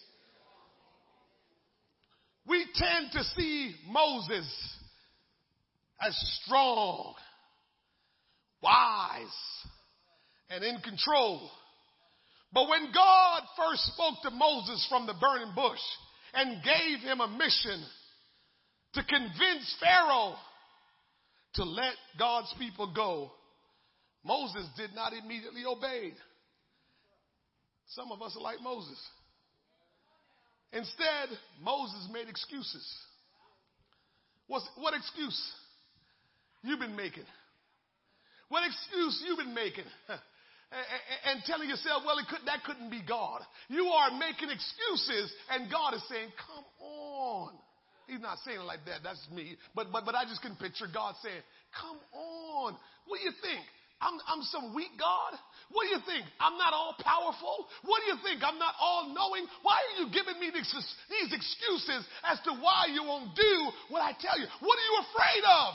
We 2.46 2.66
tend 2.74 3.12
to 3.12 3.24
see 3.36 3.74
Moses 3.88 4.46
as 6.00 6.14
strong, 6.44 7.14
wise, 8.62 9.26
and 10.50 10.62
in 10.62 10.80
control. 10.80 11.50
But 12.52 12.68
when 12.68 12.92
God 12.92 13.42
first 13.56 13.82
spoke 13.94 14.16
to 14.22 14.30
Moses 14.30 14.86
from 14.90 15.06
the 15.06 15.14
burning 15.14 15.54
bush, 15.54 15.80
and 16.34 16.62
gave 16.62 17.00
him 17.00 17.20
a 17.20 17.28
mission 17.28 17.84
to 18.94 19.04
convince 19.04 19.76
Pharaoh 19.80 20.34
to 21.54 21.64
let 21.64 21.94
God's 22.18 22.52
people 22.58 22.92
go, 22.94 23.30
Moses 24.24 24.66
did 24.76 24.94
not 24.94 25.12
immediately 25.12 25.64
obey. 25.64 26.12
Some 27.88 28.10
of 28.10 28.22
us 28.22 28.34
are 28.36 28.42
like 28.42 28.60
Moses. 28.62 28.98
Instead, 30.72 31.28
Moses 31.62 32.08
made 32.12 32.28
excuses. 32.28 32.84
What's, 34.48 34.68
what 34.76 34.94
excuse 34.94 35.52
you've 36.62 36.80
been 36.80 36.96
making? 36.96 37.24
What 38.48 38.64
excuse 38.66 39.22
you've 39.26 39.38
been 39.38 39.54
making? 39.54 39.84
and 41.30 41.42
telling 41.46 41.68
yourself, 41.68 42.02
well, 42.06 42.18
it 42.18 42.26
could, 42.28 42.42
that 42.46 42.64
couldn't 42.64 42.90
be 42.90 43.02
God. 43.06 43.42
You 43.68 43.86
are 43.86 44.10
making 44.10 44.50
excuses, 44.50 45.32
and 45.50 45.70
God 45.70 45.94
is 45.94 46.02
saying, 46.08 46.30
come 46.34 46.64
on. 46.80 47.52
He's 48.06 48.20
not 48.20 48.38
saying 48.44 48.60
it 48.60 48.68
like 48.68 48.84
that. 48.84 49.00
That's 49.02 49.22
me. 49.32 49.56
But, 49.74 49.88
but, 49.92 50.04
but 50.04 50.14
I 50.14 50.24
just 50.24 50.42
can 50.42 50.56
picture 50.56 50.86
God 50.92 51.14
saying, 51.22 51.40
come 51.72 51.96
on. 52.12 52.76
What 53.06 53.20
do 53.20 53.24
you 53.24 53.32
think? 53.40 53.64
I'm, 54.02 54.20
I'm 54.28 54.42
some 54.52 54.74
weak 54.76 54.92
God? 55.00 55.32
What 55.72 55.88
do 55.88 55.96
you 55.96 56.02
think? 56.04 56.28
I'm 56.36 56.60
not 56.60 56.76
all 56.76 56.92
powerful? 57.00 57.64
What 57.88 58.04
do 58.04 58.12
you 58.12 58.18
think? 58.20 58.44
I'm 58.44 58.60
not 58.60 58.76
all 58.76 59.08
knowing? 59.08 59.48
Why 59.64 59.80
are 59.80 59.94
you 60.04 60.12
giving 60.12 60.36
me 60.36 60.52
these, 60.52 60.68
these 61.08 61.32
excuses 61.32 62.04
as 62.28 62.36
to 62.44 62.52
why 62.60 62.92
you 62.92 63.00
won't 63.00 63.32
do 63.32 63.54
what 63.88 64.04
I 64.04 64.12
tell 64.20 64.36
you? 64.36 64.44
What 64.60 64.76
are 64.76 64.86
you 64.92 64.96
afraid 65.08 65.44
of? 65.48 65.70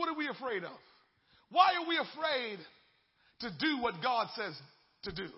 What 0.00 0.08
are 0.08 0.16
we 0.16 0.28
afraid 0.28 0.64
of? 0.64 0.78
Why 1.50 1.74
are 1.76 1.86
we 1.86 1.98
afraid 1.98 2.58
to 3.40 3.50
do 3.60 3.82
what 3.82 4.02
God 4.02 4.28
says 4.34 4.58
to 5.02 5.12
do? 5.12 5.28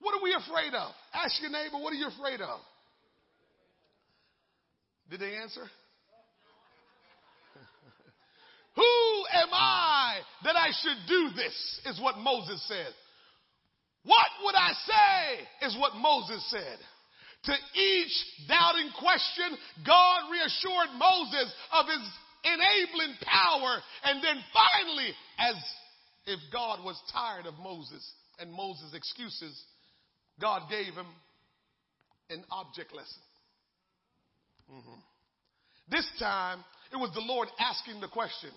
What 0.00 0.12
are 0.18 0.24
we 0.24 0.34
afraid 0.34 0.74
of? 0.74 0.90
Ask 1.14 1.40
your 1.40 1.52
neighbor, 1.52 1.78
what 1.78 1.92
are 1.92 1.96
you 1.96 2.08
afraid 2.08 2.40
of? 2.40 2.58
Did 5.08 5.20
they 5.20 5.36
answer? 5.36 5.62
Who 8.74 8.82
am 9.38 9.50
I 9.52 10.16
that 10.42 10.56
I 10.56 10.70
should 10.82 11.06
do 11.06 11.30
this? 11.36 11.80
Is 11.86 12.00
what 12.00 12.18
Moses 12.18 12.60
said. 12.66 12.92
What 14.02 14.26
would 14.42 14.56
I 14.56 14.72
say? 14.84 15.66
Is 15.68 15.76
what 15.78 15.94
Moses 15.94 16.44
said. 16.50 16.78
To 17.44 17.52
each 17.80 18.48
doubting 18.48 18.90
question, 18.98 19.56
God 19.86 20.22
reassured 20.32 20.98
Moses 20.98 21.54
of 21.70 21.86
his 21.86 22.02
enabling 22.46 23.16
power. 23.22 23.78
And 24.04 24.22
then 24.22 24.36
finally, 24.54 25.10
as 25.38 25.56
if 26.26 26.40
God 26.52 26.84
was 26.84 27.00
tired 27.12 27.46
of 27.46 27.54
Moses 27.62 28.04
and 28.38 28.52
Moses' 28.52 28.94
excuses, 28.94 29.60
God 30.40 30.62
gave 30.70 30.94
him 30.94 31.06
an 32.30 32.44
object 32.50 32.94
lesson. 32.94 33.22
Mm-hmm. 34.72 35.00
This 35.90 36.08
time, 36.18 36.64
it 36.92 36.96
was 36.96 37.10
the 37.14 37.20
Lord 37.20 37.48
asking 37.58 38.00
the 38.00 38.08
question. 38.08 38.50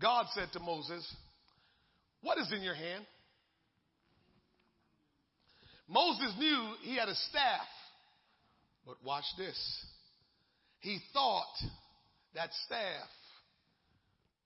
God 0.00 0.26
said 0.34 0.48
to 0.54 0.60
Moses, 0.60 1.06
What 2.22 2.38
is 2.38 2.50
in 2.52 2.62
your 2.62 2.74
hand? 2.74 3.04
Moses 5.88 6.32
knew 6.38 6.74
he 6.82 6.96
had 6.96 7.08
a 7.08 7.14
staff, 7.14 7.66
but 8.86 8.96
watch 9.04 9.24
this. 9.36 9.58
He 10.80 10.98
thought 11.12 11.52
that 12.34 12.50
staff 12.66 13.08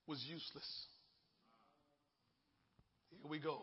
was 0.06 0.24
useless. 0.28 0.86
Here 3.10 3.30
we 3.30 3.38
go. 3.38 3.62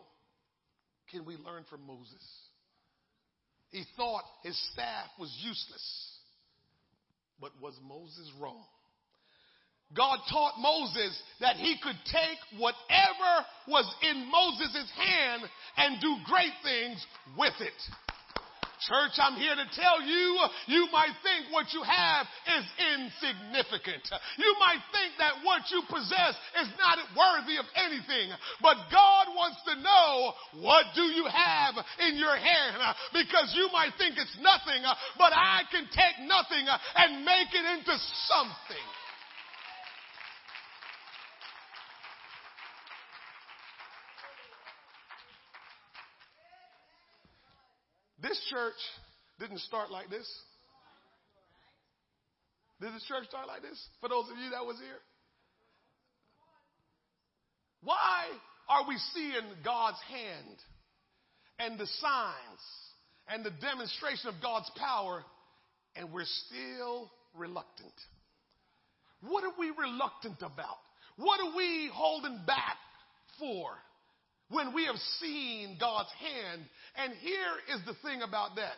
Can 1.10 1.24
we 1.24 1.36
learn 1.36 1.64
from 1.68 1.86
Moses? 1.86 2.24
He 3.70 3.84
thought 3.96 4.24
his 4.42 4.58
staff 4.72 5.06
was 5.18 5.34
useless. 5.42 6.18
But 7.40 7.52
was 7.60 7.74
Moses 7.86 8.30
wrong? 8.40 8.64
God 9.94 10.18
taught 10.30 10.54
Moses 10.58 11.20
that 11.40 11.56
he 11.56 11.76
could 11.82 11.98
take 12.06 12.60
whatever 12.60 13.46
was 13.68 13.94
in 14.02 14.30
Moses' 14.30 14.90
hand 14.96 15.42
and 15.76 16.00
do 16.00 16.16
great 16.24 16.52
things 16.62 17.04
with 17.36 17.54
it. 17.60 17.72
Church, 18.88 19.14
I'm 19.18 19.38
here 19.38 19.54
to 19.54 19.66
tell 19.78 20.02
you, 20.02 20.26
you 20.66 20.88
might 20.90 21.14
think 21.22 21.54
what 21.54 21.70
you 21.70 21.82
have 21.86 22.26
is 22.58 22.64
insignificant. 22.98 24.02
You 24.38 24.50
might 24.58 24.82
think 24.90 25.14
that 25.18 25.42
what 25.46 25.62
you 25.70 25.82
possess 25.86 26.34
is 26.58 26.68
not 26.78 26.98
worthy 27.14 27.58
of 27.58 27.66
anything. 27.78 28.34
But 28.60 28.76
God 28.90 29.30
wants 29.34 29.62
to 29.70 29.74
know, 29.78 30.34
what 30.62 30.86
do 30.94 31.02
you 31.02 31.26
have 31.30 31.74
in 32.08 32.18
your 32.18 32.34
hand? 32.34 32.82
Because 33.12 33.54
you 33.54 33.68
might 33.72 33.94
think 33.98 34.18
it's 34.18 34.36
nothing, 34.40 34.82
but 35.18 35.32
I 35.32 35.62
can 35.70 35.86
take 35.86 36.26
nothing 36.26 36.66
and 36.66 37.24
make 37.24 37.54
it 37.54 37.66
into 37.78 37.94
something. 38.26 38.86
Church 48.52 48.76
didn't 49.40 49.60
start 49.60 49.90
like 49.90 50.10
this. 50.10 50.28
Did 52.80 52.92
this 52.94 53.04
church 53.04 53.24
start 53.28 53.46
like 53.48 53.62
this? 53.62 53.80
For 54.00 54.08
those 54.08 54.26
of 54.30 54.36
you 54.36 54.50
that 54.50 54.66
was 54.66 54.76
here. 54.76 55.00
Why 57.82 58.26
are 58.68 58.86
we 58.86 58.96
seeing 59.14 59.48
God's 59.64 59.98
hand 60.08 60.56
and 61.58 61.78
the 61.78 61.86
signs 61.86 62.62
and 63.28 63.44
the 63.44 63.52
demonstration 63.60 64.28
of 64.28 64.34
God's 64.42 64.70
power 64.76 65.24
and 65.96 66.12
we're 66.12 66.26
still 66.46 67.10
reluctant? 67.34 67.94
What 69.22 69.44
are 69.44 69.54
we 69.58 69.70
reluctant 69.70 70.38
about? 70.40 70.78
What 71.16 71.40
are 71.40 71.56
we 71.56 71.90
holding 71.92 72.40
back 72.46 72.76
for? 73.38 73.70
When 74.52 74.74
we 74.74 74.84
have 74.84 75.00
seen 75.18 75.76
God's 75.80 76.12
hand. 76.20 76.62
And 76.96 77.12
here 77.18 77.56
is 77.74 77.80
the 77.86 77.96
thing 78.06 78.22
about 78.22 78.56
that. 78.56 78.76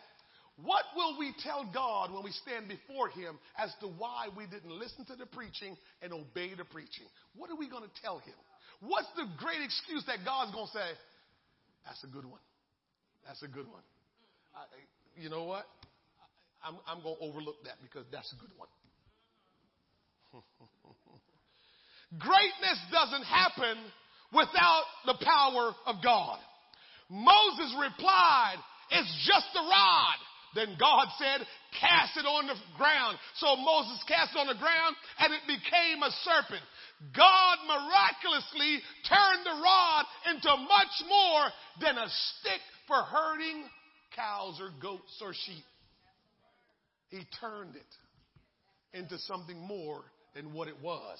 What 0.63 0.85
will 0.95 1.19
we 1.19 1.35
tell 1.43 1.69
God 1.73 2.13
when 2.13 2.23
we 2.23 2.31
stand 2.31 2.71
before 2.71 3.09
Him 3.09 3.37
as 3.59 3.75
to 3.81 3.87
why 3.87 4.29
we 4.37 4.47
didn't 4.47 4.71
listen 4.71 5.03
to 5.11 5.15
the 5.15 5.25
preaching 5.25 5.75
and 6.01 6.13
obey 6.13 6.55
the 6.55 6.63
preaching? 6.63 7.05
What 7.35 7.51
are 7.51 7.59
we 7.59 7.69
going 7.69 7.83
to 7.83 7.91
tell 8.01 8.19
Him? 8.19 8.39
What's 8.79 9.11
the 9.19 9.27
great 9.37 9.59
excuse 9.61 10.05
that 10.07 10.23
God's 10.23 10.55
going 10.55 10.67
to 10.67 10.71
say? 10.71 10.91
That's 11.83 12.03
a 12.05 12.07
good 12.07 12.23
one. 12.23 12.39
That's 13.27 13.43
a 13.43 13.51
good 13.51 13.67
one. 13.67 13.83
I, 14.55 14.63
you 15.19 15.29
know 15.29 15.43
what? 15.43 15.67
I'm, 16.63 16.79
I'm 16.87 17.03
going 17.03 17.19
to 17.19 17.21
overlook 17.21 17.59
that 17.65 17.75
because 17.83 18.05
that's 18.11 18.31
a 18.31 18.39
good 18.39 18.55
one. 18.55 18.71
Greatness 22.17 22.79
doesn't 22.91 23.23
happen 23.23 23.75
without 24.35 24.83
the 25.05 25.15
power 25.23 25.73
of 25.87 25.95
God. 26.03 26.39
Moses 27.09 27.73
replied, 27.79 28.57
It's 28.91 29.27
just 29.27 29.47
a 29.55 29.63
rod. 29.63 30.19
Then 30.55 30.75
God 30.79 31.07
said, 31.19 31.45
Cast 31.79 32.17
it 32.17 32.25
on 32.25 32.47
the 32.47 32.55
ground. 32.77 33.17
So 33.35 33.55
Moses 33.55 33.99
cast 34.07 34.35
it 34.35 34.39
on 34.39 34.47
the 34.47 34.59
ground 34.59 34.95
and 35.19 35.33
it 35.33 35.43
became 35.47 36.03
a 36.03 36.11
serpent. 36.23 36.63
God 37.15 37.57
miraculously 37.67 38.79
turned 39.07 39.43
the 39.45 39.61
rod 39.61 40.05
into 40.31 40.49
much 40.63 40.95
more 41.07 41.43
than 41.81 41.97
a 41.97 42.07
stick 42.07 42.61
for 42.87 42.95
herding 42.95 43.65
cows 44.15 44.59
or 44.61 44.71
goats 44.81 45.21
or 45.21 45.33
sheep. 45.33 45.63
He 47.09 47.21
turned 47.39 47.75
it 47.75 48.97
into 48.97 49.17
something 49.19 49.59
more 49.59 50.03
than 50.33 50.53
what 50.53 50.69
it 50.69 50.81
was. 50.81 51.19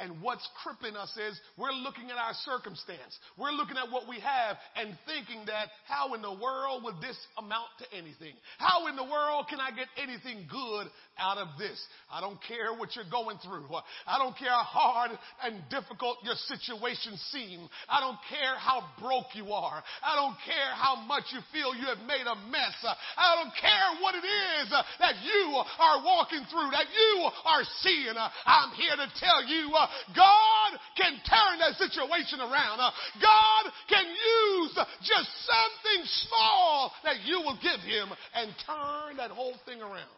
And 0.00 0.22
what's 0.22 0.46
crippling 0.62 0.96
us 0.96 1.10
is 1.16 1.38
we're 1.56 1.72
looking 1.72 2.10
at 2.10 2.16
our 2.16 2.34
circumstance. 2.46 3.18
We're 3.36 3.52
looking 3.52 3.76
at 3.76 3.90
what 3.90 4.08
we 4.08 4.20
have 4.20 4.56
and 4.76 4.96
thinking 5.06 5.46
that 5.46 5.68
how 5.86 6.14
in 6.14 6.22
the 6.22 6.32
world 6.32 6.84
would 6.84 7.02
this 7.02 7.18
amount 7.36 7.66
to 7.82 7.86
anything? 7.90 8.38
How 8.58 8.86
in 8.86 8.96
the 8.96 9.04
world 9.04 9.46
can 9.50 9.58
I 9.58 9.70
get 9.74 9.90
anything 9.98 10.46
good 10.46 10.86
out 11.18 11.38
of 11.38 11.58
this? 11.58 11.74
I 12.06 12.20
don't 12.20 12.38
care 12.46 12.70
what 12.78 12.94
you're 12.94 13.10
going 13.10 13.38
through. 13.42 13.66
I 14.06 14.18
don't 14.22 14.38
care 14.38 14.54
how 14.54 14.62
hard 14.62 15.10
and 15.42 15.58
difficult 15.68 16.22
your 16.22 16.38
situation 16.46 17.18
seems. 17.34 17.66
I 17.90 17.98
don't 17.98 18.18
care 18.30 18.54
how 18.54 18.86
broke 19.02 19.34
you 19.34 19.50
are. 19.50 19.82
I 20.02 20.14
don't 20.14 20.38
care 20.46 20.70
how 20.78 21.02
much 21.06 21.34
you 21.34 21.42
feel 21.50 21.74
you 21.74 21.90
have 21.90 22.02
made 22.06 22.22
a 22.22 22.38
mess. 22.48 22.78
I 23.18 23.34
don't 23.34 23.54
care 23.58 23.98
what 23.98 24.14
it 24.14 24.22
is 24.22 24.70
that 24.70 25.18
you 25.26 25.58
are 25.58 25.98
walking 26.06 26.46
through, 26.50 26.70
that 26.70 26.86
you 26.86 27.12
are 27.26 27.64
seeing. 27.82 28.14
I'm 28.14 28.72
here 28.78 28.94
to 28.94 29.08
tell 29.18 29.42
you 29.42 29.74
God 30.14 30.78
can 30.96 31.12
turn 31.28 31.58
that 31.60 31.76
situation 31.78 32.40
around. 32.40 32.80
Uh, 32.80 32.90
God 33.20 33.72
can 33.88 34.06
use 34.06 34.78
just 35.00 35.30
something 35.46 36.02
small 36.26 36.92
that 37.04 37.16
you 37.24 37.40
will 37.40 37.58
give 37.62 37.80
him 37.80 38.08
and 38.34 38.50
turn 38.66 39.16
that 39.16 39.30
whole 39.30 39.54
thing 39.66 39.80
around. 39.80 40.08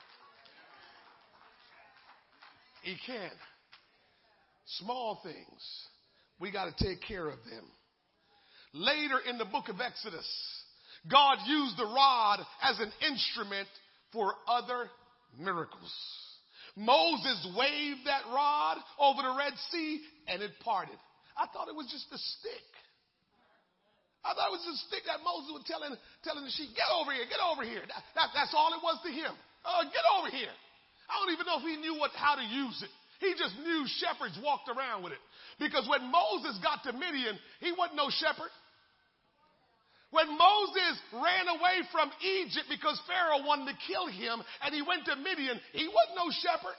He 2.82 2.96
can. 3.06 3.30
Small 4.78 5.20
things, 5.24 5.62
we 6.38 6.52
got 6.52 6.66
to 6.74 6.84
take 6.84 7.02
care 7.02 7.26
of 7.26 7.38
them. 7.44 7.64
Later 8.72 9.18
in 9.28 9.36
the 9.36 9.44
book 9.44 9.68
of 9.68 9.80
Exodus, 9.80 10.26
God 11.10 11.38
used 11.46 11.76
the 11.76 11.84
rod 11.84 12.40
as 12.62 12.78
an 12.78 12.92
instrument 13.10 13.68
for 14.12 14.34
other 14.46 14.88
miracles. 15.38 15.92
Moses 16.76 17.38
waved 17.56 18.06
that 18.06 18.24
rod 18.30 18.78
over 18.98 19.22
the 19.22 19.34
Red 19.36 19.54
Sea 19.70 20.00
and 20.28 20.42
it 20.42 20.52
parted. 20.62 20.98
I 21.36 21.46
thought 21.52 21.68
it 21.68 21.74
was 21.74 21.88
just 21.90 22.06
a 22.12 22.18
stick. 22.18 22.68
I 24.20 24.36
thought 24.36 24.52
it 24.52 24.56
was 24.60 24.68
a 24.68 24.76
stick 24.84 25.08
that 25.08 25.24
Moses 25.24 25.48
was 25.48 25.64
telling, 25.64 25.96
telling 26.20 26.44
the 26.44 26.52
sheep, 26.52 26.76
get 26.76 26.92
over 26.92 27.08
here, 27.08 27.24
get 27.24 27.40
over 27.40 27.64
here. 27.64 27.80
That, 27.88 28.04
that, 28.14 28.28
that's 28.36 28.52
all 28.52 28.68
it 28.76 28.82
was 28.84 29.00
to 29.08 29.10
him. 29.10 29.32
Uh, 29.64 29.88
get 29.88 30.04
over 30.20 30.28
here. 30.28 30.52
I 31.08 31.12
don't 31.18 31.32
even 31.32 31.48
know 31.48 31.58
if 31.58 31.66
he 31.66 31.80
knew 31.80 31.96
what, 31.96 32.12
how 32.12 32.36
to 32.36 32.44
use 32.44 32.84
it. 32.84 32.92
He 33.20 33.32
just 33.36 33.56
knew 33.60 33.84
shepherds 34.00 34.36
walked 34.40 34.68
around 34.68 35.04
with 35.04 35.12
it. 35.12 35.22
Because 35.60 35.84
when 35.88 36.08
Moses 36.08 36.56
got 36.64 36.84
to 36.84 36.92
Midian, 36.92 37.36
he 37.60 37.72
wasn't 37.72 37.96
no 38.00 38.08
shepherd. 38.08 38.52
When 40.10 40.26
Moses 40.26 40.94
ran 41.14 41.46
away 41.46 41.86
from 41.94 42.10
Egypt 42.18 42.66
because 42.66 42.98
Pharaoh 43.06 43.46
wanted 43.46 43.70
to 43.70 43.76
kill 43.86 44.10
him 44.10 44.42
and 44.62 44.74
he 44.74 44.82
went 44.82 45.06
to 45.06 45.14
Midian, 45.14 45.58
he 45.70 45.86
wasn't 45.86 46.18
no 46.18 46.28
shepherd. 46.34 46.78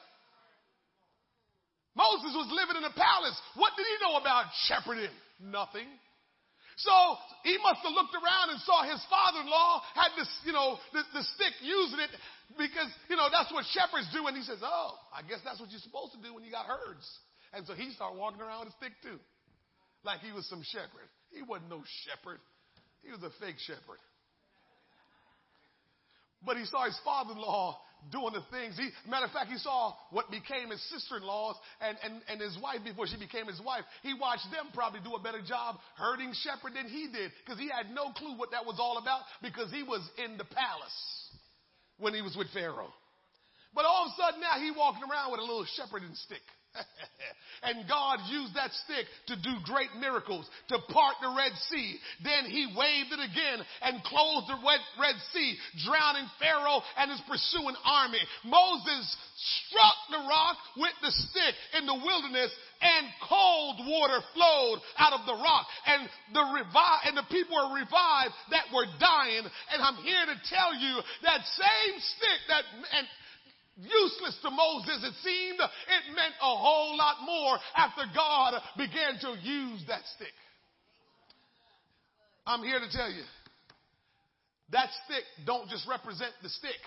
Moses 1.96 2.32
was 2.36 2.52
living 2.52 2.80
in 2.80 2.86
a 2.88 2.96
palace. 2.96 3.36
What 3.56 3.72
did 3.76 3.88
he 3.88 3.96
know 4.04 4.20
about 4.20 4.52
shepherding? 4.68 5.12
Nothing. 5.40 5.88
So 6.80 6.92
he 7.44 7.56
must 7.60 7.84
have 7.84 7.96
looked 7.96 8.16
around 8.16 8.52
and 8.52 8.60
saw 8.64 8.84
his 8.84 9.00
father-in-law 9.12 9.72
had 9.96 10.12
this, 10.16 10.28
you 10.44 10.56
know, 10.56 10.80
the, 10.92 11.04
the 11.14 11.24
stick 11.36 11.56
using 11.64 12.00
it 12.00 12.12
because, 12.58 12.88
you 13.08 13.16
know, 13.16 13.28
that's 13.32 13.52
what 13.52 13.64
shepherds 13.72 14.08
do. 14.12 14.28
And 14.28 14.36
he 14.36 14.44
says, 14.44 14.60
oh, 14.64 14.96
I 15.12 15.24
guess 15.24 15.40
that's 15.44 15.60
what 15.60 15.72
you're 15.72 15.84
supposed 15.84 16.16
to 16.16 16.22
do 16.24 16.36
when 16.36 16.44
you 16.44 16.52
got 16.52 16.66
herds. 16.68 17.06
And 17.54 17.68
so 17.68 17.76
he 17.76 17.92
started 17.92 18.18
walking 18.18 18.42
around 18.42 18.68
with 18.68 18.76
a 18.76 18.78
stick 18.80 18.96
too. 19.04 19.20
Like 20.04 20.20
he 20.20 20.32
was 20.32 20.48
some 20.48 20.64
shepherd. 20.64 21.08
He 21.32 21.44
wasn't 21.44 21.70
no 21.70 21.84
shepherd. 22.08 22.40
He 23.04 23.12
was 23.12 23.22
a 23.24 23.32
fake 23.44 23.60
shepherd. 23.60 24.00
But 26.46 26.58
he 26.58 26.66
saw 26.66 26.86
his 26.86 26.98
father-in-law 27.06 27.78
doing 28.10 28.34
the 28.34 28.42
things. 28.50 28.78
He, 28.78 28.90
matter 29.10 29.26
of 29.26 29.32
fact, 29.32 29.52
he 29.52 29.58
saw 29.58 29.94
what 30.10 30.32
became 30.32 30.70
his 30.70 30.82
sister-in-laws 30.90 31.56
and, 31.82 31.98
and, 32.04 32.22
and 32.30 32.42
his 32.42 32.58
wife 32.58 32.82
before 32.84 33.06
she 33.06 33.18
became 33.18 33.46
his 33.46 33.62
wife. 33.62 33.86
He 34.02 34.14
watched 34.14 34.50
them 34.50 34.74
probably 34.74 35.02
do 35.06 35.14
a 35.14 35.22
better 35.22 35.42
job 35.42 35.78
herding 35.98 36.34
shepherd 36.42 36.74
than 36.74 36.90
he 36.90 37.08
did 37.14 37.32
because 37.46 37.60
he 37.60 37.70
had 37.70 37.94
no 37.94 38.10
clue 38.18 38.38
what 38.38 38.52
that 38.52 38.66
was 38.66 38.78
all 38.80 38.98
about 38.98 39.22
because 39.42 39.70
he 39.70 39.84
was 39.84 40.02
in 40.18 40.38
the 40.38 40.46
palace 40.46 40.98
when 42.00 42.14
he 42.14 42.22
was 42.22 42.36
with 42.36 42.50
Pharaoh. 42.54 42.90
But 43.74 43.86
all 43.86 44.06
of 44.06 44.12
a 44.12 44.16
sudden 44.18 44.42
now 44.42 44.58
he 44.58 44.72
walking 44.72 45.06
around 45.06 45.32
with 45.32 45.40
a 45.40 45.44
little 45.44 45.66
shepherding 45.78 46.16
stick. 46.16 46.42
and 47.64 47.88
God 47.88 48.20
used 48.30 48.56
that 48.56 48.72
stick 48.86 49.06
to 49.28 49.36
do 49.36 49.60
great 49.66 49.92
miracles, 50.00 50.48
to 50.70 50.78
part 50.90 51.16
the 51.22 51.34
Red 51.36 51.54
Sea. 51.70 52.00
Then 52.24 52.50
he 52.50 52.74
waved 52.74 53.12
it 53.12 53.22
again 53.22 53.60
and 53.82 54.04
closed 54.04 54.48
the 54.48 54.60
Red 54.62 55.18
Sea, 55.34 55.58
drowning 55.86 56.28
Pharaoh 56.40 56.82
and 56.98 57.12
his 57.12 57.22
pursuing 57.28 57.76
army. 57.86 58.22
Moses 58.46 59.04
struck 59.68 59.98
the 60.10 60.24
rock 60.28 60.58
with 60.78 60.96
the 61.02 61.12
stick 61.12 61.56
in 61.78 61.86
the 61.86 61.98
wilderness 61.98 62.52
and 62.82 63.06
cold 63.30 63.78
water 63.86 64.20
flowed 64.34 64.82
out 64.98 65.14
of 65.14 65.26
the 65.30 65.38
rock 65.38 65.66
and 65.86 66.10
the 66.34 66.46
revive 66.50 67.06
and 67.06 67.18
the 67.18 67.30
people 67.30 67.54
were 67.54 67.78
revived 67.78 68.34
that 68.50 68.66
were 68.74 68.90
dying. 68.98 69.46
And 69.46 69.80
I'm 69.82 70.02
here 70.02 70.26
to 70.26 70.38
tell 70.50 70.74
you 70.74 71.02
that 71.24 71.46
same 71.46 71.96
stick 72.00 72.40
that 72.50 72.66
and 72.98 73.06
useless 73.78 74.38
to 74.42 74.50
Moses, 74.52 75.04
it 75.04 75.14
seemed 75.24 75.60
it 75.60 76.04
meant 76.16 76.36
a 76.42 76.56
whole 76.56 76.98
lot 76.98 77.18
more 77.26 77.58
after 77.76 78.04
God 78.14 78.56
began 78.78 79.20
to 79.22 79.40
use 79.42 79.84
that 79.88 80.02
stick. 80.16 80.34
I'm 82.46 82.64
here 82.64 82.80
to 82.80 82.90
tell 82.92 83.10
you 83.10 83.24
that 84.72 84.90
stick 85.06 85.24
don't 85.46 85.70
just 85.70 85.88
represent 85.88 86.32
the 86.42 86.50
stick. 86.50 86.80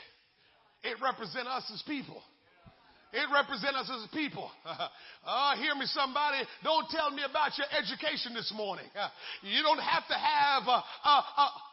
It 0.82 1.01
represents 1.02 1.48
us 1.48 1.70
as 1.73 1.82
people. 1.82 2.23
It 3.15 3.31
represents 3.31 3.78
us 3.86 3.91
as 3.95 4.11
a 4.11 4.12
people. 4.15 4.51
Uh, 5.24 5.57
hear 5.57 5.74
me, 5.74 5.89
somebody. 5.89 6.36
Don't 6.62 6.85
tell 6.93 7.09
me 7.11 7.24
about 7.24 7.57
your 7.57 7.65
education 7.73 8.36
this 8.36 8.53
morning. 8.55 8.85
Uh, 8.93 9.09
you 9.41 9.65
don't 9.65 9.81
have 9.81 10.05
to 10.05 10.12
have 10.12 10.69
a, 10.69 10.78
a, 10.85 11.16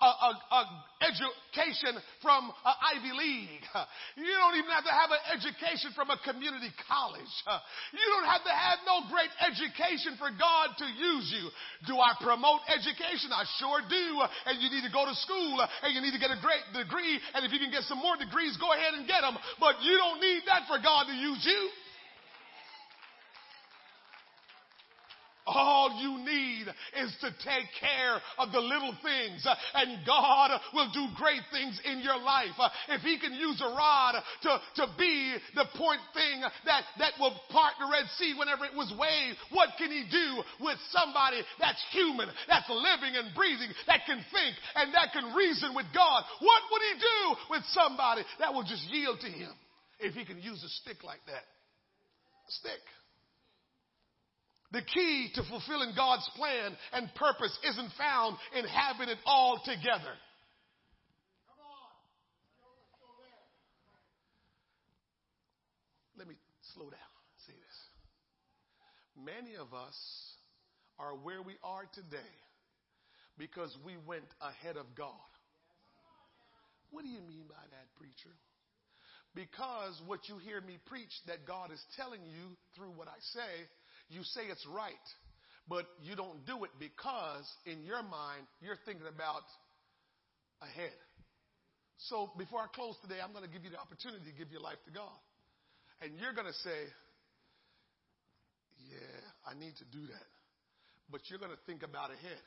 a, 0.08 0.32
a 0.56 0.62
education 1.04 1.98
from 2.22 2.48
an 2.48 2.76
Ivy 2.96 3.12
League. 3.12 3.66
Uh, 3.74 3.84
you 4.24 4.32
don't 4.40 4.56
even 4.56 4.72
have 4.72 4.86
to 4.86 4.94
have 4.94 5.12
an 5.12 5.24
education 5.36 5.92
from 5.98 6.14
a 6.14 6.18
community 6.24 6.72
college. 6.88 7.34
Uh, 7.44 7.60
you 7.98 8.06
don't 8.16 8.30
have 8.30 8.44
to 8.46 8.54
have 8.54 8.80
no 8.88 9.04
great 9.12 9.32
education 9.44 10.16
for 10.16 10.32
God 10.32 10.78
to 10.80 10.88
use 10.88 11.28
you. 11.34 11.52
Do 11.92 12.00
I 12.00 12.16
promote 12.24 12.64
education? 12.72 13.34
I 13.34 13.44
sure 13.60 13.84
do. 13.84 14.08
And 14.48 14.64
you 14.64 14.72
need 14.72 14.86
to 14.88 14.94
go 14.94 15.04
to 15.04 15.16
school 15.28 15.60
and 15.60 15.92
you 15.92 16.00
need 16.00 16.16
to 16.16 16.22
get 16.22 16.32
a 16.32 16.40
great 16.40 16.64
degree. 16.72 17.20
And 17.36 17.44
if 17.44 17.52
you 17.52 17.60
can 17.60 17.74
get 17.74 17.84
some 17.90 18.00
more 18.00 18.16
degrees, 18.16 18.56
go 18.62 18.72
ahead 18.72 18.96
and 18.96 19.04
get 19.04 19.28
them. 19.28 19.36
But 19.60 19.82
you 19.84 19.98
don't 20.00 20.24
need 20.24 20.48
that 20.48 20.70
for 20.72 20.80
God 20.80 21.12
to 21.12 21.16
use 21.16 21.31
you. 21.44 21.70
All 25.48 26.00
you 26.00 26.24
need 26.24 26.68
is 27.02 27.12
to 27.22 27.30
take 27.44 27.66
care 27.82 28.22
of 28.38 28.52
the 28.54 28.60
little 28.60 28.94
things 29.04 29.44
uh, 29.44 29.56
and 29.74 30.06
God 30.06 30.52
will 30.74 30.90
do 30.94 31.08
great 31.18 31.42
things 31.52 31.82
in 31.84 32.00
your 32.00 32.18
life. 32.18 32.54
Uh, 32.60 32.70
If 32.90 33.02
he 33.02 33.20
can 33.20 33.34
use 33.34 33.60
a 33.60 33.74
rod 33.74 34.22
to, 34.44 34.62
to 34.76 34.88
be 34.98 35.36
the 35.56 35.66
point 35.76 36.00
thing 36.14 36.42
that, 36.66 36.84
that 37.00 37.14
will 37.20 37.34
part 37.50 37.74
the 37.80 37.90
Red 37.92 38.06
Sea 38.18 38.36
whenever 38.38 38.66
it 38.66 38.78
was 38.78 38.94
waved, 38.94 39.38
what 39.52 39.70
can 39.78 39.90
he 39.90 40.06
do 40.10 40.44
with 40.64 40.78
somebody 40.94 41.42
that's 41.60 41.84
human, 41.92 42.30
that's 42.48 42.70
living 42.70 43.18
and 43.18 43.34
breathing, 43.36 43.74
that 43.88 44.06
can 44.06 44.24
think 44.32 44.54
and 44.76 44.94
that 44.94 45.12
can 45.12 45.34
reason 45.36 45.74
with 45.74 45.90
God? 45.94 46.24
What 46.40 46.62
would 46.72 46.84
he 46.86 46.96
do 47.02 47.20
with 47.50 47.64
somebody 47.74 48.22
that 48.40 48.54
will 48.54 48.64
just 48.64 48.86
yield 48.94 49.20
to 49.22 49.28
him 49.28 49.52
if 50.02 50.14
he 50.14 50.26
can 50.26 50.42
use 50.42 50.64
a 50.64 50.70
stick 50.82 51.04
like 51.04 51.22
that? 51.28 51.46
A 52.48 52.52
stick. 52.52 52.82
The 54.72 54.82
key 54.82 55.30
to 55.36 55.44
fulfilling 55.50 55.94
God's 55.96 56.30
plan 56.36 56.76
and 56.94 57.14
purpose 57.16 57.58
isn't 57.68 57.92
found 57.98 58.38
in 58.58 58.66
having 58.66 59.10
it 59.10 59.18
all 59.26 59.62
together. 59.66 60.16
Come 61.48 61.60
on. 61.60 61.92
Let 66.18 66.28
me 66.28 66.36
slow 66.74 66.90
down. 66.90 67.00
See 67.46 67.54
this. 67.54 69.26
Many 69.26 69.56
of 69.56 69.74
us 69.74 69.98
are 70.98 71.16
where 71.16 71.42
we 71.42 71.56
are 71.64 71.84
today 71.94 72.32
because 73.38 73.76
we 73.86 73.98
went 74.08 74.28
ahead 74.40 74.78
of 74.78 74.86
God. 74.96 75.16
What 76.92 77.04
do 77.04 77.10
you 77.10 77.22
mean 77.22 77.44
by 77.50 77.64
that, 77.72 77.88
preacher? 77.98 78.36
Because 79.34 79.96
what 80.08 80.28
you 80.28 80.38
hear 80.38 80.60
me 80.60 80.78
preach 80.88 81.14
that 81.28 81.48
God 81.48 81.72
is 81.72 81.80
telling 81.96 82.20
you 82.26 82.58
through 82.76 82.92
what 82.92 83.08
I 83.08 83.16
say, 83.32 83.52
you 84.10 84.24
say 84.24 84.52
it's 84.52 84.68
right, 84.68 85.08
but 85.70 85.88
you 86.04 86.16
don't 86.16 86.46
do 86.46 86.66
it 86.66 86.72
because 86.80 87.48
in 87.66 87.84
your 87.84 88.04
mind 88.04 88.44
you're 88.60 88.80
thinking 88.84 89.08
about 89.08 89.48
ahead. 90.62 91.00
So 92.12 92.32
before 92.38 92.60
I 92.60 92.68
close 92.74 93.00
today, 93.02 93.24
I'm 93.24 93.32
going 93.32 93.46
to 93.46 93.52
give 93.52 93.64
you 93.64 93.72
the 93.72 93.80
opportunity 93.80 94.26
to 94.26 94.36
give 94.36 94.52
your 94.52 94.60
life 94.60 94.82
to 94.84 94.92
God. 94.92 95.16
And 96.02 96.18
you're 96.18 96.34
going 96.34 96.50
to 96.50 96.60
say, 96.66 96.82
yeah, 98.90 99.22
I 99.46 99.54
need 99.54 99.78
to 99.78 99.88
do 99.94 100.02
that. 100.10 100.30
But 101.14 101.30
you're 101.30 101.40
going 101.40 101.54
to 101.54 101.64
think 101.70 101.86
about 101.86 102.10
ahead 102.10 102.42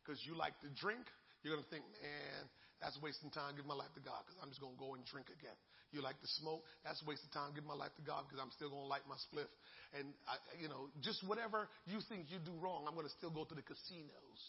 because 0.00 0.22
you 0.22 0.38
like 0.38 0.54
to 0.62 0.70
drink. 0.78 1.02
You're 1.42 1.58
going 1.58 1.66
to 1.66 1.72
think, 1.72 1.82
man, 1.98 2.40
that's 2.82 2.98
wasting 2.98 3.30
time. 3.30 3.54
Give 3.54 3.64
my 3.64 3.78
life 3.78 3.94
to 3.94 4.02
God 4.02 4.26
because 4.26 4.42
I'm 4.42 4.50
just 4.50 4.58
going 4.58 4.74
to 4.74 4.82
go 4.82 4.98
and 4.98 5.06
drink 5.06 5.30
again. 5.30 5.54
You 5.94 6.02
like 6.02 6.18
to 6.18 6.30
smoke. 6.42 6.66
That's 6.82 6.98
of 6.98 7.30
time. 7.30 7.54
Give 7.54 7.62
my 7.62 7.78
life 7.78 7.94
to 7.94 8.02
God 8.02 8.26
because 8.26 8.42
I'm 8.42 8.50
still 8.50 8.74
going 8.74 8.82
to 8.82 8.90
light 8.90 9.06
my 9.06 9.14
spliff. 9.30 9.46
And, 9.94 10.10
I, 10.26 10.34
you 10.58 10.66
know, 10.66 10.90
just 10.98 11.22
whatever 11.22 11.70
you 11.86 12.02
think 12.10 12.26
you 12.34 12.42
do 12.42 12.50
wrong, 12.58 12.90
I'm 12.90 12.98
going 12.98 13.06
to 13.06 13.14
still 13.14 13.30
go 13.30 13.46
to 13.46 13.54
the 13.54 13.62
casinos. 13.62 14.42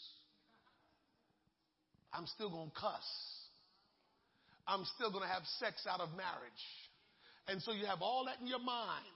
I'm 2.09 2.25
still 2.33 2.49
going 2.49 2.73
to 2.73 2.77
cuss. 2.79 3.05
I'm 4.65 4.87
still 4.97 5.13
going 5.13 5.27
to 5.27 5.29
have 5.29 5.43
sex 5.61 5.85
out 5.85 6.01
of 6.01 6.09
marriage. 6.17 6.63
And 7.51 7.61
so 7.61 7.75
you 7.75 7.85
have 7.85 8.01
all 8.01 8.25
that 8.25 8.41
in 8.41 8.47
your 8.47 8.63
mind 8.63 9.13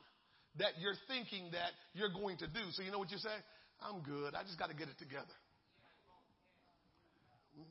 that 0.60 0.78
you're 0.78 1.00
thinking 1.08 1.50
that 1.58 1.74
you're 1.96 2.12
going 2.12 2.38
to 2.44 2.48
do. 2.48 2.70
So 2.76 2.84
you 2.84 2.92
know 2.92 3.00
what 3.00 3.10
you 3.10 3.18
say? 3.18 3.34
I'm 3.82 4.04
good. 4.04 4.36
I 4.36 4.44
just 4.44 4.60
got 4.60 4.70
to 4.70 4.76
get 4.76 4.92
it 4.92 5.00
together. 5.00 5.34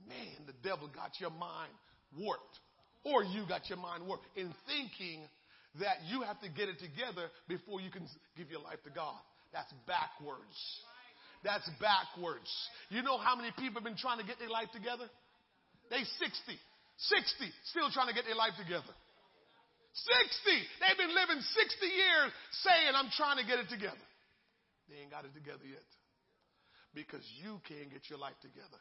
Man, 0.08 0.46
the 0.46 0.56
devil 0.66 0.90
got 0.92 1.18
your 1.20 1.30
mind 1.30 1.72
warped. 2.18 2.58
Or 3.04 3.22
you 3.22 3.46
got 3.46 3.68
your 3.70 3.78
mind 3.78 4.06
warped 4.06 4.26
in 4.34 4.50
thinking 4.66 5.22
that 5.78 6.02
you 6.10 6.22
have 6.22 6.40
to 6.42 6.48
get 6.50 6.68
it 6.68 6.82
together 6.82 7.30
before 7.46 7.80
you 7.80 7.90
can 7.90 8.06
give 8.36 8.50
your 8.50 8.60
life 8.60 8.82
to 8.82 8.90
God. 8.90 9.18
That's 9.52 9.70
backwards. 9.86 10.58
That's 11.44 11.68
backwards. 11.78 12.50
You 12.90 13.02
know 13.06 13.18
how 13.18 13.36
many 13.36 13.54
people 13.54 13.78
have 13.78 13.86
been 13.86 14.00
trying 14.00 14.18
to 14.18 14.26
get 14.26 14.42
their 14.42 14.50
life 14.50 14.72
together? 14.74 15.06
They 15.86 16.02
60, 16.02 16.58
60, 16.98 17.46
still 17.70 17.90
trying 17.94 18.10
to 18.10 18.16
get 18.16 18.26
their 18.26 18.34
life 18.34 18.58
together. 18.58 18.90
60. 19.94 20.50
They've 20.82 20.98
been 20.98 21.14
living 21.14 21.38
60 21.38 21.86
years 21.86 22.30
saying, 22.66 22.92
I'm 22.98 23.08
trying 23.14 23.38
to 23.38 23.46
get 23.46 23.62
it 23.62 23.70
together. 23.70 24.02
They 24.90 25.00
ain't 25.00 25.14
got 25.14 25.24
it 25.24 25.32
together 25.32 25.64
yet. 25.64 25.86
Because 26.92 27.24
you 27.38 27.62
can't 27.68 27.88
get 27.92 28.08
your 28.10 28.18
life 28.18 28.36
together. 28.42 28.80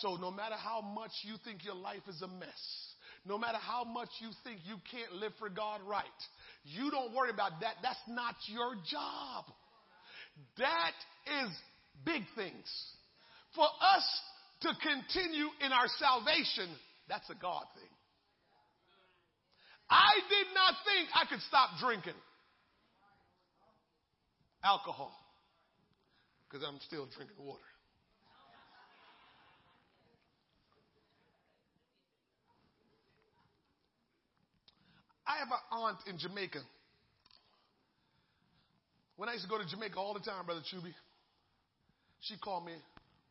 So 0.00 0.16
no 0.16 0.30
matter 0.30 0.54
how 0.56 0.80
much 0.80 1.10
you 1.22 1.34
think 1.44 1.64
your 1.64 1.74
life 1.74 2.02
is 2.08 2.22
a 2.22 2.28
mess, 2.28 2.62
no 3.26 3.36
matter 3.36 3.58
how 3.58 3.84
much 3.84 4.08
you 4.20 4.30
think 4.44 4.60
you 4.64 4.76
can't 4.90 5.12
live 5.20 5.32
for 5.38 5.48
God 5.48 5.80
right, 5.86 6.04
you 6.64 6.90
don't 6.90 7.14
worry 7.14 7.30
about 7.30 7.60
that. 7.60 7.74
That's 7.82 8.00
not 8.08 8.34
your 8.46 8.74
job. 8.90 9.44
That 10.58 10.94
is 11.44 11.50
big 12.04 12.22
things. 12.36 12.68
For 13.54 13.64
us 13.64 14.06
to 14.62 14.68
continue 14.80 15.48
in 15.64 15.72
our 15.72 15.88
salvation, 15.98 16.70
that's 17.08 17.28
a 17.30 17.34
God 17.34 17.64
thing. 17.74 17.90
I 19.90 20.14
did 20.28 20.46
not 20.54 20.74
think 20.86 21.08
I 21.14 21.26
could 21.28 21.42
stop 21.48 21.70
drinking 21.80 22.18
alcohol 24.62 25.12
because 26.48 26.66
I'm 26.66 26.78
still 26.86 27.08
drinking 27.16 27.44
water. 27.44 27.69
I 35.30 35.38
have 35.38 35.48
an 35.54 35.62
aunt 35.70 35.98
in 36.08 36.18
Jamaica. 36.18 36.58
When 39.16 39.28
I 39.28 39.34
used 39.34 39.44
to 39.44 39.50
go 39.50 39.62
to 39.62 39.68
Jamaica 39.68 39.94
all 39.94 40.12
the 40.12 40.26
time, 40.26 40.44
Brother 40.44 40.62
Chubby, 40.66 40.92
she 42.18 42.36
called 42.36 42.66
me 42.66 42.72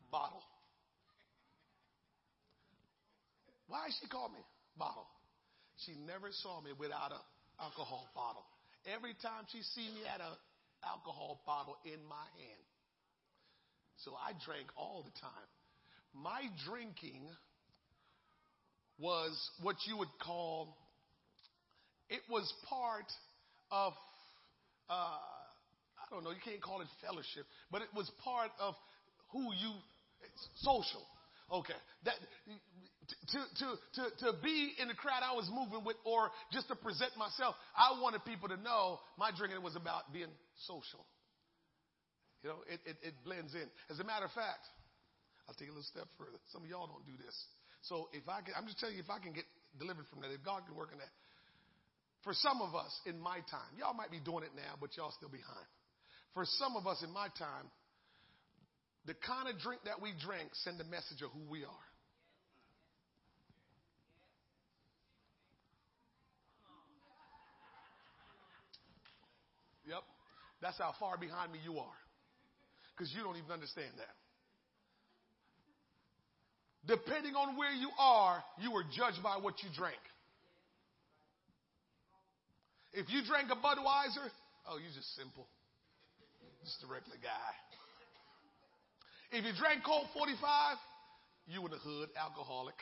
Bottle. 0.09 0.41
Why 3.67 3.87
she 3.99 4.07
called 4.07 4.31
me 4.31 4.39
Bottle? 4.77 5.07
She 5.83 5.91
never 6.07 6.29
saw 6.31 6.61
me 6.61 6.71
without 6.79 7.11
an 7.11 7.19
alcohol 7.59 8.07
bottle. 8.15 8.45
Every 8.95 9.13
time 9.21 9.43
she 9.51 9.59
see 9.75 9.91
me 9.91 10.07
at 10.07 10.21
an 10.21 10.31
alcohol 10.87 11.41
bottle 11.45 11.75
in 11.83 11.99
my 12.07 12.27
hand. 12.39 12.63
So 14.05 14.11
I 14.15 14.31
drank 14.45 14.67
all 14.77 15.03
the 15.03 15.19
time. 15.19 15.49
My 16.15 16.47
drinking 16.63 17.27
was 18.97 19.35
what 19.61 19.75
you 19.85 19.97
would 19.97 20.15
call 20.23 20.77
it 22.09 22.21
was 22.29 22.51
part 22.67 23.05
of, 23.71 23.93
uh, 24.89 24.93
I 24.93 26.05
don't 26.11 26.23
know, 26.23 26.31
you 26.31 26.43
can't 26.43 26.61
call 26.61 26.81
it 26.81 26.87
fellowship, 27.01 27.45
but 27.71 27.81
it 27.81 27.89
was 27.95 28.09
part 28.23 28.51
of 28.59 28.75
who 29.31 29.53
you, 29.53 29.73
social. 30.61 31.05
Okay. 31.51 31.77
That, 32.05 32.15
to, 33.33 33.39
to, 33.41 33.67
to, 33.95 34.03
to 34.25 34.27
be 34.41 34.73
in 34.77 34.87
the 34.87 34.93
crowd 34.93 35.21
I 35.25 35.33
was 35.33 35.49
moving 35.49 35.85
with 35.85 35.97
or 36.05 36.29
just 36.53 36.67
to 36.69 36.75
present 36.75 37.13
myself, 37.17 37.55
I 37.73 37.97
wanted 38.01 38.25
people 38.25 38.49
to 38.49 38.57
know 38.57 38.99
my 39.17 39.31
drinking 39.35 39.61
was 39.61 39.75
about 39.75 40.13
being 40.13 40.29
social. 40.65 41.05
You 42.43 42.53
know, 42.53 42.59
it, 42.69 42.79
it, 42.85 42.97
it 43.01 43.13
blends 43.25 43.53
in. 43.53 43.65
As 43.89 43.99
a 43.99 44.05
matter 44.05 44.25
of 44.25 44.31
fact, 44.31 44.63
I'll 45.49 45.57
take 45.57 45.67
a 45.67 45.73
little 45.73 45.89
step 45.89 46.05
further. 46.17 46.37
Some 46.53 46.63
of 46.63 46.69
y'all 46.69 46.87
don't 46.87 47.03
do 47.05 47.17
this. 47.17 47.35
So 47.81 48.07
if 48.13 48.23
I 48.29 48.45
can, 48.45 48.53
I'm 48.53 48.69
just 48.69 48.79
telling 48.79 48.95
you, 48.95 49.03
if 49.03 49.09
I 49.11 49.17
can 49.19 49.33
get 49.33 49.49
delivered 49.81 50.05
from 50.07 50.21
that, 50.21 50.31
if 50.31 50.45
God 50.45 50.63
can 50.69 50.77
work 50.77 50.93
in 50.93 51.01
that, 51.01 51.11
for 52.23 52.33
some 52.33 52.61
of 52.61 52.75
us 52.75 52.91
in 53.05 53.19
my 53.19 53.37
time, 53.49 53.71
y'all 53.77 53.93
might 53.93 54.11
be 54.11 54.19
doing 54.19 54.43
it 54.43 54.51
now, 54.55 54.75
but 54.79 54.95
y'all 54.97 55.11
still 55.15 55.29
behind. 55.29 55.67
For 56.33 56.43
some 56.45 56.75
of 56.75 56.85
us 56.85 57.01
in 57.03 57.11
my 57.13 57.27
time, 57.37 57.65
the 59.05 59.13
kind 59.25 59.47
of 59.47 59.59
drink 59.59 59.81
that 59.85 60.01
we 60.01 60.11
drink 60.19 60.49
send 60.53 60.79
a 60.81 60.83
message 60.83 61.21
of 61.23 61.31
who 61.31 61.49
we 61.49 61.63
are. 61.63 61.87
Yep. 69.87 70.03
That's 70.61 70.77
how 70.77 70.93
far 70.99 71.17
behind 71.17 71.51
me 71.51 71.59
you 71.63 71.79
are. 71.79 71.99
Because 72.95 73.11
you 73.15 73.23
don't 73.23 73.37
even 73.37 73.49
understand 73.49 73.91
that. 73.97 74.13
Depending 76.85 77.35
on 77.35 77.57
where 77.57 77.71
you 77.71 77.89
are, 77.97 78.43
you 78.59 78.73
are 78.73 78.83
judged 78.83 79.23
by 79.23 79.37
what 79.37 79.63
you 79.63 79.69
drank. 79.75 79.99
If 82.93 83.09
you 83.09 83.21
drank 83.25 83.51
a 83.51 83.55
Budweiser, 83.55 84.29
oh, 84.67 84.77
you're 84.77 84.95
just 84.95 85.15
simple. 85.15 85.47
Just 86.65 86.83
a 86.83 86.87
regular 86.91 87.17
guy. 87.21 87.51
If 89.31 89.45
you 89.45 89.53
drank 89.53 89.85
Colt 89.85 90.09
45, 90.13 90.77
you 91.47 91.61
in 91.61 91.71
the 91.71 91.77
hood, 91.77 92.09
alcoholic. 92.17 92.75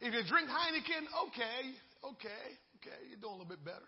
If 0.00 0.12
you 0.12 0.22
drink 0.26 0.50
Heineken, 0.50 1.06
okay, 1.30 1.62
okay, 2.02 2.44
okay, 2.82 3.00
you're 3.08 3.22
doing 3.22 3.38
a 3.38 3.40
little 3.40 3.48
bit 3.48 3.64
better. 3.64 3.86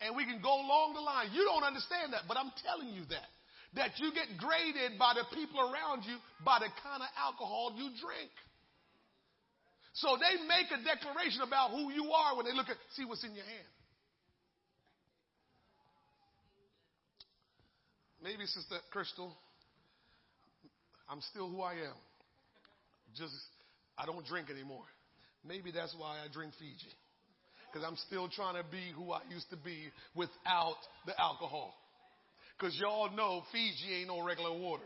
And 0.00 0.16
we 0.16 0.24
can 0.24 0.42
go 0.42 0.50
along 0.50 0.98
the 0.98 1.04
line. 1.04 1.30
You 1.30 1.44
don't 1.44 1.62
understand 1.62 2.16
that, 2.16 2.26
but 2.26 2.40
I'm 2.40 2.50
telling 2.64 2.90
you 2.90 3.04
that. 3.12 3.30
That 3.78 3.96
you 4.00 4.12
get 4.12 4.36
graded 4.36 4.98
by 4.98 5.14
the 5.14 5.24
people 5.36 5.60
around 5.60 6.04
you 6.04 6.16
by 6.44 6.58
the 6.58 6.68
kind 6.82 7.00
of 7.00 7.08
alcohol 7.14 7.72
you 7.76 7.88
drink. 8.00 8.32
So 9.94 10.16
they 10.16 10.40
make 10.48 10.72
a 10.72 10.82
declaration 10.82 11.42
about 11.42 11.70
who 11.70 11.92
you 11.92 12.10
are 12.12 12.36
when 12.36 12.46
they 12.46 12.54
look 12.54 12.68
at, 12.68 12.76
see 12.96 13.04
what's 13.04 13.24
in 13.24 13.34
your 13.34 13.44
hand. 13.44 13.68
Maybe, 18.22 18.46
Sister 18.46 18.76
Crystal, 18.90 19.36
I'm 21.10 21.20
still 21.30 21.50
who 21.50 21.60
I 21.60 21.72
am. 21.72 21.98
Just, 23.16 23.34
I 23.98 24.06
don't 24.06 24.24
drink 24.24 24.48
anymore. 24.48 24.84
Maybe 25.46 25.72
that's 25.72 25.94
why 25.98 26.18
I 26.24 26.32
drink 26.32 26.52
Fiji. 26.58 26.94
Because 27.70 27.86
I'm 27.86 27.96
still 28.06 28.28
trying 28.28 28.62
to 28.62 28.68
be 28.70 28.92
who 28.94 29.12
I 29.12 29.20
used 29.28 29.50
to 29.50 29.56
be 29.56 29.90
without 30.14 30.76
the 31.06 31.18
alcohol. 31.20 31.74
Because 32.56 32.78
y'all 32.78 33.10
know 33.14 33.42
Fiji 33.50 34.00
ain't 34.00 34.08
no 34.08 34.22
regular 34.22 34.52
water. 34.52 34.84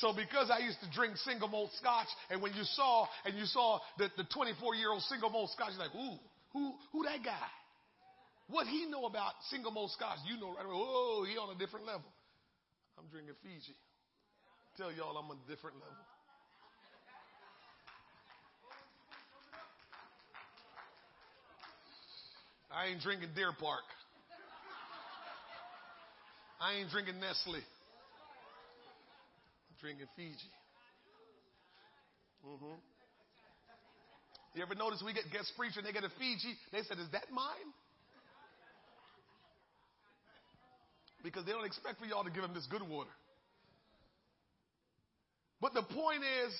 So 0.00 0.14
because 0.14 0.50
I 0.50 0.62
used 0.62 0.78
to 0.80 0.90
drink 0.94 1.16
single 1.18 1.48
malt 1.48 1.70
scotch, 1.74 2.06
and 2.30 2.40
when 2.40 2.54
you 2.54 2.62
saw 2.62 3.06
and 3.24 3.36
you 3.36 3.44
saw 3.46 3.80
the, 3.98 4.08
the 4.16 4.24
24 4.32 4.74
year 4.76 4.90
old 4.90 5.02
single 5.02 5.30
malt 5.30 5.50
scotch, 5.50 5.70
you're 5.74 5.82
like, 5.82 5.94
ooh, 5.94 6.18
who 6.52 6.72
who 6.92 7.02
that 7.02 7.24
guy? 7.24 7.50
What 8.48 8.66
he 8.66 8.86
know 8.86 9.06
about 9.06 9.32
single 9.50 9.72
malt 9.72 9.90
scotch, 9.90 10.18
you 10.26 10.38
know 10.40 10.54
right 10.54 10.64
away. 10.64 10.74
Oh, 10.74 11.26
he 11.28 11.36
on 11.36 11.54
a 11.54 11.58
different 11.58 11.84
level. 11.86 12.06
I'm 12.96 13.06
drinking 13.10 13.34
Fiji. 13.42 13.74
Tell 14.76 14.92
y'all 14.92 15.16
I'm 15.18 15.30
on 15.30 15.38
a 15.44 15.50
different 15.50 15.76
level. 15.76 15.98
I 22.70 22.86
ain't 22.86 23.00
drinking 23.02 23.30
Deer 23.34 23.50
Park. 23.58 23.82
I 26.60 26.74
ain't 26.74 26.90
drinking 26.90 27.18
Nestle. 27.18 27.62
Drinking 29.80 30.06
Fiji. 30.16 30.52
Mm-hmm. 32.46 32.78
You 34.54 34.62
ever 34.62 34.74
notice 34.74 35.02
we 35.04 35.12
get 35.12 35.30
guest 35.30 35.52
preacher 35.56 35.78
and 35.78 35.86
they 35.86 35.92
get 35.92 36.04
a 36.04 36.12
Fiji? 36.18 36.54
They 36.72 36.82
said, 36.82 36.98
"Is 36.98 37.10
that 37.12 37.30
mine?" 37.30 37.70
Because 41.22 41.44
they 41.44 41.52
don't 41.52 41.66
expect 41.66 41.98
for 41.98 42.06
y'all 42.06 42.24
to 42.24 42.30
give 42.30 42.42
them 42.42 42.54
this 42.54 42.66
good 42.66 42.82
water. 42.82 43.10
But 45.60 45.74
the 45.74 45.82
point 45.82 46.22
is, 46.46 46.54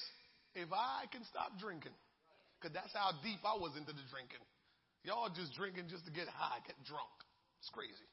if 0.54 0.68
I 0.74 1.06
can 1.10 1.22
stop 1.30 1.58
drinking, 1.58 1.94
because 2.58 2.74
that's 2.74 2.90
how 2.90 3.14
deep 3.22 3.38
I 3.46 3.54
was 3.54 3.78
into 3.78 3.94
the 3.94 4.02
drinking. 4.10 4.42
Y'all 5.06 5.30
just 5.30 5.54
drinking 5.54 5.86
just 5.86 6.04
to 6.06 6.12
get 6.12 6.26
high, 6.26 6.58
get 6.66 6.74
drunk. 6.82 7.14
It's 7.62 7.70
crazy. 7.70 8.08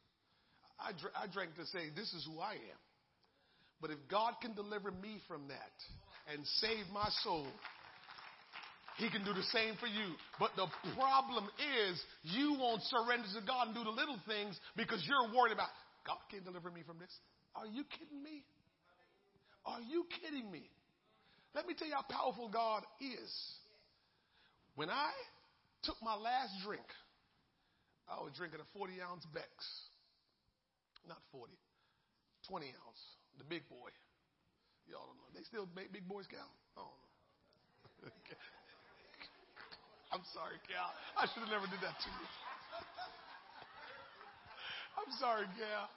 I, 0.77 0.93
dr- 0.93 1.15
I 1.17 1.25
drank 1.25 1.57
to 1.57 1.65
say, 1.65 1.89
this 1.97 2.13
is 2.13 2.21
who 2.29 2.37
I 2.37 2.61
am. 2.61 2.81
But 3.85 3.93
if 3.93 4.01
God 4.09 4.33
can 4.41 4.55
deliver 4.55 4.89
me 4.89 5.21
from 5.27 5.45
that 5.49 5.77
and 6.33 6.41
save 6.57 6.89
my 6.91 7.05
soul, 7.21 7.45
he 8.97 9.11
can 9.11 9.23
do 9.23 9.29
the 9.31 9.45
same 9.53 9.77
for 9.77 9.85
you. 9.85 10.17
But 10.39 10.57
the 10.57 10.65
problem 10.97 11.45
is 11.61 12.01
you 12.23 12.57
won't 12.57 12.81
surrender 12.81 13.29
to 13.37 13.45
God 13.45 13.67
and 13.67 13.75
do 13.77 13.83
the 13.83 13.93
little 13.93 14.17
things 14.25 14.57
because 14.75 15.05
you're 15.05 15.29
worried 15.37 15.53
about, 15.53 15.69
God 16.01 16.17
can't 16.31 16.43
deliver 16.43 16.71
me 16.71 16.81
from 16.81 16.97
this. 16.97 17.13
Are 17.53 17.67
you 17.67 17.85
kidding 17.93 18.23
me? 18.23 18.41
Are 19.67 19.81
you 19.81 20.07
kidding 20.19 20.49
me? 20.49 20.65
Let 21.53 21.67
me 21.67 21.75
tell 21.77 21.87
you 21.87 21.93
how 21.93 22.09
powerful 22.09 22.49
God 22.49 22.81
is. 22.99 23.29
When 24.73 24.89
I 24.89 25.11
took 25.83 26.01
my 26.01 26.15
last 26.15 26.57
drink, 26.65 26.89
I 28.09 28.17
was 28.17 28.33
drinking 28.35 28.61
a 28.61 28.67
40 28.75 28.93
ounce 29.05 29.27
Beck's. 29.31 29.69
Not 31.07 31.21
40, 31.31 31.53
20 32.49 32.65
ounce, 32.65 33.01
the 33.37 33.43
big 33.47 33.67
boy. 33.67 33.89
Y'all 34.87 35.05
don't 35.05 35.17
know. 35.17 35.29
They 35.33 35.43
still 35.43 35.67
make 35.75 35.91
big 35.91 36.07
boys 36.07 36.27
count? 36.29 36.51
I 36.77 36.81
don't 36.85 36.89
know. 36.89 37.01
I'm 40.13 40.21
sorry, 40.31 40.59
Cal. 40.69 40.93
I 41.17 41.25
should 41.27 41.41
have 41.43 41.51
never 41.51 41.67
did 41.67 41.81
that 41.81 41.97
to 41.97 42.07
you. 42.07 42.27
I'm 45.01 45.11
sorry, 45.19 45.45
Cal. 45.59 45.89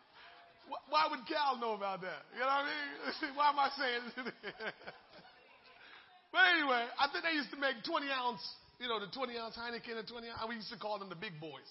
Why 0.88 1.08
would 1.08 1.24
Cal 1.24 1.56
know 1.56 1.72
about 1.72 2.02
that? 2.04 2.26
You 2.34 2.40
know 2.44 2.50
what 2.50 2.66
I 2.68 2.68
mean? 2.68 3.32
Why 3.38 3.48
am 3.52 3.58
I 3.60 3.70
saying 3.72 4.04
this? 4.12 4.28
but 6.32 6.42
anyway, 6.52 6.84
I 6.98 7.08
think 7.08 7.24
they 7.24 7.32
used 7.32 7.50
to 7.56 7.60
make 7.60 7.80
20 7.84 8.10
ounce, 8.12 8.44
you 8.76 8.88
know, 8.88 9.00
the 9.00 9.08
20 9.08 9.38
ounce 9.38 9.56
Heineken 9.56 9.96
and 9.96 10.04
20 10.04 10.28
ounce. 10.28 10.44
We 10.48 10.56
used 10.60 10.68
to 10.72 10.80
call 10.80 10.98
them 11.00 11.08
the 11.08 11.16
big 11.16 11.40
boys. 11.40 11.64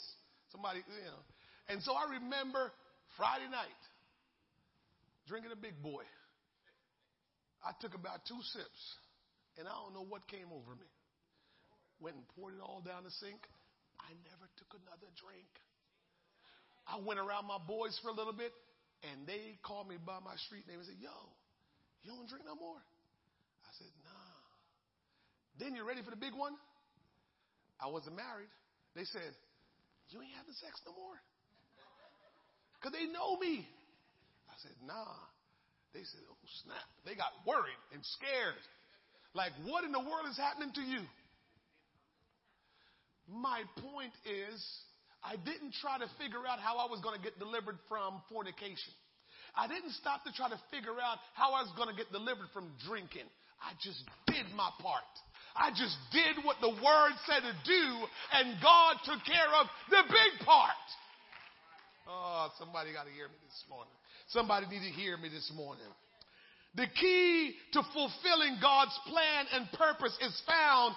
Somebody, 0.49 0.81
you 0.81 1.11
know. 1.13 1.21
And 1.69 1.83
so 1.83 1.93
I 1.93 2.09
remember 2.17 2.73
Friday 3.19 3.45
night 3.51 3.77
drinking 5.27 5.51
a 5.51 5.59
big 5.59 5.75
boy. 5.83 6.07
I 7.61 7.75
took 7.83 7.93
about 7.93 8.23
two 8.23 8.39
sips, 8.55 8.81
and 9.59 9.67
I 9.67 9.75
don't 9.75 9.91
know 9.91 10.07
what 10.07 10.23
came 10.31 10.47
over 10.55 10.71
me. 10.79 10.87
Went 11.99 12.15
and 12.15 12.25
poured 12.39 12.55
it 12.55 12.63
all 12.63 12.79
down 12.79 13.03
the 13.03 13.13
sink. 13.19 13.43
I 13.99 14.15
never 14.23 14.47
took 14.55 14.71
another 14.79 15.11
drink. 15.19 15.51
I 16.87 17.03
went 17.03 17.19
around 17.19 17.49
my 17.49 17.59
boys 17.59 17.97
for 17.99 18.07
a 18.07 18.15
little 18.15 18.35
bit, 18.35 18.55
and 19.03 19.27
they 19.27 19.59
called 19.67 19.91
me 19.91 19.99
by 19.99 20.23
my 20.23 20.37
street 20.47 20.63
name 20.69 20.79
and 20.79 20.87
said, 20.87 21.01
Yo, 21.01 21.11
you 22.07 22.15
don't 22.15 22.29
drink 22.31 22.47
no 22.47 22.55
more? 22.55 22.79
I 22.79 23.71
said, 23.75 23.91
Nah. 24.07 24.37
Then 25.59 25.75
you're 25.75 25.89
ready 25.89 26.05
for 26.05 26.13
the 26.13 26.21
big 26.21 26.37
one? 26.37 26.55
I 27.81 27.91
wasn't 27.91 28.15
married. 28.15 28.49
They 28.95 29.03
said, 29.09 29.33
You 30.13 30.21
ain't 30.21 30.37
having 30.37 30.55
sex 30.61 30.79
no 30.87 30.95
more? 30.95 31.17
Because 32.79 32.93
they 32.93 33.09
know 33.09 33.35
me. 33.41 33.65
I 34.57 34.65
said, 34.65 34.77
Nah. 34.81 35.21
They 35.93 36.01
said, 36.01 36.21
Oh, 36.25 36.37
snap. 36.65 36.89
They 37.05 37.13
got 37.13 37.29
worried 37.45 37.77
and 37.93 38.01
scared. 38.17 38.57
Like, 39.37 39.53
what 39.69 39.85
in 39.85 39.93
the 39.93 40.01
world 40.01 40.25
is 40.29 40.37
happening 40.37 40.73
to 40.73 40.81
you? 40.81 41.05
My 43.29 43.61
point 43.77 44.15
is, 44.25 44.57
I 45.21 45.37
didn't 45.37 45.77
try 45.77 45.99
to 46.01 46.09
figure 46.17 46.41
out 46.47 46.57
how 46.57 46.81
I 46.81 46.89
was 46.89 47.03
going 47.05 47.13
to 47.13 47.21
get 47.21 47.37
delivered 47.37 47.77
from 47.85 48.17
fornication. 48.31 48.93
I 49.53 49.67
didn't 49.67 49.93
stop 49.99 50.23
to 50.25 50.31
try 50.33 50.49
to 50.49 50.59
figure 50.73 50.97
out 50.97 51.21
how 51.33 51.53
I 51.53 51.61
was 51.61 51.73
going 51.77 51.89
to 51.91 51.97
get 51.97 52.09
delivered 52.09 52.49
from 52.53 52.71
drinking. 52.87 53.27
I 53.61 53.73
just 53.81 53.99
did 54.29 54.47
my 54.53 54.69
part. 54.81 55.05
I 55.57 55.73
just 55.73 55.97
did 56.13 56.45
what 56.45 56.61
the 56.61 56.69
word 56.69 57.13
said 57.25 57.41
to 57.41 57.53
do, 57.65 57.83
and 58.37 58.61
God 58.61 59.01
took 59.05 59.21
care 59.25 59.51
of 59.57 59.65
the 59.89 60.05
big 60.05 60.45
part. 60.45 60.85
Oh, 62.07 62.53
somebody 62.55 62.93
got 62.93 63.09
to 63.09 63.13
hear 63.13 63.27
me 63.27 63.35
this 63.43 63.65
morning. 63.67 63.91
Somebody 64.27 64.67
need 64.67 64.83
to 64.87 64.93
hear 64.93 65.17
me 65.17 65.29
this 65.29 65.51
morning. 65.55 65.87
The 66.75 66.87
key 66.99 67.55
to 67.73 67.81
fulfilling 67.93 68.59
God's 68.61 68.97
plan 69.07 69.45
and 69.53 69.71
purpose 69.71 70.15
is 70.21 70.41
found 70.45 70.95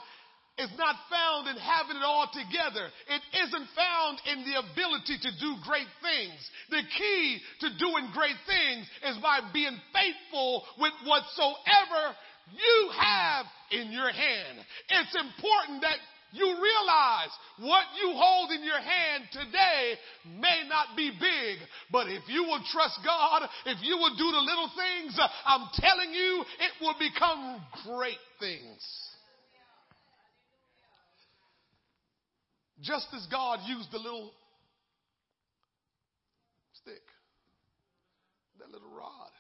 is 0.59 0.71
not 0.77 0.97
found 1.09 1.49
in 1.49 1.57
having 1.57 1.97
it 1.97 2.05
all 2.05 2.29
together. 2.29 2.91
It 3.09 3.23
isn't 3.49 3.69
found 3.73 4.21
in 4.29 4.45
the 4.45 4.61
ability 4.61 5.17
to 5.23 5.31
do 5.41 5.57
great 5.65 5.89
things. 6.05 6.37
The 6.69 6.83
key 6.99 7.41
to 7.61 7.69
doing 7.79 8.11
great 8.13 8.37
things 8.45 8.85
is 9.09 9.17
by 9.23 9.41
being 9.55 9.79
faithful 9.95 10.65
with 10.77 10.93
whatsoever 11.07 12.13
you 12.53 12.91
have 12.99 13.47
in 13.71 13.93
your 13.93 14.11
hand. 14.11 14.59
It's 14.91 15.17
important 15.17 15.81
that 15.83 15.97
you 16.33 16.47
realize 16.47 17.33
what 17.59 17.85
you 18.01 18.13
hold 18.15 18.51
in 18.51 18.63
your 18.65 18.81
hand 18.81 19.25
today 19.33 19.95
may 20.39 20.69
not 20.69 20.97
be 20.97 21.11
big, 21.11 21.59
but 21.91 22.09
if 22.09 22.23
you 22.29 22.45
will 22.45 22.63
trust 22.73 22.99
God, 23.05 23.49
if 23.67 23.79
you 23.83 23.97
will 23.97 24.17
do 24.17 24.31
the 24.31 24.41
little 24.41 24.71
things, 24.77 25.19
I'm 25.45 25.69
telling 25.75 26.13
you, 26.13 26.45
it 26.61 26.73
will 26.81 26.95
become 26.99 27.61
great 27.87 28.21
things. 28.39 28.81
Just 32.81 33.09
as 33.15 33.27
God 33.31 33.61
used 33.67 33.93
the 33.93 33.99
little 33.99 34.33
stick, 36.73 37.03
that 38.59 38.71
little 38.71 38.89
rod, 38.97 39.31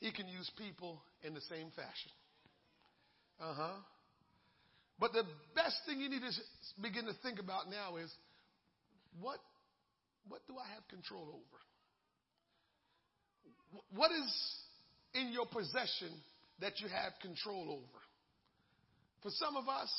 He 0.00 0.10
can 0.10 0.26
use 0.26 0.50
people 0.58 1.00
in 1.22 1.34
the 1.34 1.40
same 1.42 1.70
fashion. 1.76 2.10
Uh 3.40 3.54
huh. 3.54 3.76
But 4.98 5.12
the 5.12 5.24
best 5.54 5.76
thing 5.86 6.00
you 6.00 6.08
need 6.08 6.22
to 6.22 6.32
begin 6.82 7.04
to 7.06 7.12
think 7.22 7.38
about 7.38 7.68
now 7.70 7.96
is 7.96 8.10
what, 9.20 9.38
what 10.28 10.40
do 10.46 10.54
I 10.56 10.66
have 10.74 10.88
control 10.88 11.28
over? 11.28 11.58
What 13.94 14.10
is 14.10 14.32
in 15.14 15.32
your 15.32 15.46
possession 15.46 16.08
that 16.60 16.80
you 16.80 16.88
have 16.88 17.12
control 17.20 17.68
over? 17.70 18.00
For 19.22 19.30
some 19.30 19.56
of 19.56 19.68
us, 19.68 19.90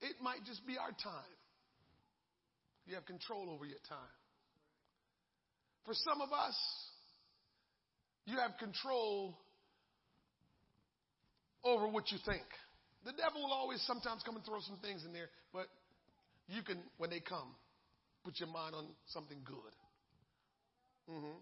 it 0.00 0.16
might 0.22 0.44
just 0.46 0.66
be 0.66 0.78
our 0.78 0.90
time. 0.90 1.36
You 2.86 2.94
have 2.94 3.06
control 3.06 3.50
over 3.50 3.64
your 3.64 3.80
time. 3.88 3.98
For 5.84 5.94
some 5.94 6.20
of 6.20 6.32
us, 6.32 6.56
you 8.26 8.38
have 8.38 8.52
control 8.58 9.36
over 11.62 11.88
what 11.88 12.10
you 12.10 12.18
think. 12.24 12.44
The 13.04 13.12
devil 13.12 13.42
will 13.42 13.52
always 13.52 13.82
sometimes 13.86 14.22
come 14.24 14.36
and 14.36 14.44
throw 14.44 14.60
some 14.60 14.78
things 14.80 15.04
in 15.04 15.12
there, 15.12 15.28
but 15.52 15.66
you 16.48 16.62
can, 16.62 16.78
when 16.98 17.10
they 17.10 17.20
come, 17.20 17.54
put 18.24 18.40
your 18.40 18.48
mind 18.48 18.74
on 18.74 18.86
something 19.06 19.38
good. 19.44 19.74
Mm-hmm. 21.10 21.36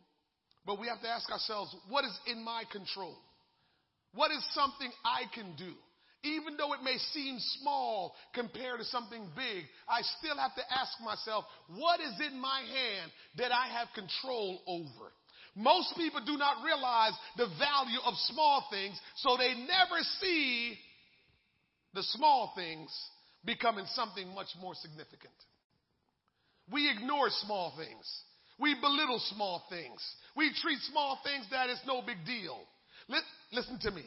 But 0.67 0.81
we 0.81 0.89
have 0.89 1.01
to 1.03 1.09
ask 1.09 1.31
ourselves, 1.31 1.75
what 1.89 2.05
is 2.05 2.19
in 2.27 2.45
my 2.45 2.65
control? 2.71 3.17
What 4.15 4.31
is 4.31 4.45
something 4.53 4.91
I 5.05 5.23
can 5.35 5.55
do? 5.57 5.73
Even 6.25 6.57
though 6.57 6.73
it 6.73 6.83
may 6.85 6.99
seem 7.13 7.39
small 7.61 8.15
compared 8.35 8.79
to 8.79 8.85
something 8.85 9.27
big, 9.35 9.65
I 9.89 10.03
still 10.19 10.37
have 10.39 10.55
to 10.55 10.63
ask 10.71 10.93
myself, 11.03 11.45
what 11.77 11.99
is 11.99 12.15
in 12.31 12.41
my 12.41 12.63
hand 12.63 13.11
that 13.39 13.51
I 13.51 13.67
have 13.79 13.89
control 13.95 14.61
over? 14.67 15.11
Most 15.57 15.95
people 15.97 16.21
do 16.25 16.37
not 16.39 16.65
realize 16.65 17.13
the 17.37 17.51
value 17.59 17.99
of 18.07 18.15
small 18.31 18.65
things, 18.71 18.99
so 19.17 19.37
they 19.37 19.55
never 19.55 20.01
see 20.21 20.79
the 21.95 22.03
small 22.03 22.53
things 22.55 22.91
becoming 23.45 23.85
something 23.95 24.29
much 24.35 24.49
more 24.61 24.75
significant. 24.75 25.35
We 26.71 26.91
ignore 26.91 27.29
small 27.31 27.75
things. 27.77 28.23
We 28.59 28.75
belittle 28.75 29.21
small 29.35 29.65
things. 29.69 30.01
We 30.37 30.53
treat 30.63 30.79
small 30.91 31.19
things 31.25 31.47
that 31.51 31.71
is 31.71 31.81
no 31.87 32.03
big 32.03 32.25
deal. 32.25 32.59
Listen 33.53 33.79
to 33.81 33.91
me. 33.91 34.03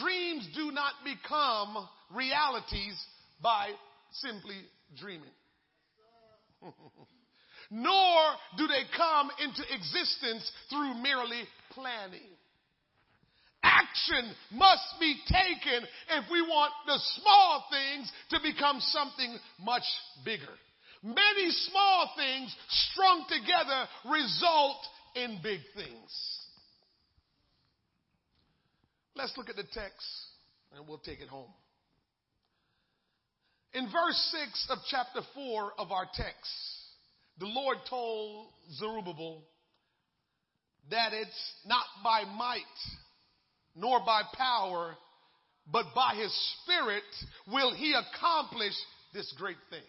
Dreams 0.00 0.48
do 0.54 0.70
not 0.72 0.92
become 1.04 1.88
realities 2.14 2.96
by 3.42 3.68
simply 4.12 4.56
dreaming. 4.98 5.30
Nor 7.70 8.16
do 8.56 8.66
they 8.66 8.82
come 8.96 9.30
into 9.44 9.62
existence 9.74 10.50
through 10.70 10.94
merely 10.94 11.42
planning. 11.72 12.37
Action 13.78 14.34
must 14.52 14.98
be 14.98 15.16
taken 15.26 15.86
if 16.10 16.24
we 16.30 16.42
want 16.42 16.72
the 16.86 16.98
small 17.20 17.64
things 17.70 18.10
to 18.30 18.38
become 18.42 18.80
something 18.80 19.36
much 19.60 19.84
bigger. 20.24 20.54
Many 21.02 21.50
small 21.50 22.10
things 22.16 22.54
strung 22.68 23.24
together 23.28 23.86
result 24.10 24.78
in 25.14 25.38
big 25.42 25.60
things. 25.76 26.38
Let's 29.14 29.36
look 29.36 29.48
at 29.48 29.56
the 29.56 29.62
text 29.62 30.06
and 30.74 30.86
we'll 30.88 30.98
take 30.98 31.20
it 31.20 31.28
home. 31.28 31.50
In 33.74 33.84
verse 33.84 34.34
6 34.46 34.68
of 34.70 34.78
chapter 34.90 35.20
4 35.34 35.72
of 35.78 35.92
our 35.92 36.06
text, 36.14 36.50
the 37.38 37.46
Lord 37.46 37.78
told 37.88 38.48
Zerubbabel 38.78 39.42
that 40.90 41.12
it's 41.12 41.52
not 41.66 41.84
by 42.02 42.24
might 42.24 42.62
nor 43.78 44.00
by 44.04 44.22
power, 44.36 44.96
but 45.70 45.86
by 45.94 46.14
his 46.16 46.34
spirit 46.62 47.04
will 47.50 47.74
he 47.74 47.94
accomplish 47.94 48.74
this 49.14 49.32
great 49.38 49.60
thing. 49.70 49.86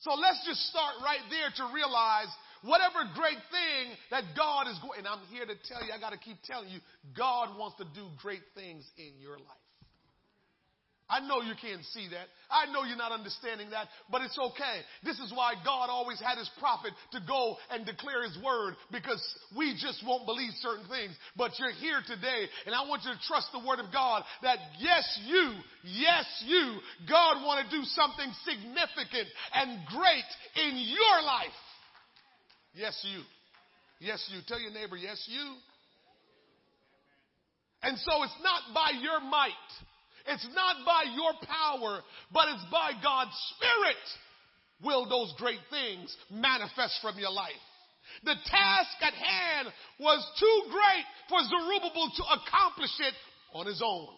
So 0.00 0.14
let's 0.14 0.44
just 0.46 0.60
start 0.70 0.94
right 1.02 1.22
there 1.30 1.50
to 1.56 1.74
realize 1.74 2.28
whatever 2.62 3.04
great 3.14 3.38
thing 3.50 3.94
that 4.10 4.24
God 4.36 4.68
is 4.68 4.78
going, 4.78 4.98
and 4.98 5.08
I'm 5.08 5.26
here 5.30 5.44
to 5.44 5.54
tell 5.68 5.84
you, 5.84 5.92
I 5.92 5.98
got 5.98 6.10
to 6.10 6.18
keep 6.18 6.38
telling 6.44 6.68
you, 6.68 6.80
God 7.16 7.58
wants 7.58 7.76
to 7.78 7.84
do 7.94 8.06
great 8.22 8.42
things 8.54 8.86
in 8.96 9.20
your 9.20 9.38
life. 9.38 9.67
I 11.10 11.20
know 11.20 11.40
you 11.40 11.54
can't 11.60 11.84
see 11.96 12.08
that. 12.12 12.28
I 12.50 12.70
know 12.70 12.84
you're 12.84 13.00
not 13.00 13.12
understanding 13.12 13.70
that, 13.70 13.88
but 14.12 14.20
it's 14.20 14.38
okay. 14.38 14.84
This 15.02 15.18
is 15.18 15.32
why 15.32 15.54
God 15.64 15.88
always 15.88 16.20
had 16.20 16.36
his 16.36 16.50
prophet 16.60 16.92
to 17.12 17.20
go 17.26 17.56
and 17.70 17.86
declare 17.86 18.24
his 18.24 18.36
word 18.44 18.76
because 18.92 19.22
we 19.56 19.72
just 19.72 20.04
won't 20.06 20.26
believe 20.26 20.52
certain 20.60 20.86
things. 20.88 21.16
But 21.36 21.58
you're 21.58 21.72
here 21.72 22.00
today 22.06 22.48
and 22.66 22.74
I 22.74 22.84
want 22.86 23.04
you 23.04 23.12
to 23.12 23.20
trust 23.26 23.48
the 23.52 23.64
word 23.64 23.80
of 23.80 23.92
God 23.92 24.22
that 24.42 24.58
yes, 24.78 25.04
you, 25.24 25.52
yes, 25.82 26.26
you, 26.44 26.76
God 27.08 27.40
want 27.44 27.64
to 27.64 27.76
do 27.76 27.84
something 27.84 28.28
significant 28.44 29.28
and 29.54 29.80
great 29.88 30.28
in 30.60 30.76
your 30.76 31.22
life. 31.24 31.56
Yes, 32.74 33.00
you. 33.02 33.22
Yes, 33.98 34.22
you. 34.30 34.40
Tell 34.46 34.60
your 34.60 34.72
neighbor, 34.72 34.96
yes, 34.96 35.24
you. 35.26 35.54
And 37.82 37.96
so 37.98 38.22
it's 38.24 38.36
not 38.42 38.74
by 38.74 38.90
your 39.00 39.20
might. 39.20 39.52
It's 40.28 40.46
not 40.54 40.76
by 40.84 41.04
your 41.14 41.32
power, 41.46 42.00
but 42.32 42.48
it's 42.48 42.64
by 42.70 42.92
God's 43.02 43.36
Spirit 43.56 44.04
will 44.84 45.08
those 45.08 45.32
great 45.38 45.60
things 45.70 46.14
manifest 46.30 47.00
from 47.02 47.18
your 47.18 47.32
life. 47.32 47.64
The 48.24 48.34
task 48.46 48.96
at 49.02 49.14
hand 49.14 49.68
was 50.00 50.24
too 50.38 50.70
great 50.70 51.04
for 51.28 51.38
Zerubbabel 51.44 52.10
to 52.16 52.24
accomplish 52.40 52.94
it 53.00 53.14
on 53.52 53.66
his 53.66 53.82
own. 53.84 54.08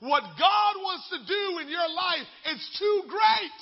What 0.00 0.22
God 0.22 0.74
wants 0.78 1.08
to 1.10 1.18
do 1.26 1.58
in 1.58 1.68
your 1.68 1.88
life 1.88 2.26
is 2.54 2.78
too 2.78 3.02
great 3.08 3.58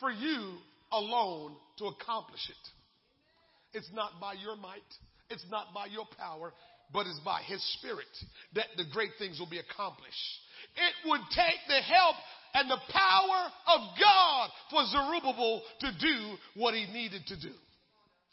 for 0.00 0.10
you 0.10 0.58
alone 0.90 1.54
to 1.78 1.86
accomplish 1.86 2.40
it. 2.48 3.76
It's 3.78 3.90
not 3.94 4.20
by 4.20 4.34
your 4.34 4.56
might. 4.56 4.82
It's 5.30 5.44
not 5.50 5.72
by 5.72 5.86
your 5.86 6.06
power, 6.18 6.52
but 6.92 7.06
it's 7.06 7.20
by 7.20 7.40
His 7.42 7.62
Spirit 7.78 8.10
that 8.54 8.66
the 8.76 8.84
great 8.92 9.12
things 9.18 9.38
will 9.38 9.48
be 9.48 9.58
accomplished. 9.58 10.41
It 10.76 11.08
would 11.08 11.20
take 11.34 11.60
the 11.68 11.80
help 11.82 12.16
and 12.54 12.70
the 12.70 12.80
power 12.92 13.40
of 13.66 13.80
God 14.00 14.50
for 14.70 14.84
Zerubbabel 14.86 15.62
to 15.80 15.90
do 15.98 16.36
what 16.54 16.74
he 16.74 16.86
needed 16.92 17.26
to 17.26 17.36
do. 17.40 17.52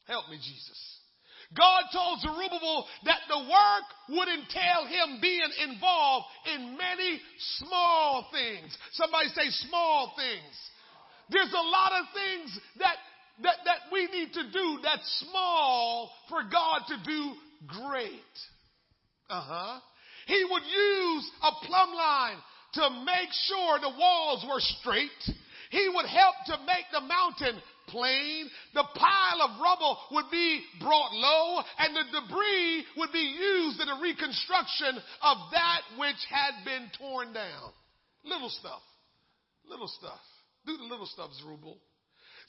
Help 0.08 0.30
me, 0.30 0.38
Jesus. 0.38 1.00
God 1.56 1.84
told 1.92 2.20
Zerubbabel 2.22 2.86
that 3.06 3.22
the 3.28 3.40
work 3.40 3.88
would 4.10 4.28
entail 4.28 4.86
him 4.86 5.20
being 5.22 5.50
involved 5.68 6.26
in 6.54 6.78
many 6.78 7.20
small 7.58 8.28
things. 8.32 8.78
Somebody 8.94 9.30
say 9.30 9.50
small 9.68 10.14
things. 10.16 10.56
There's 11.30 11.54
a 11.54 11.68
lot 11.68 11.92
of 11.94 12.06
things 12.14 12.60
that, 12.80 12.96
that, 13.44 13.56
that 13.66 13.78
we 13.92 14.08
need 14.08 14.34
to 14.34 14.52
do 14.52 14.80
that's 14.84 15.26
small 15.30 16.12
for 16.28 16.44
God 16.52 16.82
to 16.88 16.98
do 17.04 17.34
great. 17.68 18.20
Uh 19.30 19.42
huh. 19.42 19.80
He 20.30 20.46
would 20.46 20.62
use 20.62 21.32
a 21.42 21.66
plumb 21.66 21.92
line 21.92 22.38
to 22.74 22.90
make 23.04 23.34
sure 23.50 23.80
the 23.80 23.98
walls 23.98 24.46
were 24.48 24.62
straight. 24.62 25.24
He 25.72 25.90
would 25.90 26.06
help 26.06 26.36
to 26.46 26.58
make 26.68 26.86
the 26.94 27.02
mountain 27.02 27.60
plain. 27.88 28.46
The 28.76 28.86
pile 28.94 29.42
of 29.42 29.60
rubble 29.60 29.98
would 30.12 30.30
be 30.30 30.62
brought 30.80 31.14
low 31.14 31.64
and 31.80 31.96
the 31.96 32.04
debris 32.14 32.86
would 32.98 33.12
be 33.12 33.26
used 33.26 33.82
in 33.82 33.88
the 33.88 33.98
reconstruction 34.04 35.02
of 35.24 35.38
that 35.52 35.82
which 35.98 36.22
had 36.30 36.64
been 36.64 36.92
torn 37.00 37.34
down. 37.34 37.74
Little 38.24 38.50
stuff. 38.50 38.84
Little 39.66 39.88
stuff. 39.88 40.22
Do 40.68 40.78
the 40.78 40.84
little 40.84 41.08
stuff, 41.08 41.32
Zerubbabel. 41.42 41.80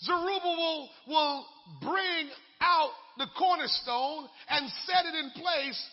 Zerubbabel 0.05 0.91
will 1.09 1.47
bring 1.81 2.29
out 2.61 2.91
the 3.17 3.27
cornerstone 3.39 4.29
and 4.51 4.71
set 4.87 5.07
it 5.07 5.15
in 5.15 5.31
place 5.43 5.89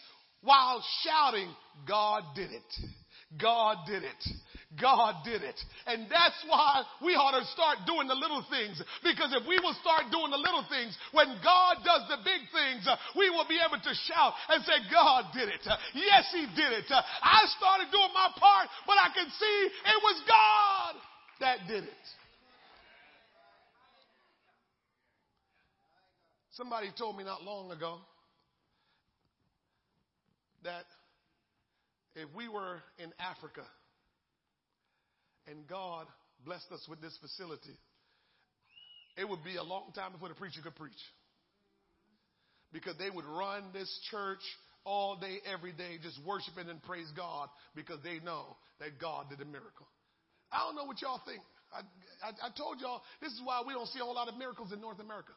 while 0.48 0.80
shouting, 1.04 1.52
God 1.84 2.24
did 2.34 2.52
it. 2.56 2.72
God 3.36 3.84
did 3.84 4.08
it. 4.08 4.24
God 4.80 5.20
did 5.28 5.44
it. 5.44 5.60
And 5.84 6.08
that's 6.08 6.40
why 6.48 6.88
we 7.04 7.20
ought 7.20 7.36
to 7.36 7.44
start 7.52 7.84
doing 7.84 8.08
the 8.08 8.16
little 8.16 8.40
things. 8.48 8.80
Because 9.04 9.36
if 9.36 9.44
we 9.44 9.60
will 9.60 9.76
start 9.84 10.08
doing 10.08 10.32
the 10.32 10.40
little 10.40 10.64
things, 10.72 10.96
when 11.12 11.28
God 11.44 11.84
does 11.84 12.08
the 12.08 12.24
big 12.24 12.48
things, 12.56 12.88
uh, 12.88 12.96
we 13.20 13.28
will 13.28 13.44
be 13.52 13.60
able 13.60 13.80
to 13.84 13.94
shout 14.08 14.32
and 14.48 14.64
say, 14.64 14.80
God 14.88 15.36
did 15.36 15.52
it. 15.52 15.64
Yes, 15.92 16.32
He 16.32 16.48
did 16.56 16.72
it. 16.80 16.88
I 16.88 17.44
started 17.60 17.92
doing 17.92 18.12
my 18.16 18.32
part, 18.40 18.72
but 18.88 18.96
I 18.96 19.12
can 19.12 19.28
see 19.28 19.58
it 19.68 20.00
was 20.00 20.18
God 20.24 20.94
that 21.44 21.68
did 21.68 21.84
it. 21.84 22.06
Somebody 26.56 26.96
told 26.98 27.20
me 27.20 27.28
not 27.28 27.44
long 27.44 27.72
ago 27.72 28.00
that 30.68 30.86
if 32.16 32.28
we 32.36 32.50
were 32.50 32.84
in 33.00 33.08
Africa 33.24 33.64
and 35.48 35.66
God 35.68 36.08
blessed 36.46 36.68
us 36.74 36.86
with 36.90 37.02
this 37.02 37.18
facility, 37.22 37.80
it 39.16 39.28
would 39.28 39.44
be 39.44 39.56
a 39.56 39.64
long 39.64 39.96
time 39.96 40.12
before 40.12 40.28
the 40.28 40.36
preacher 40.36 40.60
could 40.62 40.76
preach. 40.76 41.00
Because 42.74 42.96
they 43.00 43.10
would 43.10 43.26
run 43.26 43.64
this 43.72 43.88
church 44.12 44.44
all 44.84 45.16
day, 45.16 45.40
every 45.52 45.72
day, 45.72 45.98
just 46.04 46.20
worshiping 46.28 46.70
and 46.70 46.84
praise 46.84 47.08
God 47.16 47.48
because 47.76 48.00
they 48.04 48.20
know 48.20 48.58
that 48.80 49.00
God 49.00 49.30
did 49.30 49.40
a 49.40 49.46
miracle. 49.46 49.88
I 50.52 50.60
don't 50.68 50.76
know 50.76 50.84
what 50.84 51.02
y'all 51.02 51.22
think. 51.26 51.42
I, 51.72 51.80
I, 52.24 52.48
I 52.48 52.50
told 52.58 52.80
y'all 52.80 53.02
this 53.22 53.32
is 53.32 53.42
why 53.44 53.64
we 53.66 53.74
don't 53.74 53.88
see 53.88 54.00
a 54.00 54.04
whole 54.04 54.16
lot 54.16 54.28
of 54.28 54.38
miracles 54.38 54.72
in 54.74 54.82
North 54.82 55.00
America. 55.00 55.34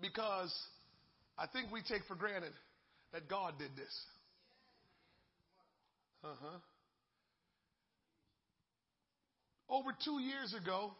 Because 0.00 0.52
I 1.40 1.46
think 1.46 1.72
we 1.72 1.80
take 1.80 2.04
for 2.06 2.14
granted 2.14 2.52
that 3.12 3.28
God 3.28 3.54
did 3.58 3.70
this. 3.76 3.94
Uh 6.22 6.36
huh. 6.38 6.58
over 9.70 9.94
two 10.04 10.20
years 10.20 10.52
ago, 10.52 10.92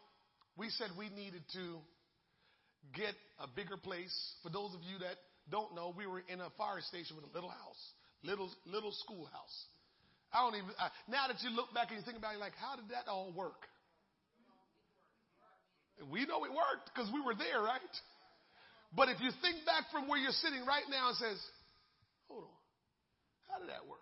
we 0.57 0.69
said 0.69 0.87
we 0.97 1.09
needed 1.09 1.43
to 1.53 1.77
get 2.95 3.13
a 3.39 3.47
bigger 3.53 3.77
place. 3.77 4.13
For 4.41 4.49
those 4.49 4.73
of 4.73 4.81
you 4.81 4.97
that 4.99 5.19
don't 5.51 5.75
know, 5.75 5.93
we 5.95 6.07
were 6.07 6.23
in 6.31 6.39
a 6.39 6.49
fire 6.57 6.81
station 6.81 7.15
with 7.15 7.25
a 7.27 7.33
little 7.35 7.51
house, 7.51 7.81
little 8.23 8.49
little 8.65 8.91
schoolhouse. 9.03 9.57
I 10.33 10.41
don't 10.41 10.55
even. 10.55 10.71
I, 10.79 10.89
now 11.11 11.27
that 11.27 11.43
you 11.43 11.51
look 11.51 11.73
back 11.75 11.91
and 11.91 11.99
you 11.99 12.05
think 12.05 12.17
about 12.17 12.35
it, 12.35 12.39
like, 12.39 12.55
how 12.55 12.75
did 12.79 12.89
that 12.89 13.11
all 13.11 13.31
work? 13.35 13.67
We 16.09 16.25
know 16.25 16.45
it 16.45 16.51
worked 16.51 16.89
because 16.89 17.11
we 17.13 17.21
were 17.21 17.35
there, 17.35 17.61
right? 17.61 17.93
But 18.95 19.09
if 19.09 19.21
you 19.21 19.31
think 19.41 19.65
back 19.65 19.87
from 19.91 20.07
where 20.07 20.19
you're 20.19 20.35
sitting 20.35 20.65
right 20.65 20.83
now 20.89 21.09
and 21.09 21.17
says, 21.17 21.39
hold 22.27 22.43
on, 22.43 22.57
how 23.47 23.59
did 23.59 23.69
that 23.69 23.87
work? 23.87 23.99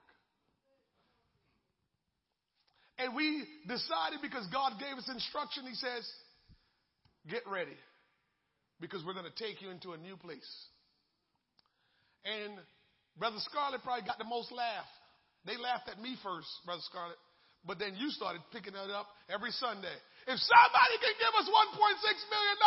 And 2.99 3.15
we 3.15 3.47
decided 3.63 4.19
because 4.21 4.45
God 4.51 4.75
gave 4.75 4.97
us 4.97 5.07
instruction, 5.07 5.63
He 5.63 5.75
says, 5.75 6.03
get 7.29 7.47
ready 7.47 7.77
because 8.81 9.05
we're 9.05 9.15
going 9.15 9.29
to 9.29 9.39
take 9.39 9.61
you 9.61 9.71
into 9.71 9.93
a 9.93 9.99
new 9.99 10.17
place. 10.17 10.49
And 12.25 12.59
Brother 13.15 13.39
Scarlett 13.47 13.83
probably 13.83 14.03
got 14.03 14.19
the 14.19 14.27
most 14.27 14.51
laugh. 14.51 14.87
They 15.47 15.55
laughed 15.55 15.87
at 15.87 16.01
me 16.01 16.19
first, 16.19 16.51
Brother 16.67 16.83
Scarlett, 16.91 17.19
but 17.63 17.79
then 17.79 17.95
you 17.95 18.11
started 18.11 18.43
picking 18.51 18.75
it 18.75 18.91
up 18.91 19.07
every 19.31 19.51
Sunday. 19.55 19.95
If 20.27 20.35
somebody 20.35 20.95
can 20.99 21.15
give 21.15 21.33
us 21.39 21.47
$1.6 21.47 21.55
million, 21.55 22.57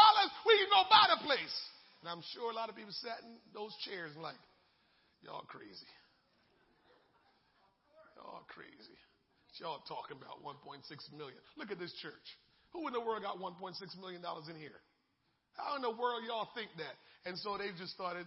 we 0.48 0.54
can 0.56 0.70
go 0.72 0.80
buy 0.88 1.12
the 1.12 1.20
place. 1.24 1.56
And 2.02 2.10
I'm 2.10 2.22
sure 2.34 2.50
a 2.50 2.54
lot 2.54 2.66
of 2.68 2.74
people 2.74 2.90
sat 2.98 3.22
in 3.22 3.38
those 3.54 3.70
chairs 3.86 4.10
and 4.18 4.22
like, 4.26 4.38
y'all 5.22 5.46
crazy. 5.46 5.86
Y'all 8.18 8.42
crazy. 8.50 8.98
Y'all 9.62 9.84
talking 9.86 10.18
about 10.18 10.42
1.6 10.42 10.82
million. 11.14 11.38
Look 11.54 11.70
at 11.70 11.78
this 11.78 11.94
church. 12.02 12.26
Who 12.74 12.88
in 12.90 12.92
the 12.92 13.00
world 13.00 13.22
got 13.22 13.38
1.6 13.38 13.78
million 14.02 14.18
dollars 14.18 14.50
in 14.50 14.58
here? 14.58 14.82
How 15.54 15.76
in 15.76 15.82
the 15.82 15.94
world 15.94 16.26
y'all 16.26 16.48
think 16.56 16.74
that? 16.82 16.96
And 17.28 17.38
so 17.38 17.54
they 17.54 17.70
just 17.78 17.92
started 17.94 18.26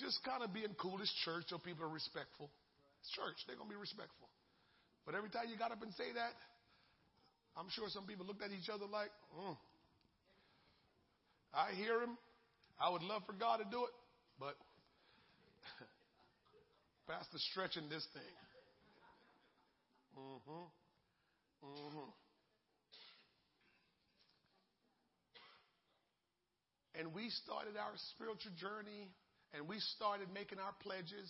just 0.00 0.18
kind 0.24 0.42
of 0.42 0.50
being 0.50 0.72
cool 0.80 0.98
as 0.98 1.12
church 1.22 1.46
so 1.52 1.58
people 1.60 1.84
are 1.84 1.92
respectful. 1.92 2.50
It's 3.04 3.12
church. 3.12 3.36
They're 3.46 3.54
going 3.54 3.68
to 3.68 3.74
be 3.76 3.78
respectful. 3.78 4.26
But 5.04 5.14
every 5.14 5.30
time 5.30 5.52
you 5.52 5.60
got 5.60 5.70
up 5.70 5.84
and 5.84 5.92
say 5.94 6.10
that, 6.16 6.34
I'm 7.54 7.68
sure 7.70 7.86
some 7.92 8.08
people 8.08 8.24
looked 8.24 8.42
at 8.42 8.50
each 8.50 8.72
other 8.72 8.88
like, 8.88 9.12
mm. 9.36 9.56
I 11.52 11.76
hear 11.76 12.00
him. 12.00 12.16
I 12.80 12.88
would 12.88 13.02
love 13.02 13.22
for 13.26 13.34
God 13.34 13.58
to 13.58 13.64
do 13.70 13.84
it, 13.84 13.94
but 14.38 14.56
Pastor 17.06 17.38
stretching 17.52 17.88
this 17.90 18.06
thing. 18.14 18.34
Mm-hmm. 20.18 20.64
Mm-hmm. 21.66 22.10
And 26.98 27.14
we 27.14 27.30
started 27.44 27.76
our 27.76 27.92
spiritual 28.16 28.52
journey 28.56 29.08
and 29.54 29.68
we 29.68 29.78
started 29.96 30.28
making 30.32 30.58
our 30.58 30.74
pledges. 30.82 31.28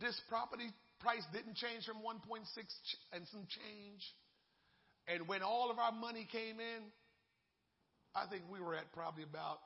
This 0.00 0.18
property 0.28 0.68
price 1.00 1.24
didn't 1.32 1.56
change 1.56 1.84
from 1.84 2.04
1.6 2.04 2.44
and 3.12 3.22
some 3.28 3.46
change. 3.48 4.02
And 5.08 5.28
when 5.28 5.42
all 5.42 5.70
of 5.70 5.78
our 5.78 5.92
money 5.92 6.26
came 6.30 6.60
in, 6.60 6.82
I 8.14 8.26
think 8.30 8.42
we 8.50 8.60
were 8.60 8.74
at 8.74 8.92
probably 8.92 9.22
about, 9.22 9.58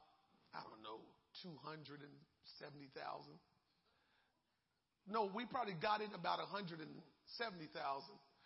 I 0.54 0.60
don't 0.62 0.82
know, 0.84 1.00
270,000. 1.42 2.04
No, 5.08 5.26
we 5.34 5.44
probably 5.46 5.74
got 5.74 6.00
in 6.00 6.14
about 6.14 6.38
170,000. 6.38 6.94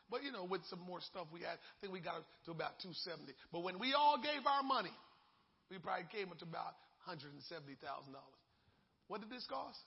But 0.09 0.23
you 0.23 0.31
know, 0.31 0.47
with 0.47 0.63
some 0.71 0.79
more 0.87 1.03
stuff 1.03 1.27
we 1.35 1.43
had, 1.43 1.59
I 1.59 1.77
think 1.83 1.93
we 1.93 1.99
got 2.01 2.23
to 2.47 2.51
about 2.55 2.79
270. 2.79 3.35
But 3.51 3.67
when 3.67 3.79
we 3.83 3.93
all 3.93 4.17
gave 4.23 4.47
our 4.47 4.63
money, 4.63 4.95
we 5.71 5.79
probably 5.83 6.07
came 6.15 6.31
up 6.31 6.39
to 6.39 6.47
about 6.47 6.79
$170,000. 7.11 7.43
What 9.09 9.21
did 9.21 9.31
this 9.31 9.47
cost? 9.51 9.83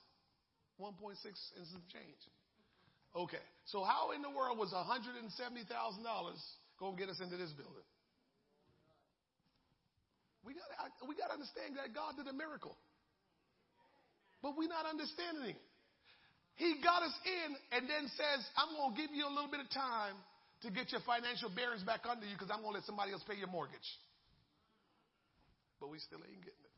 1.6 0.80 1.16
and 1.56 1.68
some 1.72 1.84
change. 1.92 2.22
Okay, 3.16 3.42
so 3.66 3.84
how 3.84 4.12
in 4.12 4.22
the 4.22 4.30
world 4.30 4.58
was 4.58 4.72
$170,000 4.72 5.24
going 6.80 6.96
to 6.96 7.00
get 7.00 7.10
us 7.10 7.20
into 7.20 7.36
this 7.36 7.52
building? 7.52 7.88
We 10.46 10.56
got 10.56 10.68
we 11.08 11.16
got 11.16 11.28
to 11.30 11.36
understand 11.36 11.76
that 11.76 11.92
God 11.92 12.16
did 12.16 12.28
a 12.28 12.36
miracle, 12.36 12.76
but 14.42 14.56
we're 14.56 14.72
not 14.72 14.88
understanding. 14.88 15.56
He 16.56 16.80
got 16.84 17.04
us 17.04 17.16
in 17.24 17.56
and 17.76 17.88
then 17.88 18.08
says, 18.16 18.40
"I'm 18.56 18.76
going 18.76 18.96
to 18.96 18.98
give 19.00 19.12
you 19.12 19.28
a 19.28 19.34
little 19.34 19.52
bit 19.52 19.60
of 19.60 19.70
time 19.72 20.16
to 20.64 20.72
get 20.72 20.92
your 20.92 21.04
financial 21.04 21.52
bearings 21.52 21.84
back 21.84 22.04
under 22.08 22.28
you 22.28 22.36
because 22.36 22.52
I'm 22.52 22.64
going 22.64 22.76
to 22.76 22.84
let 22.84 22.88
somebody 22.88 23.12
else 23.12 23.24
pay 23.28 23.36
your 23.36 23.52
mortgage." 23.52 23.88
But 25.80 25.92
we 25.92 26.00
still 26.00 26.20
ain't 26.20 26.44
getting 26.44 26.64
it. 26.64 26.76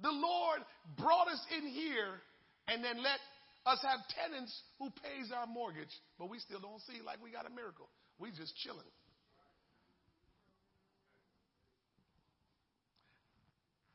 The 0.00 0.12
Lord 0.12 0.60
brought 0.96 1.28
us 1.28 1.40
in 1.56 1.66
here 1.66 2.20
and 2.68 2.84
then 2.84 3.02
let 3.02 3.18
us 3.66 3.80
have 3.82 4.00
tenants 4.14 4.52
who 4.78 4.90
pays 5.02 5.32
our 5.34 5.46
mortgage, 5.46 5.92
but 6.18 6.30
we 6.30 6.38
still 6.38 6.60
don't 6.60 6.80
see 6.88 7.00
like 7.04 7.18
we 7.22 7.32
got 7.32 7.46
a 7.46 7.52
miracle. 7.52 7.88
We 8.18 8.30
just 8.30 8.56
chilling. 8.62 8.88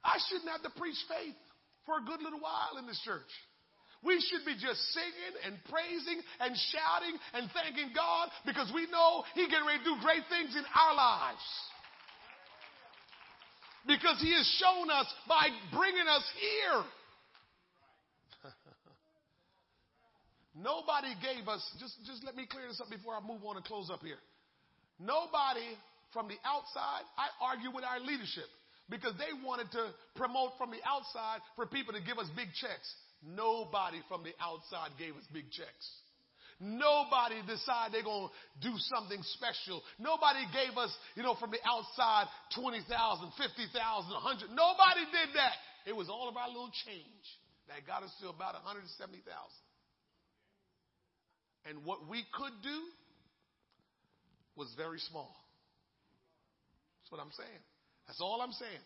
I 0.04 0.20
shouldn't 0.30 0.52
have 0.52 0.64
to 0.64 0.74
preach 0.76 1.00
faith 1.08 1.36
for 1.86 1.98
a 2.00 2.04
good 2.04 2.22
little 2.22 2.40
while 2.40 2.78
in 2.80 2.88
this 2.88 3.00
church. 3.04 3.32
We 4.04 4.20
should 4.20 4.44
be 4.44 4.54
just 4.60 4.84
singing 4.92 5.34
and 5.48 5.56
praising 5.72 6.20
and 6.44 6.52
shouting 6.76 7.16
and 7.34 7.48
thanking 7.56 7.96
God 7.96 8.28
because 8.46 8.70
we 8.76 8.86
know 8.92 9.24
He 9.34 9.48
getting 9.48 9.66
ready 9.66 9.80
do 9.84 9.96
great 10.04 10.28
things 10.28 10.56
in 10.60 10.64
our 10.76 10.94
lives. 10.94 11.46
Because 13.88 14.20
He 14.20 14.36
has 14.36 14.44
shown 14.60 14.92
us 14.92 15.08
by 15.28 15.48
bringing 15.72 16.08
us 16.12 16.26
here. 16.36 16.84
Nobody 20.56 21.16
gave 21.24 21.48
us, 21.48 21.64
just, 21.80 21.96
just 22.04 22.26
let 22.28 22.36
me 22.36 22.46
clear 22.46 22.68
this 22.68 22.84
up 22.84 22.92
before 22.92 23.16
I 23.16 23.24
move 23.24 23.40
on 23.48 23.56
and 23.56 23.64
close 23.64 23.90
up 23.90 24.04
here. 24.04 24.20
Nobody 25.00 25.80
from 26.12 26.28
the 26.28 26.36
outside, 26.44 27.08
I 27.16 27.32
argue 27.40 27.72
with 27.72 27.86
our 27.88 28.00
leadership 28.04 28.52
because 28.90 29.14
they 29.18 29.32
wanted 29.46 29.72
to 29.72 29.92
promote 30.16 30.58
from 30.58 30.72
the 30.72 30.82
outside 30.86 31.40
for 31.56 31.66
people 31.66 31.94
to 31.94 32.02
give 32.02 32.18
us 32.18 32.28
big 32.36 32.52
checks. 32.60 32.88
Nobody 33.24 34.04
from 34.10 34.24
the 34.24 34.36
outside 34.44 34.92
gave 35.00 35.16
us 35.16 35.24
big 35.32 35.50
checks. 35.52 35.86
Nobody 36.60 37.42
decided 37.48 37.92
they're 37.92 38.08
going 38.08 38.30
to 38.30 38.34
do 38.64 38.76
something 38.96 39.20
special. 39.36 39.82
Nobody 40.00 40.46
gave 40.52 40.78
us, 40.78 40.92
you 41.16 41.24
know, 41.24 41.36
from 41.36 41.52
the 41.52 41.60
outside 41.66 42.28
20,000, 42.56 42.88
50,000, 42.88 43.76
100. 43.76 44.50
Nobody 44.52 45.04
did 45.12 45.36
that. 45.36 45.56
It 45.88 45.96
was 45.96 46.08
all 46.08 46.30
of 46.30 46.38
our 46.38 46.48
little 46.48 46.72
change 46.88 47.26
that 47.68 47.88
got 47.88 48.04
us 48.04 48.12
to 48.22 48.30
about 48.30 48.54
170,000. 48.54 49.28
And 51.66 51.86
what 51.86 52.08
we 52.08 52.24
could 52.32 52.54
do 52.62 52.80
was 54.56 54.72
very 54.78 55.00
small. 55.00 55.36
That's 57.02 57.12
what 57.12 57.22
I'm 57.22 57.32
saying. 57.36 57.64
That's 58.08 58.22
all 58.22 58.42
I'm 58.42 58.52
saying. 58.52 58.84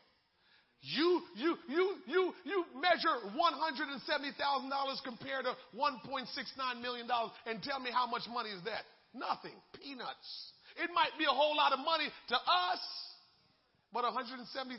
You, 0.81 1.21
you, 1.35 1.57
you, 1.67 1.95
you, 2.05 2.33
you 2.45 2.65
measure 2.79 3.09
$170,000 3.33 5.03
compared 5.03 5.45
to 5.45 5.53
$1.69 5.75 6.81
million 6.81 7.07
and 7.47 7.63
tell 7.63 7.79
me 7.79 7.89
how 7.91 8.05
much 8.05 8.23
money 8.31 8.49
is 8.51 8.63
that? 8.65 8.85
Nothing. 9.13 9.57
Peanuts. 9.73 10.53
It 10.77 10.89
might 10.93 11.17
be 11.17 11.25
a 11.25 11.33
whole 11.33 11.57
lot 11.57 11.73
of 11.73 11.79
money 11.79 12.05
to 12.29 12.35
us, 12.35 12.83
but 13.91 14.05
$170,000 14.05 14.77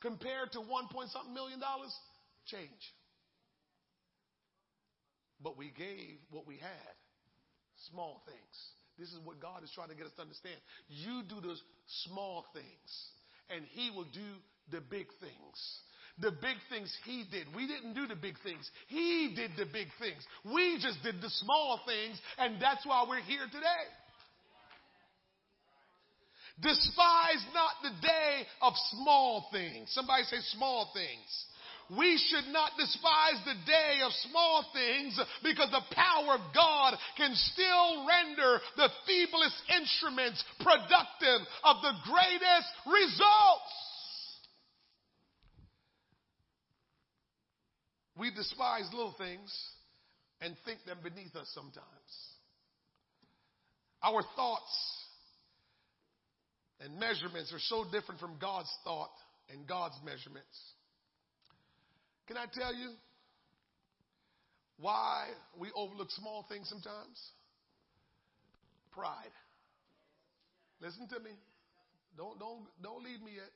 compared 0.00 0.52
to 0.52 0.60
one 0.60 0.86
point 0.88 1.10
something 1.10 1.34
million 1.34 1.58
dollars, 1.58 1.92
change. 2.46 2.70
But 5.42 5.58
we 5.58 5.72
gave 5.76 6.22
what 6.30 6.46
we 6.46 6.56
had. 6.56 6.94
Small 7.90 8.22
things. 8.26 8.56
This 8.98 9.08
is 9.08 9.18
what 9.24 9.40
God 9.40 9.64
is 9.64 9.72
trying 9.74 9.88
to 9.88 9.96
get 9.96 10.06
us 10.06 10.12
to 10.16 10.22
understand. 10.22 10.60
You 10.88 11.22
do 11.26 11.40
the 11.40 11.56
small 12.04 12.44
things 12.52 12.88
and 13.54 13.64
he 13.72 13.90
will 13.90 14.04
do 14.04 14.30
the 14.70 14.80
big 14.80 15.06
things. 15.20 15.58
The 16.18 16.30
big 16.30 16.56
things 16.68 16.94
he 17.04 17.24
did. 17.30 17.46
We 17.54 17.66
didn't 17.66 17.94
do 17.94 18.06
the 18.06 18.16
big 18.16 18.34
things. 18.44 18.68
He 18.88 19.32
did 19.34 19.52
the 19.56 19.64
big 19.64 19.88
things. 19.98 20.22
We 20.44 20.78
just 20.80 21.02
did 21.02 21.20
the 21.22 21.30
small 21.30 21.80
things, 21.86 22.20
and 22.38 22.60
that's 22.60 22.84
why 22.84 23.06
we're 23.08 23.22
here 23.22 23.46
today. 23.46 23.86
Despise 26.60 27.42
not 27.54 27.72
the 27.82 28.06
day 28.06 28.44
of 28.60 28.74
small 28.90 29.48
things. 29.50 29.90
Somebody 29.92 30.24
say 30.24 30.40
small 30.52 30.90
things 30.92 31.46
we 31.98 32.20
should 32.30 32.52
not 32.52 32.72
despise 32.78 33.42
the 33.44 33.58
day 33.66 33.98
of 34.04 34.12
small 34.30 34.64
things 34.72 35.18
because 35.42 35.70
the 35.70 35.94
power 35.94 36.34
of 36.34 36.54
God 36.54 36.94
can 37.16 37.34
still 37.34 38.06
render 38.06 38.60
the 38.76 38.88
feeblest 39.08 39.58
instruments 39.80 40.44
productive 40.60 41.46
of 41.64 41.76
the 41.82 41.92
greatest 42.04 42.70
results. 42.86 43.74
We 48.16 48.30
despise 48.30 48.88
little 48.92 49.14
things 49.18 49.52
and 50.40 50.54
think 50.64 50.84
them 50.84 50.98
beneath 51.02 51.34
us 51.34 51.50
sometimes. 51.54 51.84
Our 54.02 54.22
thoughts 54.36 55.00
and 56.80 56.98
measurements 57.00 57.52
are 57.52 57.58
so 57.58 57.84
different 57.90 58.20
from 58.20 58.36
God's 58.40 58.70
thought 58.84 59.10
and 59.52 59.66
God's 59.66 59.96
measurements. 60.04 60.46
Can 62.30 62.38
I 62.38 62.46
tell 62.46 62.72
you 62.72 62.94
why 64.78 65.26
we 65.58 65.66
overlook 65.74 66.12
small 66.12 66.46
things 66.48 66.68
sometimes? 66.68 67.18
Pride. 68.92 69.34
Listen 70.80 71.08
to 71.08 71.18
me. 71.18 71.34
Don't, 72.16 72.38
don't, 72.38 72.70
don't 72.80 73.02
leave 73.02 73.20
me 73.20 73.32
yet. 73.34 73.50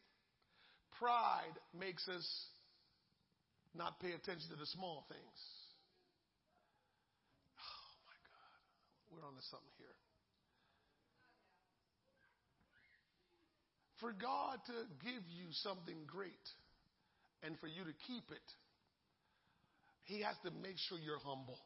Pride 0.98 1.54
makes 1.78 2.08
us 2.08 2.26
not 3.76 4.00
pay 4.00 4.10
attention 4.10 4.50
to 4.50 4.56
the 4.56 4.66
small 4.66 5.06
things. 5.06 5.38
Oh 7.62 7.94
my 8.10 8.18
God. 8.26 8.58
We're 9.14 9.28
on 9.28 9.38
to 9.38 9.44
something 9.54 9.74
here. 9.78 9.94
For 14.02 14.10
God 14.10 14.58
to 14.66 14.76
give 15.06 15.22
you 15.30 15.46
something 15.62 16.10
great 16.10 16.42
and 17.46 17.54
for 17.60 17.68
you 17.68 17.84
to 17.84 17.94
keep 18.10 18.24
it, 18.34 18.48
He 20.04 20.20
has 20.20 20.36
to 20.44 20.50
make 20.62 20.76
sure 20.88 20.98
you're 20.98 21.18
humble. 21.18 21.58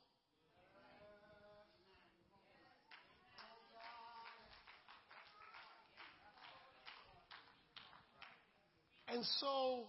And 9.13 9.25
so 9.41 9.85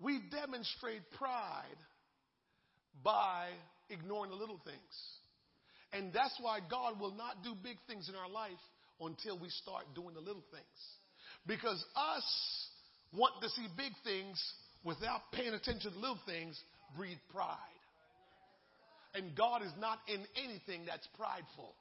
we 0.00 0.20
demonstrate 0.30 1.02
pride 1.18 1.64
by 3.02 3.48
ignoring 3.90 4.30
the 4.30 4.36
little 4.36 4.60
things. 4.64 4.78
And 5.92 6.12
that's 6.12 6.36
why 6.40 6.60
God 6.70 7.00
will 7.00 7.14
not 7.14 7.42
do 7.42 7.54
big 7.62 7.76
things 7.86 8.08
in 8.08 8.14
our 8.14 8.30
life 8.30 8.50
until 9.00 9.38
we 9.38 9.48
start 9.48 9.84
doing 9.94 10.14
the 10.14 10.20
little 10.20 10.44
things. 10.50 10.64
Because 11.46 11.84
us 11.96 12.68
want 13.12 13.42
to 13.42 13.48
see 13.50 13.66
big 13.76 13.92
things 14.04 14.40
without 14.88 15.20
paying 15.32 15.52
attention 15.52 15.92
to 15.92 15.98
little 15.98 16.18
things 16.26 16.58
breed 16.96 17.18
pride. 17.32 17.56
And 19.14 19.36
God 19.36 19.62
is 19.62 19.72
not 19.78 19.98
in 20.08 20.24
anything 20.42 20.84
that's 20.86 21.06
prideful. 21.16 21.74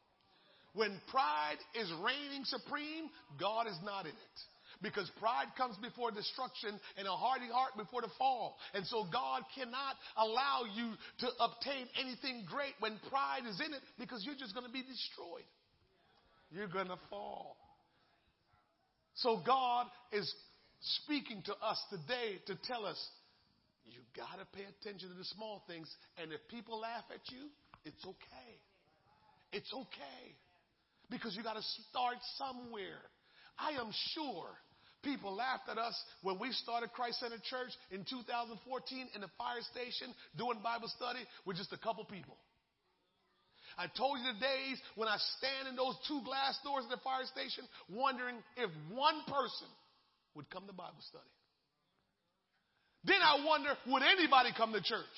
When 0.74 1.00
pride 1.10 1.58
is 1.80 1.92
reigning 2.04 2.44
supreme, 2.44 3.10
God 3.40 3.68
is 3.68 3.78
not 3.84 4.06
in 4.06 4.12
it. 4.12 4.38
Because 4.82 5.10
pride 5.20 5.48
comes 5.58 5.76
before 5.78 6.12
destruction 6.12 6.78
and 6.98 7.08
a 7.08 7.12
hardy 7.12 7.48
heart 7.48 7.72
before 7.78 8.02
the 8.02 8.12
fall. 8.18 8.58
And 8.76 8.86
so 8.86 9.06
God 9.12 9.42
cannot 9.56 9.96
allow 10.16 10.66
you 10.76 10.94
to 11.20 11.28
obtain 11.40 11.88
anything 12.00 12.46
great 12.46 12.76
when 12.80 13.00
pride 13.10 13.48
is 13.50 13.60
in 13.66 13.74
it 13.74 13.82
because 13.98 14.24
you're 14.24 14.38
just 14.38 14.54
going 14.54 14.68
to 14.68 14.72
be 14.72 14.84
destroyed. 14.84 15.48
You're 16.52 16.68
going 16.68 16.90
to 16.90 17.00
fall. 17.10 17.58
So 19.16 19.42
God 19.46 19.88
is 20.12 20.32
speaking 20.80 21.42
to 21.46 21.54
us 21.62 21.82
today 21.90 22.40
to 22.48 22.56
tell 22.68 22.86
us 22.86 22.98
you 23.86 24.00
got 24.16 24.40
to 24.40 24.46
pay 24.58 24.66
attention 24.68 25.10
to 25.10 25.16
the 25.16 25.26
small 25.26 25.64
things. 25.68 25.88
And 26.22 26.32
if 26.34 26.40
people 26.50 26.80
laugh 26.80 27.06
at 27.14 27.22
you, 27.32 27.48
it's 27.86 28.04
okay. 28.04 28.52
It's 29.54 29.72
okay. 29.74 30.24
Because 31.10 31.36
you 31.36 31.44
got 31.44 31.56
to 31.56 31.66
start 31.90 32.18
somewhere. 32.38 33.00
I 33.58 33.80
am 33.80 33.92
sure 34.14 34.52
People 35.04 35.36
laughed 35.36 35.70
at 35.70 35.78
us 35.78 35.96
when 36.22 36.40
we 36.40 36.52
started 36.52 36.92
Christ 36.92 37.20
Center 37.20 37.38
Church 37.38 37.72
in 37.92 38.04
2014 38.10 38.60
in 39.14 39.22
the 39.22 39.30
fire 39.38 39.62
station 39.72 40.10
doing 40.36 40.58
Bible 40.64 40.90
study 40.90 41.22
with 41.46 41.56
just 41.56 41.72
a 41.72 41.78
couple 41.78 42.04
people. 42.04 42.36
I 43.78 43.86
told 43.94 44.18
you 44.18 44.26
the 44.26 44.42
days 44.42 44.82
when 44.96 45.08
I 45.08 45.16
stand 45.38 45.70
in 45.70 45.78
those 45.78 45.94
two 46.10 46.20
glass 46.26 46.58
doors 46.66 46.84
at 46.90 46.92
the 46.92 47.04
fire 47.06 47.30
station 47.30 47.64
wondering 47.94 48.42
if 48.58 48.68
one 48.90 49.22
person 49.30 49.70
would 50.38 50.50
come 50.50 50.68
to 50.68 50.74
Bible 50.74 51.02
study. 51.02 51.34
Then 53.04 53.18
I 53.22 53.44
wonder, 53.44 53.70
would 53.88 54.04
anybody 54.04 54.50
come 54.56 54.72
to 54.74 54.82
church? 54.82 55.18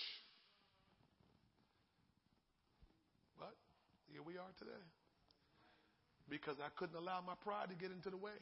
But 3.37 3.53
here 4.11 4.23
we 4.23 4.33
are 4.37 4.51
today. 4.57 4.83
Because 6.29 6.55
I 6.63 6.69
couldn't 6.77 6.95
allow 6.95 7.21
my 7.25 7.33
pride 7.43 7.69
to 7.69 7.75
get 7.75 7.91
into 7.91 8.09
the 8.09 8.17
way. 8.17 8.39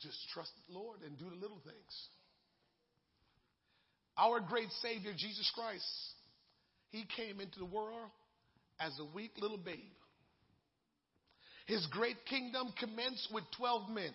Just 0.00 0.16
trust 0.32 0.52
the 0.68 0.78
Lord 0.78 1.00
and 1.04 1.18
do 1.18 1.28
the 1.28 1.36
little 1.36 1.60
things. 1.64 1.94
Our 4.16 4.40
great 4.40 4.70
Savior, 4.80 5.12
Jesus 5.16 5.50
Christ, 5.54 5.84
He 6.90 7.04
came 7.16 7.40
into 7.40 7.58
the 7.58 7.66
world 7.66 8.08
as 8.80 8.92
a 9.00 9.04
weak 9.14 9.32
little 9.40 9.58
babe. 9.58 9.76
His 11.66 11.86
great 11.90 12.16
kingdom 12.28 12.72
commenced 12.78 13.28
with 13.32 13.44
12 13.56 13.90
men, 13.90 14.10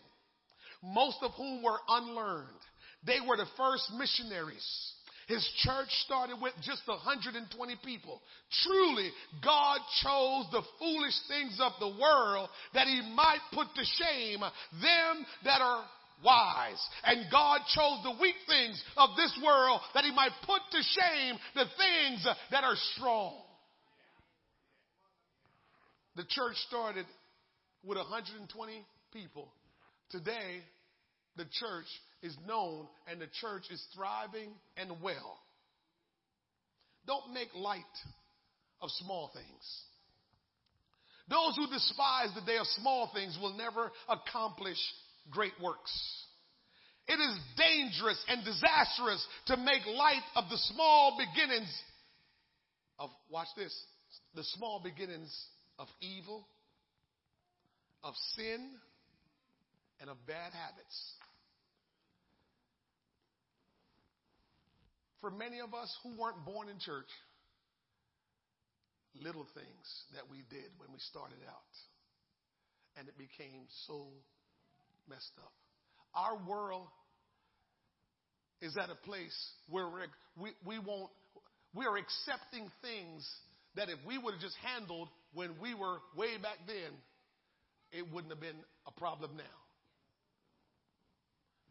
most 0.83 1.17
of 1.21 1.31
whom 1.31 1.61
were 1.63 1.79
unlearned. 1.87 2.47
They 3.05 3.19
were 3.25 3.37
the 3.37 3.49
first 3.57 3.91
missionaries. 3.97 4.93
His 5.27 5.47
church 5.59 5.87
started 6.05 6.37
with 6.41 6.53
just 6.63 6.81
120 6.87 7.75
people. 7.85 8.21
Truly, 8.63 9.11
God 9.43 9.79
chose 10.01 10.45
the 10.51 10.63
foolish 10.79 11.13
things 11.27 11.59
of 11.61 11.73
the 11.79 11.99
world 12.01 12.49
that 12.73 12.87
he 12.87 13.01
might 13.15 13.39
put 13.53 13.67
to 13.75 13.83
shame 13.83 14.39
them 14.41 15.25
that 15.45 15.61
are 15.61 15.85
wise. 16.23 16.89
And 17.03 17.31
God 17.31 17.61
chose 17.73 17.99
the 18.03 18.21
weak 18.21 18.35
things 18.47 18.81
of 18.97 19.09
this 19.15 19.37
world 19.43 19.81
that 19.93 20.03
he 20.03 20.11
might 20.13 20.31
put 20.45 20.61
to 20.71 20.81
shame 20.81 21.35
the 21.55 21.65
things 21.77 22.27
that 22.51 22.63
are 22.63 22.75
strong. 22.95 23.33
The 26.15 26.25
church 26.27 26.55
started 26.67 27.05
with 27.83 27.97
120 27.97 28.85
people. 29.13 29.51
Today, 30.09 30.61
the 31.37 31.45
church 31.45 31.85
is 32.21 32.35
known 32.47 32.87
and 33.09 33.19
the 33.19 33.27
church 33.39 33.63
is 33.71 33.83
thriving 33.95 34.51
and 34.77 35.01
well. 35.01 35.39
Don't 37.07 37.33
make 37.33 37.49
light 37.55 37.81
of 38.81 38.89
small 38.91 39.31
things. 39.33 39.81
Those 41.29 41.55
who 41.55 41.67
despise 41.67 42.29
the 42.35 42.45
day 42.45 42.57
of 42.57 42.67
small 42.67 43.09
things 43.13 43.37
will 43.41 43.57
never 43.57 43.91
accomplish 44.09 44.77
great 45.29 45.53
works. 45.61 45.91
It 47.07 47.19
is 47.19 47.37
dangerous 47.57 48.23
and 48.27 48.43
disastrous 48.43 49.25
to 49.47 49.57
make 49.57 49.85
light 49.85 50.21
of 50.35 50.45
the 50.49 50.57
small 50.57 51.17
beginnings 51.17 51.71
of, 52.99 53.09
watch 53.29 53.47
this, 53.57 53.73
the 54.35 54.43
small 54.43 54.81
beginnings 54.83 55.33
of 55.79 55.87
evil, 56.01 56.45
of 58.03 58.13
sin, 58.35 58.69
and 59.99 60.09
of 60.09 60.17
bad 60.25 60.51
habits. 60.53 60.97
For 65.21 65.29
many 65.29 65.59
of 65.59 65.73
us 65.75 65.95
who 66.03 66.17
weren't 66.19 66.43
born 66.43 66.67
in 66.67 66.79
church, 66.79 67.09
little 69.21 69.45
things 69.53 69.85
that 70.15 70.23
we 70.31 70.37
did 70.49 70.71
when 70.77 70.91
we 70.91 70.99
started 71.11 71.37
out, 71.47 71.73
and 72.97 73.07
it 73.07 73.17
became 73.17 73.69
so 73.85 74.07
messed 75.07 75.37
up. 75.37 75.53
Our 76.15 76.37
world 76.49 76.87
is 78.61 78.75
at 78.77 78.89
a 78.89 78.95
place 79.05 79.37
where 79.69 79.87
we, 80.39 80.51
we 80.65 80.79
won't, 80.79 81.11
we 81.73 81.85
are 81.85 81.97
accepting 81.97 82.69
things 82.81 83.27
that 83.75 83.89
if 83.89 83.99
we 84.05 84.17
would 84.17 84.33
have 84.33 84.41
just 84.41 84.57
handled 84.65 85.07
when 85.33 85.51
we 85.61 85.73
were 85.73 85.97
way 86.17 86.37
back 86.41 86.57
then, 86.67 86.91
it 87.91 88.11
wouldn't 88.11 88.31
have 88.31 88.41
been 88.41 88.59
a 88.87 88.91
problem 88.91 89.31
now. 89.37 89.57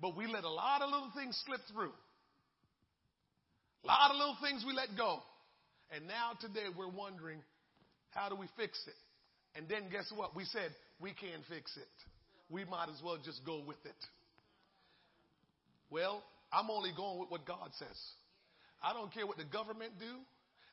But 0.00 0.16
we 0.16 0.26
let 0.26 0.44
a 0.44 0.50
lot 0.50 0.82
of 0.82 0.90
little 0.90 1.10
things 1.14 1.40
slip 1.46 1.60
through. 1.72 1.92
A 3.84 3.86
lot 3.86 4.10
of 4.10 4.16
little 4.16 4.36
things 4.42 4.64
we 4.66 4.72
let 4.72 4.88
go. 4.96 5.20
And 5.94 6.06
now 6.06 6.32
today 6.40 6.68
we're 6.76 6.88
wondering, 6.88 7.38
how 8.10 8.28
do 8.28 8.36
we 8.36 8.46
fix 8.56 8.80
it? 8.86 8.94
And 9.56 9.68
then 9.68 9.90
guess 9.90 10.10
what? 10.14 10.36
We 10.36 10.44
said, 10.44 10.70
we 11.00 11.10
can't 11.10 11.42
fix 11.48 11.76
it. 11.76 11.88
We 12.48 12.64
might 12.64 12.88
as 12.88 13.02
well 13.04 13.18
just 13.22 13.44
go 13.44 13.62
with 13.66 13.80
it. 13.84 14.00
Well, 15.90 16.22
I'm 16.52 16.70
only 16.70 16.90
going 16.96 17.18
with 17.18 17.30
what 17.30 17.46
God 17.46 17.70
says. 17.78 17.98
I 18.82 18.92
don't 18.92 19.12
care 19.12 19.26
what 19.26 19.36
the 19.36 19.44
government 19.44 19.92
do. 19.98 20.14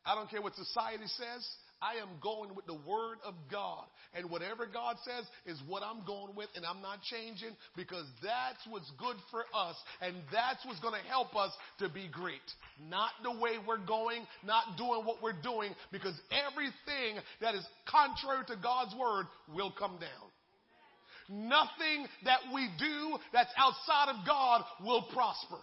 I 0.06 0.15
don't 0.15 0.30
care 0.30 0.41
what 0.41 0.56
society 0.56 1.07
says. 1.07 1.44
I 1.82 2.02
am 2.02 2.10
going 2.22 2.56
with 2.56 2.66
the 2.66 2.74
word 2.74 3.18
of 3.24 3.36
God. 3.52 3.86
And 4.14 4.30
whatever 4.32 4.66
God 4.66 4.98
says 5.06 5.26
is 5.45 5.62
what 5.68 5.84
I'm 5.84 6.06
going 6.06 6.36
with, 6.36 6.49
and 6.56 6.66
I'm 6.66 6.82
not 6.82 7.02
changing 7.04 7.56
because 7.76 8.06
that's 8.24 8.66
what's 8.70 8.90
good 8.98 9.18
for 9.30 9.45
us, 9.54 9.76
and 10.02 10.16
that's 10.32 10.66
what's 10.66 10.80
going 10.80 10.99
to 10.99 11.08
help 11.08 11.36
us 11.36 11.52
to 11.80 11.90
be 11.90 12.10
great. 12.12 12.45
Not 12.90 13.12
the 13.24 13.32
way 13.32 13.62
we're 13.68 13.86
going, 13.86 14.26
not 14.44 14.78
doing 14.78 15.06
what 15.06 15.22
we're 15.22 15.40
doing, 15.41 15.74
because 15.91 16.20
everything 16.32 17.22
that 17.41 17.54
is 17.54 17.66
contrary 17.86 18.44
to 18.48 18.56
God's 18.56 18.95
word 18.95 19.26
will 19.54 19.74
come 19.78 19.99
down. 19.99 20.28
Nothing 21.30 22.08
that 22.24 22.40
we 22.54 22.70
do 22.80 23.18
that's 23.34 23.52
outside 23.58 24.10
of 24.10 24.26
God 24.26 24.64
will 24.84 25.04
prosper. 25.14 25.60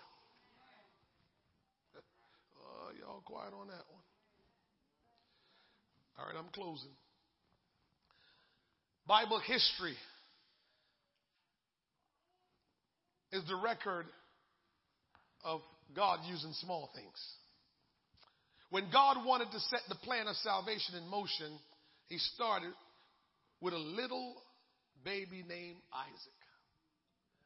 Oh, 2.61 2.91
y'all 3.01 3.23
quiet 3.25 3.55
on 3.59 3.69
that. 3.69 3.94
All 6.25 6.31
right, 6.33 6.39
I'm 6.39 6.51
closing. 6.53 6.91
Bible 9.07 9.41
history 9.47 9.95
is 13.31 13.43
the 13.47 13.57
record 13.57 14.07
of 15.45 15.61
God 15.95 16.21
using 16.27 16.53
small 16.55 16.89
things. 16.95 17.13
When 18.71 18.85
God 18.91 19.27
wanted 19.27 19.51
to 19.53 19.61
set 19.61 19.81
the 19.91 19.97
plan 19.97 20.27
of 20.27 20.37
salvation 20.37 20.95
in 20.95 21.07
motion, 21.11 21.59
he 22.07 22.17
started 22.17 22.73
with 23.61 23.75
a 23.75 23.79
little 23.79 24.37
baby 25.05 25.45
named 25.47 25.77
Isaac. 25.93 26.41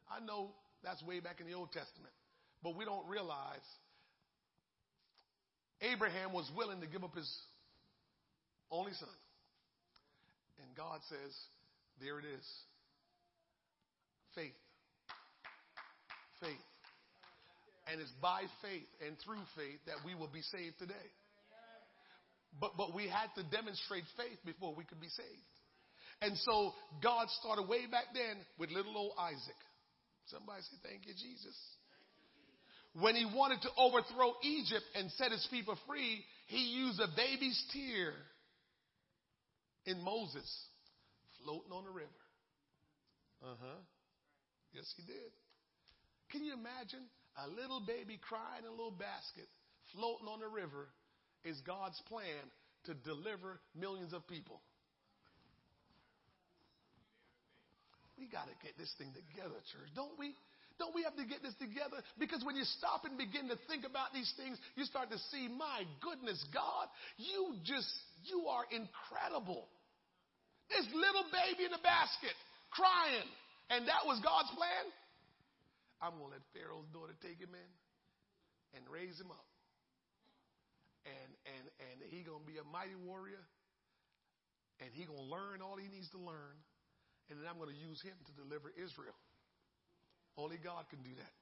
I 0.09 0.25
know 0.25 0.51
that's 0.85 1.03
way 1.03 1.19
back 1.19 1.41
in 1.41 1.47
the 1.47 1.53
Old 1.53 1.73
Testament, 1.73 2.13
but 2.63 2.77
we 2.77 2.85
don't 2.85 3.07
realize 3.09 3.59
Abraham 5.81 6.31
was 6.31 6.49
willing 6.55 6.79
to 6.79 6.87
give 6.87 7.03
up 7.03 7.13
his 7.13 7.29
only 8.71 8.93
son. 8.93 9.09
And 10.61 10.75
God 10.75 10.99
says, 11.09 11.33
there 12.01 12.19
it 12.19 12.25
is. 12.25 12.45
Faith. 14.35 14.55
Faith. 16.39 16.65
And 17.91 17.99
it's 17.99 18.13
by 18.21 18.43
faith 18.61 18.87
and 19.05 19.17
through 19.25 19.41
faith 19.57 19.79
that 19.87 20.05
we 20.05 20.13
will 20.15 20.29
be 20.31 20.41
saved 20.41 20.77
today. 20.79 21.09
But, 22.59 22.77
but 22.77 22.93
we 22.95 23.07
had 23.07 23.29
to 23.35 23.43
demonstrate 23.49 24.03
faith 24.17 24.39
before 24.45 24.73
we 24.73 24.83
could 24.83 25.01
be 25.01 25.09
saved. 25.09 25.53
And 26.21 26.37
so 26.37 26.73
God 27.01 27.27
started 27.39 27.67
way 27.67 27.87
back 27.89 28.11
then 28.13 28.37
with 28.57 28.71
little 28.71 28.95
old 28.95 29.13
Isaac. 29.17 29.59
Somebody 30.27 30.61
say, 30.63 30.77
Thank 30.83 31.07
you, 31.07 31.13
Jesus. 31.13 31.55
When 32.99 33.15
he 33.15 33.25
wanted 33.25 33.61
to 33.61 33.69
overthrow 33.77 34.33
Egypt 34.43 34.83
and 34.95 35.11
set 35.11 35.31
his 35.31 35.47
people 35.51 35.77
free, 35.87 36.23
he 36.47 36.73
used 36.75 36.99
a 36.99 37.07
baby's 37.15 37.61
tear 37.71 38.13
in 39.85 40.01
Moses 40.03 40.47
floating 41.43 41.71
on 41.71 41.83
the 41.85 41.91
river. 41.91 42.23
Uh 43.43 43.55
huh. 43.61 43.81
Yes, 44.73 44.85
he 44.97 45.03
did. 45.03 45.31
Can 46.31 46.43
you 46.43 46.53
imagine 46.53 47.07
a 47.37 47.47
little 47.49 47.81
baby 47.81 48.19
crying 48.21 48.63
in 48.63 48.69
a 48.69 48.75
little 48.75 48.93
basket 48.93 49.47
floating 49.95 50.27
on 50.27 50.39
the 50.39 50.47
river 50.47 50.89
is 51.43 51.59
God's 51.65 51.99
plan 52.07 52.45
to 52.85 52.93
deliver 52.93 53.59
millions 53.73 54.13
of 54.13 54.27
people? 54.27 54.61
We 58.19 58.27
got 58.27 58.51
to 58.51 58.55
get 58.61 58.77
this 58.77 58.91
thing 58.99 59.15
together, 59.15 59.55
church, 59.71 59.89
don't 59.95 60.19
we? 60.19 60.35
Don't 60.79 60.95
we 60.95 61.03
have 61.03 61.19
to 61.19 61.27
get 61.27 61.43
this 61.43 61.53
together? 61.59 61.99
Because 62.15 62.39
when 62.47 62.55
you 62.55 62.63
stop 62.79 63.03
and 63.03 63.19
begin 63.19 63.51
to 63.51 63.59
think 63.67 63.83
about 63.83 64.15
these 64.15 64.31
things, 64.39 64.55
you 64.79 64.87
start 64.87 65.11
to 65.11 65.19
see, 65.29 65.51
my 65.51 65.83
goodness, 65.99 66.39
God, 66.55 66.87
you 67.19 67.59
just, 67.67 67.91
you 68.23 68.47
are 68.47 68.63
incredible. 68.71 69.67
This 70.71 70.87
little 70.95 71.27
baby 71.35 71.67
in 71.67 71.75
the 71.75 71.83
basket 71.83 72.33
crying. 72.71 73.27
And 73.69 73.85
that 73.91 74.07
was 74.07 74.17
God's 74.23 74.49
plan? 74.55 74.85
I'm 75.99 76.15
going 76.15 76.31
to 76.31 76.39
let 76.39 76.45
Pharaoh's 76.55 76.87
daughter 76.95 77.13
take 77.19 77.37
him 77.37 77.51
in 77.51 77.69
and 78.79 78.81
raise 78.87 79.19
him 79.19 79.29
up. 79.29 79.45
And, 81.03 81.31
and, 81.43 81.65
and 81.91 81.95
he 82.07 82.23
going 82.23 82.39
to 82.39 82.49
be 82.49 82.55
a 82.55 82.65
mighty 82.71 82.95
warrior. 82.95 83.43
And 84.79 84.89
he 84.95 85.03
going 85.03 85.19
to 85.19 85.27
learn 85.27 85.59
all 85.59 85.75
he 85.75 85.91
needs 85.91 86.07
to 86.15 86.21
learn. 86.23 86.55
And 87.27 87.35
then 87.35 87.45
I'm 87.51 87.59
going 87.59 87.69
to 87.69 87.77
use 87.77 87.99
him 87.99 88.15
to 88.15 88.33
deliver 88.39 88.71
Israel. 88.73 89.17
Only 90.39 90.57
God 90.63 90.85
can 90.89 90.99
do 91.03 91.13
that. 91.17 91.33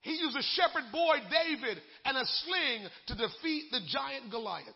He 0.00 0.16
used 0.16 0.36
a 0.36 0.42
shepherd 0.42 0.90
boy, 0.90 1.16
David, 1.30 1.78
and 2.04 2.16
a 2.16 2.24
sling 2.24 2.88
to 3.08 3.14
defeat 3.14 3.70
the 3.70 3.80
giant 3.88 4.30
Goliath. 4.30 4.66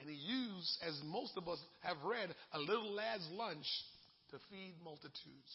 And 0.00 0.10
he 0.10 0.16
used, 0.16 0.78
as 0.86 1.00
most 1.04 1.32
of 1.36 1.48
us 1.48 1.58
have 1.80 1.96
read, 2.04 2.34
a 2.52 2.58
little 2.58 2.92
lad's 2.92 3.26
lunch 3.32 3.64
to 4.30 4.36
feed 4.50 4.74
multitudes. 4.84 5.52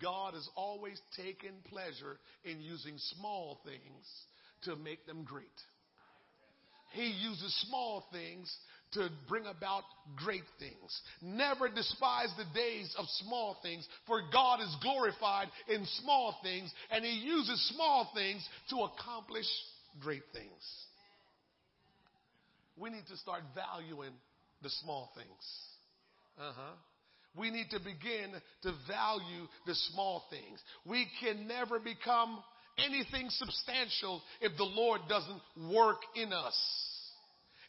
God 0.00 0.34
has 0.34 0.48
always 0.56 1.00
taken 1.16 1.52
pleasure 1.68 2.18
in 2.44 2.60
using 2.60 2.96
small 3.16 3.60
things 3.64 4.06
to 4.64 4.76
make 4.76 5.06
them 5.06 5.24
great. 5.24 5.46
He 6.92 7.06
uses 7.06 7.54
small 7.68 8.04
things 8.12 8.54
to 8.92 9.08
bring 9.28 9.46
about 9.46 9.84
great 10.16 10.44
things. 10.58 11.00
Never 11.22 11.68
despise 11.68 12.28
the 12.36 12.46
days 12.54 12.94
of 12.98 13.06
small 13.24 13.56
things, 13.62 13.86
for 14.06 14.22
God 14.32 14.60
is 14.60 14.76
glorified 14.82 15.48
in 15.68 15.84
small 16.02 16.36
things, 16.42 16.72
and 16.90 17.04
He 17.04 17.12
uses 17.12 17.70
small 17.74 18.10
things 18.14 18.46
to 18.70 18.76
accomplish 18.80 19.46
great 20.00 20.24
things. 20.32 20.86
We 22.76 22.90
need 22.90 23.06
to 23.08 23.16
start 23.16 23.42
valuing 23.54 24.12
the 24.62 24.70
small 24.82 25.10
things. 25.14 25.28
Uh 26.38 26.52
huh. 26.54 26.74
We 27.34 27.50
need 27.50 27.70
to 27.70 27.78
begin 27.78 28.32
to 28.62 28.72
value 28.88 29.46
the 29.66 29.74
small 29.92 30.24
things. 30.30 30.60
We 30.84 31.06
can 31.22 31.46
never 31.46 31.78
become 31.78 32.42
anything 32.78 33.28
substantial 33.30 34.22
if 34.40 34.56
the 34.56 34.64
Lord 34.64 35.02
doesn't 35.08 35.72
work 35.72 36.00
in 36.14 36.32
us. 36.32 36.54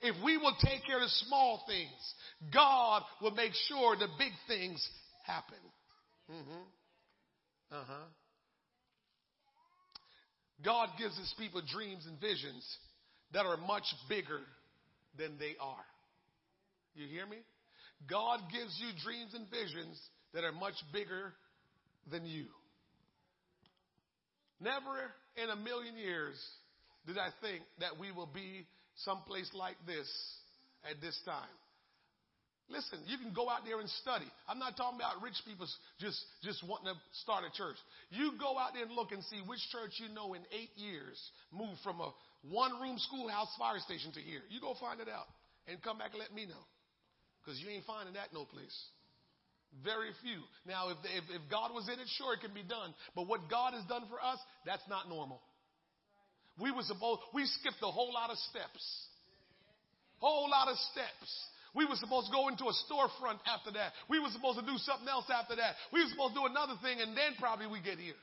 If 0.03 0.21
we 0.23 0.37
will 0.37 0.55
take 0.59 0.85
care 0.85 1.01
of 1.01 1.09
small 1.09 1.63
things, 1.65 2.13
God 2.53 3.03
will 3.21 3.31
make 3.31 3.53
sure 3.67 3.95
the 3.95 4.09
big 4.19 4.33
things 4.47 4.85
happen. 5.25 5.57
Mm-hmm. 6.29 6.61
Uh 7.71 7.83
huh. 7.87 8.05
God 10.63 10.89
gives 10.99 11.17
his 11.17 11.33
people 11.37 11.61
dreams 11.65 12.05
and 12.05 12.19
visions 12.19 12.65
that 13.33 13.45
are 13.45 13.57
much 13.57 13.85
bigger 14.09 14.41
than 15.17 15.37
they 15.39 15.55
are. 15.59 15.85
You 16.95 17.07
hear 17.07 17.25
me? 17.25 17.37
God 18.09 18.39
gives 18.51 18.77
you 18.79 18.89
dreams 19.03 19.33
and 19.33 19.49
visions 19.49 19.99
that 20.33 20.43
are 20.43 20.51
much 20.51 20.75
bigger 20.91 21.33
than 22.11 22.25
you. 22.25 22.45
Never 24.59 25.11
in 25.41 25.49
a 25.49 25.55
million 25.55 25.97
years 25.97 26.35
did 27.07 27.17
I 27.17 27.29
think 27.41 27.63
that 27.79 27.99
we 27.99 28.11
will 28.11 28.29
be 28.31 28.67
someplace 29.01 29.49
like 29.53 29.77
this 29.85 30.07
at 30.89 31.01
this 31.01 31.17
time. 31.25 31.49
Listen, 32.71 32.99
you 33.05 33.17
can 33.19 33.35
go 33.35 33.49
out 33.49 33.67
there 33.67 33.79
and 33.79 33.89
study. 34.01 34.25
I'm 34.47 34.57
not 34.57 34.77
talking 34.77 34.95
about 34.95 35.21
rich 35.21 35.35
people 35.45 35.67
just, 35.99 36.17
just 36.41 36.63
wanting 36.63 36.95
to 36.95 36.97
start 37.21 37.43
a 37.43 37.51
church. 37.51 37.75
You 38.09 38.33
go 38.39 38.57
out 38.57 38.71
there 38.73 38.87
and 38.87 38.95
look 38.95 39.11
and 39.11 39.21
see 39.27 39.43
which 39.45 39.59
church 39.67 39.99
you 39.99 40.07
know 40.15 40.33
in 40.33 40.41
eight 40.55 40.71
years 40.79 41.19
moved 41.51 41.83
from 41.83 41.99
a 41.99 42.09
one 42.49 42.79
room 42.79 42.95
schoolhouse 42.97 43.51
fire 43.59 43.79
station 43.83 44.11
to 44.15 44.21
here. 44.23 44.41
You 44.49 44.63
go 44.63 44.75
find 44.79 45.03
it 45.03 45.11
out 45.11 45.27
and 45.67 45.81
come 45.83 45.99
back 45.99 46.11
and 46.15 46.19
let 46.23 46.33
me 46.33 46.45
know. 46.47 46.63
Because 47.43 47.59
you 47.59 47.67
ain't 47.69 47.83
finding 47.83 48.15
that 48.15 48.31
no 48.31 48.47
place. 48.47 48.75
Very 49.83 50.15
few. 50.23 50.39
Now, 50.65 50.89
if, 50.89 50.97
if, 51.03 51.25
if 51.29 51.43
God 51.51 51.73
was 51.73 51.89
in 51.91 51.99
it, 51.99 52.07
sure, 52.15 52.33
it 52.33 52.39
can 52.39 52.53
be 52.53 52.63
done. 52.63 52.93
But 53.15 53.27
what 53.27 53.49
God 53.49 53.73
has 53.73 53.83
done 53.85 54.07
for 54.07 54.21
us, 54.23 54.39
that's 54.65 54.83
not 54.87 55.09
normal. 55.09 55.41
We 56.59 56.71
were 56.71 56.83
supposed, 56.83 57.21
we 57.33 57.45
skipped 57.45 57.81
a 57.81 57.91
whole 57.91 58.13
lot 58.13 58.29
of 58.29 58.37
steps. 58.49 58.83
Whole 60.19 60.49
lot 60.49 60.67
of 60.67 60.77
steps. 60.91 61.29
We 61.75 61.85
were 61.85 61.95
supposed 61.95 62.27
to 62.27 62.31
go 62.31 62.47
into 62.49 62.65
a 62.65 62.75
storefront 62.85 63.41
after 63.49 63.71
that. 63.73 63.93
We 64.07 64.19
were 64.19 64.29
supposed 64.29 64.59
to 64.59 64.65
do 64.65 64.77
something 64.77 65.07
else 65.07 65.25
after 65.33 65.55
that. 65.55 65.73
We 65.91 66.03
were 66.03 66.09
supposed 66.09 66.35
to 66.35 66.41
do 66.41 66.45
another 66.45 66.75
thing 66.81 67.01
and 67.01 67.17
then 67.17 67.33
probably 67.39 67.65
we 67.65 67.81
get 67.81 67.97
here. 67.97 68.19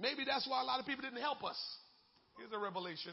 Maybe 0.00 0.24
that's 0.26 0.46
why 0.48 0.60
a 0.62 0.64
lot 0.64 0.80
of 0.80 0.86
people 0.86 1.02
didn't 1.02 1.22
help 1.22 1.44
us. 1.44 1.58
Here's 2.36 2.52
a 2.52 2.58
revelation. 2.58 3.12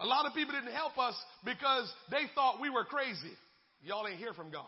A 0.00 0.06
lot 0.06 0.26
of 0.26 0.34
people 0.34 0.54
didn't 0.54 0.74
help 0.74 0.96
us 0.98 1.14
because 1.44 1.90
they 2.10 2.30
thought 2.34 2.60
we 2.60 2.70
were 2.70 2.84
crazy. 2.84 3.34
Y'all 3.82 4.06
ain't 4.06 4.18
hear 4.18 4.32
from 4.32 4.50
God. 4.50 4.66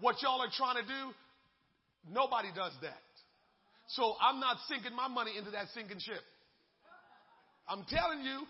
What 0.00 0.22
y'all 0.22 0.40
are 0.40 0.52
trying 0.52 0.76
to 0.76 0.88
do, 0.88 1.12
nobody 2.12 2.48
does 2.54 2.72
that. 2.82 3.00
So 3.88 4.14
I'm 4.20 4.40
not 4.40 4.56
sinking 4.68 4.94
my 4.94 5.08
money 5.08 5.32
into 5.38 5.50
that 5.52 5.66
sinking 5.74 6.00
ship. 6.00 6.22
I'm 7.68 7.84
telling 7.88 8.22
you, 8.22 8.46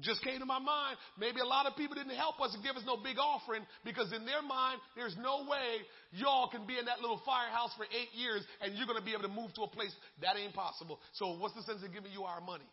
just 0.00 0.22
came 0.22 0.40
to 0.40 0.46
my 0.46 0.58
mind. 0.58 0.98
Maybe 1.18 1.38
a 1.38 1.46
lot 1.46 1.66
of 1.66 1.76
people 1.76 1.94
didn't 1.94 2.18
help 2.18 2.40
us 2.40 2.50
and 2.54 2.62
give 2.64 2.74
us 2.74 2.82
no 2.82 2.98
big 2.98 3.14
offering 3.18 3.62
because 3.84 4.12
in 4.12 4.26
their 4.26 4.42
mind, 4.42 4.82
there's 4.96 5.14
no 5.22 5.46
way 5.46 5.86
y'all 6.10 6.50
can 6.50 6.66
be 6.66 6.78
in 6.78 6.86
that 6.86 6.98
little 6.98 7.22
firehouse 7.22 7.70
for 7.78 7.86
eight 7.86 8.10
years 8.10 8.42
and 8.60 8.74
you're 8.74 8.86
going 8.90 8.98
to 8.98 9.04
be 9.04 9.12
able 9.12 9.22
to 9.22 9.30
move 9.30 9.54
to 9.54 9.62
a 9.62 9.70
place 9.70 9.94
that 10.20 10.34
ain't 10.34 10.54
possible. 10.54 10.98
So 11.14 11.38
what's 11.38 11.54
the 11.54 11.62
sense 11.62 11.82
of 11.86 11.94
giving 11.94 12.10
you 12.10 12.24
our 12.24 12.40
money? 12.40 12.66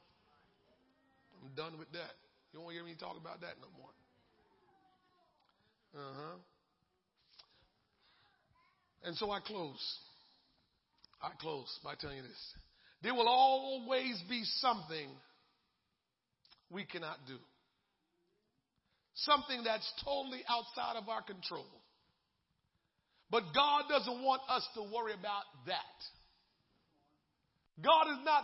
I'm 1.42 1.54
done 1.54 1.78
with 1.78 1.92
that. 1.94 2.18
You 2.54 2.62
won't 2.62 2.74
hear 2.74 2.84
me 2.84 2.96
talk 2.98 3.18
about 3.22 3.42
that 3.42 3.54
no 3.62 3.70
more. 3.78 3.94
Uh 5.94 6.14
huh. 6.18 6.38
And 9.04 9.16
so 9.16 9.30
I 9.30 9.40
close. 9.40 9.82
I 11.24 11.30
close 11.40 11.70
by 11.84 11.94
telling 12.00 12.18
you 12.18 12.24
this. 12.24 12.54
There 13.04 13.14
will 13.14 13.28
always 13.28 14.22
be 14.30 14.44
something 14.60 15.10
we 16.70 16.86
cannot 16.86 17.18
do. 17.28 17.38
Something 19.16 19.64
that's 19.64 19.90
totally 20.04 20.42
outside 20.50 20.98
of 20.98 21.10
our 21.10 21.22
control. 21.22 21.66
But 23.30 23.44
God 23.56 23.84
doesn't 23.90 24.24
want 24.24 24.42
us 24.50 24.68
to 24.76 24.82
worry 24.82 25.14
about 25.14 25.44
that. 25.68 25.98
God 27.84 28.12
is 28.12 28.26
not, 28.26 28.44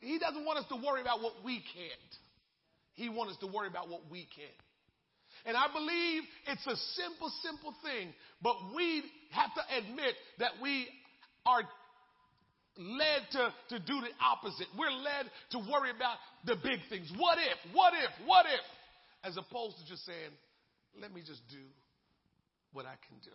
He 0.00 0.18
doesn't 0.18 0.44
want 0.44 0.58
us 0.58 0.66
to 0.68 0.76
worry 0.76 1.00
about 1.00 1.20
what 1.20 1.34
we 1.44 1.62
can't. 1.74 2.12
He 2.94 3.08
wants 3.08 3.34
us 3.34 3.38
to 3.40 3.46
worry 3.46 3.68
about 3.68 3.88
what 3.88 4.02
we 4.10 4.28
can. 4.34 4.54
And 5.46 5.56
I 5.56 5.66
believe 5.72 6.22
it's 6.46 6.66
a 6.66 6.76
simple, 6.94 7.30
simple 7.42 7.74
thing, 7.82 8.14
but 8.40 8.54
we 8.74 9.02
have 9.32 9.50
to 9.54 9.62
admit 9.78 10.14
that 10.38 10.52
we 10.62 10.86
are 11.44 11.62
led 12.76 13.22
to, 13.32 13.54
to 13.70 13.78
do 13.78 14.00
the 14.00 14.10
opposite. 14.22 14.66
We're 14.78 14.90
led 14.90 15.30
to 15.52 15.58
worry 15.70 15.90
about 15.90 16.16
the 16.44 16.56
big 16.56 16.80
things. 16.88 17.10
What 17.16 17.38
if? 17.38 17.74
What 17.74 17.94
if? 17.94 18.26
What 18.26 18.46
if? 18.46 18.64
As 19.22 19.36
opposed 19.36 19.78
to 19.78 19.86
just 19.86 20.04
saying, 20.04 20.32
let 21.00 21.12
me 21.12 21.22
just 21.26 21.40
do 21.48 21.62
what 22.72 22.86
I 22.86 22.94
can 23.08 23.18
do. 23.22 23.30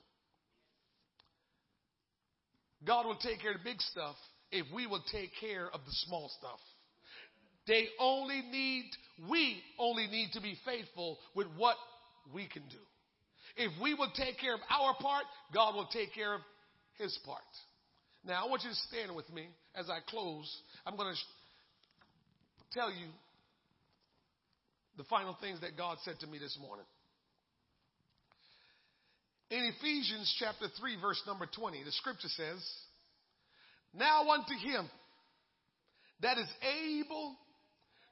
God 2.86 3.06
will 3.06 3.18
take 3.18 3.42
care 3.42 3.52
of 3.52 3.58
the 3.58 3.64
big 3.64 3.82
stuff 3.82 4.16
if 4.52 4.66
we 4.74 4.88
will 4.88 5.04
take 5.12 5.32
care 5.40 5.68
of 5.68 5.82
the 5.86 5.92
small 6.06 6.32
stuff. 6.38 6.60
They 7.68 7.88
only 8.00 8.42
need, 8.52 8.86
we 9.30 9.62
only 9.78 10.08
need 10.08 10.32
to 10.34 10.42
be 10.42 10.56
faithful 10.66 11.20
with 11.36 11.48
what 11.58 11.76
we 12.34 12.48
can 12.48 12.64
do. 12.64 12.78
If 13.58 13.72
we 13.82 13.94
will 13.94 14.12
take 14.16 14.40
care 14.40 14.54
of 14.54 14.62
our 14.70 14.96
part, 15.00 15.26
God 15.54 15.76
will 15.76 15.88
take 15.88 16.14
care 16.14 16.34
of 16.34 16.42
his 16.98 17.18
part. 17.26 17.42
Now, 18.26 18.46
I 18.46 18.50
want 18.50 18.64
you 18.64 18.70
to 18.70 18.76
stand 18.76 19.16
with 19.16 19.32
me 19.32 19.48
as 19.76 19.90
I 19.90 20.00
close. 20.10 20.50
I'm 20.86 20.96
going 20.98 21.14
to 21.14 21.20
tell 22.74 22.92
you 22.92 23.08
the 24.98 25.04
final 25.06 25.38
things 25.40 25.62
that 25.62 25.78
God 25.78 25.98
said 26.04 26.16
to 26.20 26.28
me 26.28 26.38
this 26.38 26.58
morning. 26.60 26.86
In 29.50 29.72
Ephesians 29.78 30.36
chapter 30.38 30.68
3, 30.80 31.02
verse 31.02 31.22
number 31.26 31.48
20, 31.48 31.84
the 31.84 31.92
scripture 31.92 32.28
says, 32.28 32.64
Now 33.98 34.30
unto 34.30 34.54
him 34.54 34.88
that 36.22 36.38
is 36.38 36.48
able 36.62 37.36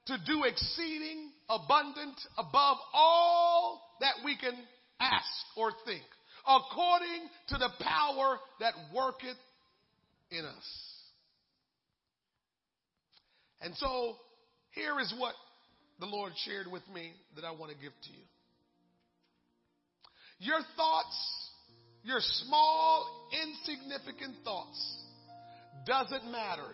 to 0.08 0.18
do 0.26 0.46
exceeding 0.46 1.30
abundant 1.50 2.16
above 2.38 2.78
all 2.94 3.82
that 4.00 4.14
we 4.24 4.38
can 4.38 4.54
ask 5.00 5.28
or 5.58 5.72
think, 5.86 6.04
according 6.48 7.28
to 7.50 7.58
the 7.58 7.70
power 7.82 8.38
that 8.62 8.74
worketh 8.96 9.38
in 10.32 10.46
us. 10.46 10.88
And 13.62 13.76
so 13.76 14.16
here 14.72 15.00
is 15.00 15.14
what 15.18 15.34
the 16.00 16.06
Lord 16.06 16.32
shared 16.46 16.68
with 16.72 16.84
me 16.94 17.12
that 17.36 17.44
I 17.44 17.52
want 17.52 17.72
to 17.72 17.78
give 17.78 17.94
to 18.04 18.12
you. 18.12 18.24
Your 20.40 20.60
thoughts, 20.76 21.50
your 22.04 22.20
small, 22.20 23.30
insignificant 23.44 24.36
thoughts, 24.44 25.04
doesn't 25.86 26.32
matter 26.32 26.68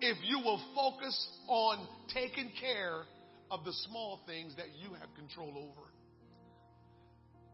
if 0.00 0.16
you 0.24 0.38
will 0.38 0.60
focus 0.74 1.28
on 1.48 1.86
taking 2.12 2.50
care 2.60 3.02
of 3.50 3.64
the 3.64 3.72
small 3.88 4.20
things 4.26 4.56
that 4.56 4.66
you 4.82 4.94
have 4.94 5.14
control 5.14 5.50
over. 5.56 5.86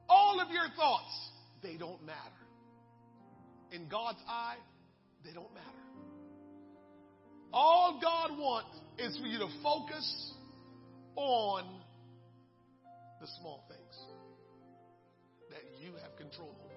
All 0.08 0.40
of 0.40 0.50
your 0.50 0.66
thoughts, 0.76 1.30
they 1.62 1.76
don't 1.76 2.02
matter. 2.06 2.18
In 3.72 3.88
God's 3.88 4.20
eye, 4.26 4.56
they 5.24 5.32
don't 5.32 5.52
matter. 5.54 5.66
All 7.52 7.98
God 8.02 8.38
wants 8.38 8.76
is 8.98 9.16
for 9.18 9.26
you 9.26 9.38
to 9.38 9.48
focus 9.62 10.32
on 11.16 11.64
the 13.20 13.26
small 13.40 13.64
things 13.68 13.96
that 15.50 15.62
you 15.82 15.92
have 16.02 16.16
control 16.16 16.54
over. 16.64 16.68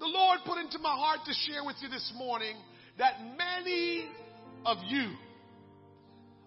The 0.00 0.06
Lord 0.06 0.40
put 0.46 0.58
into 0.58 0.78
my 0.78 0.94
heart 0.94 1.20
to 1.26 1.32
share 1.32 1.64
with 1.64 1.76
you 1.80 1.88
this 1.88 2.12
morning 2.16 2.56
that 2.98 3.14
many 3.36 4.08
of 4.64 4.78
you 4.88 5.10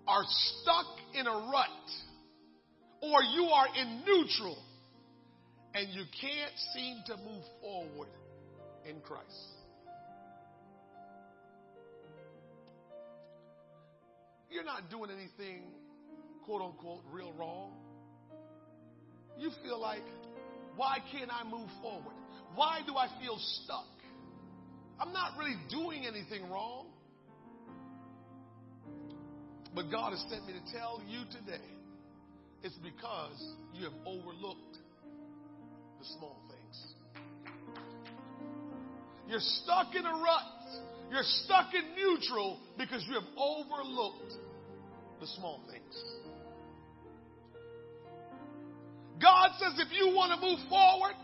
are 0.08 0.24
stuck 0.26 0.86
in 1.14 1.28
a 1.28 1.32
rut 1.32 1.68
or 3.02 3.22
you 3.24 3.46
are 3.46 3.68
in 3.78 4.04
neutral 4.06 4.58
and 5.74 5.90
you 5.90 6.04
can't 6.20 6.54
seem 6.74 7.02
to 7.08 7.18
move 7.18 7.44
forward 7.62 8.10
in 8.88 9.00
Christ. 9.02 9.28
You're 14.50 14.66
not 14.66 14.90
doing 14.90 15.10
anything, 15.10 15.64
quote 16.46 16.62
unquote, 16.62 17.02
real 17.12 17.34
wrong. 17.34 17.72
You 19.38 19.52
feel 19.64 19.80
like, 19.80 20.04
why 20.76 20.98
can't 21.12 21.32
I 21.32 21.44
move 21.44 21.70
forward? 21.82 22.16
Why 22.56 22.82
do 22.86 22.96
I 22.96 23.08
feel 23.22 23.38
stuck? 23.64 23.86
I'm 25.00 25.14
not 25.14 25.38
really 25.40 25.56
doing 25.70 26.06
anything 26.06 26.50
wrong. 26.50 26.88
But 29.74 29.90
God 29.90 30.12
has 30.12 30.24
sent 30.30 30.46
me 30.46 30.54
to 30.54 30.74
tell 30.74 31.02
you 31.08 31.22
today 31.32 31.64
it's 32.62 32.76
because 32.76 33.56
you 33.74 33.86
have 33.86 33.94
overlooked 34.06 34.78
the 36.00 36.06
small 36.18 36.42
things. 36.50 36.51
You're 39.28 39.40
stuck 39.40 39.96
in 39.96 40.06
a 40.06 40.12
rut. 40.12 40.82
You're 41.12 41.24
stuck 41.24 41.74
in 41.74 41.96
neutral 41.96 42.60
because 42.78 43.04
you 43.08 43.14
have 43.16 43.30
overlooked 43.38 44.34
the 45.20 45.28
small 45.28 45.62
things. 45.70 46.04
God 49.22 49.52
says 49.60 49.74
if 49.78 49.92
you 49.92 50.16
want 50.16 50.40
to 50.40 50.48
move 50.48 50.60
forward, 50.70 51.16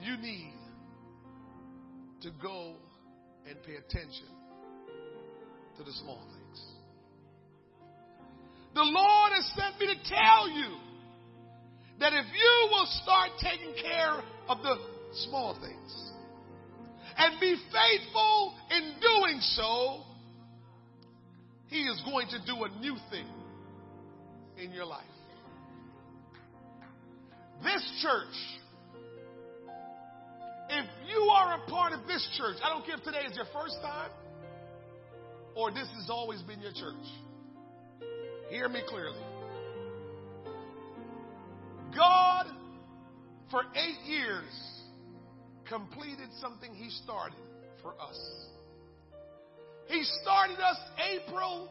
you 0.00 0.16
need 0.16 0.54
to 2.22 2.30
go 2.42 2.76
and 3.48 3.62
pay 3.62 3.74
attention 3.74 4.26
to 5.76 5.84
the 5.84 5.92
small 5.92 6.22
things. 6.32 6.62
The 8.74 8.82
Lord 8.82 9.32
has 9.32 9.52
sent 9.56 9.80
me 9.80 9.86
to 9.86 10.08
tell 10.08 10.48
you 10.48 10.76
that 12.00 12.12
if 12.12 12.26
you 12.26 12.68
will 12.70 12.86
start 13.02 13.30
taking 13.40 13.74
care 13.82 14.22
of 14.48 14.62
the 14.62 14.76
small 15.28 15.58
things 15.60 16.12
and 17.16 17.40
be 17.40 17.56
faithful 17.72 18.54
in 18.70 18.94
doing 19.00 19.40
so, 19.40 20.02
He 21.68 21.82
is 21.82 22.00
going 22.04 22.28
to 22.28 22.38
do 22.46 22.64
a 22.64 22.68
new 22.80 22.96
thing 23.10 23.26
in 24.58 24.72
your 24.72 24.84
life. 24.84 25.04
This 27.62 27.82
church, 28.02 28.36
if 30.68 30.86
you 31.08 31.20
are 31.32 31.62
a 31.62 31.70
part 31.70 31.92
of 31.94 32.06
this 32.06 32.28
church, 32.36 32.56
I 32.62 32.68
don't 32.68 32.84
care 32.84 32.96
if 32.96 33.02
today 33.02 33.24
is 33.30 33.36
your 33.36 33.46
first 33.54 33.76
time 33.82 34.10
or 35.56 35.70
this 35.70 35.88
has 35.94 36.10
always 36.10 36.42
been 36.42 36.60
your 36.60 36.72
church. 36.72 36.94
Hear 38.50 38.68
me 38.68 38.82
clearly. 38.86 39.18
God, 41.96 42.46
for 43.50 43.62
eight 43.74 44.00
years, 44.06 44.44
completed 45.68 46.28
something 46.40 46.72
He 46.74 46.90
started 46.90 47.38
for 47.82 47.94
us. 48.00 48.46
He 49.88 50.04
started 50.22 50.58
us 50.58 50.76
April 51.14 51.68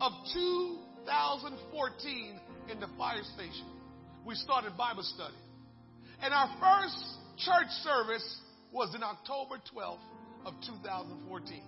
of 0.00 0.12
2014 0.34 2.40
in 2.70 2.80
the 2.80 2.88
fire 2.98 3.22
station. 3.34 3.66
We 4.24 4.34
started 4.34 4.76
Bible 4.76 5.02
study. 5.02 5.34
And 6.22 6.34
our 6.34 6.48
first 6.58 6.98
church 7.38 7.68
service 7.82 8.40
was 8.72 8.94
in 8.94 9.02
October 9.02 9.56
12th 9.74 9.98
of 10.46 10.54
2014. 10.66 11.62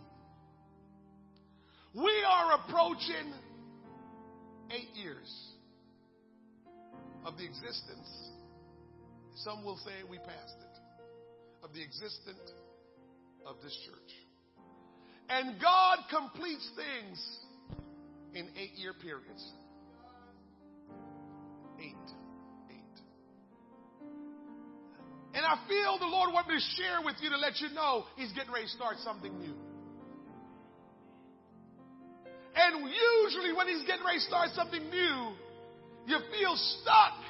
We 1.95 2.25
are 2.27 2.55
approaching 2.61 3.35
eight 4.71 4.95
years 4.95 5.29
of 7.29 7.37
the 7.37 7.45
existence. 7.45 8.09
Some 9.45 9.63
will 9.63 9.77
say 9.85 9.93
we 10.09 10.17
passed 10.17 10.57
it. 10.59 10.75
Of 11.63 11.75
the 11.75 11.83
existence 11.83 12.53
of 13.45 13.57
this 13.63 13.77
church. 13.85 14.13
And 15.29 15.61
God 15.61 15.99
completes 16.09 16.67
things 16.75 17.21
in 18.35 18.49
eight 18.57 18.73
year 18.77 18.95
periods. 18.95 19.45
Eight. 21.79 22.09
Eight. 22.71 22.97
And 25.35 25.45
I 25.45 25.59
feel 25.69 25.99
the 25.99 26.07
Lord 26.07 26.33
wants 26.33 26.49
me 26.49 26.55
to 26.57 26.83
share 26.83 27.05
with 27.05 27.17
you 27.21 27.29
to 27.29 27.37
let 27.37 27.61
you 27.61 27.69
know 27.75 28.05
He's 28.17 28.33
getting 28.33 28.53
ready 28.53 28.65
to 28.65 28.73
start 28.73 28.97
something 29.05 29.39
new. 29.39 29.55
And 32.57 32.89
usually 32.89 33.53
when 33.53 33.69
He's 33.69 33.87
getting 33.87 34.05
ready 34.07 34.19
to 34.19 34.25
start 34.25 34.49
something 34.57 34.89
new, 34.89 35.37
you 36.09 36.18
feel 36.32 36.56
stuck. 36.80 37.20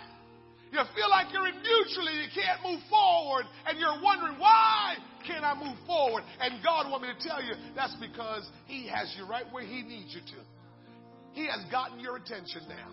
You 0.70 0.80
feel 0.94 1.08
like 1.08 1.32
you're 1.32 1.48
in 1.48 1.56
neutral 1.58 2.06
and 2.06 2.18
you 2.22 2.30
can't 2.30 2.60
move 2.62 2.80
forward 2.90 3.44
and 3.66 3.80
you're 3.80 3.98
wondering 4.02 4.38
why 4.38 4.96
can't 5.26 5.44
I 5.44 5.54
move 5.56 5.76
forward? 5.86 6.22
And 6.40 6.62
God 6.62 6.90
wants 6.90 7.08
me 7.08 7.12
to 7.12 7.20
tell 7.20 7.42
you 7.42 7.54
that's 7.74 7.96
because 7.96 8.48
He 8.66 8.86
has 8.88 9.12
you 9.16 9.26
right 9.26 9.44
where 9.50 9.64
He 9.64 9.82
needs 9.82 10.14
you 10.14 10.20
to. 10.20 10.40
He 11.32 11.46
has 11.46 11.64
gotten 11.72 12.00
your 12.00 12.16
attention 12.16 12.68
now. 12.68 12.92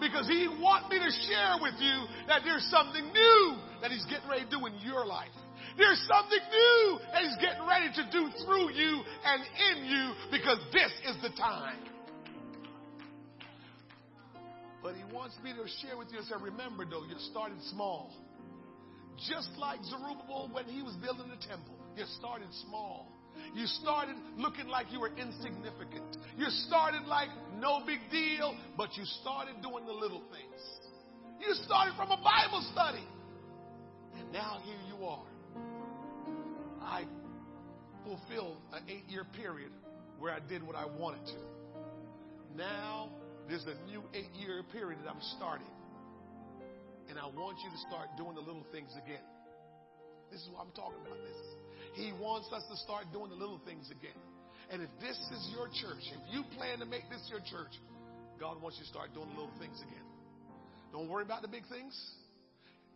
Because 0.00 0.26
He 0.26 0.50
wants 0.58 0.90
me 0.90 0.98
to 0.98 1.10
share 1.30 1.54
with 1.62 1.78
you 1.78 1.96
that 2.26 2.42
there's 2.44 2.66
something 2.66 3.06
new 3.14 3.56
that 3.80 3.90
He's 3.90 4.04
getting 4.06 4.28
ready 4.28 4.44
to 4.44 4.50
do 4.50 4.66
in 4.66 4.74
your 4.82 5.06
life. 5.06 5.32
There's 5.78 6.02
something 6.10 6.42
new 6.50 6.98
that 7.14 7.22
He's 7.22 7.38
getting 7.38 7.62
ready 7.62 7.94
to 7.94 8.04
do 8.10 8.26
through 8.44 8.74
you 8.74 9.02
and 9.24 9.40
in 9.70 9.86
you 9.86 10.04
because 10.34 10.58
this 10.74 10.90
is 11.06 11.16
the 11.22 11.30
time. 11.38 11.93
But 14.84 14.96
He 14.96 15.04
wants 15.14 15.34
me 15.42 15.50
to 15.56 15.64
share 15.80 15.96
with 15.96 16.12
you 16.12 16.18
and 16.18 16.26
say, 16.28 16.34
remember 16.38 16.84
though, 16.84 17.08
you 17.08 17.16
started 17.32 17.56
small. 17.72 18.12
Just 19.16 19.48
like 19.58 19.80
Zerubbabel 19.84 20.50
when 20.52 20.66
he 20.66 20.82
was 20.82 20.94
building 20.96 21.30
the 21.30 21.40
temple, 21.46 21.74
you 21.96 22.04
started 22.18 22.48
small. 22.68 23.08
You 23.54 23.66
started 23.66 24.16
looking 24.36 24.68
like 24.68 24.92
you 24.92 25.00
were 25.00 25.10
insignificant. 25.16 26.18
You 26.36 26.46
started 26.68 27.06
like 27.06 27.28
no 27.58 27.80
big 27.86 28.00
deal, 28.10 28.54
but 28.76 28.94
you 28.96 29.04
started 29.22 29.62
doing 29.62 29.86
the 29.86 29.92
little 29.92 30.22
things. 30.30 30.60
You 31.40 31.54
started 31.64 31.94
from 31.96 32.10
a 32.10 32.16
Bible 32.16 32.62
study. 32.72 33.06
And 34.18 34.32
now 34.32 34.60
here 34.64 34.76
you 34.88 35.06
are. 35.06 35.26
I 36.82 37.04
fulfilled 38.04 38.58
an 38.72 38.82
eight 38.88 39.08
year 39.08 39.24
period 39.24 39.70
where 40.18 40.32
I 40.32 40.40
did 40.46 40.62
what 40.62 40.76
I 40.76 40.84
wanted 40.84 41.24
to. 41.26 42.56
Now 42.56 43.10
there's 43.48 43.64
a 43.68 43.76
new 43.86 44.02
eight 44.14 44.32
year 44.38 44.62
period 44.72 45.00
that 45.04 45.10
I'm 45.10 45.22
starting. 45.36 45.70
And 47.08 47.18
I 47.18 47.28
want 47.28 47.60
you 47.60 47.68
to 47.68 47.80
start 47.88 48.08
doing 48.16 48.34
the 48.34 48.44
little 48.44 48.64
things 48.72 48.88
again. 48.96 49.22
This 50.32 50.40
is 50.40 50.48
what 50.48 50.64
I'm 50.64 50.72
talking 50.72 51.00
about. 51.04 51.20
This. 51.20 51.40
He 52.00 52.10
wants 52.16 52.48
us 52.50 52.64
to 52.72 52.76
start 52.80 53.04
doing 53.12 53.28
the 53.28 53.36
little 53.36 53.60
things 53.68 53.92
again. 53.92 54.16
And 54.72 54.80
if 54.80 54.88
this 54.98 55.14
is 55.14 55.42
your 55.52 55.68
church, 55.68 56.00
if 56.00 56.22
you 56.32 56.42
plan 56.56 56.80
to 56.80 56.88
make 56.88 57.04
this 57.12 57.20
your 57.28 57.44
church, 57.44 57.76
God 58.40 58.60
wants 58.62 58.80
you 58.80 58.88
to 58.88 58.90
start 58.90 59.12
doing 59.12 59.28
the 59.28 59.36
little 59.36 59.54
things 59.60 59.76
again. 59.84 60.08
Don't 60.92 61.08
worry 61.08 61.22
about 61.22 61.42
the 61.42 61.52
big 61.52 61.68
things. 61.68 61.92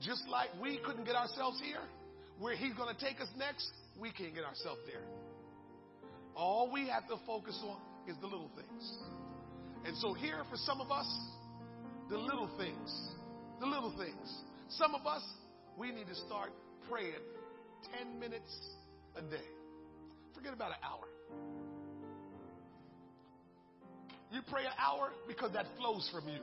Just 0.00 0.24
like 0.30 0.48
we 0.62 0.80
couldn't 0.84 1.04
get 1.04 1.14
ourselves 1.14 1.60
here, 1.60 1.84
where 2.38 2.56
He's 2.56 2.72
going 2.74 2.94
to 2.94 3.00
take 3.04 3.20
us 3.20 3.28
next, 3.36 3.68
we 4.00 4.10
can't 4.10 4.34
get 4.34 4.44
ourselves 4.44 4.80
there. 4.86 5.04
All 6.34 6.70
we 6.72 6.88
have 6.88 7.06
to 7.08 7.16
focus 7.26 7.58
on 7.66 7.78
is 8.08 8.16
the 8.20 8.26
little 8.26 8.50
things. 8.56 8.82
And 9.84 9.96
so, 9.96 10.12
here 10.12 10.42
for 10.50 10.56
some 10.56 10.80
of 10.80 10.90
us, 10.90 11.08
the 12.10 12.18
little 12.18 12.50
things, 12.58 13.10
the 13.60 13.66
little 13.66 13.94
things. 13.96 14.42
Some 14.70 14.94
of 14.94 15.06
us, 15.06 15.22
we 15.78 15.92
need 15.92 16.06
to 16.08 16.14
start 16.14 16.50
praying 16.90 17.22
10 17.98 18.18
minutes 18.18 18.52
a 19.16 19.22
day. 19.22 19.48
Forget 20.34 20.52
about 20.52 20.70
an 20.70 20.78
hour. 20.82 21.06
You 24.30 24.40
pray 24.50 24.64
an 24.64 24.76
hour 24.78 25.10
because 25.26 25.52
that 25.52 25.66
flows 25.78 26.08
from 26.12 26.28
you. 26.28 26.40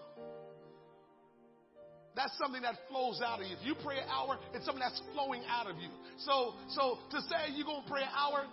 That's 2.16 2.36
something 2.38 2.62
that 2.62 2.76
flows 2.90 3.22
out 3.24 3.42
of 3.42 3.48
you. 3.48 3.56
If 3.60 3.66
you 3.66 3.76
pray 3.84 3.98
an 3.98 4.10
hour, 4.10 4.40
it's 4.54 4.66
something 4.66 4.82
that's 4.82 5.02
flowing 5.14 5.42
out 5.50 5.70
of 5.70 5.76
you. 5.78 5.90
So, 6.20 6.54
so 6.70 6.98
to 7.12 7.22
say 7.22 7.52
you're 7.54 7.66
going 7.66 7.84
to 7.84 7.90
pray 7.90 8.02
an 8.02 8.14
hour, 8.16 8.46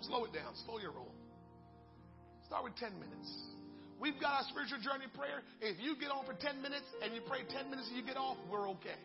slow 0.00 0.24
it 0.24 0.32
down. 0.32 0.54
Slow 0.64 0.78
your 0.78 0.92
roll. 0.92 1.12
Start 2.46 2.64
with 2.64 2.76
10 2.76 2.92
minutes. 2.94 3.53
We've 4.00 4.18
got 4.20 4.42
our 4.42 4.46
spiritual 4.50 4.82
journey 4.82 5.06
prayer. 5.14 5.40
If 5.60 5.78
you 5.80 5.96
get 5.96 6.10
on 6.10 6.26
for 6.26 6.34
10 6.34 6.60
minutes 6.60 6.86
and 7.02 7.14
you 7.14 7.20
pray 7.26 7.46
10 7.46 7.70
minutes 7.70 7.88
and 7.88 7.96
you 7.96 8.04
get 8.04 8.16
off, 8.16 8.36
we're 8.50 8.68
okay. 8.78 8.98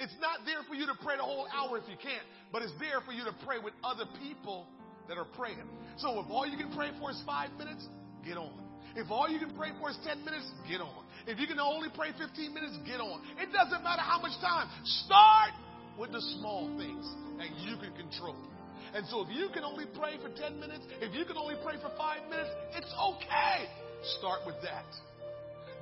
It's 0.00 0.14
not 0.20 0.42
there 0.44 0.62
for 0.68 0.74
you 0.74 0.86
to 0.86 0.96
pray 1.02 1.16
the 1.16 1.26
whole 1.26 1.46
hour 1.54 1.78
if 1.78 1.86
you 1.86 1.96
can't, 1.96 2.26
but 2.50 2.62
it's 2.62 2.74
there 2.82 3.00
for 3.06 3.12
you 3.12 3.24
to 3.24 3.34
pray 3.46 3.62
with 3.62 3.74
other 3.82 4.04
people 4.20 4.66
that 5.08 5.18
are 5.18 5.28
praying. 5.38 5.62
So 5.98 6.18
if 6.20 6.26
all 6.30 6.46
you 6.46 6.58
can 6.58 6.74
pray 6.74 6.90
for 6.98 7.10
is 7.10 7.20
five 7.26 7.50
minutes, 7.58 7.86
get 8.26 8.36
on. 8.36 8.52
If 8.96 9.10
all 9.10 9.28
you 9.28 9.38
can 9.38 9.54
pray 9.54 9.70
for 9.80 9.90
is 9.90 9.98
10 10.06 10.24
minutes, 10.24 10.46
get 10.68 10.80
on. 10.80 11.04
If 11.26 11.38
you 11.38 11.46
can 11.46 11.58
only 11.58 11.88
pray 11.94 12.10
15 12.14 12.54
minutes, 12.54 12.78
get 12.86 13.00
on. 13.00 13.22
It 13.38 13.50
doesn't 13.50 13.82
matter 13.82 14.02
how 14.02 14.20
much 14.20 14.34
time. 14.40 14.68
Start 15.06 15.54
with 15.98 16.12
the 16.12 16.20
small 16.38 16.70
things 16.78 17.06
that 17.38 17.50
you 17.62 17.78
can 17.78 17.94
control. 17.94 18.36
And 18.94 19.06
so 19.08 19.22
if 19.22 19.30
you 19.30 19.48
can 19.54 19.64
only 19.64 19.86
pray 19.98 20.18
for 20.22 20.30
10 20.30 20.60
minutes, 20.60 20.86
if 21.00 21.14
you 21.14 21.24
can 21.24 21.36
only 21.36 21.54
pray 21.64 21.74
for 21.82 21.90
five 21.98 22.22
minutes, 22.30 22.50
it's 22.74 22.92
okay. 22.94 23.66
Start 24.18 24.40
with 24.46 24.56
that. 24.62 24.84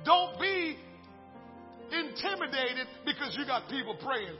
Don't 0.05 0.39
be 0.39 0.77
intimidated 1.91 2.87
because 3.05 3.35
you 3.37 3.45
got 3.45 3.69
people 3.69 3.95
praying. 4.03 4.35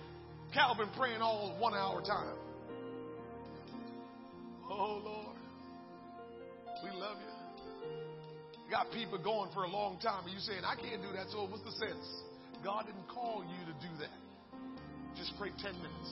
Calvin 0.54 0.88
praying 0.98 1.22
all 1.22 1.56
one 1.60 1.74
hour 1.74 2.02
time. 2.02 2.36
Oh, 4.70 5.02
Lord. 5.04 5.38
We 6.84 6.90
love 7.00 7.18
you. 7.20 7.90
You 8.66 8.72
got 8.72 8.92
people 8.92 9.18
going 9.18 9.52
for 9.54 9.64
a 9.64 9.70
long 9.70 10.00
time, 10.00 10.24
and 10.26 10.34
you 10.34 10.40
saying, 10.40 10.62
I 10.66 10.76
can't 10.76 11.02
do 11.02 11.12
that, 11.16 11.28
so 11.32 11.48
what's 11.48 11.64
the 11.64 11.72
sense? 11.72 12.06
God 12.64 12.86
didn't 12.86 13.08
call 13.08 13.44
you 13.44 13.66
to 13.66 13.74
do 13.80 13.92
that. 14.00 14.18
Just 15.18 15.34
pray 15.38 15.50
10 15.62 15.76
minutes. 15.78 16.12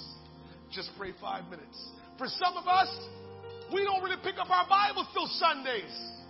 Just 0.72 0.92
pray 0.98 1.12
five 1.20 1.46
minutes. 1.50 1.76
For 2.18 2.28
some 2.28 2.56
of 2.58 2.68
us, 2.68 2.90
we 3.74 3.84
don't 3.84 4.04
really 4.04 4.20
pick 4.24 4.36
up 4.38 4.50
our 4.50 4.68
Bibles 4.68 5.08
till 5.14 5.28
Sundays. 5.28 6.21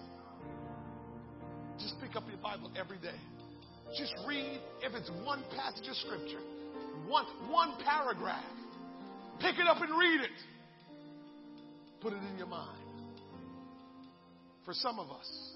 Just 1.82 2.00
pick 2.00 2.16
up 2.16 2.24
your 2.30 2.38
Bible 2.38 2.72
every 2.80 2.98
day. 2.98 3.18
Just 3.98 4.14
read, 4.28 4.60
if 4.82 4.94
it's 4.94 5.10
one 5.26 5.44
passage 5.56 5.88
of 5.88 5.96
scripture, 5.98 6.40
one, 7.08 7.26
one 7.50 7.74
paragraph. 7.84 8.44
Pick 9.40 9.58
it 9.58 9.68
up 9.68 9.82
and 9.82 9.90
read 9.98 10.22
it. 10.22 10.30
Put 12.02 12.14
it 12.14 12.20
in 12.32 12.38
your 12.38 12.48
mind. 12.48 12.78
For 14.66 14.74
some 14.74 15.00
of 15.00 15.10
us, 15.10 15.52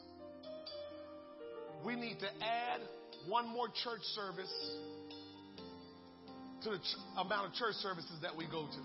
we 1.86 1.96
need 1.96 2.20
to 2.20 2.28
add 2.44 2.82
one 3.28 3.48
more 3.48 3.68
church 3.68 4.02
service 4.16 4.54
to 6.64 6.72
the 6.72 6.78
ch- 6.78 6.98
amount 7.20 7.48
of 7.48 7.54
church 7.54 7.76
services 7.76 8.18
that 8.24 8.36
we 8.36 8.46
go 8.46 8.66
to. 8.66 8.82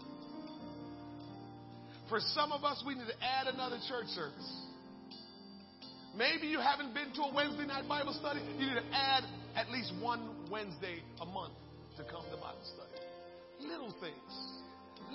For 2.11 2.21
some 2.21 2.53
of 2.53 2.65
us, 2.65 2.83
we 2.87 2.95
need 2.95 3.07
to 3.07 3.25
add 3.25 3.47
another 3.47 3.79
church 3.89 4.07
service. 4.09 4.70
Maybe 6.21 6.49
you 6.49 6.61
haven't 6.61 6.93
been 6.93 7.09
to 7.17 7.23
a 7.23 7.35
Wednesday 7.35 7.65
night 7.65 7.89
Bible 7.89 8.13
study. 8.13 8.41
You 8.59 8.67
need 8.69 8.75
to 8.77 8.85
add 8.93 9.25
at 9.57 9.71
least 9.71 9.91
one 10.03 10.21
Wednesday 10.51 11.01
a 11.19 11.25
month 11.25 11.55
to 11.97 12.05
come 12.05 12.21
to 12.29 12.37
Bible 12.37 12.61
study. 12.61 12.93
Little 13.65 13.95
things. 14.05 14.33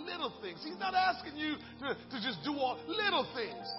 Little 0.01 0.33
things. 0.41 0.65
He's 0.65 0.79
not 0.79 0.95
asking 0.95 1.37
you 1.37 1.61
to, 1.81 1.93
to 1.93 2.17
just 2.25 2.43
do 2.43 2.57
all 2.57 2.79
little 2.87 3.29
things 3.35 3.69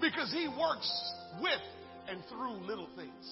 because 0.00 0.30
He 0.30 0.46
works 0.46 0.86
with 1.42 1.58
and 2.08 2.22
through 2.30 2.62
little 2.62 2.88
things. 2.94 3.26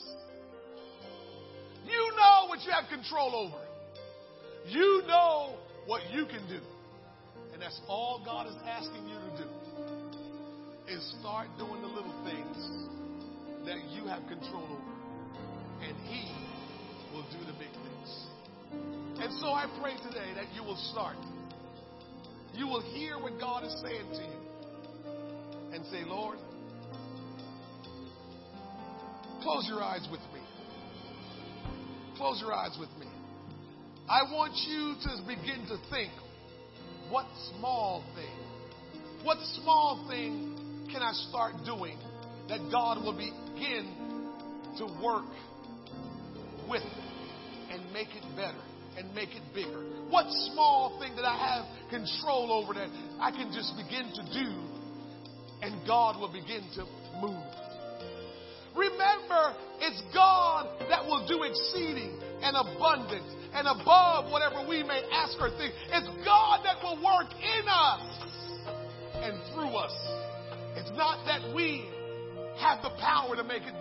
You 1.87 2.11
know 2.19 2.49
what 2.49 2.59
you 2.67 2.73
have 2.73 2.91
control 2.91 3.55
over. 3.55 3.63
You 4.67 5.03
know 5.07 5.55
what 5.87 6.03
you 6.11 6.27
can 6.27 6.43
do. 6.49 6.59
And 7.53 7.63
that's 7.63 7.81
all 7.87 8.21
God 8.25 8.49
is 8.49 8.57
asking 8.67 9.07
you 9.07 9.15
to 9.15 9.45
do. 9.45 10.93
Is 10.93 11.15
start 11.21 11.47
doing 11.57 11.83
the 11.83 11.87
little 11.87 12.25
things 12.25 12.98
that 13.69 13.85
you 13.91 14.07
have 14.07 14.27
control 14.29 14.65
over. 14.65 15.87
And 15.87 15.95
He 16.09 16.25
will 17.13 17.25
do 17.31 17.39
the 17.45 17.53
big 17.53 17.69
things. 17.69 18.27
And 19.21 19.33
so 19.41 19.49
I 19.49 19.67
pray 19.81 19.93
today 20.09 20.33
that 20.37 20.55
you 20.55 20.63
will 20.63 20.81
start. 20.91 21.17
You 22.55 22.67
will 22.67 22.81
hear 22.81 23.19
what 23.19 23.39
God 23.39 23.65
is 23.65 23.77
saying 23.83 24.09
to 24.11 24.23
you. 24.23 25.75
And 25.75 25.85
say, 25.87 26.03
Lord, 26.07 26.39
close 29.43 29.69
your 29.69 29.83
eyes 29.83 30.09
with 30.11 30.21
me. 30.33 30.41
Close 32.17 32.41
your 32.41 32.55
eyes 32.55 32.75
with 32.81 32.89
me. 32.99 33.07
I 34.09 34.23
want 34.33 34.55
you 34.67 34.95
to 35.03 35.23
begin 35.29 35.67
to 35.69 35.77
think 35.91 36.11
what 37.11 37.27
small 37.59 38.03
thing, 38.15 39.25
what 39.25 39.37
small 39.63 40.07
thing 40.09 40.87
can 40.91 41.03
I 41.03 41.13
start 41.29 41.53
doing 41.67 41.99
that 42.49 42.61
God 42.71 43.05
will 43.05 43.17
begin 43.17 43.93
to 44.79 44.87
work 45.03 45.27
with 46.69 46.83
and 47.71 47.93
make 47.93 48.09
it 48.09 48.25
better 48.37 48.61
and 48.97 49.15
make 49.15 49.31
it 49.31 49.43
bigger? 49.55 49.85
What 50.11 50.27
small 50.53 50.99
thing 51.01 51.15
that 51.17 51.25
I 51.25 51.37
have 51.37 51.91
control 51.91 52.53
over 52.53 52.75
that 52.75 52.89
I 53.21 53.31
can 53.31 53.53
just 53.53 53.75
begin 53.77 54.11
to 54.15 54.23
do 54.33 54.49
and 55.61 55.87
God 55.87 56.21
will 56.21 56.33
begin 56.33 56.65
to 56.77 56.85
move? 57.21 57.45
Remember, 58.77 59.57
it's 59.81 60.03
God 60.15 60.69
that 60.89 61.05
will 61.05 61.27
do 61.27 61.43
exceeding 61.43 62.15
and 62.43 62.57
abundant 62.57 63.27
and 63.53 63.67
above 63.67 64.31
whatever 64.31 64.67
we 64.69 64.83
may 64.83 65.03
ask 65.11 65.37
or 65.41 65.51
think. 65.51 65.75
It's 65.91 66.09
God 66.25 66.61
that 66.65 66.79
will 66.83 66.97
work 67.03 67.33
in 67.35 67.65
us 67.67 68.07
and 69.15 69.35
through 69.53 69.75
us. 69.75 69.95
It's 70.77 70.95
not 70.97 71.27
that 71.27 71.55
we 71.55 71.91
have 72.61 72.83
the 72.83 72.91
power 73.01 73.37
to 73.37 73.45
make 73.45 73.63
it 73.63 73.75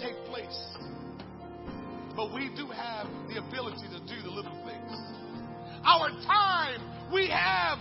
take 0.00 0.16
place, 0.26 0.76
but 2.16 2.32
we 2.34 2.50
do 2.56 2.66
have 2.66 3.06
the 3.28 3.38
ability 3.38 3.86
to 3.92 4.00
do 4.06 4.22
the 4.22 4.30
little 4.30 4.56
things. 4.64 4.92
Our 5.84 6.10
time, 6.24 7.12
we 7.12 7.28
have 7.28 7.78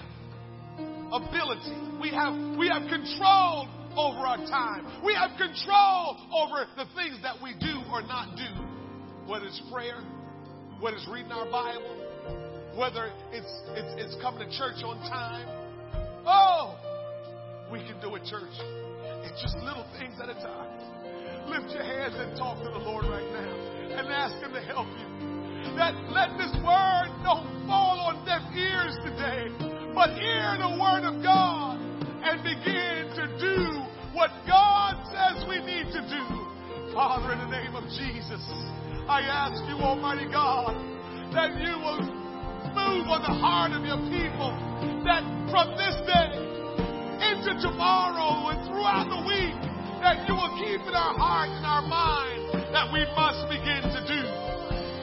ability. 1.12 1.78
We 2.02 2.10
have 2.10 2.34
we 2.58 2.68
have 2.68 2.90
control 2.90 3.70
over 3.96 4.20
our 4.20 4.38
time. 4.38 4.86
We 5.06 5.14
have 5.14 5.32
control 5.38 6.18
over 6.34 6.66
the 6.76 6.86
things 6.96 7.20
that 7.24 7.36
we 7.42 7.54
do 7.60 7.82
or 7.92 8.02
not 8.02 8.36
do, 8.36 9.32
whether 9.32 9.46
it's 9.46 9.62
prayer, 9.72 10.02
whether 10.80 10.98
it's 10.98 11.08
reading 11.08 11.32
our 11.32 11.50
Bible, 11.50 11.96
whether 12.76 13.12
it's, 13.32 13.62
it's, 13.72 14.16
it's 14.16 14.22
coming 14.22 14.40
to 14.50 14.58
church 14.58 14.84
on 14.84 14.98
time. 15.10 15.48
Oh, 16.26 16.78
we 17.74 17.82
can 17.82 17.98
do 18.06 18.14
it, 18.14 18.22
church. 18.30 18.54
It's 19.26 19.42
just 19.42 19.58
little 19.66 19.82
things 19.98 20.22
at 20.22 20.30
a 20.30 20.38
time. 20.38 20.70
Lift 21.50 21.74
your 21.74 21.82
hands 21.82 22.14
and 22.22 22.38
talk 22.38 22.62
to 22.62 22.70
the 22.70 22.78
Lord 22.78 23.10
right 23.10 23.26
now 23.34 23.98
and 23.98 24.14
ask 24.14 24.38
Him 24.38 24.54
to 24.54 24.62
help 24.62 24.86
you. 25.02 25.10
That 25.74 25.98
let 26.14 26.38
this 26.38 26.54
word 26.62 27.10
don't 27.26 27.50
fall 27.66 28.14
on 28.14 28.22
deaf 28.30 28.46
ears 28.54 28.94
today, 29.02 29.50
but 29.98 30.14
hear 30.14 30.54
the 30.62 30.78
word 30.78 31.02
of 31.02 31.18
God 31.26 31.82
and 32.22 32.46
begin 32.46 33.10
to 33.18 33.26
do 33.42 33.58
what 34.14 34.30
God 34.46 34.94
says 35.10 35.42
we 35.50 35.58
need 35.66 35.90
to 35.98 36.02
do. 36.06 36.26
Father, 36.94 37.34
in 37.34 37.42
the 37.42 37.50
name 37.50 37.74
of 37.74 37.90
Jesus, 37.98 38.46
I 39.10 39.26
ask 39.26 39.58
you, 39.66 39.82
Almighty 39.82 40.30
God, 40.30 40.78
that 41.34 41.58
you 41.58 41.74
will 41.82 42.06
move 42.70 43.10
on 43.10 43.26
the 43.26 43.34
heart 43.34 43.74
of 43.74 43.82
your 43.82 43.98
people, 44.14 44.54
that 45.10 45.26
from 45.50 45.74
this 45.74 45.98
day 46.06 46.54
into 47.32 47.56
tomorrow 47.64 48.52
and 48.52 48.60
throughout 48.68 49.08
the 49.08 49.22
week, 49.24 49.56
that 50.04 50.28
you 50.28 50.36
will 50.36 50.52
keep 50.60 50.84
in 50.84 50.96
our 50.96 51.16
heart 51.16 51.48
and 51.48 51.64
our 51.64 51.86
mind 51.88 52.44
that 52.76 52.92
we 52.92 53.06
must 53.16 53.48
begin 53.48 53.86
to 53.88 54.02
do 54.04 54.22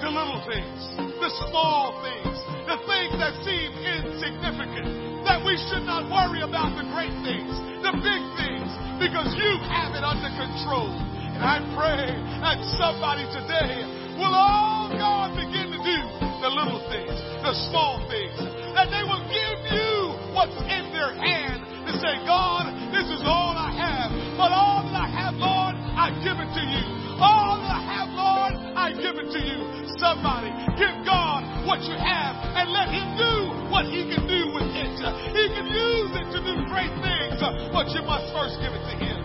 the 0.04 0.10
little 0.12 0.40
things, 0.44 0.80
the 0.96 1.30
small 1.48 1.96
things, 2.04 2.36
the 2.68 2.78
things 2.88 3.14
that 3.20 3.32
seem 3.44 3.68
insignificant, 3.80 5.24
that 5.24 5.40
we 5.44 5.56
should 5.68 5.84
not 5.84 6.08
worry 6.08 6.44
about 6.44 6.76
the 6.76 6.84
great 6.92 7.12
things, 7.24 7.52
the 7.84 7.92
big 8.00 8.22
things, 8.36 8.68
because 9.00 9.32
you 9.36 9.50
have 9.68 9.96
it 9.96 10.04
under 10.04 10.28
control. 10.36 10.88
And 11.36 11.44
I 11.44 11.60
pray 11.72 12.10
that 12.44 12.58
somebody 12.76 13.24
today 13.32 13.86
will 14.20 14.32
all 14.32 14.92
God 14.92 15.36
begin 15.36 15.72
to 15.72 15.80
do 15.80 15.98
the 16.44 16.50
little 16.52 16.80
things, 16.88 17.16
the 17.44 17.54
small 17.68 18.00
things, 18.08 18.36
that 18.76 18.88
they 18.92 19.04
will 19.04 19.24
give 19.28 19.58
you 19.72 20.16
what's 20.32 20.56
in 20.68 20.92
their 20.92 21.12
hand 21.12 21.69
to 21.90 21.98
say, 21.98 22.22
God, 22.22 22.70
this 22.94 23.10
is 23.10 23.22
all 23.26 23.58
I 23.58 23.74
have. 23.74 24.14
But 24.38 24.54
all 24.54 24.86
that 24.86 24.94
I 24.94 25.08
have, 25.10 25.34
Lord, 25.42 25.74
I 25.74 26.14
give 26.22 26.38
it 26.38 26.50
to 26.54 26.62
you. 26.62 26.84
All 27.18 27.58
that 27.58 27.74
I 27.74 27.82
have, 27.82 28.08
Lord, 28.14 28.52
I 28.78 28.94
give 28.94 29.18
it 29.18 29.28
to 29.34 29.40
you. 29.42 29.58
Somebody, 29.98 30.48
give 30.80 30.94
God 31.04 31.66
what 31.66 31.82
you 31.84 31.92
have 31.98 32.34
and 32.56 32.72
let 32.72 32.88
Him 32.88 33.04
do 33.18 33.34
what 33.68 33.84
He 33.90 34.06
can 34.08 34.24
do 34.24 34.54
with 34.54 34.70
it. 34.72 34.96
He 35.34 35.44
can 35.52 35.66
use 35.68 36.12
it 36.14 36.26
to 36.32 36.38
do 36.40 36.54
great 36.70 36.94
things, 37.04 37.36
but 37.74 37.90
you 37.92 38.00
must 38.06 38.32
first 38.32 38.56
give 38.62 38.72
it 38.72 38.84
to 38.86 38.94
Him. 38.96 39.18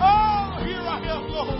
Oh, 0.00 0.62
here 0.64 0.80
I 0.80 1.02
am, 1.04 1.28
Lord. 1.28 1.58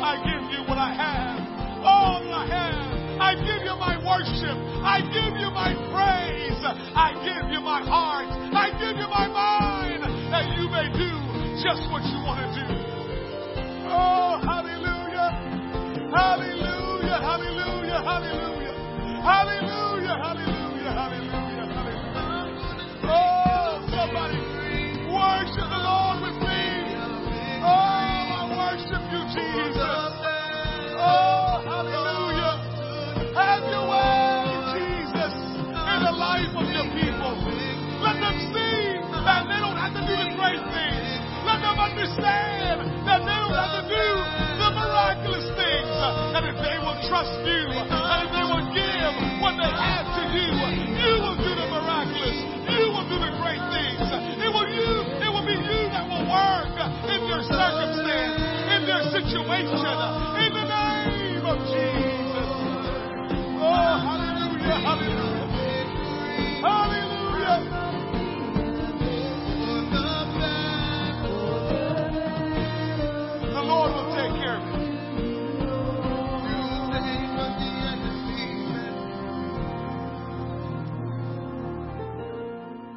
I 0.00 0.16
give 0.24 0.42
you 0.54 0.64
what 0.68 0.78
I 0.78 0.94
have. 0.94 1.84
All 1.84 2.22
that 2.24 2.32
I 2.32 2.46
have. 2.46 2.97
I 3.18 3.34
give 3.34 3.62
you 3.66 3.74
my 3.76 3.98
worship. 3.98 4.56
I 4.82 5.02
give 5.10 5.34
you 5.38 5.50
my 5.50 5.74
praise. 5.90 6.62
I 6.94 7.12
give 7.26 7.50
you 7.50 7.60
my 7.60 7.82
heart. 7.82 8.30
I 8.54 8.70
give 8.78 8.96
you 8.96 9.08
my 9.10 9.26
mind 9.28 10.02
that 10.30 10.46
you 10.56 10.70
may 10.70 10.88
do 10.94 11.10
just 11.62 11.82
what 11.90 12.06
you 12.06 12.22
want 12.22 12.40
to 12.54 12.62
do. 12.62 12.66
Oh, 13.90 14.38
hallelujah. 14.42 15.34
Hallelujah. 16.14 17.18
Hallelujah. 17.18 17.98
Hallelujah. 18.06 18.78
Hallelujah. 19.26 20.14
Hallelujah. 20.14 20.14
Hallelujah. 20.22 20.92
Hallelujah. 20.94 21.66
Oh, 23.10 23.82
somebody 23.90 24.38
worship 25.10 25.77
Have 33.38 33.62
your 33.70 33.86
way, 33.86 34.42
Jesus, 34.74 35.34
in 35.70 35.98
the 36.02 36.10
life 36.10 36.50
of 36.58 36.66
your 36.74 36.90
people. 36.90 37.38
Let 38.02 38.18
them 38.18 38.34
see 38.50 38.98
that 39.14 39.46
they 39.46 39.58
don't 39.62 39.78
have 39.78 39.94
to 39.94 40.02
do 40.02 40.10
the 40.10 40.34
great 40.34 40.58
things. 40.74 41.06
Let 41.46 41.62
them 41.62 41.78
understand 41.78 42.82
that 43.06 43.20
they 43.22 43.36
don't 43.38 43.54
have 43.54 43.78
to 43.78 43.84
do 43.86 44.06
the 44.58 44.68
miraculous 44.74 45.46
things. 45.54 45.94
And 46.34 46.50
if 46.50 46.56
they 46.58 46.82
will 46.82 46.98
trust 47.06 47.38
you, 47.46 47.62
and 47.78 48.18
if 48.26 48.30
they 48.34 48.42
will 48.42 48.66
give 48.74 49.12
what 49.38 49.54
they 49.54 49.70
have 49.70 50.06
to 50.18 50.22
you, 50.34 50.50
you 50.98 51.12
will 51.22 51.38
do 51.38 51.52
the 51.54 51.66
miraculous. 51.78 52.38
You 52.74 52.90
will 52.90 53.06
do 53.06 53.22
the 53.22 53.32
great 53.38 53.62
things. 53.70 54.02
It 54.34 54.50
will 54.50 54.66
you, 54.66 54.90
it 55.22 55.30
will 55.30 55.46
be 55.46 55.54
you 55.54 55.80
that 55.94 56.10
will 56.10 56.26
work 56.26 56.74
in 57.06 57.20
their 57.30 57.46
circumstance, 57.46 58.34
in 58.74 58.82
their 58.82 59.02
situation, 59.14 59.78
in 60.42 60.50
the 60.58 60.66
name 60.66 61.46
of 61.46 61.58
Jesus. 61.70 62.27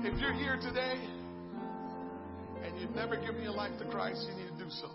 If 0.04 0.20
you're 0.20 0.34
here 0.34 0.58
today 0.62 0.98
and 2.64 2.80
you've 2.80 2.96
never 2.96 3.16
given 3.18 3.44
your 3.44 3.54
life 3.54 3.78
to 3.80 3.86
Christ, 3.86 4.26
you 4.30 4.36
need 4.36 4.58
to 4.58 4.64
do 4.64 4.70
so. 4.70 4.90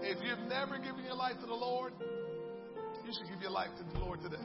If 0.00 0.18
you've 0.22 0.48
never 0.48 0.78
given 0.78 1.04
your 1.04 1.14
life 1.14 1.38
to 1.40 1.46
the 1.46 1.54
Lord, 1.54 1.92
you 3.12 3.18
should 3.18 3.28
give 3.28 3.42
your 3.42 3.50
life 3.50 3.68
to 3.76 3.84
the 3.92 3.98
Lord 4.04 4.22
today. 4.22 4.40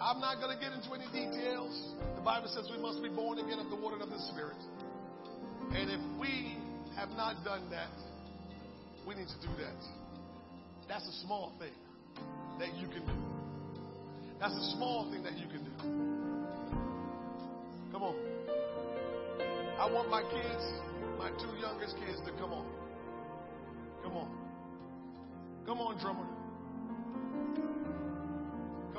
I'm 0.00 0.20
not 0.20 0.38
going 0.38 0.56
to 0.56 0.62
get 0.62 0.70
into 0.70 0.86
any 0.94 1.06
details. 1.10 1.74
The 2.14 2.22
Bible 2.22 2.46
says 2.46 2.70
we 2.70 2.80
must 2.80 3.02
be 3.02 3.08
born 3.08 3.38
again 3.38 3.58
of 3.58 3.68
the 3.70 3.76
water 3.76 3.96
and 3.96 4.04
of 4.04 4.10
the 4.10 4.22
Spirit. 4.30 4.56
And 5.74 5.90
if 5.90 6.00
we 6.20 6.56
have 6.94 7.10
not 7.10 7.44
done 7.44 7.68
that, 7.70 7.90
we 9.06 9.16
need 9.16 9.26
to 9.26 9.40
do 9.42 9.50
that. 9.58 9.74
That's 10.86 11.06
a 11.08 11.26
small 11.26 11.52
thing 11.58 11.74
that 12.60 12.72
you 12.78 12.86
can 12.86 13.04
do. 13.04 13.12
That's 14.38 14.54
a 14.54 14.70
small 14.76 15.10
thing 15.10 15.24
that 15.24 15.36
you 15.36 15.48
can 15.48 15.64
do. 15.64 15.74
Come 17.90 18.02
on. 18.04 18.14
I 19.76 19.90
want 19.90 20.08
my 20.08 20.22
kids, 20.22 20.64
my 21.18 21.30
two 21.30 21.58
youngest 21.58 21.96
kids, 21.96 22.20
to 22.26 22.32
come 22.38 22.52
on. 22.52 22.66
Come 24.04 24.16
on. 24.16 24.30
Come 25.66 25.80
on, 25.80 25.98
drummer. 25.98 26.39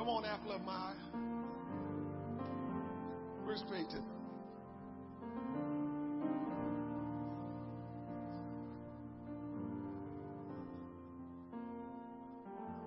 Come 0.02 0.08
on, 0.16 0.24
apple 0.24 0.50
of 0.50 0.62
my 0.62 0.94
Peyton? 3.70 4.02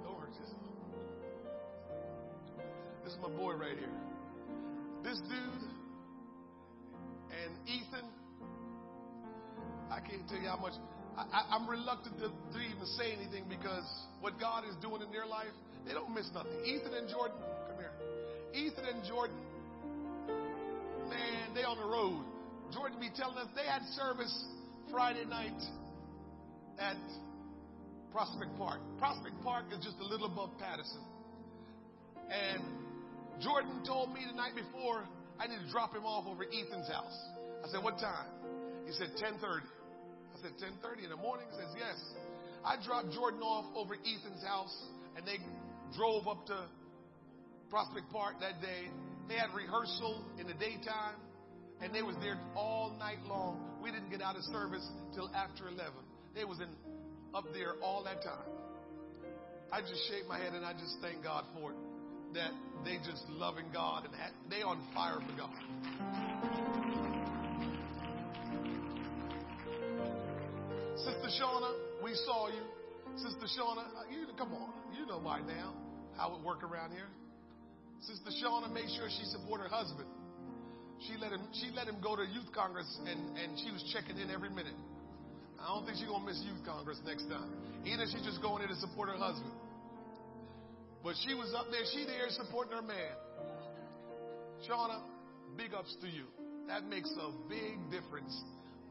Don't. 0.03 0.19
This 3.05 3.13
is 3.13 3.19
my 3.21 3.29
boy 3.29 3.53
right 3.53 3.77
here. 3.77 3.87
This 5.01 5.17
dude 5.21 5.69
and 7.31 7.55
Ethan, 7.65 8.09
I 9.89 10.01
can't 10.01 10.27
tell 10.27 10.39
you 10.39 10.49
how 10.49 10.57
much. 10.57 10.73
I, 11.17 11.45
I'm 11.51 11.69
reluctant 11.69 12.17
to, 12.17 12.27
to 12.27 12.59
even 12.59 12.85
say 12.97 13.13
anything 13.13 13.45
because 13.47 13.85
what 14.19 14.37
God 14.37 14.65
is 14.69 14.75
doing 14.81 15.01
in 15.01 15.13
their 15.13 15.25
life, 15.25 15.55
they 15.87 15.93
don't 15.93 16.13
miss 16.13 16.29
nothing. 16.33 16.57
Ethan 16.65 16.93
and 16.93 17.09
Jordan, 17.09 17.37
come 17.69 17.77
here. 17.77 17.93
Ethan 18.53 18.85
and 18.85 19.03
Jordan, 19.05 19.37
man, 21.09 21.53
they 21.53 21.63
on 21.63 21.77
the 21.77 21.85
road. 21.85 22.25
Jordan 22.73 22.99
be 22.99 23.09
telling 23.15 23.37
us 23.37 23.47
they 23.55 23.69
had 23.69 23.83
service 23.93 24.33
Friday 24.91 25.25
night 25.25 25.61
at 26.79 26.97
Prospect 28.11 28.57
Park. 28.57 28.79
Prospect 28.97 29.35
Park 29.43 29.65
is 29.71 29.83
just 29.83 29.97
a 30.01 30.07
little 30.07 30.27
above 30.27 30.49
Paterson. 30.59 31.03
And 32.31 32.63
Jordan 33.41 33.83
told 33.85 34.13
me 34.13 34.25
the 34.25 34.35
night 34.35 34.55
before 34.55 35.05
I 35.37 35.47
need 35.47 35.59
to 35.61 35.69
drop 35.69 35.93
him 35.93 36.05
off 36.05 36.25
over 36.25 36.43
Ethan's 36.43 36.87
house. 36.87 37.13
I 37.63 37.67
said, 37.69 37.83
what 37.83 37.99
time? 37.99 38.27
He 38.87 38.93
said, 38.93 39.13
1030. 39.19 39.41
I 39.45 40.37
said, 40.41 40.55
1030 40.57 41.05
in 41.05 41.11
the 41.11 41.21
morning? 41.21 41.45
He 41.51 41.55
says, 41.59 41.71
yes. 41.77 41.97
I 42.65 42.81
dropped 42.81 43.13
Jordan 43.13 43.43
off 43.43 43.65
over 43.75 43.93
Ethan's 43.93 44.41
house 44.41 44.73
and 45.15 45.23
they 45.27 45.37
drove 45.95 46.27
up 46.27 46.45
to 46.47 46.57
Prospect 47.69 48.11
Park 48.11 48.35
that 48.41 48.61
day. 48.61 48.89
They 49.27 49.35
had 49.35 49.53
rehearsal 49.53 50.23
in 50.39 50.47
the 50.47 50.53
daytime 50.53 51.15
and 51.81 51.93
they 51.93 52.01
was 52.01 52.15
there 52.21 52.39
all 52.55 52.95
night 52.97 53.19
long. 53.27 53.59
We 53.81 53.91
didn't 53.91 54.09
get 54.09 54.21
out 54.21 54.35
of 54.35 54.43
service 54.43 54.87
till 55.13 55.29
after 55.35 55.67
11. 55.67 55.93
They 56.33 56.45
was 56.45 56.59
in 56.59 56.69
up 57.33 57.45
there 57.53 57.73
all 57.81 58.03
that 58.03 58.23
time. 58.23 58.47
I 59.71 59.81
just 59.81 60.07
shake 60.09 60.27
my 60.27 60.37
head 60.37 60.53
and 60.53 60.65
I 60.65 60.73
just 60.73 60.97
thank 61.01 61.23
God 61.23 61.43
for 61.53 61.71
it. 61.71 61.77
That 62.33 62.51
they 62.83 62.97
just 62.97 63.23
loving 63.29 63.65
God 63.73 64.05
and 64.05 64.13
they 64.49 64.61
on 64.61 64.81
fire 64.93 65.19
for 65.19 65.37
God. 65.37 65.49
Sister 70.97 71.43
Shauna, 71.43 71.71
we 72.03 72.13
saw 72.25 72.47
you. 72.47 72.63
Sister 73.17 73.47
Shauna, 73.57 73.85
uh, 73.85 74.11
you 74.11 74.27
come 74.37 74.53
on. 74.53 74.69
You 74.97 75.05
know 75.05 75.19
by 75.19 75.39
now 75.41 75.73
how 76.17 76.35
it 76.35 76.41
work 76.43 76.63
around 76.63 76.91
here. 76.91 77.07
Sister 78.01 78.31
Shauna 78.43 78.71
made 78.71 78.87
sure 78.95 79.07
she 79.09 79.25
support 79.25 79.61
her 79.61 79.67
husband. 79.67 80.07
She 81.07 81.19
let 81.19 81.31
him 81.31 81.41
she 81.51 81.71
let 81.75 81.87
him 81.87 81.99
go 82.01 82.15
to 82.15 82.23
youth 82.23 82.47
congress 82.55 82.87
and, 83.03 83.37
and 83.37 83.59
she 83.59 83.71
was 83.71 83.83
checking 83.91 84.17
in 84.17 84.31
every 84.31 84.49
minute. 84.49 84.77
I 85.59 85.67
don't 85.67 85.85
think 85.85 85.97
she's 85.97 86.07
gonna 86.07 86.23
miss 86.23 86.39
youth 86.47 86.63
congress 86.65 86.99
next 87.05 87.27
time. 87.27 87.51
Either 87.83 88.05
she's 88.07 88.23
just 88.23 88.41
going 88.41 88.59
there 88.59 88.71
to 88.71 88.79
support 88.79 89.09
her 89.09 89.17
husband. 89.17 89.51
But 91.03 91.15
she 91.27 91.35
was 91.35 91.53
up 91.53 91.67
there, 91.69 91.83
she 91.93 92.05
there 92.05 92.29
supporting 92.29 92.73
her 92.73 92.81
man. 92.81 93.13
Shauna, 94.67 95.01
big 95.57 95.73
ups 95.73 95.95
to 96.01 96.07
you. 96.07 96.25
That 96.67 96.85
makes 96.85 97.11
a 97.19 97.29
big 97.49 97.77
difference 97.91 98.33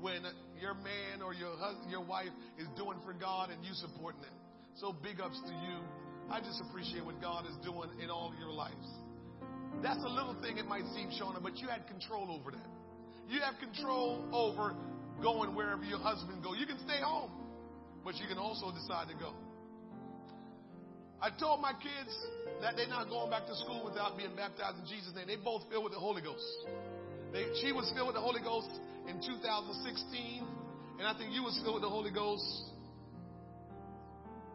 when 0.00 0.22
your 0.60 0.74
man 0.74 1.22
or 1.24 1.34
your 1.34 1.56
husband, 1.56 1.90
your 1.90 2.04
wife 2.04 2.30
is 2.58 2.68
doing 2.76 2.98
for 3.04 3.12
God 3.14 3.50
and 3.50 3.64
you 3.64 3.72
supporting 3.74 4.20
them. 4.20 4.43
So 4.80 4.92
big 4.92 5.20
ups 5.20 5.40
to 5.40 5.52
you. 5.52 5.78
I 6.30 6.40
just 6.40 6.60
appreciate 6.60 7.04
what 7.04 7.20
God 7.20 7.46
is 7.46 7.54
doing 7.64 7.90
in 8.02 8.10
all 8.10 8.34
your 8.38 8.50
lives. 8.50 8.88
That's 9.82 10.02
a 10.02 10.08
little 10.08 10.34
thing 10.42 10.58
it 10.58 10.66
might 10.66 10.84
seem, 10.94 11.10
Shauna, 11.10 11.42
but 11.42 11.58
you 11.58 11.68
had 11.68 11.86
control 11.86 12.30
over 12.30 12.50
that. 12.50 12.68
You 13.28 13.40
have 13.40 13.54
control 13.60 14.24
over 14.32 14.74
going 15.22 15.54
wherever 15.54 15.84
your 15.84 15.98
husband 15.98 16.42
go. 16.42 16.54
You 16.54 16.66
can 16.66 16.78
stay 16.86 17.00
home, 17.00 17.30
but 18.04 18.16
you 18.16 18.26
can 18.26 18.38
also 18.38 18.72
decide 18.72 19.08
to 19.08 19.14
go. 19.14 19.32
I 21.20 21.30
told 21.30 21.60
my 21.60 21.72
kids 21.72 22.12
that 22.60 22.76
they're 22.76 22.88
not 22.88 23.08
going 23.08 23.30
back 23.30 23.46
to 23.46 23.54
school 23.56 23.84
without 23.84 24.16
being 24.18 24.34
baptized 24.36 24.76
in 24.78 24.86
Jesus' 24.86 25.14
name. 25.14 25.26
They 25.26 25.36
both 25.36 25.62
filled 25.70 25.84
with 25.84 25.92
the 25.92 26.02
Holy 26.02 26.20
Ghost. 26.20 26.44
They, 27.32 27.46
she 27.62 27.72
was 27.72 27.90
filled 27.94 28.08
with 28.08 28.16
the 28.16 28.24
Holy 28.24 28.42
Ghost 28.42 28.68
in 29.08 29.22
2016, 29.22 30.44
and 30.98 31.06
I 31.06 31.16
think 31.16 31.32
you 31.32 31.42
was 31.42 31.58
filled 31.62 31.80
with 31.80 31.86
the 31.86 31.92
Holy 31.92 32.10
Ghost 32.10 32.73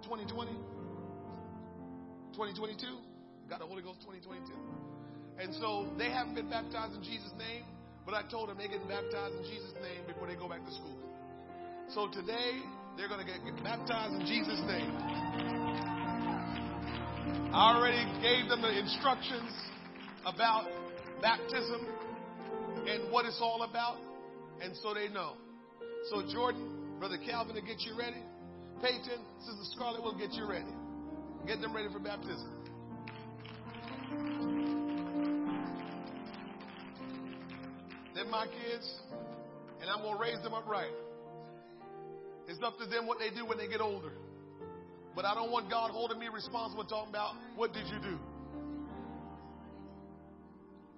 2020, 0.03 0.51
2022. 2.33 2.85
Got 3.49 3.59
the 3.59 3.65
Holy 3.65 3.81
Ghost 3.81 4.01
2022. 4.05 4.53
And 5.39 5.55
so 5.55 5.87
they 5.97 6.11
haven't 6.11 6.35
been 6.35 6.49
baptized 6.49 6.95
in 6.95 7.03
Jesus' 7.03 7.31
name, 7.37 7.63
but 8.05 8.13
I 8.13 8.23
told 8.29 8.49
them 8.49 8.57
they 8.57 8.67
get 8.67 8.85
baptized 8.87 9.35
in 9.35 9.43
Jesus' 9.43 9.73
name 9.81 10.05
before 10.05 10.27
they 10.27 10.35
go 10.35 10.47
back 10.47 10.65
to 10.65 10.71
school. 10.71 10.99
So 11.95 12.07
today, 12.11 12.61
they're 12.97 13.07
going 13.07 13.25
to 13.25 13.25
get, 13.25 13.43
get 13.43 13.63
baptized 13.63 14.13
in 14.13 14.27
Jesus' 14.27 14.59
name. 14.67 14.91
I 17.51 17.73
already 17.73 18.05
gave 18.21 18.49
them 18.49 18.61
the 18.61 18.77
instructions 18.77 19.51
about 20.25 20.67
baptism 21.21 21.87
and 22.85 23.11
what 23.11 23.25
it's 23.25 23.39
all 23.41 23.63
about, 23.63 23.97
and 24.61 24.75
so 24.83 24.93
they 24.93 25.07
know. 25.07 25.33
So, 26.11 26.23
Jordan, 26.31 26.99
Brother 26.99 27.17
Calvin 27.25 27.55
to 27.55 27.61
get 27.61 27.81
you 27.81 27.97
ready. 27.97 28.21
Peyton, 28.81 29.19
Sister 29.45 29.63
Scarlett 29.75 30.03
will 30.03 30.17
get 30.17 30.33
you 30.33 30.49
ready. 30.49 30.73
Get 31.45 31.59
them 31.61 31.75
ready 31.75 31.89
for 31.91 31.99
baptism. 31.99 32.49
They're 38.15 38.25
my 38.25 38.47
kids, 38.47 38.89
and 39.81 39.89
I'm 39.89 40.01
going 40.01 40.15
to 40.15 40.21
raise 40.21 40.41
them 40.43 40.53
up 40.53 40.67
right. 40.67 40.91
It's 42.47 42.61
up 42.63 42.77
to 42.79 42.85
them 42.85 43.05
what 43.05 43.19
they 43.19 43.29
do 43.29 43.45
when 43.45 43.57
they 43.57 43.67
get 43.67 43.81
older. 43.81 44.11
But 45.15 45.25
I 45.25 45.35
don't 45.35 45.51
want 45.51 45.69
God 45.69 45.91
holding 45.91 46.19
me 46.19 46.27
responsible 46.33 46.83
talking 46.85 47.09
about 47.09 47.35
what 47.55 47.73
did 47.73 47.87
you 47.87 47.99
do. 48.01 48.17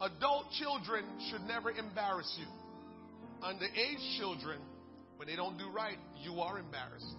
Adult 0.01 0.45
children 0.60 1.06
should 1.30 1.42
never 1.42 1.72
embarrass 1.72 2.38
you. 2.40 2.45
Underage 3.43 4.18
children, 4.19 4.60
when 5.18 5.27
they 5.27 5.35
don't 5.35 5.58
do 5.58 5.69
right, 5.69 5.98
you 6.24 6.40
are 6.40 6.58
embarrassed. 6.60 7.18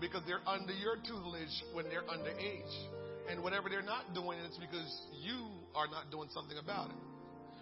Because 0.00 0.22
they're 0.26 0.44
under 0.46 0.72
your 0.72 0.96
tutelage 0.96 1.52
when 1.72 1.88
they're 1.88 2.04
underage. 2.04 2.74
And 3.30 3.42
whatever 3.42 3.68
they're 3.68 3.82
not 3.82 4.14
doing, 4.14 4.38
it's 4.46 4.58
because 4.58 4.86
you 5.24 5.48
are 5.74 5.88
not 5.88 6.10
doing 6.10 6.28
something 6.32 6.58
about 6.58 6.90
it. 6.90 6.96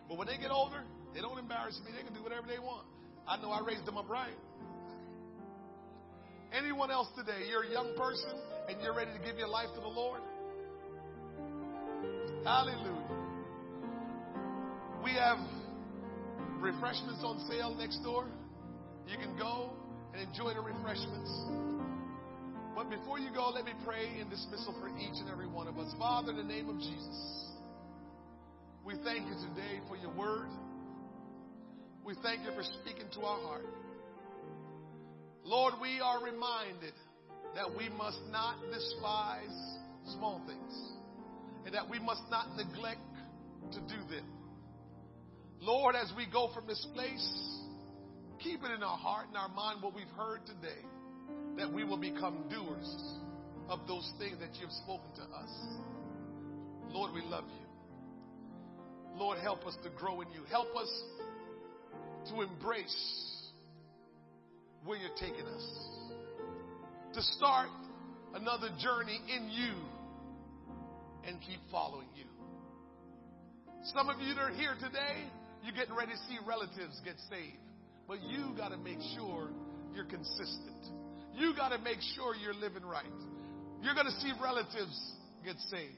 But 0.08 0.18
when 0.18 0.26
they 0.26 0.36
get 0.36 0.50
older, 0.50 0.82
they 1.14 1.20
don't 1.20 1.38
embarrass 1.38 1.80
me. 1.84 1.92
They 1.96 2.04
can 2.04 2.12
do 2.12 2.22
whatever 2.22 2.46
they 2.46 2.58
want. 2.58 2.86
I 3.26 3.40
know 3.40 3.50
I 3.50 3.64
raised 3.64 3.86
them 3.86 3.96
up 3.96 4.08
right. 4.08 4.34
Anyone 6.52 6.90
else 6.90 7.08
today, 7.16 7.48
you're 7.50 7.64
a 7.64 7.70
young 7.70 7.96
person 7.96 8.30
and 8.68 8.80
you're 8.80 8.94
ready 8.94 9.10
to 9.12 9.24
give 9.24 9.38
your 9.38 9.48
life 9.48 9.68
to 9.74 9.80
the 9.80 9.88
Lord? 9.88 10.20
Hallelujah. 12.44 13.08
We 15.02 15.12
have 15.12 15.38
refreshments 16.60 17.22
on 17.24 17.44
sale 17.48 17.74
next 17.74 17.98
door. 18.04 18.26
You 19.08 19.16
can 19.16 19.36
go 19.36 19.70
and 20.12 20.28
enjoy 20.28 20.54
the 20.54 20.60
refreshments. 20.60 21.73
But 22.74 22.90
before 22.90 23.18
you 23.18 23.30
go, 23.32 23.50
let 23.50 23.64
me 23.64 23.72
pray 23.84 24.20
in 24.20 24.28
dismissal 24.28 24.74
for 24.80 24.88
each 24.88 25.20
and 25.20 25.30
every 25.30 25.46
one 25.46 25.68
of 25.68 25.78
us. 25.78 25.92
Father, 25.98 26.30
in 26.30 26.36
the 26.36 26.42
name 26.42 26.68
of 26.68 26.78
Jesus, 26.78 27.44
we 28.84 28.94
thank 29.04 29.26
you 29.28 29.34
today 29.34 29.80
for 29.88 29.96
your 29.96 30.12
word. 30.12 30.48
We 32.04 32.14
thank 32.22 32.42
you 32.44 32.50
for 32.54 32.62
speaking 32.82 33.06
to 33.14 33.20
our 33.20 33.40
heart. 33.40 33.66
Lord, 35.44 35.74
we 35.80 36.00
are 36.00 36.22
reminded 36.22 36.94
that 37.54 37.76
we 37.76 37.88
must 37.90 38.18
not 38.30 38.56
despise 38.72 39.76
small 40.16 40.42
things 40.46 40.74
and 41.64 41.74
that 41.74 41.88
we 41.88 41.98
must 41.98 42.22
not 42.30 42.56
neglect 42.56 43.00
to 43.72 43.80
do 43.80 44.00
them. 44.10 44.26
Lord, 45.60 45.94
as 45.94 46.12
we 46.16 46.26
go 46.30 46.50
from 46.54 46.66
this 46.66 46.84
place, 46.92 47.26
keep 48.40 48.62
it 48.62 48.70
in 48.70 48.82
our 48.82 48.98
heart 48.98 49.28
and 49.28 49.36
our 49.36 49.48
mind 49.48 49.82
what 49.82 49.94
we've 49.94 50.06
heard 50.16 50.40
today, 50.44 50.82
that 51.56 51.72
we 51.72 51.84
will 51.84 51.96
become 51.96 52.44
doers 52.50 53.18
of 53.68 53.80
those 53.86 54.10
things 54.18 54.38
that 54.40 54.54
you 54.54 54.66
have 54.66 54.72
spoken 54.84 55.10
to 55.16 55.22
us. 55.22 55.50
Lord, 56.90 57.12
we 57.14 57.22
love 57.22 57.44
you. 57.48 59.18
Lord, 59.18 59.38
help 59.38 59.66
us 59.66 59.76
to 59.84 59.90
grow 59.90 60.20
in 60.20 60.28
you. 60.32 60.42
Help 60.50 60.74
us 60.76 60.90
to 62.30 62.42
embrace 62.42 63.50
where 64.84 64.98
you're 64.98 65.16
taking 65.20 65.46
us. 65.46 65.88
To 67.14 67.22
start 67.22 67.68
another 68.34 68.68
journey 68.80 69.20
in 69.34 69.48
you 69.50 69.74
and 71.26 71.40
keep 71.40 71.60
following 71.70 72.08
you. 72.16 72.24
Some 73.94 74.08
of 74.08 74.20
you 74.20 74.34
that 74.34 74.40
are 74.40 74.50
here 74.50 74.74
today, 74.80 75.28
you're 75.62 75.74
getting 75.74 75.94
ready 75.94 76.12
to 76.12 76.18
see 76.28 76.38
relatives 76.46 77.00
get 77.04 77.14
saved. 77.30 77.58
But 78.08 78.22
you 78.22 78.54
got 78.56 78.70
to 78.70 78.76
make 78.76 78.98
sure 79.16 79.48
you're 79.94 80.04
consistent. 80.04 81.03
You 81.36 81.54
got 81.56 81.70
to 81.70 81.78
make 81.78 82.00
sure 82.14 82.34
you're 82.34 82.54
living 82.54 82.84
right. 82.84 83.04
You're 83.82 83.94
going 83.94 84.06
to 84.06 84.18
see 84.20 84.32
relatives 84.42 84.96
get 85.44 85.56
saved. 85.70 85.92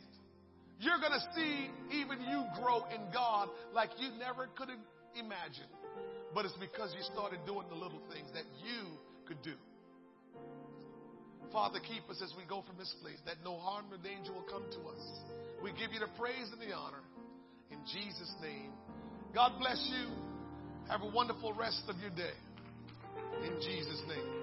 You're 0.79 0.99
going 0.99 1.13
to 1.13 1.25
see 1.35 1.71
even 1.97 2.21
you 2.21 2.45
grow 2.61 2.85
in 2.93 3.01
God 3.13 3.49
like 3.73 3.91
you 3.99 4.11
never 4.19 4.49
could 4.57 4.69
have 4.69 4.83
imagined. 5.15 5.73
But 6.35 6.45
it's 6.45 6.57
because 6.61 6.93
you 6.93 7.03
started 7.13 7.41
doing 7.47 7.69
the 7.69 7.77
little 7.77 8.01
things 8.13 8.29
that 8.35 8.45
you 8.61 8.99
could 9.27 9.41
do. 9.43 9.55
Father, 11.53 11.79
keep 11.81 12.09
us 12.11 12.21
as 12.23 12.35
we 12.37 12.45
go 12.49 12.63
from 12.67 12.77
this 12.77 12.93
place, 13.01 13.17
that 13.25 13.37
no 13.45 13.57
harm 13.57 13.87
or 13.91 13.97
danger 13.99 14.33
will 14.33 14.45
come 14.51 14.65
to 14.69 14.81
us. 14.93 15.03
We 15.63 15.71
give 15.73 15.93
you 15.93 16.01
the 16.01 16.13
praise 16.19 16.51
and 16.53 16.61
the 16.61 16.75
honor. 16.75 17.01
In 17.71 17.79
Jesus' 17.87 18.33
name. 18.43 18.73
God 19.35 19.59
bless 19.59 19.81
you. 19.91 20.11
Have 20.91 21.03
a 21.03 21.11
wonderful 21.11 21.53
rest 21.55 21.83
of 21.89 21.97
your 22.01 22.11
day. 22.11 22.37
In 23.45 23.57
Jesus' 23.61 24.03
name. 24.09 24.36